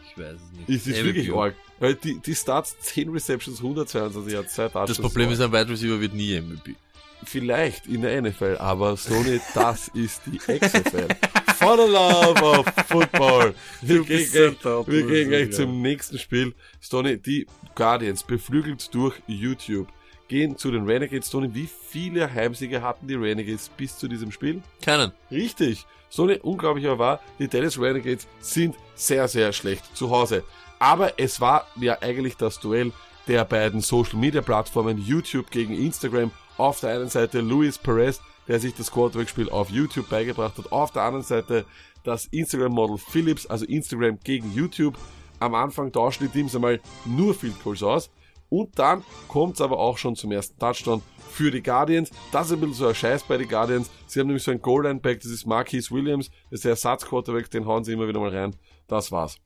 Ich 0.10 0.18
weiß 0.18 0.36
es 0.36 0.58
nicht. 0.58 0.70
Es 0.70 0.88
ist 0.88 0.98
Heavy 0.98 1.08
wirklich 1.08 1.30
Puke. 1.30 1.42
arg. 1.42 1.56
Weil 1.80 1.96
die, 1.96 2.20
die 2.20 2.34
Starts 2.34 2.76
10 2.80 3.10
Receptions, 3.10 3.60
122 3.60 4.34
Yards, 4.34 4.54
zwei 4.54 4.64
Touchdowns. 4.64 4.90
Das 4.90 5.00
Problem 5.00 5.30
ist, 5.30 5.40
ein 5.42 5.52
Wide 5.52 5.70
Receiver 5.70 6.02
wird 6.02 6.14
nie 6.14 6.40
MVP. 6.40 6.76
vielleicht 7.24 7.86
in 7.88 8.02
der 8.02 8.22
NFL, 8.22 8.58
aber 8.60 8.98
Sony, 8.98 9.40
das 9.54 9.88
ist 9.94 10.22
die 10.26 10.38
XFL. 10.38 11.08
For 11.56 11.76
the 11.78 11.92
love 11.92 12.42
of 12.42 12.66
football. 12.88 13.54
Wir 13.82 14.04
gehen 14.04 14.30
gleich, 14.32 14.64
wir 14.64 15.08
gehen 15.08 15.30
gleich 15.30 15.52
zum 15.52 15.82
nächsten 15.82 16.18
Spiel. 16.20 16.54
Stoney, 16.82 17.18
die 17.18 17.48
Guardians, 17.76 18.24
beflügelt 18.24 18.94
durch 18.94 19.16
YouTube, 19.28 19.88
gehen 20.28 20.58
zu 20.58 20.72
den 20.72 20.86
Renegades. 20.86 21.28
Stoney, 21.28 21.54
wie 21.54 21.68
viele 21.68 22.34
Heimsiege 22.34 22.82
hatten 22.82 23.08
die 23.08 23.16
Renegades 23.16 23.70
bis 23.70 23.98
zu 23.98 24.08
diesem 24.08 24.32
Spiel? 24.32 24.62
Keinen. 24.82 25.12
Richtig. 25.32 25.86
So 26.10 26.24
eine 26.24 26.40
unglaubliche 26.40 26.98
war, 26.98 27.20
die 27.40 27.48
Dallas 27.48 27.80
Renegades 27.80 28.28
sind 28.40 28.76
sehr, 28.96 29.28
sehr 29.28 29.52
schlecht 29.54 29.96
zu 29.96 30.10
Hause. 30.10 30.44
Aber 30.80 31.20
es 31.20 31.42
war 31.42 31.68
ja 31.76 31.98
eigentlich 32.02 32.38
das 32.38 32.60
Duell 32.60 32.92
der 33.28 33.44
beiden 33.46 33.82
Social 33.82 34.18
Media 34.18 34.42
Plattformen 34.42 34.98
YouTube 34.98 35.52
gegen 35.52 35.74
Instagram. 35.74 36.32
Auf 36.58 36.80
der 36.80 36.96
einen 36.96 37.10
Seite 37.10 37.42
Luis 37.42 37.78
Perez, 37.78 38.22
der 38.48 38.60
sich 38.60 38.74
das 38.74 38.92
Quarterback-Spiel 38.92 39.50
auf 39.50 39.70
YouTube 39.70 40.10
beigebracht 40.10 40.58
hat. 40.58 40.72
Auf 40.72 40.92
der 40.92 41.04
anderen 41.04 41.26
Seite 41.26 41.66
das 42.04 42.26
Instagram-Model 42.28 42.98
Philips, 42.98 43.46
also 43.46 43.66
Instagram 43.66 44.20
gegen 44.24 44.54
YouTube. 44.54 44.98
Am 45.40 45.54
Anfang 45.54 45.92
tauschen 45.92 46.24
die 46.24 46.30
Teams 46.30 46.56
einmal 46.56 46.80
nur 47.06 47.36
Field 47.36 47.62
Goals 47.64 47.84
aus. 47.84 48.10
Und 48.50 48.80
dann 48.80 49.04
kommt's 49.28 49.62
aber 49.62 49.78
auch 49.80 49.98
schon 49.98 50.16
zum 50.16 50.32
ersten 50.32 50.58
Touchdown 50.58 51.02
für 51.30 51.52
die 51.52 51.62
Guardians. 51.62 52.12
Das 52.32 52.48
ist 52.48 52.54
ein 52.54 52.60
bisschen 52.60 52.76
so 52.76 52.88
ein 52.88 52.96
Scheiß 52.96 53.24
bei 53.24 53.38
den 53.38 53.48
Guardians. 53.48 53.90
Sie 54.08 54.20
haben 54.20 54.28
nämlich 54.28 54.44
so 54.44 54.52
einen 54.52 54.62
Goal-Line-Back, 54.62 55.22
das 55.22 55.32
ist 55.32 55.46
Marquise 55.46 55.92
Williams, 55.92 56.30
das 56.50 56.60
ist 56.60 56.66
der 56.66 56.72
Ersatzquarterback, 56.72 57.52
den 57.52 57.66
hauen 57.66 57.84
sie 57.84 57.94
immer 57.94 58.08
wieder 58.08 58.20
mal 58.20 58.36
rein. 58.36 58.56
Das 58.88 59.12
war's. 59.12 59.38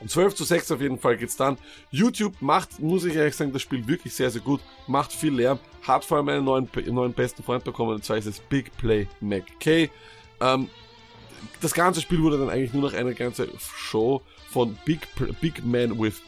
Um 0.00 0.08
12 0.08 0.34
zu 0.34 0.44
6 0.44 0.70
auf 0.72 0.80
jeden 0.80 0.98
Fall 0.98 1.16
geht's 1.16 1.36
dann. 1.36 1.56
YouTube 1.90 2.40
macht, 2.40 2.80
muss 2.80 3.04
ich 3.04 3.14
ehrlich 3.14 3.36
sagen, 3.36 3.52
das 3.52 3.62
Spiel 3.62 3.86
wirklich 3.86 4.14
sehr, 4.14 4.30
sehr 4.30 4.42
gut. 4.42 4.60
Macht 4.86 5.12
viel 5.12 5.34
Lärm. 5.34 5.58
Hat 5.82 6.04
vor 6.04 6.18
allem 6.18 6.28
einen 6.28 6.44
neuen, 6.44 6.68
neuen 6.86 7.12
besten 7.12 7.42
Freund 7.42 7.64
bekommen. 7.64 7.94
Und 7.94 8.04
zwar 8.04 8.16
ist 8.16 8.26
es 8.26 8.40
Big 8.40 8.76
Play 8.76 9.06
McKay. 9.20 9.90
Ähm, 10.40 10.68
das 11.60 11.74
ganze 11.74 12.00
Spiel 12.00 12.20
wurde 12.22 12.38
dann 12.38 12.50
eigentlich 12.50 12.72
nur 12.72 12.82
noch 12.82 12.92
eine 12.92 13.14
ganze 13.14 13.48
Show 13.58 14.22
von 14.50 14.76
Big, 14.84 15.08
Big 15.40 15.64
Man 15.64 15.98
with 15.98 16.20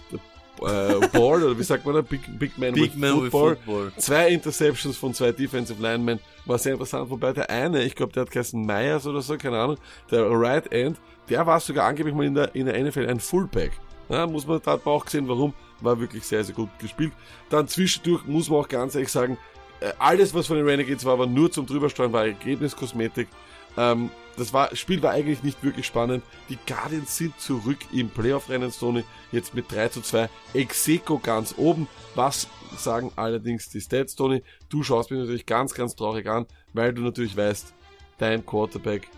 äh, 0.60 1.06
Ball, 1.08 1.42
oder 1.42 1.58
wie 1.58 1.62
sagt 1.62 1.84
man 1.84 1.94
da? 1.94 2.00
Big, 2.00 2.20
Big 2.38 2.56
Man, 2.58 2.72
Big 2.72 2.94
with, 2.94 2.96
Man 2.96 3.22
with 3.22 3.30
football. 3.30 3.56
Football. 3.56 3.92
Zwei 3.98 4.28
Interceptions 4.28 4.96
von 4.96 5.14
zwei 5.14 5.32
Defensive 5.32 5.80
Linemen. 5.80 6.20
War 6.44 6.58
sehr 6.58 6.72
interessant, 6.72 7.10
wobei 7.10 7.32
der 7.32 7.50
eine, 7.50 7.82
ich 7.82 7.94
glaube, 7.94 8.12
der 8.12 8.22
hat 8.22 8.30
geheißen 8.30 8.64
Myers 8.64 9.06
oder 9.06 9.20
so, 9.20 9.36
keine 9.36 9.58
Ahnung, 9.58 9.78
der 10.10 10.28
Right 10.30 10.70
End, 10.72 10.98
der 11.28 11.46
war 11.46 11.58
sogar 11.60 11.86
angeblich 11.86 12.14
mal 12.14 12.26
in 12.26 12.34
der, 12.34 12.54
in 12.54 12.66
der 12.66 12.82
NFL 12.82 13.06
ein 13.08 13.20
Fullback. 13.20 13.72
Ja, 14.08 14.26
muss 14.26 14.46
man, 14.46 14.60
da 14.64 14.72
hat 14.72 14.86
man 14.86 14.94
auch 14.94 15.04
gesehen, 15.04 15.28
warum. 15.28 15.52
War 15.80 16.00
wirklich 16.00 16.24
sehr, 16.24 16.42
sehr 16.42 16.54
gut 16.54 16.70
gespielt. 16.78 17.12
Dann 17.50 17.68
zwischendurch 17.68 18.24
muss 18.24 18.48
man 18.48 18.60
auch 18.60 18.68
ganz 18.68 18.94
ehrlich 18.94 19.10
sagen, 19.10 19.36
äh, 19.80 19.92
alles, 19.98 20.32
was 20.32 20.46
von 20.46 20.56
den 20.56 20.66
Renegades 20.66 21.04
war, 21.04 21.18
war 21.18 21.26
nur 21.26 21.50
zum 21.50 21.66
Drübersteuern, 21.66 22.12
war 22.12 22.24
Ergebniskosmetik. 22.24 23.28
Ähm, 23.76 24.10
das 24.36 24.52
war, 24.52 24.74
Spiel 24.76 25.02
war 25.02 25.12
eigentlich 25.12 25.42
nicht 25.42 25.62
wirklich 25.64 25.86
spannend. 25.86 26.22
Die 26.48 26.58
Guardians 26.66 27.16
sind 27.16 27.38
zurück 27.40 27.78
im 27.92 28.10
Playoff-Rennen, 28.10 28.70
Sony, 28.70 29.04
jetzt 29.32 29.54
mit 29.54 29.72
3 29.72 29.88
zu 29.88 30.02
2. 30.02 30.28
Execo 30.52 31.18
ganz 31.18 31.54
oben. 31.56 31.88
Was 32.14 32.46
sagen 32.76 33.12
allerdings 33.16 33.70
die 33.70 33.80
Stats, 33.80 34.14
Tony? 34.14 34.42
Du 34.68 34.82
schaust 34.82 35.10
mich 35.10 35.20
natürlich 35.20 35.46
ganz, 35.46 35.74
ganz 35.74 35.96
traurig 35.96 36.26
an, 36.26 36.46
weil 36.74 36.92
du 36.92 37.02
natürlich 37.02 37.36
weißt, 37.36 37.72
dein 38.18 38.44
Quarterback, 38.44 39.08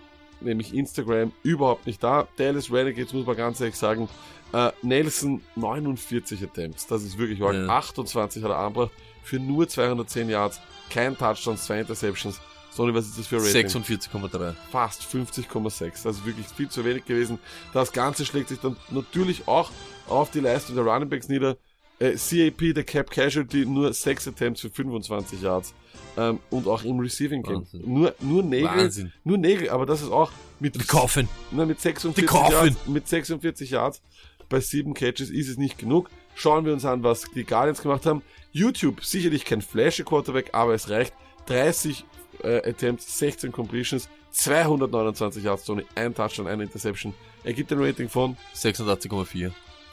nämlich 0.41 0.75
Instagram, 0.75 1.33
überhaupt 1.43 1.87
nicht 1.87 2.03
da. 2.03 2.29
Dallas 2.37 2.73
Renegades, 2.73 3.13
muss 3.13 3.27
man 3.27 3.37
ganz 3.37 3.61
ehrlich 3.61 3.77
sagen, 3.77 4.09
äh, 4.53 4.71
Nelson 4.83 5.43
49 5.57 6.43
Attempts, 6.43 6.87
das 6.87 7.03
ist 7.03 7.19
wirklich 7.19 7.43
arg. 7.43 7.55
Ja. 7.55 7.69
28 7.69 8.43
hat 8.43 8.51
er 8.51 8.59
angebracht 8.59 8.93
für 9.23 9.39
nur 9.39 9.69
210 9.69 10.31
Yards, 10.31 10.61
kein 10.91 11.17
Touchdown, 11.17 11.57
zwei 11.59 11.81
Interceptions. 11.81 12.41
Sony, 12.71 12.95
was 12.95 13.07
ist 13.07 13.19
das 13.19 13.27
für 13.27 13.37
ein 13.37 13.43
Rating? 13.43 13.67
46,3. 13.67 14.55
fast 14.71 15.03
50,6. 15.03 16.07
Also 16.07 16.25
wirklich 16.25 16.47
viel 16.47 16.69
zu 16.69 16.85
wenig 16.85 17.05
gewesen. 17.05 17.39
Das 17.73 17.93
Ganze 17.93 18.25
schlägt 18.25 18.49
sich 18.49 18.61
dann 18.61 18.77
natürlich 18.91 19.49
auch 19.49 19.71
auf 20.09 20.31
die 20.31 20.41
Leistung 20.41 20.77
der 20.77 20.85
Running 20.85 21.09
Backs 21.09 21.29
nieder. 21.29 21.57
Äh, 22.01 22.13
CAP, 22.17 22.75
der 22.75 22.85
Cap 22.85 23.11
Casualty, 23.11 23.67
nur 23.67 23.93
6 23.93 24.29
Attempts 24.29 24.61
für 24.61 24.71
25 24.71 25.43
Yards. 25.43 25.75
Ähm, 26.17 26.39
und 26.51 26.69
auch 26.69 26.85
im 26.85 27.01
Receiving 27.01 27.43
Game. 27.43 27.57
Wahnsinn. 27.57 27.83
Nur, 27.85 28.15
nur 28.21 28.43
Nägel. 28.45 28.69
Wahnsinn. 28.69 29.13
Nur 29.25 29.39
Nägel, 29.39 29.71
aber 29.71 29.85
das 29.85 30.03
ist 30.03 30.11
auch 30.11 30.31
mit, 30.61 30.77
Die 30.77 30.85
kaufen. 30.87 31.29
na, 31.51 31.67
mit 31.67 31.81
46 31.81 32.23
Die 32.23 32.27
kaufen. 32.27 32.53
Yards, 32.53 32.77
mit 32.87 33.09
46 33.09 33.71
Yards 33.71 34.01
bei 34.49 34.61
7 34.61 34.95
Catches 34.95 35.31
ist 35.31 35.49
es 35.49 35.57
nicht 35.59 35.77
genug. 35.79 36.09
Schauen 36.37 36.65
wir 36.65 36.73
uns 36.73 36.85
an, 36.85 37.03
was 37.03 37.23
die 37.35 37.45
Guardians 37.45 37.83
gemacht 37.83 38.07
haben. 38.07 38.23
YouTube, 38.53 39.05
sicherlich 39.05 39.45
kein 39.45 39.61
flashy 39.61 40.05
Quarterback, 40.05 40.51
aber 40.53 40.75
es 40.75 40.89
reicht. 40.89 41.13
30 41.47 42.05
äh, 42.43 42.69
Attempts, 42.69 43.19
16 43.19 43.53
Completions, 43.53 44.09
229 44.31 45.43
Yards, 45.43 45.65
Tony, 45.65 45.85
ein 45.95 46.15
Touchdown, 46.15 46.47
eine 46.47 46.65
Interception. 46.65 47.15
Er 47.45 47.53
gibt 47.53 47.73
ein 47.73 47.83
Rating 47.83 48.09
von 48.09 48.37
86,4. 48.55 49.53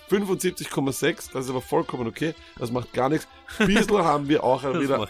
75,6, 0.10 1.32
das 1.34 1.46
ist 1.46 1.50
aber 1.50 1.62
vollkommen 1.62 2.08
okay, 2.08 2.36
das 2.60 2.72
macht 2.72 2.94
gar 2.94 3.10
nichts. 3.10 3.28
Bissl 3.58 3.98
haben 4.04 4.28
wir 4.30 4.44
auch 4.44 4.64
wieder 4.64 5.08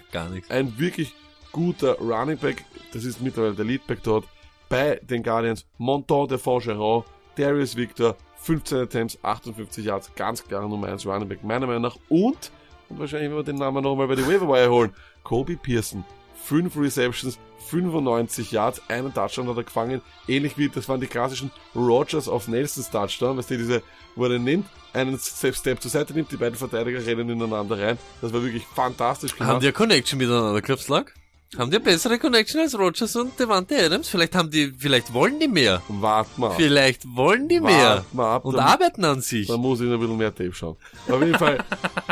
ein 0.49 0.77
wirklich 0.79 1.13
guter 1.51 1.97
Running 1.99 2.37
Back, 2.37 2.63
das 2.93 3.03
ist 3.03 3.21
mittlerweile 3.21 3.55
der 3.55 3.65
Leadback 3.65 4.03
dort, 4.03 4.25
bei 4.69 4.99
den 5.03 5.23
Guardians, 5.23 5.65
Monton 5.77 6.27
de 6.27 6.37
Fongeron, 6.37 7.03
Darius 7.35 7.75
Victor, 7.75 8.15
15 8.37 8.77
Attempts, 8.77 9.19
58 9.21 9.85
Yards, 9.85 10.11
ganz 10.15 10.43
klar 10.43 10.67
Nummer 10.67 10.87
1 10.87 11.05
Running 11.05 11.27
Back, 11.27 11.43
meiner 11.43 11.67
Meinung 11.67 11.81
nach, 11.81 11.97
und, 12.09 12.51
und 12.89 12.99
wahrscheinlich 12.99 13.29
werden 13.29 13.39
wir 13.39 13.43
den 13.43 13.57
Namen 13.57 13.83
nochmal 13.83 14.07
bei 14.07 14.15
den 14.15 14.27
Waiver 14.27 14.69
holen, 14.69 14.93
Kobe 15.23 15.57
Pearson, 15.57 16.05
5 16.45 16.77
Receptions, 16.77 17.37
95 17.69 18.51
Yards, 18.51 18.81
einen 18.87 19.13
Touchdown 19.13 19.47
hat 19.49 19.57
er 19.57 19.63
gefangen, 19.63 20.01
ähnlich 20.27 20.57
wie, 20.57 20.69
das 20.69 20.87
waren 20.87 21.01
die 21.01 21.07
klassischen 21.07 21.51
Rogers 21.75 22.27
auf 22.27 22.47
Nelsons 22.47 22.89
Touchdown, 22.91 23.37
weißt 23.37 23.49
du, 23.51 23.57
diese, 23.57 23.81
wo 24.15 24.23
er 24.25 24.29
den 24.29 24.43
nimmt, 24.43 24.67
einen 24.93 25.17
Step, 25.19 25.55
Step 25.55 25.81
zur 25.81 25.91
Seite 25.91 26.13
nimmt, 26.13 26.31
die 26.31 26.37
beiden 26.37 26.55
Verteidiger 26.57 27.03
rennen 27.05 27.29
ineinander 27.29 27.79
rein, 27.79 27.97
das 28.21 28.31
war 28.31 28.43
wirklich 28.43 28.63
fantastisch 28.65 29.33
gemacht. 29.35 29.49
Haben 29.49 29.59
die 29.59 29.67
eine 29.67 29.73
Connection 29.73 30.19
miteinander, 30.19 30.61
Lack? 30.87 31.13
Haben 31.57 31.69
die 31.71 31.77
eine 31.77 31.85
bessere 31.85 32.19
Connection 32.19 32.59
als 32.61 32.77
Rogers 32.77 33.15
und 33.15 33.39
Devante 33.39 33.77
Adams? 33.77 34.09
Vielleicht 34.09 34.35
haben 34.35 34.49
die, 34.49 34.73
vielleicht 34.77 35.13
wollen 35.13 35.39
die 35.39 35.47
mehr. 35.47 35.81
Wart 35.87 36.37
mal. 36.37 36.51
Vielleicht 36.51 37.03
wollen 37.15 37.47
die 37.47 37.59
mehr. 37.61 37.97
Wart 37.97 38.13
mal 38.13 38.35
ab, 38.35 38.45
Und 38.45 38.55
dann- 38.57 38.65
arbeiten 38.65 39.05
an 39.05 39.21
sich. 39.21 39.47
Da 39.47 39.55
muss 39.55 39.79
ich 39.79 39.85
noch 39.87 39.93
ein 39.93 39.99
bisschen 39.99 40.17
mehr 40.17 40.35
Tape 40.35 40.53
schauen. 40.53 40.75
Auf 41.07 41.19
jeden 41.21 41.37
Fall 41.37 41.63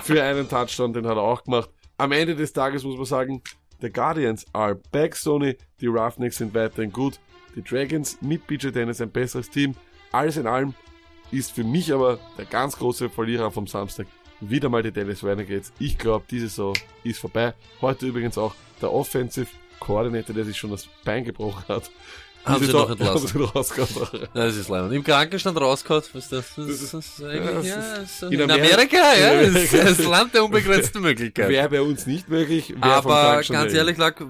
für 0.03 0.23
einen 0.23 0.47
Touchdown, 0.47 0.93
den 0.93 1.05
hat 1.07 1.17
er 1.17 1.23
auch 1.23 1.43
gemacht. 1.43 1.69
Am 1.97 2.11
Ende 2.11 2.36
des 2.36 2.53
Tages 2.53 2.84
muss 2.84 2.95
man 2.95 3.05
sagen, 3.05 3.41
the 3.84 3.91
Guardians 3.91 4.45
are 4.53 4.75
back, 4.75 5.13
Sony. 5.13 5.57
Die 5.81 5.88
Roughnecks 5.88 6.38
sind 6.38 6.53
weiterhin 6.55 6.91
gut. 6.91 7.19
Die 7.55 7.61
Dragons 7.61 8.17
mit 8.21 8.47
BJ 8.47 8.69
Dennis 8.69 9.01
ein 9.01 9.11
besseres 9.11 9.49
Team. 9.49 9.75
Alles 10.11 10.38
in 10.38 10.47
allem 10.47 10.73
ist 11.31 11.51
für 11.51 11.65
mich 11.65 11.93
aber 11.93 12.17
der 12.38 12.45
ganz 12.45 12.77
große 12.77 13.09
Verlierer 13.09 13.51
vom 13.51 13.67
Samstag 13.67 14.07
wieder 14.39 14.69
mal 14.69 14.84
die 14.84 14.91
Dallas 14.91 15.23
Renegades. 15.23 15.73
Ich 15.79 15.97
glaube, 15.97 16.25
diese 16.31 16.47
Saison 16.47 16.73
ist 17.03 17.19
vorbei. 17.19 17.53
Heute 17.81 18.07
übrigens 18.07 18.38
auch 18.38 18.55
der 18.81 18.91
Offensive 18.91 19.47
Coordinator, 19.79 20.34
der 20.34 20.45
sich 20.45 20.57
schon 20.57 20.71
das 20.71 20.88
Bein 21.03 21.25
gebrochen 21.25 21.65
hat. 21.67 21.91
Haben 22.46 22.66
sie 22.66 22.72
doch 22.72 22.89
entlassen. 22.89 23.14
haben 23.22 23.28
sie 23.28 23.58
rausgehauen. 23.58 24.28
Das 24.34 24.56
ist 24.56 24.70
leider. 24.70 24.91
Im 24.91 25.04
Krankenstand 25.04 25.60
rausgehauen, 25.60 26.04
was 26.14 26.30
das? 26.30 26.58
Ist, 26.58 26.94
das 26.94 26.94
ist 26.94 27.20
ja, 27.20 27.28
eigentlich, 27.30 27.52
das 27.56 27.68
ja, 27.68 27.96
ist- 27.98 28.24
in 28.24 28.32
in 28.34 28.41
Amerika- 28.41 28.74
Amerika, 28.74 28.98
ja, 29.16 29.32
in 29.41 29.54
das 29.54 29.64
ist 29.64 29.74
das 30.00 30.06
Land 30.06 30.34
der 30.34 30.44
unbegrenzten 30.46 31.02
Möglichkeiten. 31.02 31.50
Wäre 31.50 31.70
bei 31.70 31.82
uns 31.82 32.06
nicht 32.06 32.28
möglich. 32.30 32.74
Aber 32.82 33.41
ganz 33.44 33.74
ehrlich, 33.74 33.98
Lack, 33.98 34.24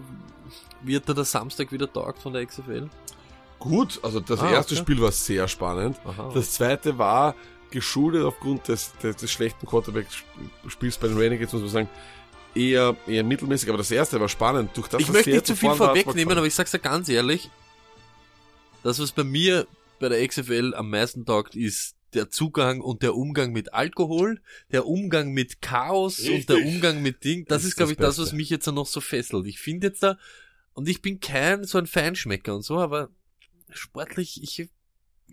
wird 0.84 1.08
da 1.10 1.14
der 1.14 1.24
Samstag 1.26 1.72
wieder 1.72 1.92
taugt 1.92 2.22
von 2.22 2.34
der 2.34 2.46
XFL? 2.46 2.90
Gut, 3.60 4.00
also 4.04 4.20
das 4.20 4.42
Ah, 4.42 4.52
erste 4.52 4.74
okay. 4.74 4.82
Spiel 4.84 5.02
war 5.02 5.12
sehr 5.12 5.48
spannend. 5.48 5.98
Aha. 6.06 6.32
Das 6.34 6.52
zweite 6.52 6.98
war 6.98 7.34
geschuldet 7.72 8.24
aufgrund 8.26 8.68
des, 8.68 8.92
des, 9.02 9.16
des 9.16 9.32
schlechten 9.32 9.66
Quarterback-Spiels 9.66 10.98
bei 10.98 11.08
den 11.08 11.18
Renegades, 11.18 11.54
muss 11.54 11.62
man 11.64 11.72
sagen, 11.72 11.90
eher, 12.54 12.96
eher 13.08 13.24
mittelmäßig. 13.24 13.70
Aber 13.70 13.78
das 13.78 13.90
erste 13.90 14.20
war 14.20 14.30
spannend. 14.30 14.72
Durch 14.76 14.88
das, 14.90 15.02
ich 15.02 15.10
möchte 15.12 15.32
nicht 15.32 15.48
zu 15.48 15.56
viel 15.56 15.72
vorwegnehmen, 15.74 16.38
aber 16.38 16.46
ich 16.46 16.54
sag's 16.54 16.72
dir 16.72 16.80
ganz 16.80 17.10
ehrlich, 17.10 17.50
das, 18.84 19.00
was 19.00 19.12
bei 19.12 19.24
mir 19.24 19.68
bei 20.00 20.10
der 20.10 20.28
XFL 20.28 20.74
am 20.76 20.90
meisten 20.90 21.26
taugt, 21.26 21.56
ist 21.56 21.96
der 22.14 22.30
Zugang 22.30 22.82
und 22.82 23.02
der 23.02 23.16
Umgang 23.16 23.52
mit 23.54 23.74
Alkohol, 23.74 24.40
der 24.72 24.86
Umgang 24.86 25.32
mit 25.32 25.62
Chaos 25.62 26.20
und 26.20 26.28
Richtig. 26.28 26.46
der 26.46 26.66
Umgang 26.66 27.02
mit 27.02 27.24
Ding. 27.24 27.46
Das 27.48 27.64
ist, 27.64 27.70
ist 27.70 27.76
glaube 27.78 27.92
ich, 27.94 27.98
das 27.98 28.08
das, 28.16 28.18
was 28.20 28.26
Beste. 28.26 28.36
mich 28.36 28.50
jetzt 28.52 28.68
noch 28.68 28.86
so 28.86 29.02
fesselt. 29.02 29.48
Ich 29.48 29.60
finde 29.60 29.88
jetzt 29.88 30.04
da, 30.04 30.18
und 30.74 30.88
ich 30.88 31.02
bin 31.02 31.20
kein 31.20 31.64
so 31.64 31.78
ein 31.80 31.88
Feinschmecker 31.88 32.56
und 32.56 32.62
so, 32.64 32.78
aber 32.80 33.10
sportlich, 33.72 34.42
ich, 34.44 34.70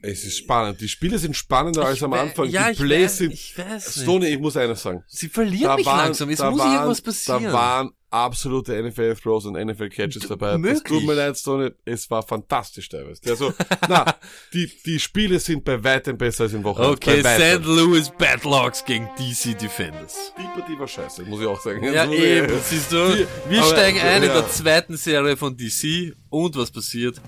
Es 0.03 0.25
ist 0.25 0.39
spannend. 0.39 0.81
Die 0.81 0.89
Spiele 0.89 1.19
sind 1.19 1.37
spannender 1.37 1.85
als 1.85 1.99
ich 1.99 2.05
am 2.05 2.13
wei- 2.13 2.21
Anfang. 2.21 2.49
Ja, 2.49 2.71
die 2.73 2.83
Plays 2.83 3.03
weiß, 3.13 3.19
sind... 3.19 3.33
ich 3.35 3.59
weiß 3.59 4.03
Stoney, 4.03 4.27
nicht. 4.27 4.35
ich 4.35 4.41
muss 4.41 4.57
eines 4.57 4.83
sagen. 4.83 5.05
Sie 5.07 5.29
verlieren 5.29 5.77
mich 5.77 5.85
langsam. 5.85 6.31
Es 6.31 6.39
da 6.39 6.51
muss 6.51 6.61
waren, 6.61 6.73
irgendwas 6.75 7.01
passieren. 7.03 7.45
Da 7.45 7.53
waren 7.53 7.91
absolute 8.11 8.83
NFL-Throws 8.83 9.47
und 9.47 9.55
NFL-Catches 9.55 10.23
D- 10.23 10.29
dabei. 10.29 10.53
Das 10.53 10.59
möglich. 10.61 10.83
tut 10.85 11.05
mir 11.07 11.15
leid, 11.15 11.37
Stoney. 11.39 11.71
Es 11.85 12.11
war 12.11 12.23
fantastisch 12.23 12.89
teilweise. 12.89 13.21
Also, 13.29 13.53
na, 13.89 14.17
die, 14.53 14.71
die 14.85 14.99
Spiele 14.99 15.39
sind 15.39 15.65
bei 15.65 15.83
weitem 15.83 16.19
besser 16.19 16.45
als 16.45 16.53
in 16.53 16.65
Woche 16.65 16.83
eins. 16.83 16.93
Okay. 16.97 17.23
St. 17.23 17.65
Louis 17.65 18.11
Badlocks 18.19 18.85
gegen 18.85 19.09
DC 19.19 19.59
Defenders. 19.59 20.33
Die 20.39 20.61
Partie 20.61 20.79
war 20.79 20.89
scheiße, 20.89 21.23
muss 21.25 21.41
ich 21.41 21.47
auch 21.47 21.61
sagen. 21.61 21.83
Ja, 21.85 22.03
Also, 22.03 22.15
eben, 22.15 22.47
äh, 22.53 22.59
siehst 22.65 22.93
du. 22.93 23.15
die- 23.17 23.27
Wir 23.49 23.63
aber, 23.63 23.71
steigen 23.71 24.01
ein 24.01 24.23
in 24.23 24.29
ja. 24.29 24.35
der 24.41 24.49
zweiten 24.51 24.97
Serie 24.97 25.37
von 25.37 25.57
DC 25.57 26.15
und 26.31 26.57
was 26.57 26.71
passiert? 26.71 27.21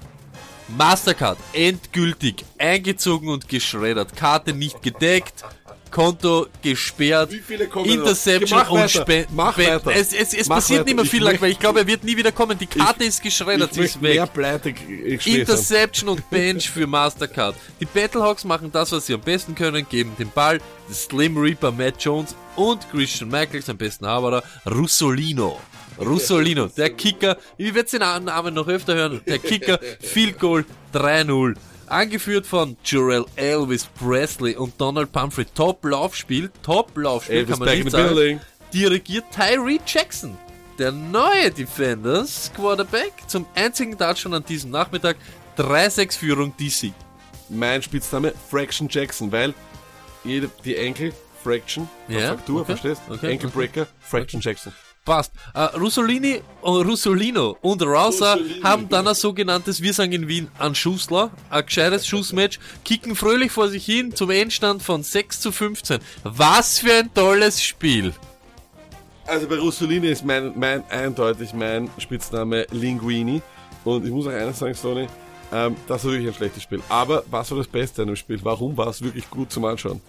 Mastercard 0.78 1.38
endgültig 1.52 2.44
eingezogen 2.56 3.28
und 3.28 3.48
geschreddert. 3.48 4.16
Karte 4.16 4.54
nicht 4.54 4.80
gedeckt, 4.82 5.44
Konto 5.92 6.46
gesperrt, 6.62 7.30
Wie 7.30 7.38
viele 7.38 7.68
kommen 7.68 7.88
Interception 7.88 8.58
noch? 8.58 8.70
Und. 8.70 8.90
Spenden. 8.90 9.36
Mach 9.36 9.56
weiter. 9.56 9.92
Es, 9.94 10.12
es, 10.12 10.34
es 10.34 10.48
Mach 10.48 10.56
passiert 10.56 10.80
weiter. 10.80 10.86
nicht 10.86 10.96
mehr 10.96 11.04
viel, 11.04 11.22
lang, 11.22 11.40
weil 11.40 11.52
ich 11.52 11.58
glaube, 11.60 11.78
er 11.80 11.86
wird 11.86 12.02
nie 12.02 12.16
wieder 12.16 12.32
kommen. 12.32 12.58
Die 12.58 12.66
Karte 12.66 13.04
ist 13.04 13.18
Ich 13.18 13.22
geschreddert, 13.22 13.72
sie 13.74 13.82
ist 13.82 14.02
weg. 14.02 14.14
mehr 14.14 14.26
Pleite 14.26 14.72
geschmissen. 14.72 15.40
Interception 15.40 16.08
und 16.08 16.28
Bench 16.30 16.68
für 16.68 16.86
Mastercard. 16.88 17.54
Die 17.78 17.84
Battlehawks 17.84 18.42
machen 18.44 18.72
das, 18.72 18.90
was 18.90 19.06
sie 19.06 19.14
am 19.14 19.20
besten 19.20 19.54
können, 19.54 19.86
geben 19.88 20.12
den 20.18 20.30
Ball, 20.30 20.60
Slim 20.92 21.36
Reaper 21.36 21.70
Matt 21.70 22.02
Jones 22.02 22.34
und 22.56 22.90
Christian 22.90 23.30
Michaels, 23.30 23.68
am 23.68 23.76
besten 23.76 24.06
Haberer, 24.06 24.42
Russolino. 24.68 25.60
Russolino, 26.00 26.66
der 26.68 26.90
Kicker, 26.90 27.36
ich 27.58 27.74
werde 27.74 27.90
den 27.90 28.24
Namen 28.24 28.54
noch 28.54 28.66
öfter 28.66 28.94
hören, 28.94 29.20
der 29.26 29.38
Kicker, 29.38 29.78
Field 30.00 30.38
Goal 30.38 30.64
3-0. 30.94 31.54
Angeführt 31.92 32.46
von 32.46 32.76
Jarrell 32.84 33.26
Elvis 33.36 33.84
Presley 33.84 34.56
und 34.56 34.80
Donald 34.80 35.12
Pumphrey. 35.12 35.44
Top-Laufspiel, 35.44 36.50
Top-Laufspiel, 36.62 37.36
Elvis 37.36 37.58
kann 37.58 37.66
man 37.66 37.78
nicht 37.78 37.90
sagen 37.90 38.14
building. 38.14 38.40
dirigiert 38.72 39.24
Tyree 39.30 39.78
Jackson. 39.86 40.38
Der 40.78 40.90
neue 40.90 41.50
Defenders 41.50 42.50
Quarterback 42.56 43.12
zum 43.26 43.44
einzigen 43.54 43.98
Touchdown 43.98 44.32
an 44.34 44.44
diesem 44.44 44.70
Nachmittag. 44.70 45.16
3-6 45.58 46.16
Führung 46.16 46.56
DC. 46.56 46.92
Mein 47.50 47.82
Spitzname 47.82 48.32
Fraction 48.50 48.88
Jackson, 48.90 49.30
weil 49.30 49.52
jede, 50.24 50.48
die 50.64 50.76
Enkel, 50.76 51.12
Fraction, 51.42 51.90
Ja, 52.08 52.28
Fraktur, 52.28 52.62
okay, 52.62 52.66
verstehst? 52.76 53.02
okay, 53.10 53.32
Enkelbreaker, 53.32 53.86
Fraction 54.00 54.40
Jackson. 54.40 54.72
Passt. 55.04 55.32
Äh, 55.54 55.62
Russolini, 55.78 56.42
oh, 56.60 56.80
Russolino 56.80 57.56
und 57.60 57.82
Rouser 57.82 58.34
Russolini. 58.34 58.60
haben 58.62 58.88
dann 58.88 59.08
ein 59.08 59.14
sogenanntes, 59.16 59.82
wir 59.82 59.92
sagen 59.92 60.12
in 60.12 60.28
Wien, 60.28 60.48
ein 60.60 60.76
Schussler, 60.76 61.30
ein 61.50 61.66
gescheites 61.66 62.06
Schussmatch, 62.06 62.60
kicken 62.84 63.16
fröhlich 63.16 63.50
vor 63.50 63.68
sich 63.68 63.84
hin 63.84 64.14
zum 64.14 64.30
Endstand 64.30 64.80
von 64.80 65.02
6 65.02 65.40
zu 65.40 65.50
15. 65.50 65.98
Was 66.22 66.78
für 66.78 66.94
ein 66.94 67.12
tolles 67.12 67.60
Spiel. 67.60 68.12
Also 69.26 69.48
bei 69.48 69.56
Russolini 69.56 70.08
ist 70.08 70.24
mein, 70.24 70.52
mein 70.56 70.84
eindeutig 70.88 71.52
mein 71.52 71.90
Spitzname 71.98 72.66
Linguini. 72.70 73.42
Und 73.84 74.04
ich 74.04 74.12
muss 74.12 74.28
auch 74.28 74.32
eines 74.32 74.60
sagen, 74.60 74.74
Sony, 74.74 75.08
ähm, 75.52 75.74
das 75.88 76.04
war 76.04 76.12
wirklich 76.12 76.28
ein 76.28 76.34
schlechtes 76.34 76.62
Spiel. 76.62 76.80
Aber 76.88 77.24
was 77.28 77.50
war 77.50 77.58
das 77.58 77.66
Beste 77.66 78.02
an 78.02 78.08
dem 78.08 78.16
Spiel? 78.16 78.38
Warum 78.42 78.76
war 78.76 78.86
es 78.86 79.02
wirklich 79.02 79.28
gut 79.28 79.50
zum 79.50 79.64
Anschauen? 79.64 80.00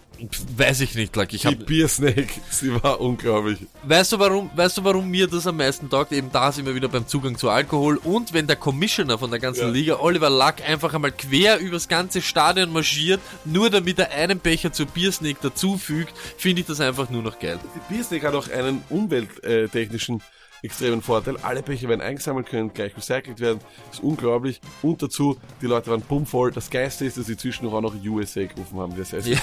Weiß 0.56 0.80
ich 0.82 0.96
nicht, 0.96 1.16
like, 1.16 1.34
ich 1.34 1.42
Die 1.42 1.48
hab, 1.48 1.66
Beer 1.66 1.88
Snake, 1.88 2.30
sie 2.50 2.74
war 2.82 3.02
unglaublich. 3.02 3.60
Weißt 3.84 4.12
du 4.14 4.20
warum, 4.20 4.50
weißt 4.56 4.78
du 4.78 4.84
warum 4.84 5.10
mir 5.10 5.28
das 5.28 5.46
am 5.48 5.58
meisten 5.58 5.90
taugt? 5.90 6.12
Eben 6.12 6.32
da 6.32 6.52
sind 6.52 6.66
wir 6.66 6.76
wieder 6.76 6.88
beim 6.88 7.08
Zugang 7.08 7.38
zu 7.38 7.50
Alkohol 7.50 7.98
und 7.98 8.34
wenn 8.34 8.48
der 8.48 8.56
Commissioner 8.56 9.18
von 9.18 9.32
der 9.32 9.40
ganzen 9.40 9.66
Ja. 9.66 9.70
Liga, 9.70 10.00
Oliver 10.00 10.30
Luck, 10.30 10.56
einfach 10.68 10.94
einmal 10.94 11.12
quer 11.12 11.60
übers 11.60 11.88
ganze 11.88 12.22
Stadion 12.22 12.72
marschiert, 12.72 13.20
nur 13.44 13.70
damit 13.70 14.00
er 14.00 14.12
einen 14.12 14.40
Becher 14.40 14.72
zur 14.72 14.86
Biersnake 14.86 15.40
dazufügt, 15.42 16.14
finde 16.38 16.62
ich 16.62 16.68
das 16.68 16.80
einfach 16.80 17.10
nur 17.10 17.22
noch 17.22 17.40
geil. 17.40 17.60
Die 17.76 17.94
Beer 17.94 18.04
Snake 18.04 18.28
hat 18.28 18.36
auch 18.36 18.50
einen 18.50 18.84
umwelttechnischen 18.90 20.22
extremen 20.64 21.02
Vorteil. 21.02 21.38
Alle 21.44 21.62
Becher 21.62 21.90
werden 21.90 22.02
eingesammelt, 22.02 22.48
können 22.48 22.74
gleich 22.74 22.96
recycelt 22.98 23.40
werden. 23.40 23.60
Das 23.90 24.00
ist 24.00 24.04
unglaublich. 24.04 24.62
Und 24.82 25.02
dazu, 25.04 25.38
die 25.62 25.68
Leute 25.68 25.92
waren 25.92 26.02
bummvoll. 26.02 26.52
Das 26.52 26.70
Geiste 26.70 27.06
ist, 27.06 27.18
dass 27.18 27.26
sie 27.28 27.38
zwischendurch 27.38 27.76
auch 27.76 27.82
noch 27.82 27.94
USA 28.06 28.46
gerufen 28.46 28.80
haben, 28.80 28.94
die 28.94 29.00
das 29.00 29.14
heißt. 29.14 29.28
Ist, 29.28 29.42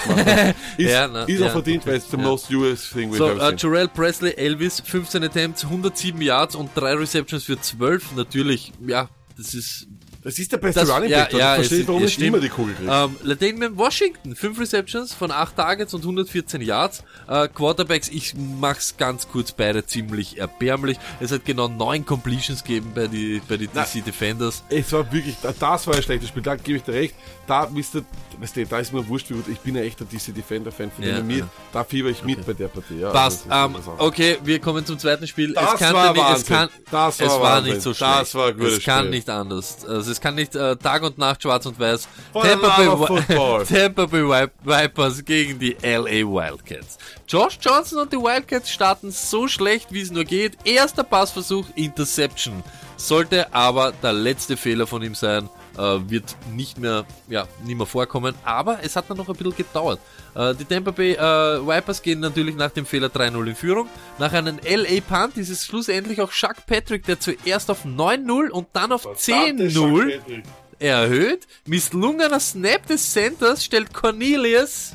Ja, 0.77 1.07
na, 1.07 1.23
ist 1.23 1.39
ja, 1.39 1.47
auch 1.47 1.51
verdient, 1.51 1.85
weil 1.85 1.95
es 1.95 2.09
the 2.09 2.17
Ja. 2.17 2.23
most 2.23 2.51
US 2.51 2.89
thing 2.89 3.11
we've 3.11 3.17
So, 3.17 3.27
ever 3.29 3.49
seen. 3.49 3.57
Jarrell 3.57 3.87
Presley, 3.87 4.31
Elvis, 4.31 4.81
15 4.83 5.23
Attempts, 5.23 5.63
107 5.63 6.21
Yards 6.21 6.55
und 6.55 6.71
3 6.75 6.95
Receptions 6.95 7.43
für 7.43 7.59
12. 7.59 8.15
Natürlich, 8.15 8.73
ja, 8.85 9.07
das 9.37 9.53
ist 9.53 9.87
Das 10.23 10.37
ist 10.37 10.51
der 10.51 10.57
beste 10.57 10.81
Das- 10.81 10.89
Running 10.89 11.09
ja, 11.09 11.21
Back. 11.21 11.29
dort. 11.31 11.39
ja, 11.41 11.51
ich 11.53 11.59
verstehe, 11.59 11.81
es- 11.81 11.87
warum 11.87 12.01
nicht 12.03 12.13
stimmt. 12.13 12.27
immer 12.27 12.39
die 12.39 12.49
Kugel 12.49 12.75
kriegt. 12.75 12.89
Ähm, 12.91 13.15
Ladainian 13.23 13.77
Washington, 13.77 14.35
5 14.35 14.59
Receptions 14.59 15.13
von 15.13 15.31
8 15.31 15.55
Targets 15.55 15.93
und 15.93 16.03
114 16.03 16.61
Yards. 16.61 17.03
Äh, 17.27 17.47
Quarterbacks, 17.47 18.07
ich 18.09 18.33
mach's 18.35 18.95
ganz 18.97 19.27
kurz, 19.27 19.51
beide 19.51 19.85
ziemlich 19.85 20.37
erbärmlich. 20.37 20.97
Es 21.19 21.31
hat 21.31 21.43
genau 21.45 21.67
9 21.67 22.05
Completions 22.05 22.63
gegeben 22.63 22.91
bei 22.93 23.07
die, 23.07 23.41
bei 23.47 23.57
die 23.57 23.69
Na. 23.73 23.83
DC 23.83 24.01
Defenders. 24.05 24.63
Es 24.69 24.91
war 24.93 25.11
wirklich, 25.11 25.35
da- 25.41 25.53
das 25.59 25.87
war 25.87 25.95
ein 25.95 26.03
schlechtes 26.03 26.29
Spiel, 26.29 26.43
da 26.43 26.55
gebe 26.55 26.77
ich 26.77 26.83
dir 26.83 26.93
recht. 26.93 27.15
Da 27.47 27.67
ihr, 27.73 28.05
weißt 28.41 28.55
du, 28.57 28.65
da 28.65 28.79
ist 28.79 28.91
mir 28.91 29.07
wurscht, 29.07 29.29
wie 29.29 29.35
gut, 29.35 29.47
ich 29.47 29.59
bin 29.59 29.75
ja 29.75 29.81
echt 29.83 30.01
ein 30.01 30.09
DC 30.09 30.33
Defender-Fan, 30.35 30.91
von 30.91 31.05
Ja, 31.05 31.17
dem 31.17 31.27
mir, 31.27 31.37
ja. 31.39 31.47
da 31.71 31.83
fieber 31.83 32.09
ich 32.09 32.23
mit 32.23 32.45
bei 32.45 32.53
der 32.53 32.67
Partie. 32.67 32.99
Ja, 32.99 33.11
Passt. 33.11 33.45
Also, 33.49 33.75
Ähm, 33.75 33.81
okay, 33.99 34.37
wir 34.43 34.59
kommen 34.59 34.85
zum 34.85 34.97
zweiten 34.99 35.27
Spiel. 35.27 35.53
Das 35.53 35.73
es 35.75 35.79
kann 35.79 35.93
war 35.93 36.11
nicht, 36.13 36.25
es 36.37 36.45
kann, 36.45 36.69
Das 36.91 37.19
war 37.19 37.27
es 37.27 37.33
war 37.33 37.41
Wahnsinn. 37.41 37.73
nicht 37.73 37.83
so 37.83 37.93
schlecht. 37.93 38.11
Das 38.21 38.35
war 38.35 38.51
gutes 38.53 38.77
Es 38.79 38.83
kann 38.83 38.99
Spiel. 39.05 39.09
nicht 39.11 39.29
anders. 39.29 39.85
Also 39.85 40.11
es 40.11 40.19
kann 40.19 40.35
nicht 40.35 40.55
äh, 40.55 40.75
Tag 40.75 41.03
und 41.03 41.17
Nacht 41.17 41.43
schwarz 41.43 41.65
und 41.65 41.79
weiß. 41.79 42.07
Tampa 42.33 44.05
Bay 44.05 44.23
Vipers 44.63 45.23
gegen 45.25 45.59
die 45.59 45.75
LA 45.81 46.25
Wildcats. 46.27 46.97
Josh 47.27 47.57
Johnson 47.61 47.99
und 47.99 48.11
die 48.11 48.17
Wildcats 48.17 48.69
starten 48.71 49.11
so 49.11 49.47
schlecht, 49.47 49.91
wie 49.91 50.01
es 50.01 50.11
nur 50.11 50.23
geht. 50.25 50.57
Erster 50.65 51.03
Passversuch, 51.03 51.65
Interception. 51.75 52.63
Sollte 52.97 53.53
aber 53.53 53.93
der 54.03 54.13
letzte 54.13 54.57
Fehler 54.57 54.85
von 54.85 55.01
ihm 55.01 55.15
sein, 55.15 55.49
wird 55.77 56.35
nicht 56.53 56.77
mehr, 56.77 57.05
ja, 57.27 57.47
nicht 57.63 57.77
mehr 57.77 57.85
vorkommen. 57.85 58.35
Aber 58.43 58.79
es 58.83 58.95
hat 58.95 59.09
dann 59.09 59.17
noch 59.17 59.29
ein 59.29 59.35
bisschen 59.35 59.55
gedauert. 59.55 59.99
Äh, 60.35 60.55
die 60.55 60.65
Tampa 60.65 60.91
Bay 60.91 61.13
äh, 61.13 61.17
Vipers 61.65 62.01
gehen 62.01 62.19
natürlich 62.19 62.55
nach 62.55 62.71
dem 62.71 62.85
Fehler 62.85 63.07
3-0 63.07 63.47
in 63.47 63.55
Führung. 63.55 63.87
Nach 64.19 64.33
einem 64.33 64.59
LA 64.63 65.01
Punt 65.01 65.37
ist 65.37 65.49
es 65.49 65.65
schlussendlich 65.65 66.21
auch 66.21 66.31
Chuck 66.31 66.65
Patrick, 66.67 67.05
der 67.05 67.19
zuerst 67.19 67.69
auf 67.69 67.85
9-0 67.85 68.49
und 68.49 68.67
dann 68.73 68.91
auf 68.91 69.05
10-0 69.05 70.43
erhöht. 70.79 71.47
Misslungener 71.65 72.39
Snap 72.39 72.87
des 72.87 73.11
Centers 73.11 73.63
stellt 73.63 73.93
Cornelius 73.93 74.93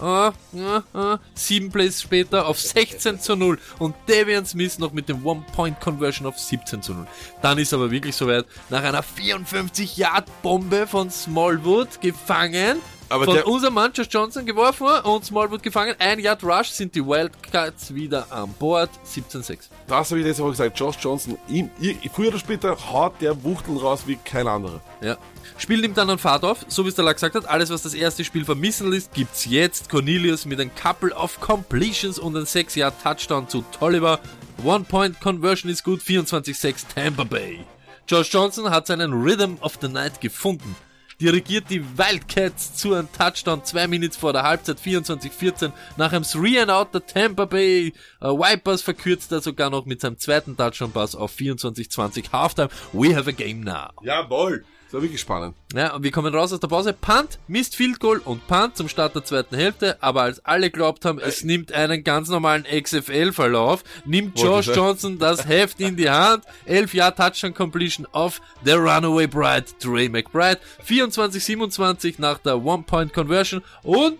äh, 0.00 0.28
äh, 0.28 1.12
äh, 1.14 1.18
sieben 1.34 1.70
Plays 1.70 2.02
später 2.02 2.46
auf 2.46 2.58
16 2.60 3.20
zu 3.20 3.36
0 3.36 3.58
und 3.78 3.94
Davian 4.06 4.46
Smith 4.46 4.78
noch 4.78 4.92
mit 4.92 5.08
dem 5.08 5.24
One-Point-Conversion 5.24 6.26
auf 6.26 6.38
17 6.38 6.82
zu 6.82 6.94
0. 6.94 7.06
Dann 7.42 7.58
ist 7.58 7.72
aber 7.72 7.90
wirklich 7.90 8.16
soweit, 8.16 8.46
nach 8.68 8.82
einer 8.82 9.02
54-Yard-Bombe 9.02 10.86
von 10.86 11.10
Smallwood 11.10 12.00
gefangen, 12.00 12.78
Aber 13.10 13.24
von 13.26 13.34
der- 13.34 13.46
unserem 13.46 13.74
Mann 13.74 13.92
Josh 13.92 14.08
Johnson 14.10 14.46
geworfen 14.46 14.86
und 15.02 15.24
Smallwood 15.24 15.62
gefangen, 15.62 15.94
ein 15.98 16.18
Yard 16.20 16.42
Rush 16.44 16.68
sind 16.70 16.94
die 16.94 17.04
Wildcats 17.04 17.92
wieder 17.94 18.26
an 18.30 18.52
Bord, 18.58 18.88
17-6. 19.04 19.68
Das 19.86 20.10
habe 20.10 20.20
ich 20.20 20.26
letzte 20.26 20.42
Woche 20.44 20.52
gesagt, 20.52 20.78
Josh 20.78 20.96
Johnson, 21.00 21.36
ihm, 21.48 21.70
ihr- 21.80 21.96
früher 22.14 22.28
oder 22.28 22.38
später 22.38 22.76
haut 22.92 23.20
der 23.20 23.42
Wuchteln 23.44 23.76
raus 23.76 24.04
wie 24.06 24.16
kein 24.16 24.46
anderer. 24.46 24.80
Ja. 25.02 25.16
Spiel 25.58 25.80
nimmt 25.80 25.98
dann 25.98 26.08
an 26.08 26.18
Fahrt 26.18 26.44
auf, 26.44 26.64
so 26.68 26.84
wie 26.84 26.88
es 26.88 26.94
der 26.94 27.04
Lack 27.04 27.16
gesagt 27.16 27.34
hat. 27.34 27.46
Alles, 27.46 27.68
was 27.68 27.82
das 27.82 27.92
erste 27.92 28.24
Spiel 28.24 28.44
vermissen 28.46 28.90
lässt, 28.90 29.12
gibt's 29.12 29.44
jetzt. 29.44 29.90
Cornelius 29.90 30.46
mit 30.46 30.58
ein 30.60 30.70
Couple 30.74 31.14
of 31.14 31.38
Completions 31.40 32.18
und 32.18 32.34
ein 32.36 32.44
6-Yard-Touchdown 32.46 33.48
zu 33.48 33.62
Tolliver. 33.78 34.20
One-Point-Conversion 34.64 35.70
ist 35.70 35.84
gut, 35.84 36.00
24-6 36.00 36.86
Tampa 36.94 37.24
Bay. 37.24 37.64
Josh 38.08 38.32
Johnson 38.32 38.70
hat 38.70 38.86
seinen 38.86 39.12
Rhythm 39.12 39.56
of 39.60 39.78
the 39.80 39.88
Night 39.88 40.20
gefunden. 40.20 40.74
Dirigiert 41.20 41.68
die 41.68 41.84
Wildcats 41.98 42.74
zu 42.74 42.94
einem 42.94 43.08
Touchdown 43.12 43.62
zwei 43.64 43.86
Minuten 43.86 44.14
vor 44.14 44.32
der 44.32 44.42
Halbzeit 44.42 44.78
24-14. 44.78 45.70
Nach 45.98 46.12
einem 46.12 46.24
3-and-Out 46.24 46.94
der 46.94 47.06
Tampa 47.06 47.44
Bay 47.44 47.92
äh, 48.20 48.26
Vipers 48.26 48.80
verkürzt 48.80 49.30
er 49.32 49.40
sogar 49.40 49.68
noch 49.68 49.84
mit 49.84 50.00
seinem 50.00 50.18
zweiten 50.18 50.56
Touchdown-Pass 50.56 51.14
auf 51.14 51.36
24-20 51.36 52.32
Halftime. 52.32 52.68
We 52.92 53.14
have 53.14 53.28
a 53.28 53.32
game 53.32 53.60
now. 53.60 53.90
Jawohl. 54.02 54.64
Das 54.90 54.94
war 54.94 55.02
wirklich 55.02 55.20
spannend. 55.20 55.54
Ja, 55.72 55.94
und 55.94 56.02
wir 56.02 56.10
kommen 56.10 56.34
raus 56.34 56.52
aus 56.52 56.58
der 56.58 56.66
Pause. 56.66 56.92
Punt, 56.92 57.38
Mist 57.46 57.76
Field 57.76 58.00
Goal 58.00 58.20
und 58.24 58.44
Punt 58.48 58.76
zum 58.76 58.88
Start 58.88 59.14
der 59.14 59.24
zweiten 59.24 59.54
Hälfte. 59.54 59.96
Aber 60.02 60.22
als 60.22 60.44
alle 60.44 60.68
glaubt 60.68 61.04
haben, 61.04 61.20
es 61.20 61.44
nimmt 61.44 61.70
einen 61.70 62.02
ganz 62.02 62.28
normalen 62.28 62.64
XFL-Verlauf, 62.64 63.84
nimmt 64.04 64.36
Josh. 64.36 64.66
Johnson 64.66 65.20
das 65.20 65.46
Heft 65.48 65.78
in 65.78 65.96
die 65.96 66.10
Hand. 66.10 66.42
11 66.66 66.94
Jahre 66.94 67.14
Touchdown 67.14 67.54
Completion 67.54 68.04
auf 68.10 68.40
der 68.66 68.78
Runaway 68.78 69.28
Bride, 69.28 69.66
Trey 69.78 70.08
McBride. 70.08 70.58
24-27 70.84 72.16
nach 72.18 72.38
der 72.38 72.60
One-Point-Conversion 72.60 73.62
und 73.84 74.18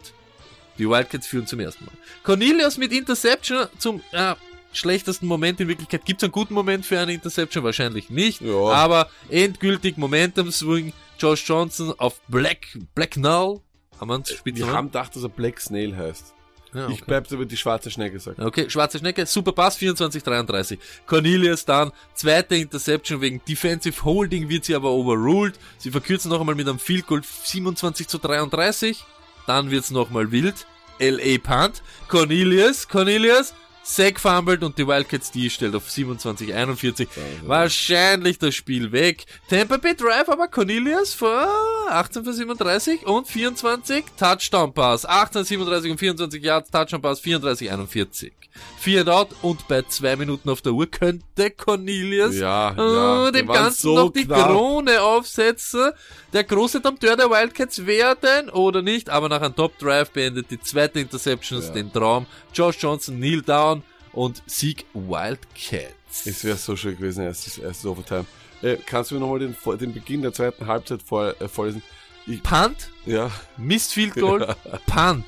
die 0.78 0.88
Wildcats 0.88 1.26
führen 1.26 1.48
zum 1.48 1.58
ersten 1.58 1.84
Mal. 1.86 1.94
Cornelius 2.22 2.78
mit 2.78 2.92
Interception 2.92 3.66
zum 3.78 4.02
äh, 4.12 4.36
schlechtesten 4.72 5.26
Moment 5.26 5.60
in 5.60 5.68
Wirklichkeit. 5.68 6.04
Gibt 6.04 6.20
es 6.22 6.24
einen 6.24 6.32
guten 6.32 6.54
Moment 6.54 6.86
für 6.86 6.98
eine 6.98 7.12
Interception? 7.12 7.64
Wahrscheinlich 7.64 8.10
nicht. 8.10 8.40
Ja. 8.40 8.54
Aber 8.72 9.08
endgültig 9.28 9.96
Momentum 9.96 10.50
Swing. 10.52 10.92
Josh 11.18 11.46
Johnson 11.46 11.92
auf 11.98 12.20
Black, 12.28 12.66
Black 12.94 13.16
Null. 13.16 13.60
Haben 14.00 14.08
wir 14.08 14.14
uns 14.14 14.30
Wir 14.30 14.36
Spitznamen? 14.38 14.74
haben 14.74 14.86
gedacht, 14.86 15.14
dass 15.14 15.22
er 15.22 15.28
Black 15.28 15.60
Snail 15.60 15.94
heißt. 15.96 16.32
Ja, 16.72 16.86
Ich 16.86 16.94
okay. 16.94 17.04
bleib 17.08 17.30
über 17.32 17.44
die 17.44 17.56
schwarze 17.56 17.90
Schnecke 17.90 18.12
gesagt. 18.14 18.38
Okay, 18.38 18.70
schwarze 18.70 18.98
Schnecke, 18.98 19.26
super 19.26 19.52
Pass, 19.52 19.76
24-33. 19.78 20.78
Cornelius 21.06 21.64
dann, 21.64 21.90
zweite 22.14 22.54
Interception 22.54 23.20
wegen 23.20 23.42
Defensive 23.46 24.04
Holding 24.04 24.48
wird 24.48 24.64
sie 24.64 24.74
aber 24.76 24.90
overruled. 24.92 25.58
Sie 25.78 25.90
verkürzen 25.90 26.30
noch 26.30 26.40
einmal 26.40 26.54
mit 26.54 26.68
einem 26.68 26.78
Field 26.78 27.06
Goal 27.06 27.22
27 27.24 28.06
zu 28.08 28.18
33. 28.18 29.04
Dann 29.46 29.70
wird's 29.70 29.90
noch 29.90 30.10
mal 30.10 30.30
wild. 30.30 30.66
LA 31.00 31.38
Punt. 31.42 31.82
Cornelius, 32.08 32.86
Cornelius, 32.88 33.52
Sack 33.82 34.20
fumbled 34.20 34.62
und 34.62 34.78
die 34.78 34.86
Wildcats 34.86 35.30
die 35.32 35.50
stellt 35.50 35.74
auf 35.74 35.88
27-41. 35.88 37.08
Wahrscheinlich 37.44 38.38
das 38.38 38.54
Spiel 38.54 38.92
weg. 38.92 39.24
Tampa 39.48 39.78
Bay 39.78 39.94
Drive, 39.96 40.28
aber 40.28 40.48
Cornelius 40.48 41.14
vor 41.14 41.48
18 41.88 42.24
für 42.24 42.32
37 42.32 43.06
und 43.06 43.26
24 43.26 44.04
Touchdown 44.18 44.72
Pass. 44.72 45.04
18 45.06 45.44
37 45.44 45.90
und 45.90 45.98
24 45.98 46.42
Yards 46.42 46.70
Touchdown 46.70 47.02
Pass 47.02 47.20
34 47.20 47.70
41. 47.72 48.32
Vier 48.78 49.06
out 49.08 49.28
und 49.42 49.66
bei 49.68 49.82
zwei 49.82 50.16
Minuten 50.16 50.50
auf 50.50 50.60
der 50.60 50.72
Uhr 50.72 50.86
könnte 50.90 51.50
Cornelius 51.52 52.36
Ja, 52.36 52.72
äh, 52.72 52.76
ja, 52.76 53.30
die 53.30 53.38
dem 53.38 53.46
Ganzen 53.46 53.80
so 53.82 53.94
noch 53.94 54.12
die 54.12 54.24
knapp. 54.26 54.48
Krone 54.48 55.00
aufsetzen. 55.02 55.92
Der 56.32 56.44
große 56.44 56.80
Dompteur 56.80 57.16
der 57.16 57.30
Wildcats 57.30 57.86
werden 57.86 58.50
oder 58.50 58.82
nicht, 58.82 59.08
aber 59.08 59.28
nach 59.28 59.40
einem 59.40 59.54
Top 59.54 59.78
Drive 59.78 60.10
beendet 60.10 60.50
die 60.50 60.60
zweite 60.60 60.98
Interceptions 61.00 61.66
Ja. 61.68 61.72
den 61.74 61.92
Traum. 61.92 62.26
Josh 62.54 62.76
Johnson 62.80 63.16
kneel 63.16 63.42
down 63.42 63.82
und 64.12 64.42
Sieg 64.46 64.84
Wildcats. 64.94 66.26
Es 66.26 66.44
wäre 66.44 66.56
so 66.56 66.76
schön 66.76 66.96
gewesen, 66.96 67.24
erstes, 67.24 67.58
erstes 67.58 67.86
Overtime. 67.86 68.26
Äh, 68.62 68.76
kannst 68.84 69.10
du 69.10 69.14
mir 69.14 69.20
nochmal 69.20 69.38
den, 69.38 69.56
den 69.78 69.94
Beginn 69.94 70.22
der 70.22 70.32
zweiten 70.32 70.66
Halbzeit 70.66 71.02
vor, 71.02 71.34
äh, 71.40 71.48
vorlesen? 71.48 71.82
Ich, 72.26 72.42
Punt, 72.42 72.90
ja, 73.06 73.30
Missed 73.56 73.92
Field 73.92 74.14
Goal, 74.14 74.54
Punt. 74.86 75.24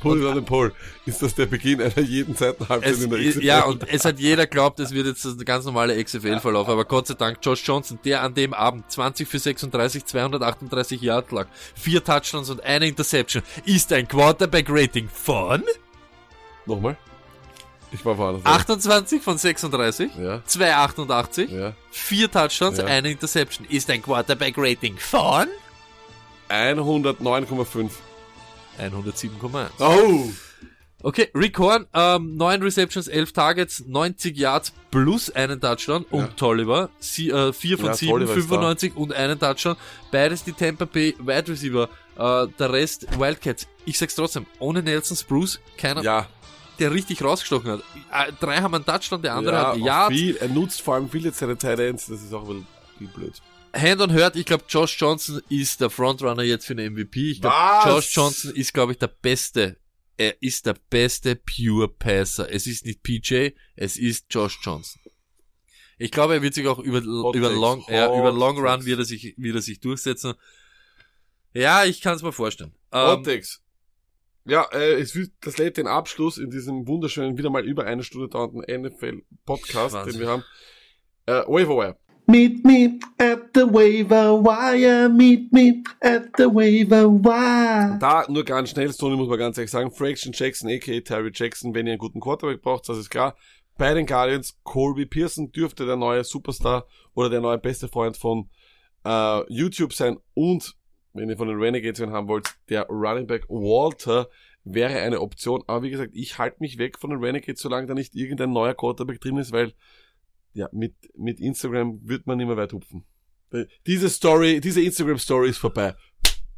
Pull 0.00 0.26
on 0.26 0.34
the 0.34 0.40
Pole. 0.42 0.72
Ist 1.06 1.22
das 1.22 1.34
der 1.34 1.46
Beginn 1.46 1.80
einer 1.80 2.00
jeden 2.00 2.36
zweiten 2.36 2.68
Halbzeit 2.68 2.92
Es, 2.92 3.02
in 3.02 3.10
der 3.10 3.18
XFL? 3.18 3.44
ja, 3.44 3.64
und 3.64 3.88
es 3.88 4.04
hat 4.04 4.20
jeder 4.20 4.46
glaubt, 4.46 4.78
es 4.78 4.92
wird 4.92 5.06
jetzt 5.06 5.24
das 5.24 5.36
ganz 5.38 5.64
normale 5.64 6.02
XFL-Verlauf, 6.02 6.68
aber 6.68 6.84
Gott 6.84 7.06
sei 7.06 7.14
Dank 7.14 7.38
Josh 7.42 7.66
Johnson, 7.66 7.98
der 8.04 8.22
an 8.22 8.34
dem 8.34 8.52
Abend 8.52 8.90
20 8.90 9.26
für 9.26 9.38
36, 9.38 10.04
238 10.04 11.00
Yards 11.00 11.32
lag, 11.32 11.46
vier 11.74 12.04
Touchdowns 12.04 12.50
und 12.50 12.62
eine 12.62 12.86
Interception, 12.86 13.42
ist 13.64 13.92
ein 13.92 14.06
Quarterback-Rating 14.06 15.08
von 15.08 15.62
Nochmal? 16.68 16.96
Ich 17.90 18.04
war 18.04 18.18
woanders. 18.18 18.44
28 18.44 19.22
von 19.22 19.38
36, 19.38 20.10
Ja, 20.20 20.42
288, 20.44 21.50
ja. 21.50 21.72
vier 21.90 22.30
Touchdowns, 22.30 22.78
Ja. 22.78 22.84
eine 22.84 23.10
Interception, 23.10 23.66
ist 23.68 23.90
ein 23.90 24.02
Quarterback-Rating 24.02 24.98
von 24.98 25.46
109,5. 26.50 27.90
107,1. 28.78 29.70
Oh! 29.80 30.28
Okay, 31.00 31.28
Rick 31.34 31.58
Horn, 31.60 31.86
ähm, 31.94 32.36
9 32.36 32.60
Receptions, 32.62 33.06
11 33.06 33.32
Targets, 33.32 33.84
90 33.86 34.36
Yards 34.36 34.72
plus 34.90 35.30
einen 35.30 35.60
Touchdown 35.60 36.04
Ja. 36.10 36.18
und 36.18 36.36
Tolliver, 36.36 36.90
sie, 36.98 37.30
äh, 37.30 37.52
4 37.52 37.76
von 37.78 37.86
Ja, 37.86 37.94
7, 37.94 38.10
Tolliver 38.10 38.34
ist 38.34 38.46
95 38.48 38.96
und 38.96 39.12
einen 39.12 39.38
Touchdown. 39.38 39.76
Beides 40.10 40.42
die 40.42 40.52
Tampa 40.52 40.86
Bay 40.86 41.14
Wide 41.20 41.48
Receiver, 41.52 41.88
äh, 42.18 42.46
der 42.58 42.72
Rest 42.72 43.06
Wildcats. 43.18 43.68
Ich 43.84 43.96
sag's 43.96 44.16
trotzdem, 44.16 44.46
ohne 44.58 44.82
Nelson 44.82 45.16
Spruce, 45.16 45.60
keiner, 45.76 46.02
Ja, 46.02 46.26
der 46.78 46.92
richtig 46.92 47.22
rausgestochen 47.22 47.70
hat. 47.70 47.80
Äh, 48.12 48.32
drei 48.40 48.58
haben 48.58 48.74
einen 48.74 48.84
Touchdown, 48.84 49.22
der 49.22 49.34
andere 49.34 49.54
ja, 49.54 49.68
hat 49.68 49.76
Yards. 49.78 50.16
viel, 50.16 50.36
er 50.36 50.48
nutzt 50.48 50.82
vor 50.82 50.94
allem 50.94 51.10
viel 51.10 51.24
jetzt 51.24 51.38
seine 51.38 51.56
Tight 51.56 51.78
Ends, 51.78 52.06
das 52.06 52.22
ist 52.22 52.32
auch 52.32 52.48
ein 52.48 52.66
bisschen 52.98 53.12
blöd. 53.12 53.34
Hand 53.74 54.00
on 54.00 54.12
Hurt, 54.12 54.36
ich 54.36 54.46
glaube, 54.46 54.64
Josh 54.68 54.98
Johnson 54.98 55.42
ist 55.48 55.80
der 55.80 55.90
Frontrunner 55.90 56.42
jetzt 56.42 56.66
für 56.66 56.72
eine 56.72 56.88
MVP. 56.90 57.32
Ich 57.32 57.40
glaube? 57.40 57.56
Josh 57.88 58.14
Johnson 58.14 58.54
ist, 58.54 58.72
glaube 58.72 58.92
ich, 58.92 58.98
der 58.98 59.08
beste. 59.08 59.76
Er 60.16 60.42
ist 60.42 60.66
der 60.66 60.74
beste 60.90 61.36
Pure 61.36 61.88
Passer. 61.88 62.50
Es 62.50 62.66
ist 62.66 62.84
nicht 62.84 63.02
PJ, 63.02 63.50
es 63.76 63.96
ist 63.96 64.26
Josh 64.30 64.58
Johnson. 64.62 65.00
Ich 65.98 66.10
glaube, 66.10 66.34
er 66.34 66.42
wird 66.42 66.54
sich 66.54 66.66
auch 66.66 66.78
über, 66.78 67.00
Hot 67.00 67.36
über 67.36 67.48
takes, 67.48 67.60
Long, 67.60 67.84
ja, 67.88 68.06
über 68.06 68.32
Long 68.32 68.58
Run 68.58 68.84
wird 68.84 69.00
er 69.00 69.04
sich, 69.04 69.34
wird 69.36 69.56
er 69.56 69.62
sich 69.62 69.80
durchsetzen. 69.80 70.34
Ja, 71.52 71.84
ich 71.84 72.00
kann 72.00 72.14
es 72.14 72.22
mir 72.22 72.32
vorstellen. 72.32 72.72
Hot 72.92 73.18
Ähm, 73.18 73.24
Takes. 73.24 73.62
Ja, 74.48 74.66
äh, 74.72 74.94
es 74.94 75.14
wird, 75.14 75.32
das 75.42 75.58
lädt 75.58 75.76
den 75.76 75.86
Abschluss 75.86 76.38
in 76.38 76.48
diesem 76.48 76.88
wunderschönen, 76.88 77.36
wieder 77.36 77.50
mal 77.50 77.66
über 77.66 77.84
eine 77.84 78.02
Stunde 78.02 78.28
dauernden 78.28 78.62
NFL-Podcast, 78.62 79.94
Wahnsinn. 79.94 80.14
den 80.14 80.20
wir 80.22 80.28
haben. 80.28 80.44
Äh, 81.26 81.42
Waverwire. 81.46 81.96
Meet 82.26 82.64
me 82.64 82.98
at 83.18 83.40
the 83.54 83.62
waiver 83.62 84.42
wire. 84.42 85.10
Meet 85.10 85.52
me 85.52 85.82
at 86.00 86.30
the 86.38 86.44
waiver 86.44 87.08
wire. 87.08 87.98
Da 88.00 88.24
nur 88.28 88.44
ganz 88.44 88.70
schnell, 88.70 88.90
Stoney 88.90 89.16
muss 89.16 89.28
man 89.28 89.38
ganz 89.38 89.58
ehrlich 89.58 89.70
sagen, 89.70 89.90
Fraction 89.90 90.32
Jackson, 90.34 90.70
aka 90.70 91.00
Terry 91.00 91.30
Jackson, 91.32 91.74
wenn 91.74 91.86
ihr 91.86 91.92
einen 91.92 91.98
guten 91.98 92.20
Quarterback 92.20 92.62
braucht, 92.62 92.88
das 92.88 92.96
ist 92.96 93.10
klar. 93.10 93.36
Bei 93.76 93.92
den 93.92 94.06
Guardians, 94.06 94.58
Colby 94.62 95.04
Pearson 95.04 95.52
dürfte 95.52 95.84
der 95.84 95.96
neue 95.96 96.24
Superstar 96.24 96.86
oder 97.14 97.28
der 97.28 97.40
neue 97.40 97.58
beste 97.58 97.88
Freund 97.88 98.16
von 98.16 98.48
äh, 99.04 99.52
YouTube 99.52 99.92
sein 99.92 100.16
und 100.34 100.74
wenn 101.18 101.28
ihr 101.28 101.36
von 101.36 101.48
den 101.48 101.58
Renegades 101.58 102.00
wen 102.00 102.12
haben 102.12 102.28
wollt, 102.28 102.54
der 102.68 102.86
Running 102.86 103.26
Back 103.26 103.48
Walter 103.48 104.28
wäre 104.64 105.00
eine 105.00 105.20
Option. 105.20 105.62
Aber 105.66 105.82
wie 105.82 105.90
gesagt, 105.90 106.10
ich 106.14 106.38
halte 106.38 106.58
mich 106.60 106.78
weg 106.78 106.98
von 106.98 107.10
den 107.10 107.22
Renegades, 107.22 107.60
solange 107.60 107.86
da 107.86 107.94
nicht 107.94 108.14
irgendein 108.14 108.52
neuer 108.52 108.74
Quarterback 108.74 109.20
drin 109.20 109.38
ist, 109.38 109.52
weil 109.52 109.72
ja, 110.52 110.68
mit, 110.72 110.94
mit 111.16 111.40
Instagram 111.40 112.00
wird 112.02 112.26
man 112.26 112.38
nicht 112.38 112.46
mehr 112.46 112.56
weit 112.56 112.72
hupfen. 112.72 113.04
Diese 113.86 114.08
Story, 114.08 114.60
diese 114.60 114.82
Instagram-Story 114.82 115.50
ist 115.50 115.58
vorbei. 115.58 115.94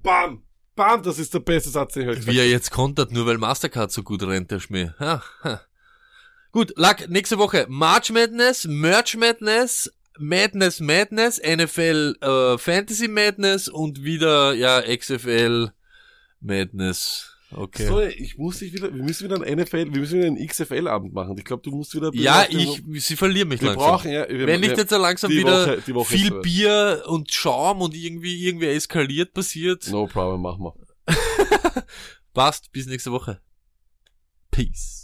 Bam! 0.03 0.43
Bam! 0.75 1.03
Das 1.03 1.19
ist 1.19 1.33
der 1.35 1.41
beste 1.41 1.71
Satz, 1.71 1.95
den 1.95 2.03
ich 2.03 2.09
heute 2.09 2.27
Wie 2.27 2.39
er 2.39 2.49
jetzt 2.49 2.71
kontert, 2.71 3.13
nur 3.13 3.27
weil 3.27 3.39
Mastercard 3.39 3.93
so 3.93 4.03
gut 4.03 4.23
rennt, 4.23 4.51
der 4.51 4.61
Schmäh. 4.61 4.91
Ha, 4.99 5.23
ha. 5.45 5.61
Gut, 6.53 6.73
Lack, 6.77 7.09
nächste 7.09 7.39
Woche 7.39 7.67
March 7.69 8.11
Madness, 8.11 8.67
Merch 8.67 9.17
Madness, 9.17 9.93
Madness 10.21 10.81
Madness, 10.81 11.41
NFL 11.43 12.15
äh, 12.21 12.59
Fantasy 12.59 13.09
Madness 13.09 13.69
und 13.69 14.05
wieder, 14.05 14.55
ja, 14.55 14.81
XFL 14.83 15.71
Madness. 16.41 17.27
Okay. 17.53 17.87
So, 17.87 18.01
ich 18.01 18.39
muss 18.39 18.59
dich 18.61 18.73
wieder, 18.73 18.95
wir 18.95 19.03
müssen 19.03 19.25
wieder 19.25 19.43
einen 19.45 19.61
NFL, 19.61 19.93
wir 19.93 20.01
müssen 20.01 20.19
wieder 20.19 20.27
einen 20.29 20.47
XFL-Abend 20.47 21.13
machen. 21.13 21.37
Ich 21.37 21.45
glaube, 21.45 21.63
du 21.65 21.73
musst 21.73 21.95
wieder. 21.97 22.11
ja, 22.15 22.47
wir 22.49 22.59
ich, 22.95 23.05
sie 23.05 23.17
verlieren 23.17 23.49
mich 23.49 23.61
langsam. 23.61 23.83
brauchen 23.83 24.13
ja, 24.13 24.29
wir, 24.29 24.47
Wenn 24.47 24.61
nicht 24.61 24.71
wir- 24.71 24.79
jetzt 24.79 24.91
so 24.91 24.99
langsam 24.99 25.31
wieder 25.33 25.67
Woche- 25.67 25.95
Woche 25.95 26.15
viel 26.17 26.29
so. 26.29 26.41
Bier 26.43 27.03
und 27.07 27.33
Schaum 27.33 27.81
und 27.81 27.95
irgendwie, 27.97 28.47
irgendwie 28.47 28.67
eskaliert 28.67 29.33
passiert. 29.35 29.89
No 29.91 30.07
problem, 30.07 30.43
machen 30.43 30.65
wir. 30.65 30.75
Passt, 32.33 32.71
bis 32.71 32.87
nächste 32.87 33.11
Woche. 33.11 33.41
Peace. 34.53 35.00